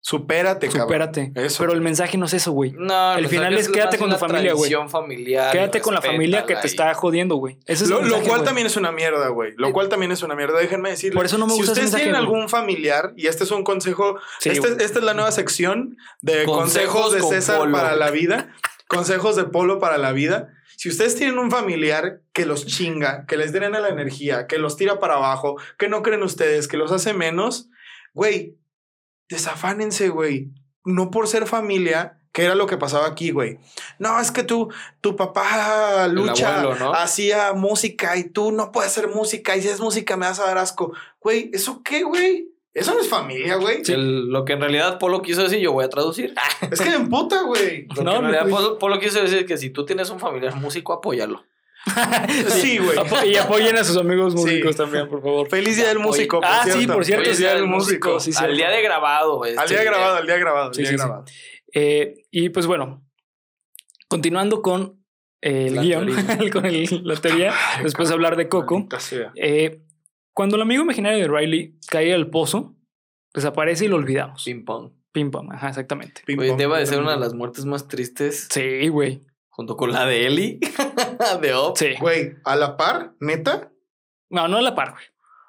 Supérate, 0.00 0.68
cabrón. 0.68 0.86
supérate. 0.86 1.32
Eso. 1.34 1.58
Pero 1.58 1.72
el 1.74 1.80
mensaje 1.82 2.16
no 2.16 2.26
es 2.26 2.32
eso, 2.32 2.52
güey. 2.52 2.72
No, 2.72 3.16
El 3.16 3.26
final 3.26 3.52
es 3.58 3.68
quédate 3.68 3.98
con 3.98 4.08
tu 4.08 4.16
familia, 4.16 4.54
güey. 4.54 4.70
Quédate 5.52 5.80
con 5.80 5.92
la 5.92 6.00
familia 6.00 6.46
que 6.46 6.54
te 6.56 6.66
está 6.66 6.94
jodiendo, 6.94 7.34
güey. 7.34 7.58
Ese 7.66 7.84
es 7.84 7.90
Lo, 7.90 7.96
el 7.98 8.04
lo 8.04 8.10
mensaje, 8.12 8.28
cual 8.28 8.44
también 8.44 8.66
es 8.68 8.76
una 8.76 8.92
mierda, 8.92 9.28
güey. 9.28 9.52
Lo 9.56 9.72
cual 9.72 9.88
también 9.88 10.12
es 10.12 10.22
una 10.22 10.34
mierda. 10.34 10.58
Déjenme 10.60 10.90
decirles. 10.90 11.16
Por 11.16 11.26
eso 11.26 11.36
no 11.36 11.46
me 11.46 11.52
si 11.52 11.58
gusta 11.58 11.72
ese 11.72 11.80
ustedes 11.80 11.92
mensaje, 11.92 12.04
tienen 12.04 12.20
algún 12.20 12.48
familiar, 12.48 13.12
y 13.16 13.26
este 13.26 13.44
es 13.44 13.50
un 13.50 13.64
consejo, 13.64 14.18
Sí, 14.38 14.50
este- 14.50 14.82
esta 14.82 14.98
es 15.00 15.04
la 15.04 15.14
nueva 15.14 15.32
sección 15.32 15.96
de 16.22 16.44
Consejos 16.44 17.02
consejos, 17.02 17.30
de 17.30 17.36
César 17.36 17.58
Polo. 17.58 17.72
para 17.72 17.96
la 17.96 18.10
vida. 18.10 18.54
Consejos 18.86 19.36
de 19.36 19.44
Polo 19.44 19.78
para 19.78 19.98
la 19.98 20.12
vida. 20.12 20.54
Si 20.78 20.88
ustedes 20.88 21.16
tienen 21.16 21.40
un 21.40 21.50
familiar 21.50 22.22
que 22.32 22.46
los 22.46 22.64
chinga, 22.64 23.26
que 23.26 23.36
les 23.36 23.52
drena 23.52 23.80
la 23.80 23.88
energía, 23.88 24.46
que 24.46 24.58
los 24.58 24.76
tira 24.76 25.00
para 25.00 25.14
abajo, 25.14 25.56
que 25.76 25.88
no 25.88 26.04
creen 26.04 26.22
ustedes, 26.22 26.68
que 26.68 26.76
los 26.76 26.92
hace 26.92 27.14
menos, 27.14 27.68
güey, 28.14 28.56
desafánense, 29.28 30.08
güey. 30.08 30.52
No 30.84 31.10
por 31.10 31.26
ser 31.26 31.48
familia, 31.48 32.20
que 32.30 32.44
era 32.44 32.54
lo 32.54 32.68
que 32.68 32.76
pasaba 32.76 33.08
aquí, 33.08 33.32
güey. 33.32 33.58
No, 33.98 34.20
es 34.20 34.30
que 34.30 34.44
tú, 34.44 34.72
tu 35.00 35.16
papá 35.16 36.06
lucha, 36.06 36.60
abuelo, 36.60 36.78
¿no? 36.78 36.94
hacía 36.94 37.54
música 37.54 38.16
y 38.16 38.30
tú 38.30 38.52
no 38.52 38.70
puedes 38.70 38.92
hacer 38.92 39.08
música 39.08 39.56
y 39.56 39.62
si 39.62 39.68
es 39.68 39.80
música 39.80 40.16
me 40.16 40.26
vas 40.26 40.38
a 40.38 40.46
dar 40.46 40.58
asco. 40.58 40.92
Güey, 41.18 41.50
¿eso 41.52 41.82
qué, 41.82 42.04
güey? 42.04 42.52
Eso 42.78 42.94
no 42.94 43.00
es 43.00 43.08
familia, 43.08 43.56
güey. 43.56 43.82
Lo 43.86 44.44
que 44.44 44.54
en 44.54 44.60
realidad 44.60 44.98
Polo 44.98 45.20
quiso 45.22 45.42
decir, 45.42 45.58
yo 45.58 45.72
voy 45.72 45.84
a 45.84 45.88
traducir. 45.88 46.34
Es 46.70 46.80
que 46.80 46.90
me 46.90 46.96
emputa, 46.96 47.42
güey. 47.42 47.86
Lo 47.88 47.94
que 47.96 48.04
No, 48.04 48.16
en 48.16 48.22
realidad 48.22 48.42
güey. 48.48 48.54
Polo, 48.54 48.78
Polo 48.78 48.98
quiso 49.00 49.20
decir 49.22 49.46
que 49.46 49.56
si 49.56 49.70
tú 49.70 49.84
tienes 49.84 50.10
un 50.10 50.18
familiar 50.20 50.54
músico, 50.56 50.92
apóyalo. 50.92 51.44
Sí, 52.48 52.78
güey. 52.78 52.98
Apo- 52.98 53.24
y 53.26 53.36
apoyen 53.36 53.76
a 53.76 53.84
sus 53.84 53.96
amigos 53.96 54.32
Sí. 54.34 54.38
músicos 54.40 54.76
también, 54.76 55.08
por 55.08 55.22
favor. 55.22 55.48
Feliz 55.48 55.76
día 55.76 55.88
del 55.88 55.98
músico. 56.00 56.40
ah, 56.44 56.64
sí, 56.70 56.86
por 56.86 57.04
cierto, 57.04 57.24
Feliz 57.24 57.38
día 57.38 57.54
del 57.54 57.66
músico. 57.66 58.20
Sí, 58.20 58.30
Al 58.36 58.56
día 58.56 58.68
de 58.70 58.82
grabado. 58.82 59.44
este, 59.44 59.58
Al 59.60 59.68
día 59.68 59.82
grabado, 59.84 60.16
al 60.16 60.26
día 60.26 60.36
grabado, 60.36 60.66
al 60.68 60.74
Sí, 60.74 60.82
día 60.82 60.90
sí, 60.90 60.96
sí. 60.96 61.02
grabado. 61.02 61.24
Eh, 61.74 62.14
y 62.30 62.48
pues 62.50 62.66
bueno, 62.66 63.04
continuando 64.08 64.62
con 64.62 65.02
el 65.40 65.76
La 65.76 65.82
guion, 65.82 66.06
teoría. 66.06 66.50
con 66.52 66.66
el- 66.66 67.00
la 67.04 67.16
teoría, 67.16 67.54
después 67.82 68.08
de 68.08 68.14
hablar 68.14 68.36
de 68.36 68.48
Coco. 68.48 68.86
Eh, 69.36 69.80
cuando 70.38 70.54
el 70.54 70.62
amigo 70.62 70.84
imaginario 70.84 71.18
de 71.18 71.26
Riley 71.26 71.76
cae 71.90 72.14
al 72.14 72.30
pozo, 72.30 72.76
desaparece 73.34 73.86
y 73.86 73.88
lo 73.88 73.96
olvidamos. 73.96 74.44
Ping 74.44 74.64
pong. 74.64 74.92
Pim 75.10 75.32
pam, 75.32 75.50
ajá, 75.50 75.70
exactamente. 75.70 76.22
Ping 76.24 76.36
Güey, 76.36 76.50
pong. 76.50 76.58
debe 76.60 76.78
de 76.78 76.86
ser 76.86 77.00
una 77.00 77.10
de 77.14 77.18
las 77.18 77.34
muertes 77.34 77.64
más 77.64 77.88
tristes 77.88 78.46
Sí, 78.48 78.86
güey. 78.86 79.26
junto 79.48 79.76
con 79.76 79.90
la 79.90 80.06
de 80.06 80.26
Ellie. 80.28 80.60
de 81.42 81.54
Op. 81.54 81.76
Sí. 81.76 81.94
Güey, 81.98 82.36
a 82.44 82.54
la 82.54 82.76
par, 82.76 83.14
neta. 83.18 83.72
No, 84.30 84.46
no 84.46 84.58
a 84.58 84.62
la 84.62 84.76
par, 84.76 84.92
güey. 84.92 85.02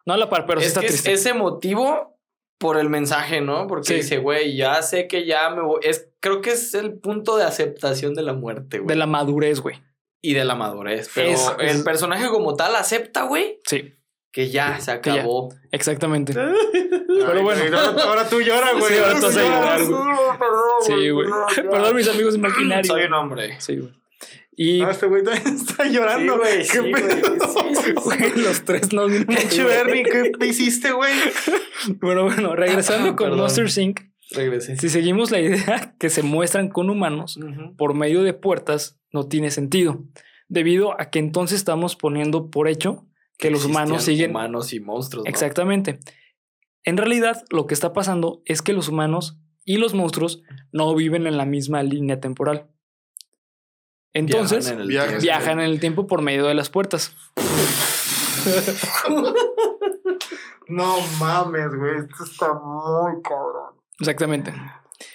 No 0.08 0.16
a 0.16 0.18
la 0.18 0.28
par, 0.28 0.48
pero 0.48 0.60
sí 0.60 0.66
es 0.66 0.70
está 0.70 0.80
que 0.82 0.88
es 0.88 1.04
triste. 1.04 1.12
ese 1.14 1.34
motivo 1.36 2.20
por 2.58 2.78
el 2.80 2.90
mensaje, 2.90 3.42
¿no? 3.42 3.68
Porque 3.68 3.90
Sí. 3.90 3.94
dice, 3.96 4.18
güey, 4.18 4.56
ya 4.58 4.82
sé 4.82 5.08
que 5.08 5.28
ya 5.28 5.52
me 5.52 5.62
voy. 5.62 5.82
Es, 5.84 6.10
creo 6.20 6.42
que 6.42 6.52
es 6.54 6.74
el 6.74 6.98
punto 6.98 7.38
de 7.38 7.44
aceptación 7.44 8.16
de 8.16 8.24
la 8.24 8.34
muerte, 8.34 8.80
güey. 8.80 8.88
De 8.88 8.96
la 8.96 9.06
madurez, 9.06 9.60
güey. 9.60 9.76
Y 10.22 10.34
de 10.34 10.46
la 10.46 10.56
madurez. 10.56 11.12
Pero 11.14 11.30
Es- 11.30 11.54
el 11.60 11.68
es- 11.78 11.84
personaje 11.84 12.28
como 12.30 12.56
tal 12.56 12.76
acepta, 12.76 13.24
güey, 13.24 13.60
Sí, 13.68 13.94
que 14.32 14.50
ya 14.50 14.80
se 14.80 14.88
ya. 14.88 14.94
acabó. 14.94 15.50
exactamente. 15.72 16.34
Pero 16.34 17.44
bueno. 17.44 17.78
Ahora, 17.78 18.04
ahora 18.04 18.30
tú 18.30 18.42
lloras, 18.42 18.74
güey. 18.78 18.94
Sí, 18.94 18.98
ahora 19.00 19.14
tú 19.16 19.20
tú 19.20 19.26
vas 19.26 19.38
a 19.38 19.44
lloras. 19.44 19.82
Sí, 20.86 21.10
güey. 21.10 21.28
Perdón, 21.56 21.96
mis 21.96 22.08
amigos 22.08 22.36
imaginarios. 22.36 22.88
Soy 22.88 23.04
un 23.04 23.14
hombre. 23.14 23.60
Sí, 23.60 23.78
güey. 23.78 23.94
Y 24.62 24.82
Ah, 24.82 24.92
este 24.92 25.06
güey 25.08 25.24
también 25.24 25.56
está 25.56 25.86
llorando. 25.88 26.34
Sí, 26.34 26.40
güey, 26.40 26.58
¿Qué 26.60 26.66
sí, 26.66 26.92
pedo? 26.92 27.38
Sí, 27.48 27.76
sí, 27.76 27.82
sí. 27.86 27.94
güey, 28.04 28.32
los 28.44 28.66
tres 28.66 28.92
no 28.92 29.08
Pinche 29.08 29.64
Bernie, 29.64 30.04
¿qué 30.04 30.46
hiciste, 30.46 30.92
güey? 30.92 31.14
Bueno, 32.02 32.24
bueno, 32.24 32.56
regresando 32.56 33.16
con 33.16 33.28
Perdón. 33.30 33.40
Monster 33.40 33.68
Inc. 33.84 34.02
Regresé. 34.32 34.76
Si 34.78 34.90
seguimos 34.90 35.32
la 35.32 35.40
idea 35.40 35.96
que 35.98 36.10
se 36.10 36.24
muestran 36.24 36.68
con 36.70 36.90
humanos 36.90 37.40
por 37.78 37.94
medio 37.96 38.22
de 38.22 38.34
puertas, 38.34 39.00
no 39.12 39.28
tiene 39.28 39.50
sentido. 39.50 40.04
Debido 40.50 41.00
a 41.00 41.10
que 41.10 41.20
entonces 41.20 41.58
estamos 41.58 41.96
poniendo 41.96 42.50
por 42.52 42.68
hecho 42.68 43.06
que 43.40 43.50
los 43.50 43.66
humanos 43.66 44.04
siguen. 44.04 44.30
Humanos 44.32 44.74
y 44.74 44.80
monstruos. 44.80 45.26
¿no? 45.26 45.30
Exactamente. 45.30 46.00
En 46.84 46.98
realidad, 46.98 47.44
lo 47.50 47.66
que 47.66 47.74
está 47.74 47.94
pasando 47.94 48.42
es 48.46 48.62
que 48.62 48.74
los 48.74 48.90
humanos 48.90 49.40
y 49.66 49.78
los 49.78 49.96
monstruos 49.96 50.44
no 50.72 50.94
viven 50.94 51.26
en 51.26 51.38
la 51.38 51.46
misma 51.46 51.82
línea 51.82 52.20
temporal. 52.20 52.68
Entonces, 54.14 54.66
Viajan 54.66 54.74
en 54.76 54.82
el 54.82 54.88
viajan- 54.90 55.08
tiempo. 55.08 55.22
viajan 55.24 55.60
en 55.60 55.66
el 55.66 55.80
tiempo 55.80 56.06
por 56.08 56.22
medio 56.22 56.46
de 56.46 56.54
las 56.54 56.70
puertas. 56.70 57.16
No 60.68 60.98
mames, 61.20 61.74
güey. 61.76 61.98
Esto 61.98 62.24
está 62.24 62.54
muy 62.54 63.22
cabrón. 63.24 63.74
Exactamente. 64.00 64.54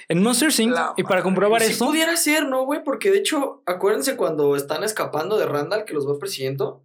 En 0.08 0.22
Monster 0.22 0.50
Inc. 0.58 0.72
La 0.72 0.92
y 0.96 1.04
para 1.04 1.22
comprobar 1.22 1.62
Sí 1.62 1.72
esto, 1.72 1.86
pudiera 1.86 2.16
ser, 2.16 2.46
¿no, 2.48 2.64
güey? 2.64 2.82
Porque 2.82 3.10
de 3.12 3.18
hecho, 3.18 3.62
acuérdense 3.66 4.16
cuando 4.16 4.56
están 4.56 4.82
escapando 4.82 5.38
de 5.38 5.46
Randall 5.46 5.84
que 5.84 5.94
los 5.94 6.08
va 6.08 6.18
persiguiendo. 6.18 6.82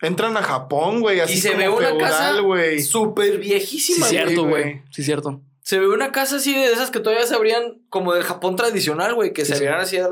Entran 0.00 0.36
a 0.36 0.42
Japón, 0.42 1.00
güey, 1.00 1.20
así 1.20 1.34
Y 1.34 1.36
se 1.38 1.48
como 1.52 1.60
ve 1.62 1.68
una 1.68 1.96
casa 1.98 2.24
feudal, 2.28 2.42
güey. 2.42 2.80
súper 2.82 3.32
Sí, 3.32 3.38
viejísima, 3.38 3.98
güey. 4.06 4.10
cierto, 4.10 4.44
güey. 4.46 4.82
Sí, 4.90 5.02
cierto. 5.02 5.40
Se 5.62 5.78
ve 5.78 5.86
una 5.88 6.12
casa 6.12 6.36
así 6.36 6.54
de 6.54 6.64
esas 6.72 6.90
que 6.90 6.98
todavía 7.00 7.26
se 7.26 7.34
abrían 7.34 7.82
como 7.90 8.14
del 8.14 8.22
Japón 8.22 8.56
tradicional, 8.56 9.14
güey. 9.14 9.34
Que 9.34 9.44
Sí, 9.44 9.48
se 9.52 9.56
sí. 9.58 9.60
vieran 9.64 9.80
así 9.80 9.98
de 9.98 10.06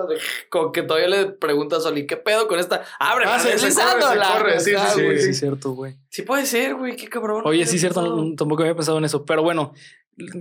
Como 0.51 0.71
que 0.71 0.83
todavía 0.83 1.09
le 1.09 1.27
preguntas 1.31 1.87
a 1.87 1.89
Oli, 1.89 2.07
¿qué 2.07 2.17
pedo 2.19 2.47
con 2.47 2.59
esta? 2.59 2.83
Abre, 2.99 3.25
Ah, 3.27 3.39
se- 3.39 3.59
se 3.59 3.73
corre, 3.73 4.03
se 4.03 4.19
corre, 4.35 4.61
sí, 4.61 4.71
sí, 4.95 5.01
Sí, 5.19 5.23
sí, 5.23 5.35
cierto, 5.35 5.71
güey. 5.73 5.95
Sí 6.11 6.23
puede 6.23 6.45
ser, 6.45 6.75
güey, 6.75 6.95
qué 6.97 7.09
cabrón. 7.09 7.41
Oye, 7.47 7.65
sí, 7.65 7.79
cierto, 7.79 8.03
no- 8.03 8.35
tampoco 8.37 8.63
había 8.65 8.75
pensado 8.75 8.99
en 8.99 9.05
eso. 9.07 9.25
Pero 9.25 9.43
bueno, 9.43 9.73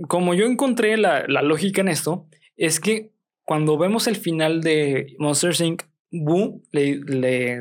como 0.08 0.34
yo 0.34 0.44
encontré 0.44 0.96
la, 0.98 1.24
la 1.28 1.40
lógica 1.40 1.80
en 1.80 1.88
esto, 1.88 2.26
es 2.58 2.78
que 2.80 3.12
cuando 3.44 3.78
vemos 3.78 4.06
el 4.08 4.16
final 4.16 4.60
de 4.60 5.14
Monster 5.18 5.54
Inc., 5.62 5.82
Boo 6.10 6.62
le, 6.72 6.96
le, 6.96 7.60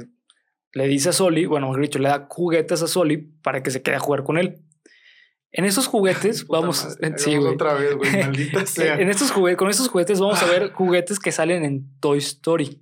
le 0.76 0.88
dice 0.88 1.10
a 1.10 1.14
Soli, 1.14 1.46
bueno, 1.48 1.68
mejor 1.68 1.82
dicho, 1.82 2.00
le 2.00 2.10
da 2.10 2.28
juguetes 2.30 2.84
a 2.84 2.88
Soli 2.88 3.18
para 3.18 3.64
que 3.64 3.72
se 3.72 3.82
quede 3.82 3.96
a 3.96 4.00
jugar 4.00 4.24
con 4.24 4.38
él. 4.38 4.62
En 5.52 5.64
esos 5.64 5.88
juguetes 5.88 6.46
vamos, 6.50 6.84
madre, 6.86 7.08
ahí 7.08 7.14
sí, 7.18 7.30
vamos 7.32 7.44
güey. 7.46 7.54
otra 7.56 7.74
vez, 7.76 7.96
güey, 7.96 8.12
maldita 8.12 8.66
sea. 8.66 9.00
En 9.00 9.10
estos 9.10 9.32
juguetes, 9.32 9.58
con 9.58 9.70
estos 9.70 9.88
juguetes 9.88 10.20
vamos 10.20 10.44
a 10.44 10.46
ver 10.48 10.72
juguetes 10.74 11.18
que 11.18 11.32
salen 11.32 11.64
en 11.66 12.00
Toy 12.00 12.20
Story, 12.20 12.82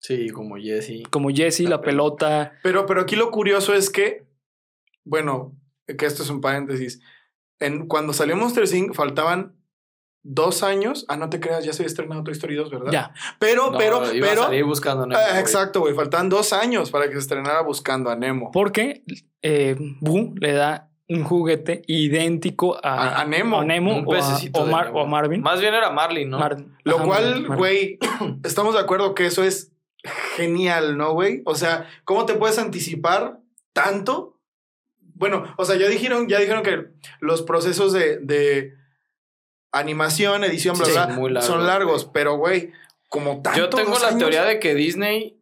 Sí, 0.00 0.28
como 0.30 0.56
Jesse. 0.56 1.02
como 1.10 1.30
Jessie, 1.30 1.66
la 1.66 1.80
pelota. 1.80 2.52
Pero, 2.62 2.84
pero 2.86 3.00
aquí 3.00 3.16
lo 3.16 3.30
curioso 3.30 3.72
es 3.74 3.88
que, 3.90 4.26
bueno, 5.02 5.56
que 5.86 6.04
esto 6.06 6.22
es 6.22 6.28
un 6.30 6.40
paréntesis. 6.42 7.00
En, 7.58 7.88
cuando 7.88 8.12
salió 8.12 8.36
Monster 8.36 8.64
Inc. 8.74 8.94
faltaban 8.94 9.56
dos 10.26 10.62
años. 10.64 11.04
Ah, 11.08 11.16
no 11.16 11.28
te 11.30 11.38
creas, 11.38 11.64
ya 11.64 11.72
se 11.72 11.82
había 11.82 11.88
estrenado 11.88 12.24
Toy 12.24 12.32
Story 12.32 12.56
2, 12.56 12.70
¿verdad? 12.70 12.90
Ya, 12.90 13.12
Pero, 13.38 13.70
No, 13.70 13.78
pero, 13.78 14.12
iba 14.12 14.26
a 14.26 14.30
pero. 14.30 14.42
salir 14.44 14.64
buscando 14.64 15.04
a 15.04 15.06
Nemo, 15.06 15.20
Ah, 15.22 15.38
exacto, 15.38 15.80
güey. 15.80 15.94
Faltaban 15.94 16.28
dos 16.28 16.52
años 16.52 16.90
para 16.90 17.06
que 17.06 17.12
se 17.12 17.18
estrenara 17.20 17.60
Buscando 17.62 18.10
a 18.10 18.16
Nemo. 18.16 18.50
porque 18.50 19.04
eh, 19.42 19.76
Boo 20.00 20.34
le 20.40 20.52
da 20.54 20.90
un 21.06 21.22
juguete 21.22 21.82
idéntico 21.86 22.76
a, 22.82 22.94
A- 23.18 23.20
a 23.20 23.24
Nemo. 23.26 23.58
Un 23.58 23.70
o, 24.06 24.12
a, 24.12 24.16
pececito 24.16 24.60
o 24.62 24.66
Mar- 24.66 24.86
Nemo. 24.86 24.98
o 25.00 25.02
a 25.02 25.06
Marvin. 25.06 25.42
Más 25.42 25.60
bien 25.60 25.74
era 25.74 25.90
Marlin, 25.90 26.30
¿no? 26.30 26.38
Mar- 26.38 26.64
Lo 26.82 26.96
ajá, 26.96 27.04
cual, 27.04 27.30
Marvin. 27.42 27.56
güey, 27.56 27.98
estamos 28.44 28.72
de 28.74 28.80
acuerdo 28.80 29.14
que 29.14 29.26
eso 29.26 29.44
es 29.44 29.70
genial, 30.36 30.96
¿no, 30.96 31.12
güey? 31.12 31.42
O 31.44 31.54
sea, 31.54 31.86
¿cómo 32.04 32.24
te 32.26 32.34
puedes 32.34 32.58
anticipar 32.58 33.40
tanto? 33.74 34.38
Bueno, 35.16 35.44
o 35.58 35.64
sea, 35.64 35.76
ya 35.76 35.88
dijeron, 35.88 36.28
ya 36.28 36.40
dijeron 36.40 36.62
que 36.62 36.86
los 37.20 37.42
procesos 37.42 37.92
de, 37.92 38.18
de 38.18 38.74
animación, 39.74 40.44
edición, 40.44 40.76
bla, 40.76 40.86
Sí, 40.86 40.92
bla, 40.92 41.06
son 41.06 41.16
muy 41.16 41.30
largos, 41.30 41.46
son 41.46 41.66
largos, 41.66 42.02
güey. 42.04 42.12
pero, 42.12 42.36
güey, 42.36 42.72
como 43.08 43.42
tanto. 43.42 43.58
Yo 43.58 43.68
tengo 43.68 43.98
la 43.98 44.08
años, 44.08 44.18
teoría 44.18 44.44
de 44.44 44.58
que 44.60 44.74
Disney 44.74 45.40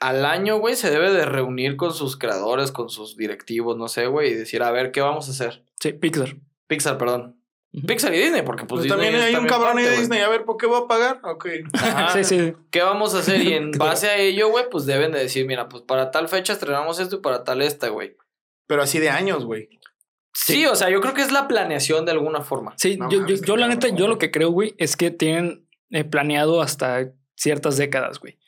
al 0.00 0.24
año, 0.24 0.58
güey, 0.58 0.74
se 0.74 0.90
debe 0.90 1.12
de 1.12 1.24
reunir 1.24 1.76
con 1.76 1.94
sus 1.94 2.16
creadores, 2.16 2.72
con 2.72 2.90
sus 2.90 3.16
directivos, 3.16 3.76
no 3.76 3.86
sé, 3.88 4.06
güey, 4.06 4.32
y 4.32 4.34
decir, 4.34 4.62
a 4.62 4.70
ver, 4.72 4.90
¿qué 4.90 5.00
vamos 5.00 5.28
a 5.28 5.30
hacer? 5.30 5.64
Sí, 5.80 5.92
Pixar. 5.92 6.36
Pixar, 6.66 6.98
perdón. 6.98 7.38
Pixar 7.86 8.12
y 8.12 8.18
Disney, 8.18 8.42
porque 8.42 8.64
pues, 8.64 8.80
Pues 8.80 8.82
Disney 8.82 9.12
también 9.12 9.22
hay 9.22 9.34
un 9.34 9.46
cabrón 9.46 9.78
ahí 9.78 9.84
parte, 9.84 9.90
de. 9.90 10.00
Disney. 10.00 10.20
A 10.20 10.28
ver, 10.28 10.44
¿por 10.44 10.56
qué 10.58 10.66
voy 10.66 10.82
a 10.82 10.86
pagar? 10.88 11.20
Ok. 11.22 11.46
Ajá. 11.72 12.12
Sí, 12.12 12.24
sí. 12.24 12.52
¿Qué 12.70 12.82
vamos 12.82 13.14
a 13.14 13.20
hacer? 13.20 13.40
Y 13.42 13.54
en 13.54 13.70
base 13.78 14.08
a 14.08 14.16
ello, 14.18 14.50
güey, 14.50 14.68
pues 14.70 14.84
deben 14.84 15.12
de 15.12 15.20
decir, 15.20 15.46
mira, 15.46 15.68
pues 15.68 15.82
para 15.84 16.10
tal 16.10 16.28
fecha 16.28 16.52
estrenamos 16.52 16.98
esto 16.98 17.16
y 17.16 17.20
para 17.20 17.44
tal 17.44 17.62
esta, 17.62 17.88
güey. 17.88 18.16
Pero 18.66 18.82
así 18.82 18.98
de 18.98 19.08
años, 19.08 19.44
güey. 19.46 19.70
Sí, 20.34 20.66
o 20.66 20.74
sea, 20.74 20.88
yo 20.90 21.00
creo 21.00 21.14
que 21.14 21.22
es 21.22 21.30
la 21.32 21.46
planeación 21.46 22.04
de 22.06 22.12
alguna 22.12 22.40
forma. 22.40 22.72
Sí, 22.76 22.96
No 22.96 23.10
yo, 23.10 23.18
yo, 23.18 23.22
mames, 23.24 23.42
yo 23.42 23.56
la 23.56 23.68
neta, 23.68 23.88
yo 23.88 24.08
lo 24.08 24.18
que 24.18 24.30
creo, 24.30 24.50
güey, 24.50 24.74
es 24.78 24.96
que 24.96 25.10
tienen 25.10 25.66
eh, 25.90 26.04
planeado 26.04 26.62
hasta 26.62 27.12
ciertas 27.36 27.76
décadas, 27.76 28.18
güey. 28.18 28.38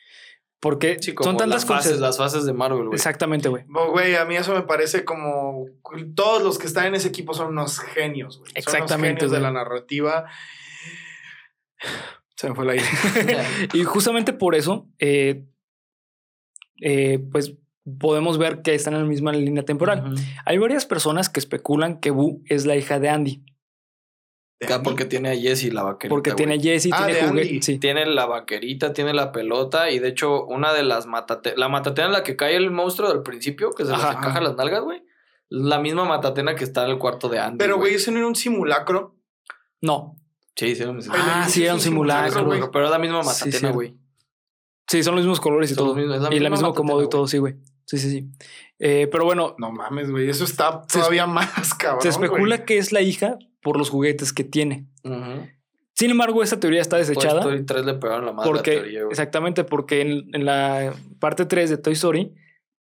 Porque 0.60 0.96
Sí, 0.98 1.12
como 1.12 1.28
son 1.28 1.36
tantas 1.36 1.56
las 1.56 1.66
fases, 1.66 1.90
cosas. 1.92 2.00
las 2.00 2.16
fases 2.16 2.46
de 2.46 2.54
Marvel, 2.54 2.84
güey. 2.86 2.94
Exactamente, 2.94 3.50
güey. 3.50 3.64
Güey, 3.68 4.14
a 4.16 4.24
mí 4.24 4.34
eso 4.34 4.54
me 4.54 4.62
parece 4.62 5.04
como. 5.04 5.66
Todos 6.16 6.42
los 6.42 6.58
que 6.58 6.66
están 6.66 6.86
en 6.86 6.94
ese 6.94 7.08
equipo 7.08 7.34
son 7.34 7.48
unos 7.48 7.80
genios, 7.80 8.38
güey. 8.38 8.50
Son 8.52 8.62
unos 8.62 8.74
Exactamente, 8.74 9.20
genios 9.20 9.32
de 9.32 9.40
la 9.40 9.50
narrativa. 9.50 10.24
Se 12.36 12.48
me 12.48 12.54
fue 12.54 12.64
la 12.64 12.74
idea. 12.76 13.46
Y 13.74 13.84
justamente 13.84 14.32
por 14.32 14.54
eso, 14.54 14.88
eh, 14.98 15.44
eh, 16.80 17.18
pues 17.30 17.54
podemos 17.98 18.38
ver 18.38 18.62
que 18.62 18.74
están 18.74 18.94
en 18.94 19.00
la 19.02 19.06
misma 19.08 19.32
línea 19.32 19.64
temporal. 19.64 20.14
Hay 20.44 20.58
varias 20.58 20.86
personas 20.86 21.28
que 21.28 21.40
especulan 21.40 22.00
que 22.00 22.10
Boo 22.10 22.40
es 22.46 22.66
la 22.66 22.76
hija 22.76 22.98
de 22.98 23.08
Andy. 23.10 23.42
Porque 24.82 25.04
tiene 25.04 25.30
a 25.30 25.36
Jessie 25.36 25.70
la 25.70 25.82
vaquerita. 25.82 26.08
Porque 26.14 26.32
tiene 26.32 26.58
Jessie, 26.58 26.90
Ah, 26.94 27.04
tiene 27.06 27.28
juguete. 27.28 27.62
Sí. 27.62 27.78
Tiene 27.78 28.06
la 28.06 28.24
vaquerita, 28.24 28.94
tiene 28.94 29.12
la 29.12 29.30
pelota 29.30 29.90
y 29.90 29.98
de 29.98 30.08
hecho 30.08 30.46
una 30.46 30.72
de 30.72 30.82
las 30.84 31.06
matatenas, 31.06 31.58
la 31.58 31.68
matatena 31.68 32.06
en 32.06 32.12
la 32.14 32.22
que 32.22 32.36
cae 32.36 32.56
el 32.56 32.70
monstruo 32.70 33.10
del 33.12 33.22
principio, 33.22 33.70
que 33.72 33.84
se 33.84 33.90
les 33.92 34.00
Ajá. 34.00 34.18
encaja 34.18 34.40
las 34.40 34.56
nalgas, 34.56 34.82
güey. 34.82 35.02
La 35.50 35.78
misma 35.78 36.04
matatena 36.06 36.54
que 36.54 36.64
está 36.64 36.84
en 36.84 36.92
el 36.92 36.98
cuarto 36.98 37.28
de 37.28 37.38
Andy. 37.40 37.58
Pero, 37.58 37.76
güey, 37.76 37.94
eso 37.94 38.10
no 38.10 38.18
era 38.18 38.26
un 38.26 38.34
simulacro. 38.34 39.16
No. 39.82 40.16
Sí, 40.56 40.74
sí, 40.74 40.82
era 40.82 40.92
un 40.92 41.00
Ah, 41.10 41.46
sí, 41.48 41.64
era 41.64 41.74
un 41.74 41.80
simulacro, 41.80 42.46
güey. 42.46 42.62
Pero 42.72 42.86
es 42.86 42.90
la 42.90 42.98
misma 42.98 43.22
Sí, 43.24 43.44
matatena, 43.50 43.70
güey. 43.72 43.94
Sí, 44.88 45.02
son 45.02 45.14
los 45.16 45.24
mismos 45.24 45.40
colores 45.40 45.70
y 45.70 45.74
Son 45.74 45.84
todo. 45.84 45.94
mismos, 45.94 46.16
y 46.16 46.20
la 46.20 46.30
misma 46.30 46.50
misma 46.50 46.68
acomodo 46.68 47.02
y 47.02 47.08
todo, 47.10 47.26
sí, 47.26 47.36
güey. 47.38 47.56
Sí, 47.86 47.98
sí, 47.98 48.10
sí. 48.10 48.28
Eh, 48.78 49.08
pero 49.10 49.24
bueno, 49.24 49.54
No 49.58 49.70
mames, 49.70 50.10
güey. 50.10 50.28
Eso 50.28 50.44
está 50.44 50.82
Se- 50.88 50.98
todavía 50.98 51.26
más 51.26 51.74
cabrón. 51.78 52.02
se 52.02 52.08
especula 52.08 52.64
que 52.64 52.78
es 52.78 52.92
la 52.92 53.00
hija 53.02 53.38
por 53.62 53.76
los 53.78 53.90
juguetes 53.90 54.32
que 54.32 54.44
tiene. 54.44 54.86
Ujú. 55.04 55.46
Sin 55.94 56.10
embargo, 56.10 56.42
esta 56.42 56.58
teoría 56.58 56.80
está 56.80 56.96
Toy 56.96 57.06
desechada. 57.06 57.40
Story 57.40 57.64
3 57.64 57.84
le 57.86 57.94
pegaron 57.94 58.26
la 58.26 58.32
madre 58.32 58.50
a 58.50 58.52
la 58.52 58.56
Porque, 58.56 58.70
teoría, 58.72 59.00
güey. 59.02 59.10
exactamente, 59.12 59.64
porque 59.64 60.00
en, 60.00 60.34
en 60.34 60.44
la 60.44 60.92
parte 61.20 61.46
3 61.46 61.70
de 61.70 61.76
Toy 61.78 61.92
Story, 61.92 62.34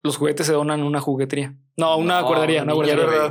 los 0.02 0.16
juguetes 0.18 0.46
se 0.46 0.52
donan 0.52 0.80
a 0.82 0.84
una 0.84 1.00
juguetería. 1.00 1.54
No, 1.76 1.86
a 1.86 1.96
una 1.96 2.20
No, 2.20 2.26
guardería, 2.26 2.62
una 2.64 2.74
guardería. 2.74 3.30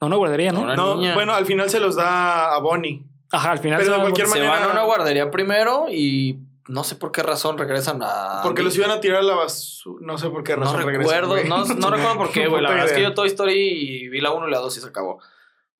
No, 0.00 0.06
una 0.06 0.16
guardería, 0.16 0.52
¿no? 0.52 0.62
Una 0.62 0.74
No, 0.76 0.96
niña. 0.96 1.14
bueno, 1.14 1.34
al 1.34 1.44
final 1.46 1.68
se 1.70 1.80
los 1.80 1.96
da 1.96 2.54
a 2.54 2.58
Bonnie. 2.60 3.04
Ajá, 3.30 3.50
al 3.52 3.58
final 3.58 3.78
Pero 3.78 3.90
se 3.92 3.96
de 3.96 4.02
cualquier 4.02 4.26
Se 4.26 4.34
manera- 4.38 4.50
van 4.60 4.62
a 4.70 4.72
una 4.72 4.82
guardería 4.84 5.30
primero 5.30 5.86
y 5.90 6.38
no 6.66 6.84
sé 6.84 6.96
por 6.96 7.12
qué 7.12 7.22
razón 7.22 7.58
regresan 7.58 8.00
a. 8.02 8.40
Porque 8.42 8.62
los 8.62 8.76
iban 8.76 8.90
a 8.90 9.00
tirar 9.00 9.20
a 9.20 9.22
la 9.22 9.34
basura. 9.34 10.04
No 10.06 10.18
sé 10.18 10.30
por 10.30 10.44
qué 10.44 10.56
No 10.56 10.62
razón 10.62 10.82
regresan, 10.82 11.00
recuerdo, 11.00 11.28
güey. 11.30 11.48
no, 11.48 11.64
no 11.64 11.90
recuerdo 11.96 12.16
por 12.16 12.32
qué, 12.32 12.46
güey. 12.46 12.62
La 12.62 12.70
verdad 12.70 12.86
es 12.86 12.92
que 12.92 13.02
yo 13.02 13.14
Toy 13.14 13.28
Story 13.28 14.08
vi 14.08 14.20
la 14.20 14.32
1 14.32 14.48
y 14.48 14.50
la 14.50 14.58
2 14.58 14.76
y 14.76 14.80
se 14.80 14.86
acabó. 14.86 15.20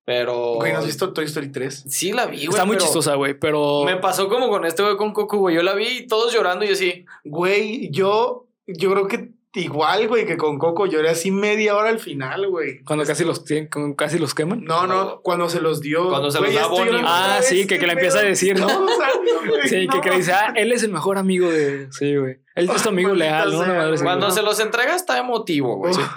Pero. 0.05 0.55
Güey, 0.57 0.73
¿no 0.73 0.81
has 0.81 0.87
visto 0.87 1.13
Toy 1.13 1.25
Story 1.25 1.51
3? 1.51 1.85
Sí, 1.89 2.13
la 2.13 2.27
vi, 2.27 2.37
güey. 2.37 2.49
Está 2.49 2.65
muy 2.67 2.77
pero 2.77 2.85
chistosa, 2.85 3.15
güey, 3.15 3.33
pero... 3.39 3.85
Me 3.85 3.97
pasó 3.97 4.29
como 4.29 4.49
con 4.51 4.67
este 4.67 4.83
güey 4.83 4.97
con 4.97 5.13
Coco, 5.13 5.39
güey. 5.39 5.57
Yo 5.57 5.63
la 5.63 5.75
vi 5.75 5.87
y 5.87 6.07
todos 6.07 6.33
llorando 6.33 6.65
y 6.65 6.69
yo 6.69 6.75
así. 6.75 7.07
Güey, 7.25 7.91
yo, 7.91 8.47
yo 8.67 8.91
creo 8.91 9.09
que 9.09 9.33
igual, 9.55 10.09
güey, 10.09 10.27
que 10.27 10.37
con 10.37 10.59
Coco 10.59 10.87
lloré 10.87 11.11
así 11.11 11.31
media 11.31 11.77
hora 11.77 11.89
al 11.91 11.99
final, 11.99 12.49
güey. 12.49 12.83
Cuando 12.85 13.05
casi 13.05 13.25
los, 13.25 13.45
tienen- 13.45 13.69
cuando 13.73 13.97
casi 13.97 14.19
los 14.19 14.35
queman. 14.35 14.65
No, 14.65 14.87
no, 14.87 15.21
cuando 15.23 15.49
se 15.49 15.61
los 15.61 15.81
dio. 15.81 16.09
Cuando 16.09 16.31
se 16.31 16.39
Güey, 16.39 16.53
los 16.53 16.63
da 16.63 16.69
Bonnie, 16.69 17.01
Ah, 17.05 17.39
sí, 17.43 17.63
que- 17.63 17.67
qué 17.75 17.79
que 17.81 17.87
le 17.87 17.93
empieza 17.95 18.19
a 18.19 18.23
decir, 18.23 18.59
¿no? 18.59 18.67
Todos 18.69 19.01
años, 19.01 19.49
güey, 19.49 19.63
Sí, 19.69 19.89
que, 19.89 19.97
no. 19.97 20.01
que 20.01 20.11
le 20.11 20.17
dice, 20.17 20.33
ah, 20.33 20.53
él 20.57 20.73
es 20.73 20.83
el 20.83 20.91
mejor 20.93 21.19
amigo 21.19 21.51
de... 21.51 21.89
Sí, 21.93 22.17
güey. 22.17 22.39
Él 22.55 22.71
es 22.71 22.83
tu 22.83 22.89
amigo 22.89 23.15
leal, 23.15 23.53
¿no? 23.53 23.65
Sea. 23.65 23.95
Cuando 24.03 24.31
se 24.31 24.43
los 24.43 24.61
entrega 24.61 24.95
está 24.95 25.19
emotivo, 25.19 25.77
güey. 25.77 25.93
Uf. 25.95 26.09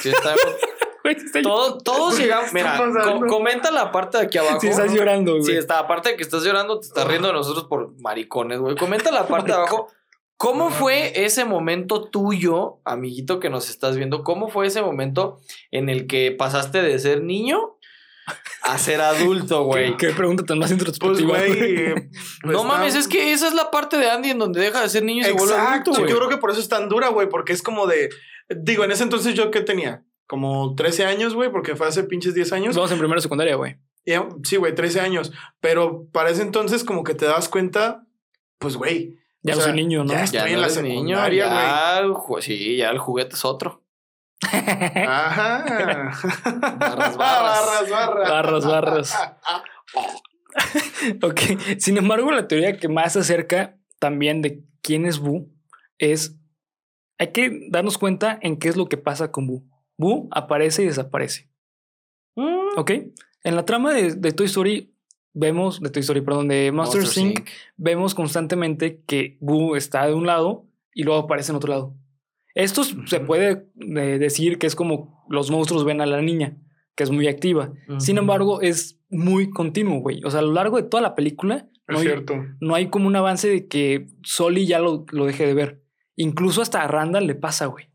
Sí, 0.00 0.08
está 0.10 0.34
emo- 0.34 0.40
Güey, 1.04 1.16
está- 1.16 1.42
Todo- 1.42 1.76
todos 1.78 2.14
¿Qué 2.16 2.22
llegamos. 2.22 2.50
Mira, 2.54 2.78
co- 2.78 3.26
comenta 3.26 3.70
la 3.70 3.92
parte 3.92 4.16
de 4.16 4.24
aquí 4.24 4.38
abajo. 4.38 4.58
Sí, 4.60 4.68
estás 4.68 4.90
llorando, 4.90 5.32
güey. 5.32 5.44
Sí, 5.44 5.52
está, 5.52 5.78
aparte 5.80 6.08
de 6.08 6.16
que 6.16 6.22
estás 6.22 6.42
llorando, 6.44 6.80
te 6.80 6.86
estás 6.86 7.06
riendo 7.06 7.28
de 7.28 7.34
nosotros 7.34 7.64
por 7.66 7.92
maricones, 8.00 8.58
güey. 8.58 8.74
Comenta 8.74 9.10
la 9.12 9.28
parte 9.28 9.48
de 9.48 9.58
abajo. 9.58 9.88
¿Cómo 10.44 10.68
fue 10.70 11.24
ese 11.24 11.46
momento 11.46 12.04
tuyo, 12.10 12.80
amiguito 12.84 13.40
que 13.40 13.48
nos 13.48 13.70
estás 13.70 13.96
viendo? 13.96 14.22
¿Cómo 14.24 14.50
fue 14.50 14.66
ese 14.66 14.82
momento 14.82 15.40
en 15.70 15.88
el 15.88 16.06
que 16.06 16.32
pasaste 16.32 16.82
de 16.82 16.98
ser 16.98 17.22
niño 17.22 17.78
a 18.62 18.76
ser 18.76 19.00
adulto, 19.00 19.62
güey? 19.64 19.96
Qué 19.96 20.10
pregunta 20.10 20.44
tan 20.44 20.58
más 20.58 20.68
Pues, 20.70 20.78
introspectiva, 20.80 21.38
güey. 21.38 21.48
güey. 21.48 21.76
eh, 21.92 22.10
No 22.44 22.62
mames, 22.64 22.94
es 22.94 23.08
que 23.08 23.32
esa 23.32 23.48
es 23.48 23.54
la 23.54 23.70
parte 23.70 23.96
de 23.96 24.10
Andy 24.10 24.30
en 24.32 24.38
donde 24.38 24.60
deja 24.60 24.82
de 24.82 24.88
ser 24.90 25.02
niño 25.02 25.22
y 25.22 25.24
se 25.24 25.32
vuelve 25.32 25.54
adulto, 25.54 25.92
güey. 25.92 26.10
yo 26.10 26.16
creo 26.18 26.28
que 26.28 26.36
por 26.36 26.50
eso 26.50 26.60
es 26.60 26.68
tan 26.68 26.90
dura, 26.90 27.08
güey, 27.08 27.26
porque 27.30 27.54
es 27.54 27.62
como 27.62 27.86
de. 27.86 28.10
Digo, 28.50 28.84
en 28.84 28.90
ese 28.92 29.02
entonces 29.02 29.32
yo 29.34 29.50
qué 29.50 29.62
tenía? 29.62 30.04
Como 30.26 30.74
13 30.74 31.06
años, 31.06 31.34
güey, 31.34 31.50
porque 31.50 31.74
fue 31.74 31.86
hace 31.86 32.04
pinches 32.04 32.34
10 32.34 32.52
años. 32.52 32.76
Vamos 32.76 32.92
en 32.92 32.98
primera 32.98 33.22
secundaria, 33.22 33.56
güey. 33.56 33.76
Ya, 34.04 34.28
Sí, 34.42 34.56
güey, 34.56 34.74
13 34.74 35.00
años. 35.00 35.32
Pero 35.60 36.06
para 36.12 36.28
ese 36.28 36.42
entonces, 36.42 36.84
como 36.84 37.02
que 37.02 37.14
te 37.14 37.24
das 37.24 37.48
cuenta, 37.48 38.04
pues, 38.58 38.76
güey. 38.76 39.23
Ya 39.44 39.52
O 39.52 39.56
no 39.56 39.62
sea, 39.62 39.72
soy 39.72 39.82
niño, 39.82 40.04
¿no? 40.04 40.12
ya 40.12 40.24
Ya 40.24 40.24
estoy 40.24 40.40
no 40.40 40.46
en 40.46 40.60
la 40.60 40.82
niño, 40.82 41.28
ya, 41.28 42.02
sí, 42.40 42.76
ya 42.78 42.90
el 42.90 42.98
juguete 42.98 43.34
es 43.34 43.44
otro. 43.44 43.84
Ajá. 44.42 45.64
Barras, 45.64 47.16
barras. 47.16 47.16
barras, 47.16 47.90
barras. 47.90 48.30
Barras, 48.30 48.66
barras. 48.66 49.14
ok. 51.22 51.40
Sin 51.78 51.96
embargo, 51.98 52.30
la 52.30 52.48
teoría 52.48 52.78
que 52.78 52.88
más 52.88 53.12
se 53.14 53.20
acerca 53.20 53.78
también 53.98 54.42
de 54.42 54.64
quién 54.82 55.06
es 55.06 55.18
Boo 55.18 55.50
es. 55.98 56.36
Hay 57.18 57.32
que 57.32 57.68
darnos 57.70 57.98
cuenta 57.98 58.38
en 58.42 58.58
qué 58.58 58.68
es 58.68 58.76
lo 58.76 58.86
que 58.86 58.96
pasa 58.96 59.30
con 59.30 59.46
Boo. 59.46 59.64
Boo 59.96 60.28
aparece 60.30 60.82
y 60.82 60.86
desaparece. 60.86 61.50
Mm. 62.34 62.78
Ok. 62.78 62.90
En 63.44 63.56
la 63.56 63.64
trama 63.64 63.92
de, 63.92 64.14
de 64.14 64.32
Toy 64.32 64.46
Story, 64.46 64.93
vemos. 65.34 65.80
De 65.80 65.90
Toy 65.90 66.00
Story, 66.00 66.22
perdón, 66.22 66.48
de 66.48 66.72
Monster 66.72 67.02
Inc. 67.22 67.46
vemos 67.76 68.14
constantemente 68.14 69.02
que 69.06 69.36
Boo 69.40 69.76
está 69.76 70.06
de 70.06 70.14
un 70.14 70.26
lado 70.26 70.66
y 70.94 71.02
luego 71.02 71.20
aparece 71.20 71.52
en 71.52 71.56
otro 71.56 71.70
lado. 71.70 71.94
Esto 72.54 72.82
se 72.84 73.20
puede 73.20 73.66
eh, 73.80 74.18
decir 74.18 74.58
que 74.58 74.66
es 74.66 74.74
como 74.76 75.24
los 75.28 75.50
monstruos 75.50 75.84
ven 75.84 76.00
a 76.00 76.06
la 76.06 76.22
niña, 76.22 76.56
que 76.94 77.02
es 77.02 77.10
muy 77.10 77.26
activa. 77.28 77.72
Sin 77.98 78.16
embargo, 78.18 78.60
es 78.62 79.00
muy 79.10 79.50
continuo, 79.50 79.98
güey. 80.00 80.22
O 80.24 80.30
sea, 80.30 80.38
a 80.40 80.42
lo 80.44 80.52
largo 80.52 80.76
de 80.76 80.84
toda 80.84 81.02
la 81.02 81.14
película 81.16 81.68
no 81.88 81.98
hay, 81.98 82.06
no 82.60 82.74
hay 82.76 82.88
como 82.88 83.08
un 83.08 83.16
avance 83.16 83.48
de 83.48 83.66
que 83.66 84.06
Soli 84.22 84.66
ya 84.66 84.78
lo, 84.78 85.04
lo 85.10 85.26
deje 85.26 85.46
de 85.46 85.54
ver. 85.54 85.82
Incluso 86.16 86.62
hasta 86.62 86.82
a 86.82 86.86
Randall 86.88 87.26
le 87.26 87.34
pasa, 87.34 87.66
güey. 87.66 87.90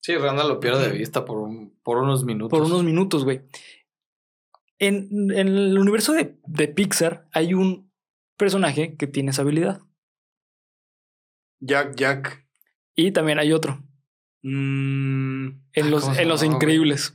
Sí, 0.00 0.14
Randall 0.16 0.48
lo 0.48 0.60
pierde 0.60 0.90
de 0.90 0.96
vista 0.98 1.24
por, 1.24 1.38
un- 1.38 1.74
por 1.82 1.96
unos 1.98 2.24
minutos. 2.24 2.56
Por 2.56 2.66
unos 2.66 2.84
minutos, 2.84 3.24
güey. 3.24 3.40
En, 4.78 5.30
en 5.32 5.48
el 5.48 5.78
universo 5.78 6.12
de, 6.12 6.36
de 6.46 6.68
Pixar 6.68 7.26
hay 7.32 7.54
un 7.54 7.90
personaje 8.36 8.96
que 8.96 9.06
tiene 9.06 9.30
esa 9.30 9.42
habilidad. 9.42 9.80
Jack, 11.60 11.96
Jack. 11.96 12.46
Y 12.94 13.10
también 13.12 13.38
hay 13.38 13.52
otro. 13.52 13.82
Mm. 14.42 15.48
En 15.72 15.90
los, 15.90 16.02
¿cómo 16.04 16.14
se 16.14 16.22
en 16.22 16.28
los 16.28 16.42
increíbles. 16.42 17.14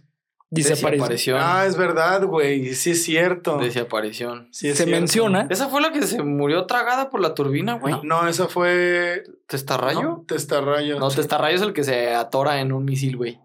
Desaparición. 0.50 1.40
Ah, 1.42 1.66
es 1.66 1.76
verdad, 1.78 2.24
güey. 2.26 2.76
Sí 2.76 2.92
es 2.92 3.04
cierto. 3.04 3.58
Desaparición. 3.58 4.50
Sí 4.52 4.68
es 4.68 4.78
Se 4.78 4.84
cierto. 4.84 5.00
menciona. 5.00 5.48
Esa 5.50 5.68
fue 5.68 5.82
la 5.82 5.92
que 5.92 6.04
se 6.04 6.22
murió 6.22 6.68
tragada 6.68 7.10
por 7.10 7.22
la 7.22 7.34
turbina, 7.34 7.74
güey. 7.74 7.96
No, 8.04 8.28
esa 8.28 8.48
fue. 8.48 9.24
¿Testarrayo? 9.48 10.02
No, 10.04 10.26
Testarrayo. 10.28 11.00
No. 11.00 11.10
Testarrayo 11.10 11.56
es 11.56 11.62
el 11.64 11.74
que 11.74 11.84
se 11.84 12.14
atora 12.14 12.62
en 12.62 12.72
un 12.72 12.86
misil, 12.86 13.18
güey. 13.18 13.40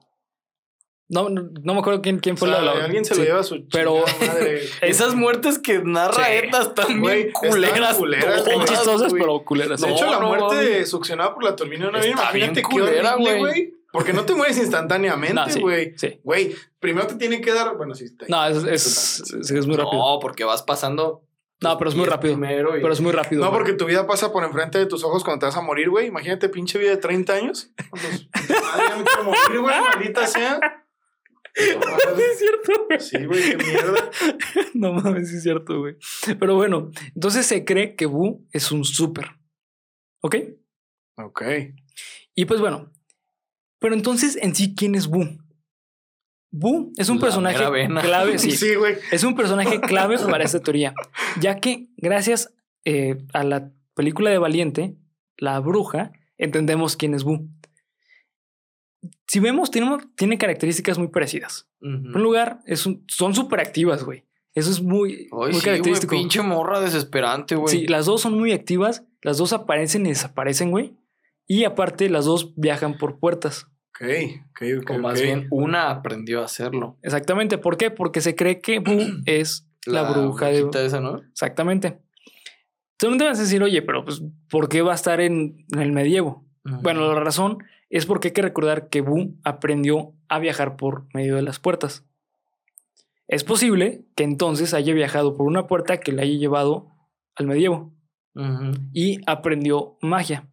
No, 1.10 1.30
no, 1.30 1.48
no 1.62 1.72
me 1.74 1.80
acuerdo 1.80 2.02
quién, 2.02 2.18
quién 2.18 2.34
O 2.34 2.38
fue 2.38 2.48
sea, 2.50 2.60
la. 2.60 2.74
la- 2.74 2.84
alguien 2.84 3.02
se 3.04 3.14
sí. 3.14 3.20
lo 3.20 3.26
lleva 3.26 3.40
a 3.40 3.42
su 3.42 3.66
pero- 3.70 4.04
madre. 4.26 4.60
Esas 4.82 5.14
muertes 5.14 5.58
que 5.58 5.78
narra 5.82 6.26
Sí. 6.26 6.32
Edna 6.32 6.60
están 6.60 7.00
Güey, 7.00 7.16
bien 7.24 7.32
culeras. 7.32 7.80
están 7.80 7.96
culeras, 7.96 8.44
todas, 8.44 8.70
chistosas, 8.70 9.12
pero 9.14 9.42
culeras. 9.44 9.80
De 9.80 9.88
No, 9.88 9.94
hecho, 9.94 10.04
la 10.06 10.20
no, 10.20 10.28
muerte 10.28 10.84
succionada 10.84 11.32
por 11.34 11.44
la 11.44 11.56
turbina 11.56 11.86
Está 11.94 12.06
imagínate 12.08 12.62
culera, 12.62 13.14
güey. 13.16 13.38
güey. 13.38 13.74
Porque 13.90 14.12
no 14.12 14.26
te 14.26 14.34
mueres 14.34 14.58
instantáneamente, 14.58 15.32
No, 15.34 15.48
sí, 15.48 15.60
güey. 15.62 15.94
sí. 15.96 16.20
Güey, 16.22 16.54
primero 16.78 17.06
te 17.06 17.14
tiene 17.14 17.40
que 17.40 17.54
dar. 17.54 17.74
Bueno, 17.78 17.94
sí. 17.94 18.14
te- 18.14 18.26
No, 18.28 18.44
es, 18.46 18.62
es, 18.64 19.22
sí, 19.42 19.56
es 19.56 19.66
muy 19.66 19.76
rápido. 19.76 19.94
No, 19.96 20.18
porque 20.20 20.44
vas 20.44 20.62
pasando. 20.62 21.22
No, 21.62 21.78
pero 21.78 21.88
es 21.88 21.96
muy 21.96 22.04
rápido. 22.04 22.34
Primero 22.34 22.76
y- 22.76 22.82
Pero 22.82 22.92
es 22.92 23.00
muy 23.00 23.12
rápido. 23.12 23.42
No, 23.42 23.48
güey. 23.50 23.58
porque 23.60 23.72
tu 23.72 23.86
vida 23.86 24.06
pasa 24.06 24.30
por 24.30 24.44
enfrente 24.44 24.76
de 24.78 24.84
tus 24.84 25.02
ojos 25.04 25.24
cuando 25.24 25.40
te 25.40 25.46
vas 25.46 25.56
a 25.56 25.62
morir, 25.62 25.88
güey. 25.88 26.06
Imagínate, 26.08 26.50
pinche 26.50 26.78
vida 26.78 26.90
de 26.90 26.96
30 26.98 27.32
años. 27.32 27.70
Pues, 27.90 28.28
madre, 28.62 28.84
ya 28.90 28.96
me 28.96 29.04
quiero 29.04 29.24
morir, 29.24 29.60
güey. 29.60 29.74
Maldita 29.80 30.26
sea. 30.26 30.60
Sí, 32.16 32.22
es 32.32 32.38
cierto, 32.38 32.86
güey. 32.86 33.00
Sí, 33.00 33.24
güey, 33.24 33.42
qué 33.42 33.56
mierda. 33.56 34.10
No 34.74 34.92
mames, 34.92 35.30
sí 35.30 35.36
es 35.36 35.42
cierto, 35.42 35.78
güey. 35.80 35.96
Pero 36.38 36.54
bueno, 36.56 36.90
entonces 37.14 37.46
se 37.46 37.64
cree 37.64 37.94
que 37.96 38.06
Boo 38.06 38.44
es 38.52 38.70
un 38.72 38.84
súper. 38.84 39.36
¿Ok? 40.20 40.36
Ok. 41.16 41.42
Y 42.34 42.44
pues 42.44 42.60
bueno. 42.60 42.92
Pero 43.80 43.94
entonces, 43.94 44.36
en 44.40 44.54
sí, 44.54 44.74
¿quién 44.74 44.94
es 44.94 45.06
Boo? 45.06 45.28
Boo 46.50 46.92
es 46.96 47.08
un 47.08 47.16
La 47.16 47.22
personaje 47.22 47.58
clave. 47.58 48.38
Sí, 48.38 48.52
Sí, 48.52 48.74
güey. 48.74 48.96
Es 49.12 49.22
un 49.24 49.36
personaje 49.36 49.80
clave 49.80 50.18
para 50.18 50.44
esta 50.44 50.60
teoría, 50.60 50.94
ya 51.40 51.60
que 51.60 51.88
gracias 51.96 52.54
eh, 52.84 53.18
a 53.32 53.44
la 53.44 53.70
película 53.94 54.30
de 54.30 54.38
Valiente, 54.38 54.96
la 55.36 55.60
bruja, 55.60 56.12
entendemos 56.36 56.96
quién 56.96 57.14
es 57.14 57.24
Boo. 57.24 57.48
Si 59.26 59.40
vemos, 59.40 59.70
tiene, 59.70 59.98
tiene 60.16 60.38
características 60.38 60.98
muy 60.98 61.08
parecidas. 61.08 61.68
Ujú. 61.80 61.90
En 61.90 62.02
primer 62.02 62.20
lugar, 62.22 62.60
es 62.66 62.86
un- 62.86 63.04
son 63.08 63.34
súper 63.34 63.60
activas, 63.60 64.02
güey. 64.04 64.24
Eso 64.54 64.70
es 64.70 64.82
muy, 64.82 65.28
Ay, 65.30 65.52
muy 65.52 65.54
sí, 65.54 65.64
característico. 65.64 66.10
pinche 66.16 66.42
morra 66.42 66.80
desesperante, 66.80 67.54
güey. 67.54 67.68
Sí, 67.74 67.86
las 67.86 68.06
dos 68.06 68.22
son 68.22 68.36
muy 68.38 68.52
activas, 68.52 69.04
las 69.22 69.38
dos 69.38 69.52
aparecen 69.52 70.04
y 70.06 70.10
desaparecen, 70.10 70.70
güey. 70.70 70.94
Y 71.46 71.64
aparte, 71.64 72.10
las 72.10 72.24
dos 72.24 72.54
viajan 72.56 72.98
por 72.98 73.18
puertas. 73.20 73.66
Ok, 73.90 74.08
ok, 74.50 74.62
ok. 74.82 74.90
o 74.90 74.98
más 74.98 75.18
ok. 75.18 75.24
bien, 75.24 75.46
una 75.50 75.90
aprendió 75.90 76.42
a 76.42 76.44
hacerlo. 76.46 76.98
Exactamente. 77.02 77.58
¿Por 77.58 77.76
qué? 77.76 77.90
Porque 77.90 78.20
se 78.20 78.34
cree 78.34 78.60
que 78.60 78.80
Boo 78.80 78.98
es 79.26 79.68
la, 79.86 80.10
bruja 80.10 80.46
de. 80.46 80.68
esa, 80.84 81.00
¿no? 81.00 81.18
Exactamente. 81.30 81.98
Entonces 82.92 83.18
te 83.18 83.24
vas 83.24 83.38
a 83.38 83.42
decir, 83.42 83.62
oye, 83.62 83.82
pero 83.82 84.04
pues, 84.04 84.22
¿por 84.50 84.68
qué 84.68 84.82
va 84.82 84.92
a 84.92 84.96
estar 84.96 85.20
en, 85.20 85.64
en 85.72 85.78
el 85.80 85.92
medievo? 85.92 86.44
Bueno, 86.64 87.12
la 87.14 87.20
razón 87.20 87.58
es 87.90 88.06
porque 88.06 88.28
hay 88.28 88.34
que 88.34 88.42
recordar 88.42 88.88
que 88.88 89.00
Boo 89.00 89.34
aprendió 89.44 90.14
a 90.28 90.38
viajar 90.38 90.76
por 90.76 91.06
medio 91.14 91.36
de 91.36 91.42
las 91.42 91.58
puertas. 91.58 92.04
Es 93.26 93.44
posible 93.44 94.04
que 94.16 94.24
entonces 94.24 94.74
haya 94.74 94.94
viajado 94.94 95.36
por 95.36 95.46
una 95.46 95.66
puerta 95.66 96.00
que 96.00 96.12
le 96.12 96.22
haya 96.22 96.38
llevado 96.38 96.90
al 97.34 97.46
medievo 97.46 97.92
y 98.92 99.20
aprendió 99.26 99.98
magia 100.00 100.48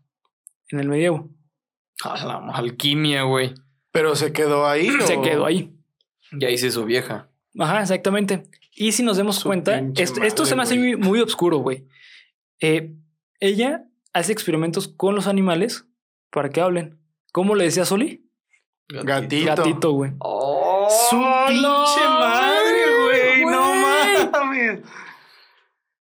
en 0.69 0.79
el 0.79 0.89
medievo. 0.89 1.29
A 2.03 2.25
la 2.25 2.37
alquimia, 2.53 3.23
güey. 3.23 3.53
Pero 3.91 4.15
se 4.15 4.33
quedó 4.33 4.65
ahí. 4.67 4.89
Se 5.05 5.17
o- 5.17 5.21
quedó 5.21 5.45
ahí. 5.45 5.77
Ya 6.33 6.49
hice 6.49 6.71
su 6.71 6.83
vieja. 6.83 7.29
Ajá, 7.57 7.81
exactamente. 7.81 8.49
Y 8.73 8.91
si 8.91 9.03
nos 9.03 9.17
damos 9.17 9.37
Su 9.37 9.47
cuenta, 9.47 9.79
esto, 9.95 10.21
esto 10.23 10.45
se 10.45 10.55
me 10.55 10.63
hace 10.63 10.97
muy 10.97 11.21
oscuro, 11.21 11.59
güey. 11.59 11.87
Eh, 12.59 12.93
ella 13.39 13.85
hace 14.11 14.33
experimentos 14.33 14.87
con 14.89 15.15
los 15.15 15.27
animales 15.27 15.85
para 16.31 16.49
que 16.49 16.59
hablen. 16.59 16.99
¿Cómo 17.35 17.53
le 17.53 17.65
decía 17.65 17.83
Soli? 17.83 18.25
Gatito. 18.87 19.55
Gatito, 19.55 19.91
güey. 19.91 20.13
Oh, 20.19 20.87
Su 21.09 21.17
pinche 21.17 21.61
no 21.61 22.19
madre, 22.19 22.83
güey. 23.03 23.45
No 23.45 23.75
mames. 24.31 24.79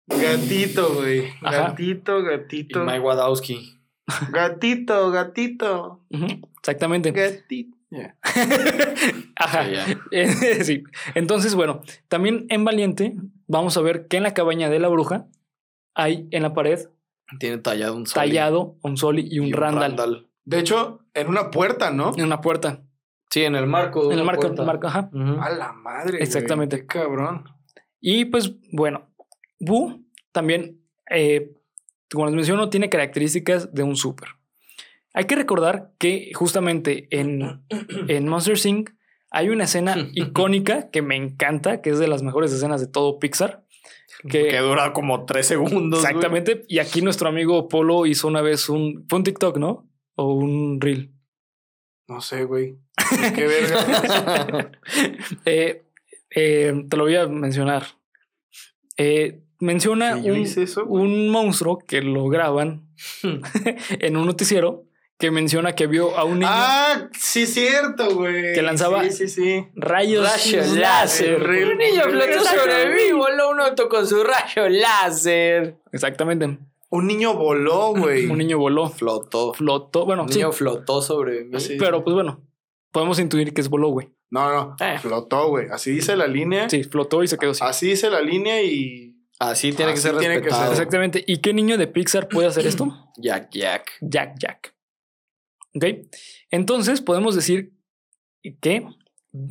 Gatito, 0.07 0.95
güey. 0.95 1.29
Ajá. 1.41 1.69
Gatito, 1.69 2.19
Y 2.19 2.23
gatito. 2.25 2.83
Mike 2.83 2.99
Wadowski. 2.99 3.79
Gatito, 4.31 5.11
gatito. 5.11 6.01
Exactamente. 6.57 7.11
Gatito. 7.13 7.77
Ajá. 9.37 9.65
Eh, 10.11 10.61
sí. 10.65 10.83
Entonces, 11.15 11.55
bueno, 11.55 11.83
también 12.09 12.47
en 12.49 12.65
Valiente 12.65 13.13
vamos 13.47 13.77
a 13.77 13.81
ver 13.81 14.09
que 14.09 14.17
en 14.17 14.23
la 14.23 14.33
cabaña 14.33 14.69
de 14.69 14.79
la 14.79 14.89
bruja 14.89 15.27
hay 15.95 16.27
en 16.31 16.43
la 16.43 16.53
pared 16.53 16.89
Tiene 17.39 17.59
tallado 17.59 17.95
un 17.95 18.07
sol. 18.07 18.15
tallado 18.15 18.75
un 18.81 18.97
Soli 18.97 19.25
y 19.31 19.39
un, 19.39 19.53
Randall, 19.53 20.27
De 20.45 20.59
hecho, 20.59 20.99
en 21.13 21.27
una 21.27 21.51
puerta, 21.51 21.91
¿no? 21.91 22.11
en 22.15 22.25
una 22.25 22.41
puerta. 22.41 22.83
Sí, 23.29 23.43
en 23.43 23.55
el 23.55 23.65
marco. 23.65 24.07
de 24.07 24.13
En 24.13 24.19
el 24.19 24.25
marco, 24.25 24.45
en 24.47 24.57
el 24.59 24.65
marco, 24.65 24.87
ajá. 24.87 25.09
A 25.41 25.49
la 25.49 25.73
madre. 25.73 26.11
güey. 26.11 26.23
Exactamente. 26.23 26.81
Qué 26.81 26.85
cabrón. 26.85 27.45
Y 27.99 28.25
pues 28.25 28.53
bueno, 28.71 29.09
Boo 29.59 30.03
también, 30.31 30.81
eh, 31.09 31.53
como 32.11 32.25
les 32.25 32.35
menciono, 32.35 32.69
tiene 32.69 32.89
características 32.89 33.73
de 33.73 33.83
un 33.83 33.95
super. 33.95 34.29
Hay 35.13 35.25
que 35.25 35.35
recordar 35.35 35.93
que 35.97 36.31
justamente 36.33 37.07
en, 37.11 37.63
en 38.07 38.27
Monster 38.27 38.57
Inc. 38.65 38.91
hay 39.31 39.49
una 39.49 39.63
escena 39.63 39.95
icónica 40.13 40.91
que 40.91 41.01
me 41.01 41.15
encanta, 41.15 41.81
que 41.81 41.91
es 41.91 41.99
de 41.99 42.07
las 42.07 42.21
mejores 42.23 42.51
escenas 42.51 42.81
de 42.81 42.87
todo 42.87 43.19
Pixar. 43.19 43.63
Que, 44.29 44.47
Que 44.47 44.59
dura 44.59 44.93
como 44.93 45.25
tres 45.25 45.47
segundos. 45.47 46.01
güey. 46.01 46.11
exactamente. 46.11 46.65
Y 46.67 46.79
aquí 46.79 47.01
nuestro 47.01 47.29
amigo 47.29 47.67
Polo 47.67 48.05
hizo 48.05 48.27
una 48.27 48.41
vez 48.41 48.69
un, 48.69 49.05
fue 49.09 49.17
un 49.19 49.23
TikTok, 49.23 49.57
¿no? 49.57 49.87
O 50.15 50.33
un 50.33 50.79
reel. 50.81 51.11
No 52.07 52.21
sé, 52.21 52.43
güey. 52.43 52.77
Qué 53.35 53.47
verga. 53.47 54.71
Eh, 55.45 55.83
eh, 56.35 56.73
te 56.89 56.97
lo 56.97 57.03
voy 57.03 57.15
a 57.15 57.27
mencionar. 57.27 57.83
Eh, 58.97 59.41
menciona 59.59 60.15
¿Que 60.15 60.23
yo 60.23 60.33
un, 60.33 60.41
eso, 60.41 60.85
un 60.85 61.29
monstruo 61.29 61.79
que 61.79 62.01
lo 62.01 62.27
graban 62.27 62.87
en 63.89 64.17
un 64.17 64.25
noticiero 64.25 64.85
que 65.17 65.31
menciona 65.31 65.73
que 65.73 65.87
vio 65.87 66.17
a 66.17 66.25
un 66.25 66.39
niño 66.39 66.49
Ah, 66.51 67.09
sí, 67.17 67.45
cierto, 67.47 68.13
güey. 68.15 68.53
Que 68.53 68.61
lanzaba- 68.61 69.03
Sí, 69.05 69.11
sí, 69.11 69.27
sí. 69.29 69.67
rayos 69.75 70.25
Rayos 70.29 70.75
láser. 70.75 71.39
láser. 71.39 71.69
Un 71.71 71.77
niño 71.77 72.03
flotó 72.03 72.43
sobre 72.43 72.93
mí, 72.93 73.11
voló 73.13 73.49
un 73.51 73.61
auto 73.61 73.87
con 73.87 74.05
su 74.05 74.23
rayo 74.23 74.67
láser. 74.69 75.77
Exactamente. 75.91 76.57
Un 76.95 77.07
niño 77.07 77.33
voló, 77.33 77.93
güey. 77.97 78.27
Un 78.27 78.37
niño 78.37 78.57
voló, 78.59 78.87
Flotó. 78.89 79.53
flotó. 79.53 80.05
Bueno, 80.05 80.23
Un 80.23 80.29
sí, 80.29 80.35
niño 80.39 80.51
flotó 80.51 81.01
sobre 81.01 81.43
mí. 81.45 81.57
Pero 81.79 82.03
pues 82.03 82.13
bueno, 82.13 82.41
podemos 82.91 83.17
intuir 83.19 83.53
que 83.53 83.61
es 83.61 83.69
voló, 83.69 83.89
güey. 83.89 84.09
No, 84.29 84.51
no. 84.51 84.75
Eh. 84.79 84.97
Flotó, 84.99 85.47
güey. 85.49 85.67
Así 85.71 85.91
dice 85.91 86.15
la 86.15 86.27
línea. 86.27 86.69
Sí, 86.69 86.83
flotó 86.83 87.23
y 87.23 87.27
se 87.27 87.37
quedó 87.37 87.51
así. 87.51 87.61
Así 87.63 87.87
dice 87.87 88.09
la 88.09 88.21
línea 88.21 88.61
y. 88.63 89.15
Así 89.39 89.73
tiene 89.73 89.91
que 89.93 89.99
Así 89.99 90.07
ser 90.07 90.17
tiene 90.17 90.35
que 90.35 90.41
respetado. 90.41 90.63
ser. 90.65 90.71
Exactamente. 90.73 91.23
¿Y 91.27 91.37
qué 91.37 91.53
niño 91.53 91.77
de 91.77 91.87
Pixar 91.87 92.27
puede 92.29 92.47
hacer 92.47 92.65
esto? 92.67 93.11
Jack, 93.17 93.49
Jack. 93.51 93.91
Jack 94.01 94.35
Jack. 94.39 94.75
¿Ok? 95.75 95.85
Entonces 96.51 97.01
podemos 97.01 97.33
decir 97.35 97.73
que 98.61 98.85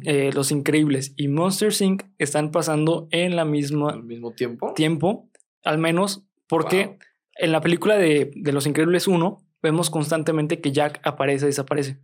eh, 0.04 0.30
Los 0.32 0.52
Increíbles 0.52 1.12
y 1.16 1.26
Monster 1.28 1.72
Inc. 1.80 2.04
están 2.18 2.52
pasando 2.52 3.08
en 3.10 3.34
la 3.34 3.44
misma 3.44 3.90
Al 3.90 4.04
mismo 4.04 4.32
tiempo. 4.32 4.72
tiempo, 4.74 5.28
al 5.64 5.78
menos 5.78 6.22
porque 6.46 6.86
Wow. 6.86 6.96
En 7.36 7.52
la 7.52 7.60
película 7.60 7.96
de, 7.96 8.30
de 8.34 8.52
Los 8.52 8.66
Increíbles 8.66 9.06
1 9.08 9.42
vemos 9.62 9.90
constantemente 9.90 10.60
que 10.60 10.72
Jack 10.72 11.00
aparece 11.04 11.44
y 11.46 11.48
desaparece. 11.48 11.98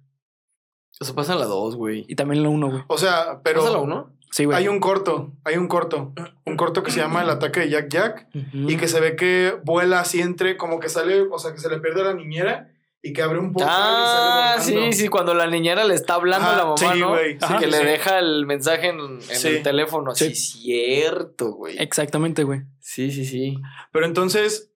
Eso 1.00 1.14
pasa 1.14 1.34
en 1.34 1.40
la 1.40 1.44
2, 1.46 1.76
güey. 1.76 2.04
Y 2.08 2.14
también 2.16 2.38
en 2.38 2.42
la 2.44 2.48
1, 2.50 2.70
güey. 2.70 2.82
O 2.88 2.98
sea, 2.98 3.16
¿Pasa 3.16 3.30
en 3.30 3.36
la 3.36 3.42
pero 3.42 3.82
1? 3.82 4.14
Sí, 4.30 4.44
güey. 4.44 4.58
hay 4.58 4.68
un 4.68 4.80
corto. 4.80 5.32
Hay 5.44 5.56
un 5.56 5.68
corto. 5.68 6.12
Un 6.44 6.56
corto 6.56 6.82
que 6.82 6.90
se 6.90 7.00
llama 7.00 7.22
El 7.22 7.30
ataque 7.30 7.60
de 7.60 7.70
Jack 7.70 7.88
Jack. 7.88 8.28
Y 8.52 8.76
que 8.76 8.88
se 8.88 9.00
ve 9.00 9.16
que 9.16 9.54
vuela 9.64 10.00
así 10.00 10.20
entre, 10.20 10.56
como 10.56 10.80
que 10.80 10.88
sale, 10.88 11.22
o 11.22 11.38
sea, 11.38 11.52
que 11.52 11.58
se 11.60 11.68
le 11.70 11.78
pierde 11.78 12.00
a 12.02 12.04
la 12.04 12.14
niñera 12.14 12.70
y 13.00 13.12
que 13.12 13.22
abre 13.22 13.38
un 13.38 13.52
portal 13.52 13.70
Ah, 13.72 14.56
y 14.56 14.60
sale 14.60 14.72
volando. 14.74 14.92
sí, 14.92 14.98
sí, 15.02 15.08
cuando 15.08 15.32
la 15.32 15.46
niñera 15.46 15.84
le 15.84 15.94
está 15.94 16.14
hablando 16.14 16.48
a 16.48 16.52
la 16.56 16.62
Ajá, 16.62 16.64
mamá, 16.64 16.76
sí, 16.94 17.00
¿no? 17.00 17.08
güey, 17.10 17.32
Sí, 17.34 17.46
sí, 17.46 17.54
que 17.58 17.64
sí, 17.66 17.70
le 17.70 17.84
deja 17.84 18.18
el 18.18 18.44
mensaje 18.44 18.88
en, 18.88 18.98
en 19.00 19.20
Sí. 19.22 19.48
el 19.48 19.62
teléfono. 19.62 20.14
Sí, 20.14 20.34
Sí. 20.34 20.58
cierto, 20.62 21.52
güey. 21.52 21.76
Exactamente, 21.78 22.42
güey. 22.44 22.62
Sí, 22.80 23.10
sí, 23.12 23.24
sí. 23.24 23.56
Pero 23.92 24.04
entonces, 24.04 24.72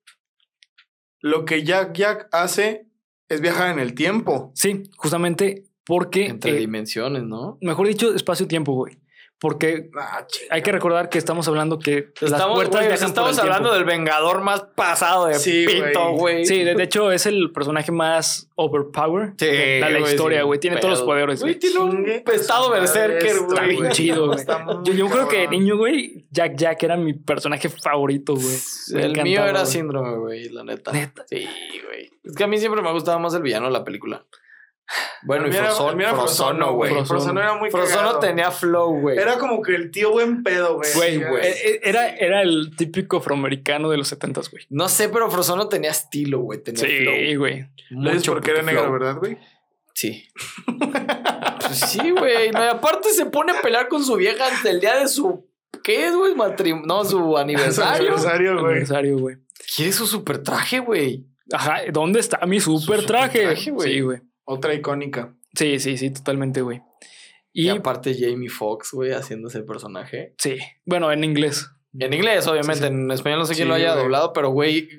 lo 1.23 1.45
que 1.45 1.63
Jack 1.63 1.93
Jack 1.95 2.27
hace 2.31 2.85
es 3.29 3.41
viajar 3.41 3.71
en 3.71 3.79
el 3.79 3.95
tiempo. 3.95 4.51
Sí, 4.53 4.83
justamente 4.97 5.63
porque. 5.85 6.25
Entre 6.25 6.51
eh, 6.51 6.59
dimensiones, 6.59 7.23
¿no? 7.23 7.57
mejor 7.61 7.87
dicho, 7.87 8.13
espacio-tiempo, 8.13 8.73
güey. 8.73 8.99
Porque 9.43 9.89
Ah, 9.99 10.25
hay 10.51 10.61
que 10.61 10.71
recordar 10.71 11.09
que 11.09 11.17
estamos 11.17 11.45
hablando 11.49 11.77
que 11.77 12.07
las 12.21 12.31
Estamos, 12.31 12.55
puertas 12.55 12.77
güey, 12.77 12.87
viajan 12.87 12.99
por 12.99 13.09
estamos 13.09 13.29
el 13.31 13.35
tiempo. 13.35 13.53
hablando 13.53 13.73
del 13.73 13.83
Vengador 13.83 14.41
más 14.41 14.61
pasado 14.73 15.25
de 15.27 15.33
Sí, 15.35 15.65
pito, 15.67 16.11
güey. 16.13 16.45
Sí, 16.45 16.63
de 16.63 16.75
de 16.75 16.83
hecho 16.83 17.11
es 17.11 17.25
el 17.25 17.51
personaje 17.51 17.91
más 17.91 18.49
overpower 18.55 19.33
Sí, 19.37 19.45
de 19.47 19.79
la 19.81 19.99
historia, 19.99 20.39
sí. 20.39 20.45
güey. 20.45 20.59
Tiene 20.61 20.77
todos 20.77 20.91
los 20.99 21.01
poderes, 21.03 21.41
Güey, 21.41 21.59
tiene 21.59 21.77
un 21.79 22.01
madre 22.03 22.23
berserker, 22.71 23.37
güey. 23.39 23.49
Está 23.49 23.61
bien 23.65 23.89
chido, 23.91 24.27
güey. 24.27 24.39
Yo, 24.85 24.93
yo 24.93 25.09
creo 25.09 25.27
que 25.27 25.39
de 25.39 25.47
niño, 25.49 25.75
güey, 25.75 26.25
Jack 26.31 26.55
Jack 26.55 26.81
era 26.83 26.95
mi 26.95 27.11
personaje 27.11 27.67
favorito, 27.67 28.35
güey. 28.35 29.03
El 29.03 29.21
mío 29.23 29.43
era 29.43 29.65
síndrome, 29.65 30.15
güey, 30.19 30.47
la 30.49 30.63
neta. 30.63 30.93
Neta. 30.93 31.25
Sí, 31.27 31.45
güey. 31.85 32.11
Es 32.23 32.33
que 32.37 32.45
a 32.45 32.47
mí 32.47 32.57
siempre 32.57 32.81
me 32.81 32.87
ha 32.87 32.93
gustado 32.93 33.19
más 33.19 33.33
el 33.33 33.41
villano 33.41 33.65
de 33.65 33.73
la 33.73 33.83
película. 33.83 34.23
Bueno, 35.23 35.47
y 35.47 35.51
Mira, 35.51 35.65
Frozono, 35.65 35.95
mira 35.95 36.13
Frozono, 36.13 36.73
güey. 36.73 36.91
Frozono. 36.91 37.07
Frozono 37.19 37.39
era 37.41 37.55
muy 37.55 37.71
Frozono 37.71 37.97
cagado. 38.01 38.19
tenía 38.19 38.51
flow, 38.51 38.99
güey. 38.99 39.17
Era 39.17 39.37
como 39.37 39.61
que 39.61 39.73
el 39.75 39.89
tío 39.91 40.11
buen 40.11 40.43
pedo, 40.43 40.75
güey. 40.75 40.89
Güey, 40.93 41.11
Sí, 41.17 41.23
güey. 41.23 41.45
eh, 41.47 41.55
eh, 41.65 41.79
Era, 41.83 42.09
era 42.09 42.41
el 42.41 42.75
típico 42.75 43.17
afroamericano 43.17 43.89
de 43.89 43.97
los 43.97 44.09
setentas, 44.09 44.51
güey. 44.51 44.65
No 44.69 44.89
sé, 44.89 45.07
pero 45.09 45.31
Frozono 45.31 45.69
tenía 45.69 45.91
estilo, 45.91 46.39
güey. 46.41 46.61
Tenía 46.61 46.81
Sí, 46.85 46.97
flow. 46.97 47.39
güey. 47.39 47.65
Lo 47.91 48.11
dices 48.11 48.27
porque 48.27 48.51
era 48.51 48.61
negro. 48.61 48.91
¿verdad, 48.91 49.15
güey? 49.17 49.37
Sí. 49.93 50.27
Pues 51.65 51.79
sí, 51.89 52.11
güey. 52.11 52.51
No, 52.51 52.63
y 52.63 52.67
aparte 52.67 53.09
se 53.09 53.25
pone 53.25 53.53
a 53.53 53.61
pelear 53.61 53.87
con 53.87 54.03
su 54.03 54.15
vieja 54.15 54.45
antes 54.47 54.63
del 54.63 54.79
día 54.79 54.99
de 54.99 55.07
su. 55.07 55.47
¿Qué 55.83 56.07
es, 56.07 56.15
güey? 56.15 56.33
No, 56.85 57.03
su 57.05 57.37
aniversario. 57.37 58.09
Aniversario, 58.09 58.51
güey. 58.59 58.65
Aniversario, 58.65 59.17
güey. 59.17 59.37
Quiere 59.75 59.91
su 59.91 60.05
super 60.05 60.39
traje, 60.43 60.79
güey. 60.79 61.25
Ajá, 61.51 61.79
¿dónde 61.91 62.19
está 62.19 62.45
mi 62.45 62.59
super 62.59 62.99
super 62.99 63.05
traje? 63.05 63.55
Sí, 63.55 63.69
güey. 64.01 64.21
Otra 64.45 64.73
icónica. 64.73 65.33
Sí, 65.55 65.79
sí, 65.79 65.97
sí, 65.97 66.11
totalmente, 66.11 66.61
güey. 66.61 66.81
Y, 67.51 67.67
Y, 67.67 67.69
aparte 67.69 68.15
Jamie 68.19 68.49
Foxx, 68.49 68.91
güey, 68.93 69.11
haciendo 69.11 69.47
ese 69.49 69.61
personaje. 69.61 70.33
sí, 70.37 70.57
bueno, 70.85 71.11
en 71.11 71.23
inglés. 71.23 71.69
En 71.99 72.11
inglés, 72.13 72.47
obviamente. 72.47 72.87
Sí, 72.87 72.87
sí. 72.87 72.93
En 72.93 73.11
español 73.11 73.39
no 73.39 73.45
sé 73.45 73.53
quién 73.53 73.65
Sí, 73.65 73.69
lo 73.69 73.75
haya 73.75 73.91
güey. 73.91 74.03
doblado, 74.03 74.33
pero, 74.33 74.49
güey. 74.49 74.89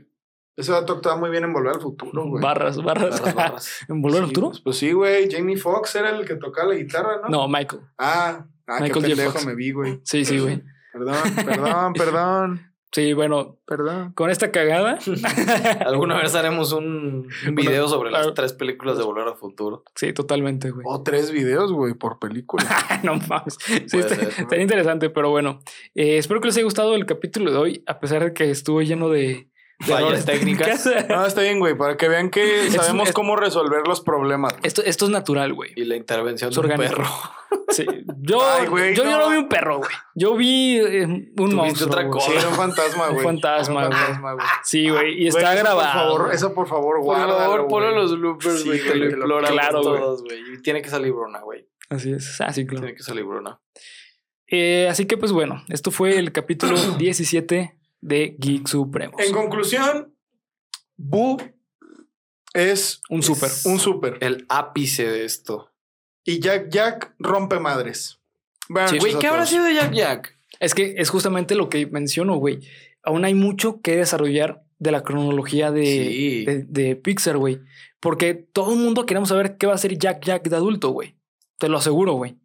Ese 0.57 0.71
dato 0.71 0.93
actúa 0.93 1.17
muy 1.17 1.31
bien 1.31 1.43
en 1.43 1.53
Volver 1.53 1.75
al 1.75 1.81
Futuro, 1.81 2.29
güey. 2.29 2.41
Barras, 2.41 2.81
barras. 2.81 3.21
barras, 3.21 3.35
barras. 3.35 3.81
¿En 3.89 4.01
Volver 4.01 4.21
al 4.23 4.29
Sí, 4.29 4.35
Futuro? 4.35 4.51
pues, 4.51 4.61
Pues 4.61 4.77
sí, 4.79 4.93
güey. 4.93 5.29
Jamie 5.29 5.57
Foxx 5.57 5.97
era 5.97 6.11
el 6.17 6.25
que 6.25 6.37
tocaba 6.37 6.69
la 6.69 6.75
guitarra, 6.77 7.21
¿no? 7.25 7.29
No, 7.29 7.49
Michael. 7.49 7.83
Ah, 7.99 8.47
ah 8.69 8.77
qué 8.79 8.85
Michael 8.85 9.05
J. 9.07 9.07
pendejo 9.09 9.33
Fox. 9.33 9.47
me 9.47 9.55
vi, 9.57 9.73
güey. 9.73 10.01
Sí, 10.05 10.25
sí, 10.25 10.39
güey. 10.39 10.63
Perdón, 10.93 11.17
perdón, 11.45 11.93
perdón, 11.95 12.73
Sí, 12.95 13.13
bueno, 13.13 13.59
perdón. 13.67 14.13
con 14.13 14.31
esta 14.31 14.53
cagada. 14.53 15.01
Alguna 15.85 16.17
vez 16.23 16.33
haremos 16.37 16.73
un, 16.73 17.29
un 17.45 17.55
video 17.57 17.89
sobre 17.89 18.13
las 18.13 18.29
ah, 18.29 18.35
tres 18.35 18.53
películas 18.53 18.97
de 18.97 19.03
Volver 19.03 19.27
al 19.27 19.35
Futuro. 19.35 19.83
Sí, 19.97 20.13
totalmente, 20.13 20.71
güey. 20.71 20.87
O 20.89 21.03
tres 21.03 21.33
videos, 21.33 21.73
güey, 21.73 21.95
por 21.95 22.21
película. 22.21 22.65
no 23.03 23.17
mames. 23.17 23.59
Sí, 23.87 23.99
está, 23.99 24.15
ser. 24.15 24.61
interesante, 24.61 25.11
pero 25.11 25.31
bueno. 25.31 25.59
Eh, 25.97 26.19
espero 26.19 26.41
que 26.41 26.47
les 26.47 26.57
haya 26.57 26.65
gustado 26.65 26.95
el 26.95 27.05
capítulo 27.05 27.51
de 27.51 27.59
hoy, 27.59 27.83
a 27.89 27.99
pesar 27.99 28.23
de 28.23 28.33
que 28.33 28.49
estuvo 28.49 28.81
lleno 28.81 29.09
de 29.09 29.49
Fallas 29.81 30.25
técnicas. 30.25 30.89
No, 31.09 31.27
está 31.27 31.43
bien, 31.43 31.59
güey, 31.59 31.77
para 31.77 31.97
que 31.97 32.09
vean 32.09 32.31
que 32.31 32.71
sabemos 32.71 33.09
es- 33.09 33.15
cómo 33.15 33.37
resolver 33.37 33.87
los 33.87 34.01
problemas. 34.01 34.55
esto, 34.63 34.83
esto 34.85 35.05
es 35.07 35.11
natural, 35.11 35.53
güey. 35.53 35.73
Y 35.77 35.85
la 35.85 35.97
intervención 35.97 36.51
Es 36.51 36.55
de 36.57 36.61
un 36.61 36.71
orgánico. 36.71 36.97
perro. 36.97 37.09
Sí. 37.69 37.87
Yo, 38.21 38.41
Ay, 38.45 38.67
güey, 38.67 38.95
yo, 38.95 39.05
yo 39.05 39.19
no. 39.19 39.31
vi 39.31 39.37
un 39.37 39.49
perro, 39.49 39.79
güey. 39.79 39.91
Yo 40.15 40.37
vi 40.37 40.77
eh, 40.79 41.05
un 41.07 41.55
monstruo. 41.55 41.89
otra 41.89 42.03
güey. 42.03 42.11
cosa. 42.13 42.31
Sí, 42.31 42.37
era 42.39 42.49
un 42.49 42.55
fantasma, 42.55 43.07
güey. 43.09 43.19
un 43.19 43.25
fantasma, 43.25 43.87
güey. 43.89 44.47
Sí, 44.65 44.89
güey. 44.89 45.23
Y 45.23 45.29
está 45.29 45.55
grabado. 45.55 45.79
Por 46.11 46.19
favor, 46.21 46.35
eso, 46.35 46.53
por 46.55 46.69
favor, 46.69 46.97
Por 46.97 47.05
guárdalo, 47.05 47.37
favor, 47.39 47.67
ponlo 47.69 47.91
los 47.93 48.19
bloopers, 48.19 48.61
Sí, 48.61 48.67
güey. 48.69 48.81
te 48.85 48.95
lo 48.97 49.05
imploramos 49.07 49.51
claro, 49.51 49.83
güey. 49.83 50.01
todos, 50.01 50.23
güey. 50.23 50.39
Y 50.55 50.63
tiene 50.63 50.83
que 50.83 50.91
salir 50.91 51.13
Bruna, 51.13 51.41
güey. 51.41 51.67
Así 51.91 52.13
es. 52.13 52.41
Ah, 52.41 52.53
sí, 52.53 52.67
claro. 52.67 52.83
Tiene 52.87 52.97
que 52.97 53.03
salir 53.03 53.25
Bruna. 53.25 53.61
Eh, 54.49 54.87
así 54.91 55.07
que, 55.07 55.17
pues 55.17 55.33
bueno, 55.33 55.65
esto 55.69 55.91
fue 55.91 56.19
el 56.19 56.33
capítulo 56.33 56.77
17 56.99 57.79
de 58.05 58.37
Geek 58.39 58.69
Supremos. 58.69 59.19
En 59.21 59.33
conclusión, 59.33 60.15
Boo 60.97 61.39
es 62.53 63.01
Un 63.09 63.23
súper. 63.23 63.51
un 63.65 63.79
súper. 63.81 64.19
El 64.21 64.45
ápice 64.49 65.07
de 65.09 65.25
esto. 65.25 65.73
Y 66.25 66.39
Jack 66.41 66.69
Jack 66.71 67.15
rompe 67.19 67.59
madres. 67.59 68.21
Sí. 68.89 68.99
Güey, 68.99 69.19
¿qué 69.19 69.27
habrá 69.27 69.47
sido 69.47 69.65
de 69.65 69.75
Jack 69.75 69.93
Jack? 69.93 70.39
Es 70.61 70.75
que 70.75 70.95
es 70.99 71.11
justamente 71.11 71.55
lo 71.55 71.69
que 71.69 71.87
menciono, 71.87 72.37
güey. 72.37 72.61
Aún 73.03 73.25
hay 73.25 73.35
mucho 73.35 73.81
que 73.81 73.97
desarrollar 73.97 74.63
de 74.79 74.91
la 74.93 75.03
cronología 75.03 75.71
de, 75.71 75.85
Sí. 75.85 76.45
de, 76.45 76.65
de 76.65 76.97
Pixar, 76.97 77.37
güey. 77.39 77.61
Porque 78.01 78.35
todo 78.35 78.73
el 78.73 78.79
mundo 78.79 79.07
queremos 79.07 79.31
saber 79.31 79.57
qué 79.57 79.67
va 79.67 79.75
a 79.75 79.79
ser 79.79 79.99
Jack 79.99 80.25
Jack 80.25 80.49
de 80.49 80.57
adulto, 80.57 80.91
güey. 80.91 81.17
Te 81.59 81.69
lo 81.69 81.79
aseguro, 81.79 82.13
güey. 82.15 82.37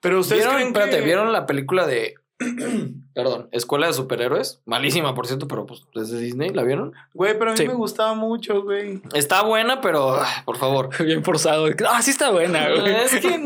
Pero 0.00 0.20
ustedes 0.20 0.42
¿Vieron, 0.42 0.54
creen 0.54 0.68
espérate, 0.68 0.98
que... 0.98 1.04
¿vieron 1.04 1.32
la 1.32 1.46
película 1.46 1.86
de. 1.86 2.14
Perdón, 3.14 3.48
Escuela 3.52 3.86
de 3.86 3.92
Superhéroes? 3.92 4.62
Malísima, 4.64 5.14
por 5.14 5.26
cierto, 5.26 5.46
pero 5.46 5.66
pues 5.66 5.82
es 5.94 6.10
de 6.10 6.18
Disney. 6.18 6.48
¿La 6.50 6.62
vieron? 6.62 6.94
Güey, 7.12 7.38
pero 7.38 7.50
a 7.50 7.52
mí 7.52 7.58
Sí. 7.58 7.68
me 7.68 7.74
gustaba 7.74 8.14
mucho, 8.14 8.62
güey. 8.62 9.02
Está 9.14 9.42
buena, 9.42 9.80
pero. 9.80 10.14
ah, 10.14 10.42
Por 10.46 10.56
favor. 10.56 10.88
Bien 11.04 11.22
forzado. 11.22 11.66
Ah, 11.88 12.00
sí 12.02 12.10
está 12.10 12.30
buena, 12.30 12.68
güey. 12.70 12.94
Es 12.94 13.14
que. 13.20 13.38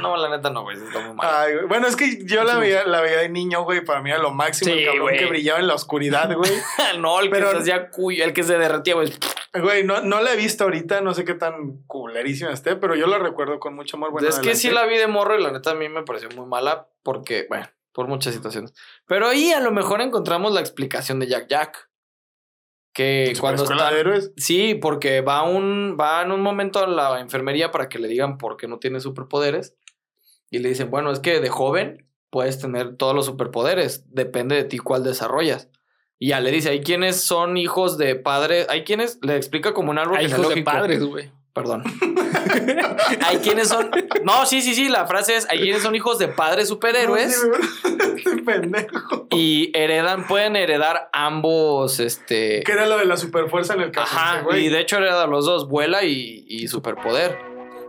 No, 0.00 0.16
la 0.16 0.30
neta 0.30 0.50
no, 0.50 0.62
güey. 0.62 0.76
Está 0.78 1.00
muy 1.00 1.14
mal. 1.14 1.26
Ay, 1.30 1.54
güey. 1.54 1.66
Bueno, 1.66 1.86
es 1.88 1.96
que 1.96 2.24
yo 2.24 2.42
la 2.44 2.56
veía, 2.58 2.84
la 2.86 3.00
veía 3.02 3.18
de 3.18 3.28
niño, 3.28 3.64
güey. 3.64 3.84
Para 3.84 4.00
mí 4.00 4.10
era 4.10 4.18
lo 4.18 4.30
máximo. 4.30 4.72
Sí, 4.72 4.78
el 4.80 4.86
cabrón 4.86 5.02
güey. 5.02 5.18
que 5.18 5.26
brillaba 5.26 5.60
en 5.60 5.66
la 5.66 5.74
oscuridad, 5.74 6.32
güey. 6.36 6.50
no, 6.98 7.20
el 7.20 7.28
pero- 7.30 7.48
que 7.50 7.56
se 7.56 7.60
hacía 7.62 7.90
cuyo, 7.90 8.24
el 8.24 8.32
que 8.32 8.42
se 8.44 8.56
derretía, 8.58 8.94
güey. 8.94 9.12
Güey, 9.54 9.84
no, 9.84 10.00
no 10.00 10.22
la 10.22 10.32
he 10.32 10.36
visto 10.36 10.64
ahorita. 10.64 11.02
No 11.02 11.12
sé 11.12 11.26
qué 11.26 11.34
tan 11.34 11.82
culerísima 11.86 12.50
esté, 12.52 12.76
pero 12.76 12.94
yo 12.94 13.06
la 13.06 13.18
recuerdo 13.18 13.60
con 13.60 13.74
mucho 13.74 13.98
amor. 13.98 14.10
Bueno, 14.10 14.26
es 14.28 14.38
que 14.38 14.54
sí 14.54 14.70
la 14.70 14.86
vi 14.86 14.96
de 14.96 15.06
morro 15.06 15.38
y 15.38 15.42
la 15.42 15.52
neta 15.52 15.72
a 15.72 15.74
mí 15.74 15.90
me 15.90 16.02
pareció 16.02 16.30
muy 16.34 16.46
mala 16.46 16.88
porque, 17.02 17.44
bueno, 17.50 17.66
por 17.92 18.08
muchas 18.08 18.34
situaciones. 18.34 18.72
Pero 19.06 19.28
ahí 19.28 19.52
a 19.52 19.60
lo 19.60 19.70
mejor 19.72 20.00
encontramos 20.00 20.52
la 20.52 20.60
explicación 20.60 21.18
de 21.18 21.28
Jack 21.28 21.48
Jack. 21.48 21.90
Que 22.92 23.32
cuando 23.40 23.62
está... 23.62 23.90
de 23.90 24.00
héroes. 24.00 24.32
Sí, 24.36 24.74
porque 24.74 25.22
va, 25.22 25.42
un, 25.44 25.96
va 25.98 26.22
en 26.22 26.30
un 26.30 26.42
momento 26.42 26.80
a 26.80 26.86
la 26.86 27.20
enfermería 27.20 27.70
para 27.70 27.88
que 27.88 27.98
le 27.98 28.08
digan 28.08 28.36
por 28.36 28.56
qué 28.56 28.68
no 28.68 28.78
tiene 28.78 29.00
superpoderes. 29.00 29.76
Y 30.50 30.58
le 30.58 30.68
dicen, 30.68 30.90
bueno, 30.90 31.10
es 31.10 31.20
que 31.20 31.40
de 31.40 31.48
joven 31.48 32.06
puedes 32.28 32.58
tener 32.58 32.96
todos 32.96 33.14
los 33.14 33.26
superpoderes. 33.26 34.04
Depende 34.12 34.56
de 34.56 34.64
ti 34.64 34.78
cuál 34.78 35.04
desarrollas. 35.04 35.70
Y 36.18 36.28
ya 36.28 36.40
le 36.40 36.50
dice, 36.50 36.68
hay 36.68 36.82
quienes 36.82 37.20
son 37.20 37.56
hijos 37.56 37.98
de 37.98 38.14
padres, 38.14 38.66
hay 38.68 38.84
quienes, 38.84 39.18
le 39.22 39.36
explica 39.36 39.74
como 39.74 39.90
un 39.90 39.98
árbol 39.98 40.18
Hay 40.18 40.26
hijos 40.26 40.54
de 40.54 40.62
padres, 40.62 41.02
güey. 41.02 41.32
Perdón. 41.52 41.82
hay 43.26 43.36
quienes 43.38 43.68
son. 43.68 43.90
No, 44.24 44.46
sí, 44.46 44.62
sí, 44.62 44.74
sí. 44.74 44.88
La 44.88 45.06
frase 45.06 45.36
es: 45.36 45.46
hay 45.50 45.60
quienes 45.60 45.82
son 45.82 45.94
hijos 45.94 46.18
de 46.18 46.28
padres 46.28 46.68
superhéroes 46.68 47.26
No, 47.46 47.54
sí, 47.54 47.60
güey. 47.88 48.02
Este 48.22 48.42
pendejo. 48.42 49.26
y 49.30 49.70
heredan, 49.74 50.26
pueden 50.26 50.56
heredar 50.56 51.10
ambos. 51.12 52.00
Este. 52.00 52.62
Que 52.62 52.72
era 52.72 52.86
lo 52.86 52.96
de 52.98 53.04
la 53.04 53.16
superfuerza 53.16 53.74
en 53.74 53.82
el 53.82 53.90
caso. 53.90 54.16
Ajá. 54.16 54.40
güey. 54.42 54.66
Y 54.66 54.68
de 54.70 54.80
hecho 54.80 54.96
hereda 54.96 55.26
los 55.26 55.44
dos: 55.44 55.68
vuela 55.68 56.04
y, 56.04 56.44
y 56.48 56.68
superpoder. 56.68 57.38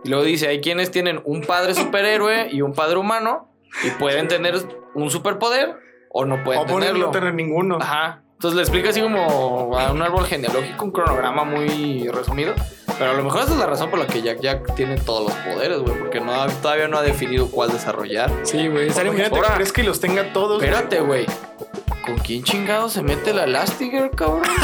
Y 0.04 0.08
luego 0.10 0.24
dice: 0.24 0.48
hay 0.48 0.60
quienes 0.60 0.90
tienen 0.90 1.22
un 1.24 1.40
padre 1.42 1.74
superhéroe 1.74 2.48
y 2.52 2.60
un 2.60 2.74
padre 2.74 2.98
humano 2.98 3.50
y 3.82 3.90
pueden 3.92 4.28
tener 4.28 4.54
un 4.94 5.10
superpoder 5.10 5.76
o 6.10 6.24
no 6.26 6.44
pueden 6.44 6.62
o 6.62 6.66
tenerlo. 6.66 7.06
no 7.06 7.10
tener 7.12 7.32
ninguno. 7.32 7.78
Ajá. 7.80 8.22
Entonces 8.34 8.56
le 8.56 8.62
explica 8.62 8.90
así 8.90 9.00
como 9.00 9.78
a 9.78 9.90
un 9.90 10.02
árbol 10.02 10.26
genealógico, 10.26 10.84
un 10.84 10.90
cronograma 10.90 11.44
muy 11.44 12.08
resumido. 12.08 12.54
Pero 12.98 13.10
a 13.10 13.14
lo 13.14 13.24
mejor 13.24 13.42
esa 13.42 13.52
es 13.52 13.58
la 13.58 13.66
razón 13.66 13.90
por 13.90 13.98
la 13.98 14.06
que 14.06 14.22
Jack 14.22 14.40
Jack 14.40 14.74
tiene 14.74 14.96
todos 14.96 15.24
los 15.24 15.32
poderes, 15.54 15.78
güey. 15.80 15.98
Porque 15.98 16.20
no, 16.20 16.32
ha- 16.32 16.46
todavía 16.48 16.86
no 16.88 16.98
ha 16.98 17.02
definido 17.02 17.48
cuál 17.50 17.70
desarrollar. 17.72 18.30
Sí, 18.44 18.68
güey. 18.68 18.88
Estaría 18.88 19.12
Imagínate, 19.12 19.40
¿crees 19.54 19.72
que 19.72 19.82
los 19.82 20.00
tenga 20.00 20.32
todos? 20.32 20.58
güey? 20.58 20.68
Espérate, 20.70 21.00
güey. 21.00 21.26
¿Con 22.06 22.18
quién 22.18 22.44
chingado 22.44 22.88
se 22.88 23.02
mete 23.02 23.32
la 23.32 23.44
Elastigirl, 23.44 24.10
cabrón? 24.10 24.42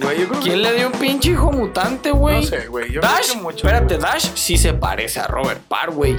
Güey, 0.00 0.20
yo 0.20 0.28
creo 0.28 0.40
que- 0.40 0.48
¿Quién 0.48 0.62
le 0.62 0.72
dio 0.74 0.86
un 0.86 0.92
pinche 0.94 1.30
hijo 1.32 1.52
mutante, 1.52 2.10
güey? 2.10 2.36
No 2.36 2.42
sé, 2.42 2.66
güey. 2.68 2.90
Yo 2.90 3.00
creo 3.02 3.12
Dash, 3.12 3.32
que 3.32 3.38
mucho. 3.38 3.56
espérate, 3.66 3.98
Dash 3.98 4.30
sí 4.34 4.56
se 4.56 4.72
parece 4.72 5.20
a 5.20 5.26
Robert 5.26 5.60
Parr, 5.68 5.90
güey. 5.90 6.16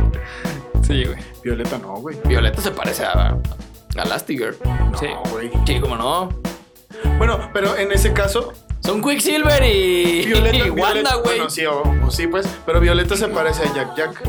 Sí, 0.86 1.04
güey. 1.06 1.18
Violeta 1.44 1.78
no, 1.80 1.96
güey. 1.96 2.16
Violeta 2.26 2.62
se 2.62 2.70
parece 2.72 3.06
a, 3.06 3.30
a 3.30 4.04
Elastigirl. 4.04 4.56
Sí. 5.00 5.08
No, 5.08 5.24
güey. 5.32 5.50
Sí, 5.66 5.80
cómo 5.80 5.96
no. 5.96 6.30
Bueno, 7.18 7.50
pero 7.54 7.76
en 7.76 7.92
ese 7.92 8.14
caso, 8.14 8.54
Son 8.84 9.02
Quicksilver 9.02 9.64
y, 9.64 10.26
Violeta. 10.26 10.58
y 10.58 10.70
Wanda, 10.70 11.16
güey. 11.16 11.38
Bueno, 11.38 11.50
sí, 11.50 11.66
o, 11.66 11.84
o 12.06 12.12
sí, 12.12 12.28
pues. 12.28 12.48
Pero 12.66 12.80
Violeta 12.80 13.16
se 13.16 13.28
parece 13.28 13.64
a 13.64 13.74
Jack 13.74 13.96
Jack. 13.96 14.22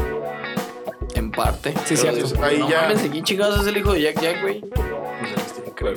En 1.15 1.31
parte. 1.31 1.75
Sí, 1.85 1.95
dices, 1.95 2.35
Ahí 2.43 2.59
no 2.59 2.69
ya- 2.69 2.83
mames, 2.83 3.03
¿de 3.03 3.11
quién 3.11 3.25
chingados 3.25 3.61
es 3.63 3.67
el 3.67 3.77
hijo 3.77 3.93
de 3.93 4.03
Jack 4.03 4.21
Jack, 4.21 4.43
güey? 4.43 4.63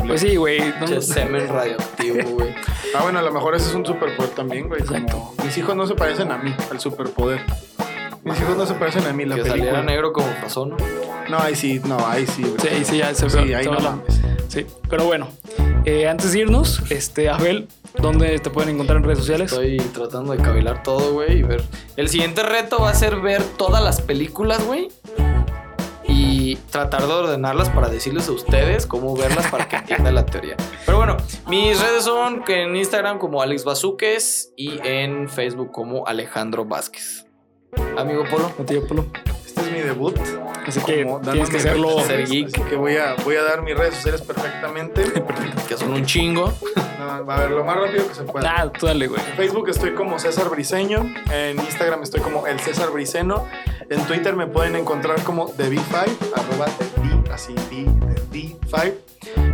Pues 0.07 0.21
sí, 0.21 0.35
güey. 0.35 0.59
No- 0.79 1.01
semen 1.01 1.47
radioactivo, 1.47 2.29
güey. 2.31 2.55
Ah, 2.95 3.03
bueno, 3.03 3.19
a 3.19 3.21
lo 3.21 3.31
mejor 3.31 3.55
ese 3.55 3.69
es 3.69 3.75
un 3.75 3.85
superpoder 3.85 4.31
también, 4.31 4.67
güey. 4.67 4.81
como 4.83 4.97
Exacto. 4.97 5.33
mis 5.43 5.57
hijos 5.57 5.75
no 5.75 5.85
se 5.85 5.93
parecen 5.95 6.31
a 6.31 6.37
mí, 6.37 6.55
al 6.71 6.79
superpoder. 6.79 7.41
Mis 8.23 8.39
hijos 8.39 8.57
no 8.57 8.65
se 8.65 8.73
parecen 8.73 9.05
a 9.05 9.13
mí, 9.13 9.25
la 9.25 9.35
que 9.35 9.41
película. 9.43 9.65
saliera 9.65 9.83
negro 9.83 10.11
como 10.11 10.27
pasó, 10.41 10.65
¿no? 10.65 10.77
No, 11.29 11.37
ahí 11.39 11.55
sí, 11.55 11.79
no, 11.85 11.97
ahí 12.07 12.25
sí, 12.25 12.41
güey. 12.41 12.55
Sí, 12.77 12.85
sí, 12.85 12.97
ya 12.97 13.13
se 13.13 13.29
Sí, 13.29 13.37
ve. 13.37 13.55
ahí 13.55 13.65
no 13.65 13.73
la- 13.75 13.79
mames. 13.91 14.21
Sí, 14.47 14.65
pero 14.89 15.05
bueno, 15.05 15.27
eh, 15.85 16.07
antes 16.07 16.31
de 16.33 16.39
irnos, 16.39 16.81
este, 16.89 17.29
Abel, 17.29 17.67
¿dónde 18.01 18.39
te 18.39 18.49
pueden 18.49 18.75
encontrar 18.75 18.97
en 18.97 19.03
redes 19.03 19.19
sociales? 19.19 19.51
Estoy 19.51 19.77
tratando 19.77 20.33
de 20.33 20.41
cavilar 20.41 20.83
todo, 20.83 21.13
güey, 21.13 21.39
y 21.39 21.43
ver. 21.43 21.63
El 21.95 22.09
siguiente 22.09 22.43
reto 22.43 22.79
va 22.79 22.89
a 22.89 22.93
ser 22.95 23.21
ver 23.21 23.43
todas 23.43 23.83
las 23.83 24.01
películas, 24.01 24.63
güey. 24.65 24.89
Y 26.07 26.55
tratar 26.69 27.07
de 27.07 27.13
ordenarlas 27.13 27.69
para 27.69 27.89
decirles 27.89 28.27
a 28.29 28.31
ustedes 28.31 28.85
cómo 28.85 29.15
verlas 29.15 29.47
para 29.47 29.67
que 29.67 29.77
entiendan 29.77 30.15
la 30.15 30.25
teoría. 30.25 30.55
Pero 30.85 30.97
bueno, 30.97 31.17
mis 31.47 31.79
redes 31.81 32.03
son 32.03 32.43
en 32.47 32.75
Instagram 32.75 33.17
como 33.17 33.41
Alex 33.41 33.63
Bazuques 33.63 34.53
y 34.55 34.79
en 34.83 35.27
Facebook 35.29 35.71
como 35.71 36.05
Alejandro 36.07 36.65
Vázquez. 36.65 37.25
Amigo 37.97 38.23
Polo. 38.29 38.49
Contigo, 38.55 38.85
Polo. 38.87 39.05
Mi 39.75 39.81
debut. 39.81 40.17
Así 40.65 40.79
que 40.81 41.03
como 41.03 41.19
tienes 41.19 41.49
que 41.49 41.57
hacerlo. 41.57 41.99
Ser 42.01 42.25
geek. 42.27 42.47
Así 42.47 42.61
que 42.69 42.75
voy 42.75 42.95
a, 42.95 43.15
voy 43.23 43.35
a 43.35 43.43
dar 43.43 43.61
mis 43.61 43.75
redes 43.75 43.95
sociales 43.95 44.21
perfectamente. 44.21 45.03
que 45.67 45.77
son 45.77 45.91
un 45.91 46.05
chingo. 46.05 46.53
No, 46.97 47.31
a 47.31 47.39
ver, 47.39 47.51
lo 47.51 47.63
más 47.65 47.75
rápido 47.75 48.07
que 48.07 48.15
se 48.15 48.23
pueda. 48.23 48.55
Ah, 48.57 48.71
tú 48.71 48.85
dale, 48.85 49.07
güey. 49.07 49.21
En 49.21 49.35
Facebook 49.35 49.69
estoy 49.69 49.93
como 49.93 50.17
César 50.17 50.49
Briseño. 50.49 51.13
En 51.31 51.59
Instagram 51.59 52.03
estoy 52.03 52.21
como 52.21 52.47
el 52.47 52.59
César 52.59 52.91
Briceno. 52.91 53.45
En 53.89 54.01
Twitter 54.05 54.35
me 54.35 54.47
pueden 54.47 54.75
encontrar 54.75 55.21
como 55.23 55.49
TheB5, 55.49 56.33
arroba 56.35 56.65
TheB, 56.65 57.31
así, 57.31 57.53
B, 57.69 57.85
B5. 58.31 58.93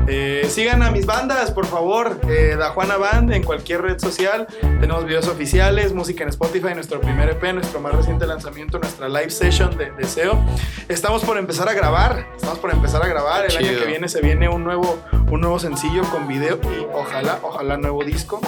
Eh, 0.07 0.45
sigan 0.49 0.83
a 0.83 0.91
mis 0.91 1.05
bandas, 1.05 1.51
por 1.51 1.65
favor. 1.65 2.19
Eh, 2.27 2.55
Da 2.57 2.71
Juana 2.71 2.97
Band 2.97 3.31
en 3.33 3.43
cualquier 3.43 3.81
red 3.81 3.99
social. 3.99 4.47
Tenemos 4.59 5.05
videos 5.05 5.27
oficiales, 5.27 5.93
música 5.93 6.23
en 6.23 6.29
Spotify, 6.29 6.73
nuestro 6.73 6.99
primer 6.99 7.29
EP, 7.29 7.53
nuestro 7.53 7.79
más 7.79 7.93
reciente 7.93 8.25
lanzamiento, 8.25 8.79
nuestra 8.79 9.07
live 9.07 9.29
session 9.29 9.77
de 9.77 9.91
Deseo. 9.91 10.43
Estamos 10.87 11.23
por 11.23 11.37
empezar 11.37 11.69
a 11.69 11.73
grabar. 11.73 12.27
Estamos 12.35 12.59
por 12.59 12.71
empezar 12.71 13.03
a 13.03 13.07
grabar. 13.07 13.45
El 13.45 13.55
año 13.57 13.79
que 13.79 13.85
viene 13.85 14.09
se 14.09 14.21
viene 14.21 14.49
un 14.49 14.63
nuevo, 14.63 14.97
un 15.29 15.39
nuevo 15.39 15.59
sencillo 15.59 16.03
con 16.03 16.27
video 16.27 16.59
y 16.63 16.85
ojalá, 16.93 17.39
ojalá 17.43 17.77
nuevo 17.77 18.03
disco. 18.03 18.41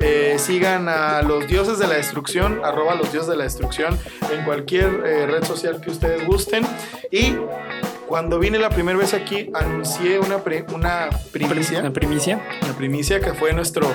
Eh, 0.00 0.36
sigan 0.38 0.88
a 0.88 1.22
los 1.22 1.46
dioses 1.46 1.78
de 1.78 1.86
la 1.86 1.94
destrucción, 1.94 2.60
arroba 2.64 2.94
los 2.94 3.10
dioses 3.12 3.28
de 3.28 3.36
la 3.36 3.44
destrucción 3.44 3.98
en 4.32 4.44
cualquier 4.44 5.04
eh, 5.04 5.26
red 5.26 5.44
social 5.44 5.80
que 5.80 5.90
ustedes 5.90 6.26
gusten. 6.26 6.64
Y 7.10 7.36
cuando 8.10 8.40
vine 8.40 8.58
la 8.58 8.70
primera 8.70 8.98
vez 8.98 9.14
aquí, 9.14 9.48
anuncié 9.54 10.18
una, 10.18 10.38
pre- 10.38 10.66
una 10.74 11.08
primicia. 11.30 11.80
La 11.80 11.92
primicia. 11.92 12.42
La 12.66 12.72
primicia 12.72 13.20
que 13.20 13.34
fue 13.34 13.52
nuestro 13.52 13.86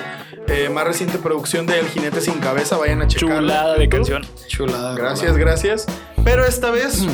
eh, 0.48 0.70
más 0.70 0.86
reciente 0.86 1.18
producción 1.18 1.66
de 1.66 1.80
El 1.80 1.86
Jinete 1.88 2.22
Sin 2.22 2.38
Cabeza. 2.38 2.78
Vayan 2.78 3.02
a 3.02 3.06
checarla. 3.08 3.36
Chulada 3.40 3.74
de 3.76 3.88
canción. 3.90 4.26
Chulada. 4.48 4.94
Gracias, 4.96 5.36
gracias. 5.36 5.84
Pero 6.24 6.46
esta 6.46 6.70
vez, 6.70 7.06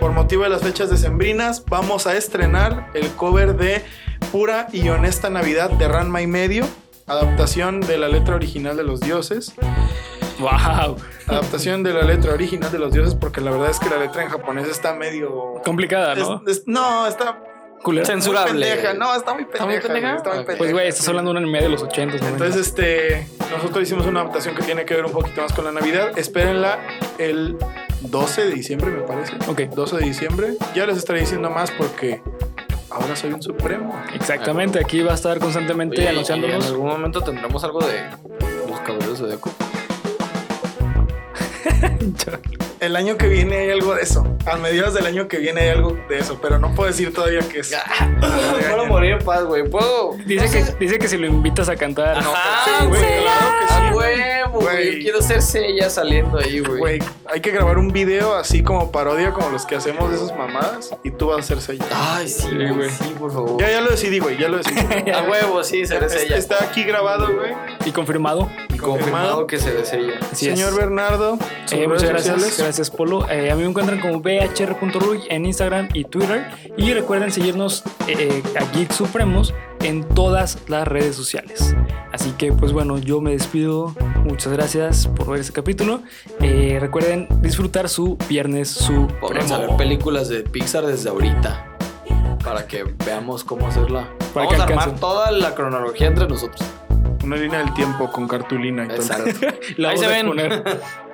por 0.00 0.10
motivo 0.10 0.42
de 0.42 0.48
las 0.48 0.62
fechas 0.62 0.90
decembrinas, 0.90 1.64
vamos 1.66 2.08
a 2.08 2.16
estrenar 2.16 2.90
el 2.94 3.06
cover 3.10 3.54
de 3.56 3.84
Pura 4.32 4.66
y 4.72 4.88
Honesta 4.88 5.30
Navidad 5.30 5.70
de 5.70 5.86
Ranma 5.86 6.20
y 6.20 6.26
Medio. 6.26 6.66
Adaptación 7.10 7.80
de 7.80 7.98
la 7.98 8.08
letra 8.08 8.36
original 8.36 8.76
de 8.76 8.84
los 8.84 9.00
dioses. 9.00 9.52
Wow. 10.38 10.96
Adaptación 11.26 11.82
de 11.82 11.92
la 11.92 12.02
letra 12.02 12.32
original 12.32 12.70
de 12.70 12.78
los 12.78 12.92
dioses, 12.92 13.14
porque 13.14 13.40
la 13.40 13.50
verdad 13.50 13.68
es 13.70 13.78
que 13.80 13.90
la 13.90 13.98
letra 13.98 14.22
en 14.22 14.28
japonés 14.30 14.68
está 14.68 14.94
medio. 14.94 15.54
Complicada, 15.64 16.14
¿no? 16.14 16.42
es- 16.46 16.62
no, 16.66 17.06
está 17.06 17.42
Culera. 17.82 18.04
Cens- 18.06 18.10
Censurable. 18.22 18.52
muy 18.52 18.62
pendeja. 18.62 18.94
No, 18.94 19.14
está 19.14 19.34
muy 19.34 19.44
pendeja. 19.44 19.66
muy 19.66 19.80
pendeja? 19.80 20.14
Está 20.16 20.28
muy 20.30 20.38
pendeja. 20.38 20.58
Pues, 20.58 20.72
güey, 20.72 20.88
estás 20.88 21.08
hablando 21.08 21.30
de 21.32 21.38
un 21.38 21.42
anime 21.44 21.62
de 21.62 21.68
los 21.70 21.82
80, 21.82 22.16
¿no? 22.18 22.26
Entonces, 22.28 22.66
este, 22.68 23.26
nosotros 23.50 23.82
hicimos 23.82 24.06
una 24.06 24.20
adaptación 24.20 24.54
que 24.54 24.62
tiene 24.62 24.84
que 24.84 24.94
ver 24.94 25.04
un 25.06 25.12
poquito 25.12 25.40
más 25.42 25.52
con 25.52 25.64
la 25.64 25.72
Navidad. 25.72 26.16
Espérenla 26.16 26.78
el 27.18 27.56
12 28.02 28.44
de 28.46 28.50
diciembre, 28.52 28.90
me 28.90 29.00
parece. 29.02 29.34
Ok. 29.48 29.62
12 29.74 29.96
de 29.96 30.04
diciembre. 30.04 30.54
Ya 30.74 30.86
les 30.86 30.96
estaré 30.98 31.20
diciendo 31.20 31.50
más 31.50 31.70
porque 31.72 32.22
ahora 32.90 33.16
soy 33.16 33.32
un 33.32 33.42
supremo. 33.42 34.00
Exactamente, 34.14 34.78
aquí 34.80 35.00
va 35.02 35.12
a 35.12 35.14
estar 35.14 35.38
constantemente 35.38 35.96
Oye, 36.08 36.22
¿y 36.22 36.44
en 36.44 36.62
algún 36.62 36.88
momento 36.88 37.20
tendremos 37.22 37.62
algo 37.64 37.80
de 37.80 38.02
los 38.68 38.80
caballeros 38.80 39.18
de 39.20 39.28
Deco. 39.28 39.50
El 42.80 42.96
año 42.96 43.18
que 43.18 43.28
viene 43.28 43.56
hay 43.58 43.70
algo 43.70 43.94
de 43.94 44.00
eso. 44.02 44.26
A 44.46 44.56
mediados 44.56 44.94
del 44.94 45.04
año 45.04 45.28
que 45.28 45.36
viene 45.36 45.60
hay 45.60 45.68
algo 45.68 45.98
de 46.08 46.18
eso, 46.18 46.38
pero 46.40 46.58
no 46.58 46.74
puedo 46.74 46.88
decir 46.88 47.12
todavía 47.12 47.40
qué 47.40 47.60
es. 47.60 47.76
Puedo 48.70 48.86
morir 48.88 49.12
en 49.12 49.18
paz, 49.18 49.44
güey. 49.44 49.68
Puedo. 49.68 50.16
Dice 50.24 50.48
que, 50.50 50.64
dice 50.78 50.98
que 50.98 51.06
si 51.06 51.18
lo 51.18 51.26
invitas 51.26 51.68
a 51.68 51.76
cantar. 51.76 52.16
Ajá, 52.16 52.64
Sí, 52.64 52.86
güey. 52.86 53.00
güey, 53.02 53.20
claro 53.22 53.50
que 53.60 53.66
sí. 53.68 53.74
A 53.74 53.94
huevo, 53.94 54.39
güey. 54.50 54.62
Güey. 54.64 54.94
Yo 54.96 55.02
quiero 55.02 55.22
ser 55.22 55.42
Sella 55.42 55.88
saliendo 55.90 56.38
ahí, 56.38 56.60
güey. 56.60 56.78
Güey, 56.78 56.98
hay 57.26 57.40
que 57.40 57.50
grabar 57.50 57.78
un 57.78 57.92
video 57.92 58.34
así 58.34 58.62
como 58.62 58.90
parodia, 58.92 59.32
como 59.32 59.50
los 59.50 59.66
que 59.66 59.76
hacemos 59.76 60.10
de 60.10 60.16
esas 60.16 60.36
mamadas, 60.36 60.94
y 61.04 61.10
tú 61.10 61.28
vas 61.28 61.38
a 61.40 61.42
ser 61.42 61.60
Seiya. 61.60 61.84
Ay, 61.92 62.28
sí, 62.28 62.48
güey. 62.50 62.90
Sí, 62.90 63.14
por 63.18 63.32
favor. 63.32 63.60
Ya, 63.60 63.70
ya 63.70 63.80
lo 63.80 63.90
decidí, 63.90 64.18
güey, 64.18 64.36
ya 64.38 64.48
lo 64.48 64.58
decidí. 64.58 65.10
A 65.14 65.22
huevo, 65.22 65.62
sí, 65.64 65.86
seré 65.86 66.08
Sella. 66.08 66.36
Está 66.36 66.62
aquí 66.64 66.84
grabado, 66.84 67.26
güey. 67.34 67.52
Y 67.84 67.90
confirmado. 67.92 68.48
Y 68.72 68.76
confirmado 68.76 69.46
que 69.46 69.58
seré 69.58 69.84
Sella. 69.84 70.14
Así 70.30 70.46
Señor 70.46 70.70
es. 70.70 70.76
Bernardo, 70.76 71.38
Eh, 71.72 71.86
muchas 71.88 72.08
gracias, 72.08 72.34
sociales. 72.34 72.58
gracias 72.58 72.90
Polo. 72.90 73.28
Eh, 73.30 73.50
a 73.50 73.54
mí 73.56 73.62
me 73.62 73.68
encuentran 73.68 74.00
como 74.00 74.20
bhr.ruy 74.20 75.22
en 75.28 75.46
Instagram 75.46 75.88
y 75.94 76.04
Twitter. 76.04 76.46
Y 76.76 76.92
recuerden 76.92 77.30
seguirnos 77.32 77.82
eh, 78.06 78.42
a 78.58 78.64
Geek 78.76 78.92
Supremos 78.92 79.54
en 79.82 80.04
todas 80.04 80.58
las 80.68 80.86
redes 80.86 81.16
sociales. 81.16 81.74
Así 82.12 82.32
que 82.32 82.52
pues 82.52 82.72
bueno, 82.72 82.98
yo 82.98 83.20
me 83.20 83.32
despido. 83.32 83.94
Muchas 84.24 84.52
gracias 84.52 85.06
por 85.06 85.30
ver 85.30 85.40
este 85.40 85.52
capítulo. 85.52 86.02
Eh, 86.40 86.78
recuerden 86.80 87.28
disfrutar 87.40 87.88
su 87.88 88.16
viernes 88.28 88.88
Vamos 89.22 89.50
a 89.50 89.58
ver 89.58 89.76
películas 89.76 90.28
de 90.28 90.40
Pixar 90.42 90.86
desde 90.86 91.08
ahorita. 91.10 91.66
Para 92.44 92.66
que 92.66 92.84
veamos 93.04 93.44
cómo 93.44 93.68
hacerla. 93.68 94.08
Para 94.34 94.46
Vamos 94.46 94.54
que 94.54 94.60
a 94.60 94.64
armar 94.64 94.98
toda 94.98 95.30
la 95.30 95.54
cronología 95.54 96.06
entre 96.06 96.26
nosotros. 96.26 96.62
Una 97.22 97.36
línea 97.36 97.58
del 97.58 97.74
tiempo 97.74 98.10
con 98.10 98.26
cartulina 98.26 98.84
y 98.84 98.88
todo. 98.88 98.96
el 98.96 99.02
Exacto. 99.02 99.46
La 99.76 99.90
Ahí 99.90 99.98
se 99.98 100.06
ven. 100.06 100.26
exponer. 100.26 100.64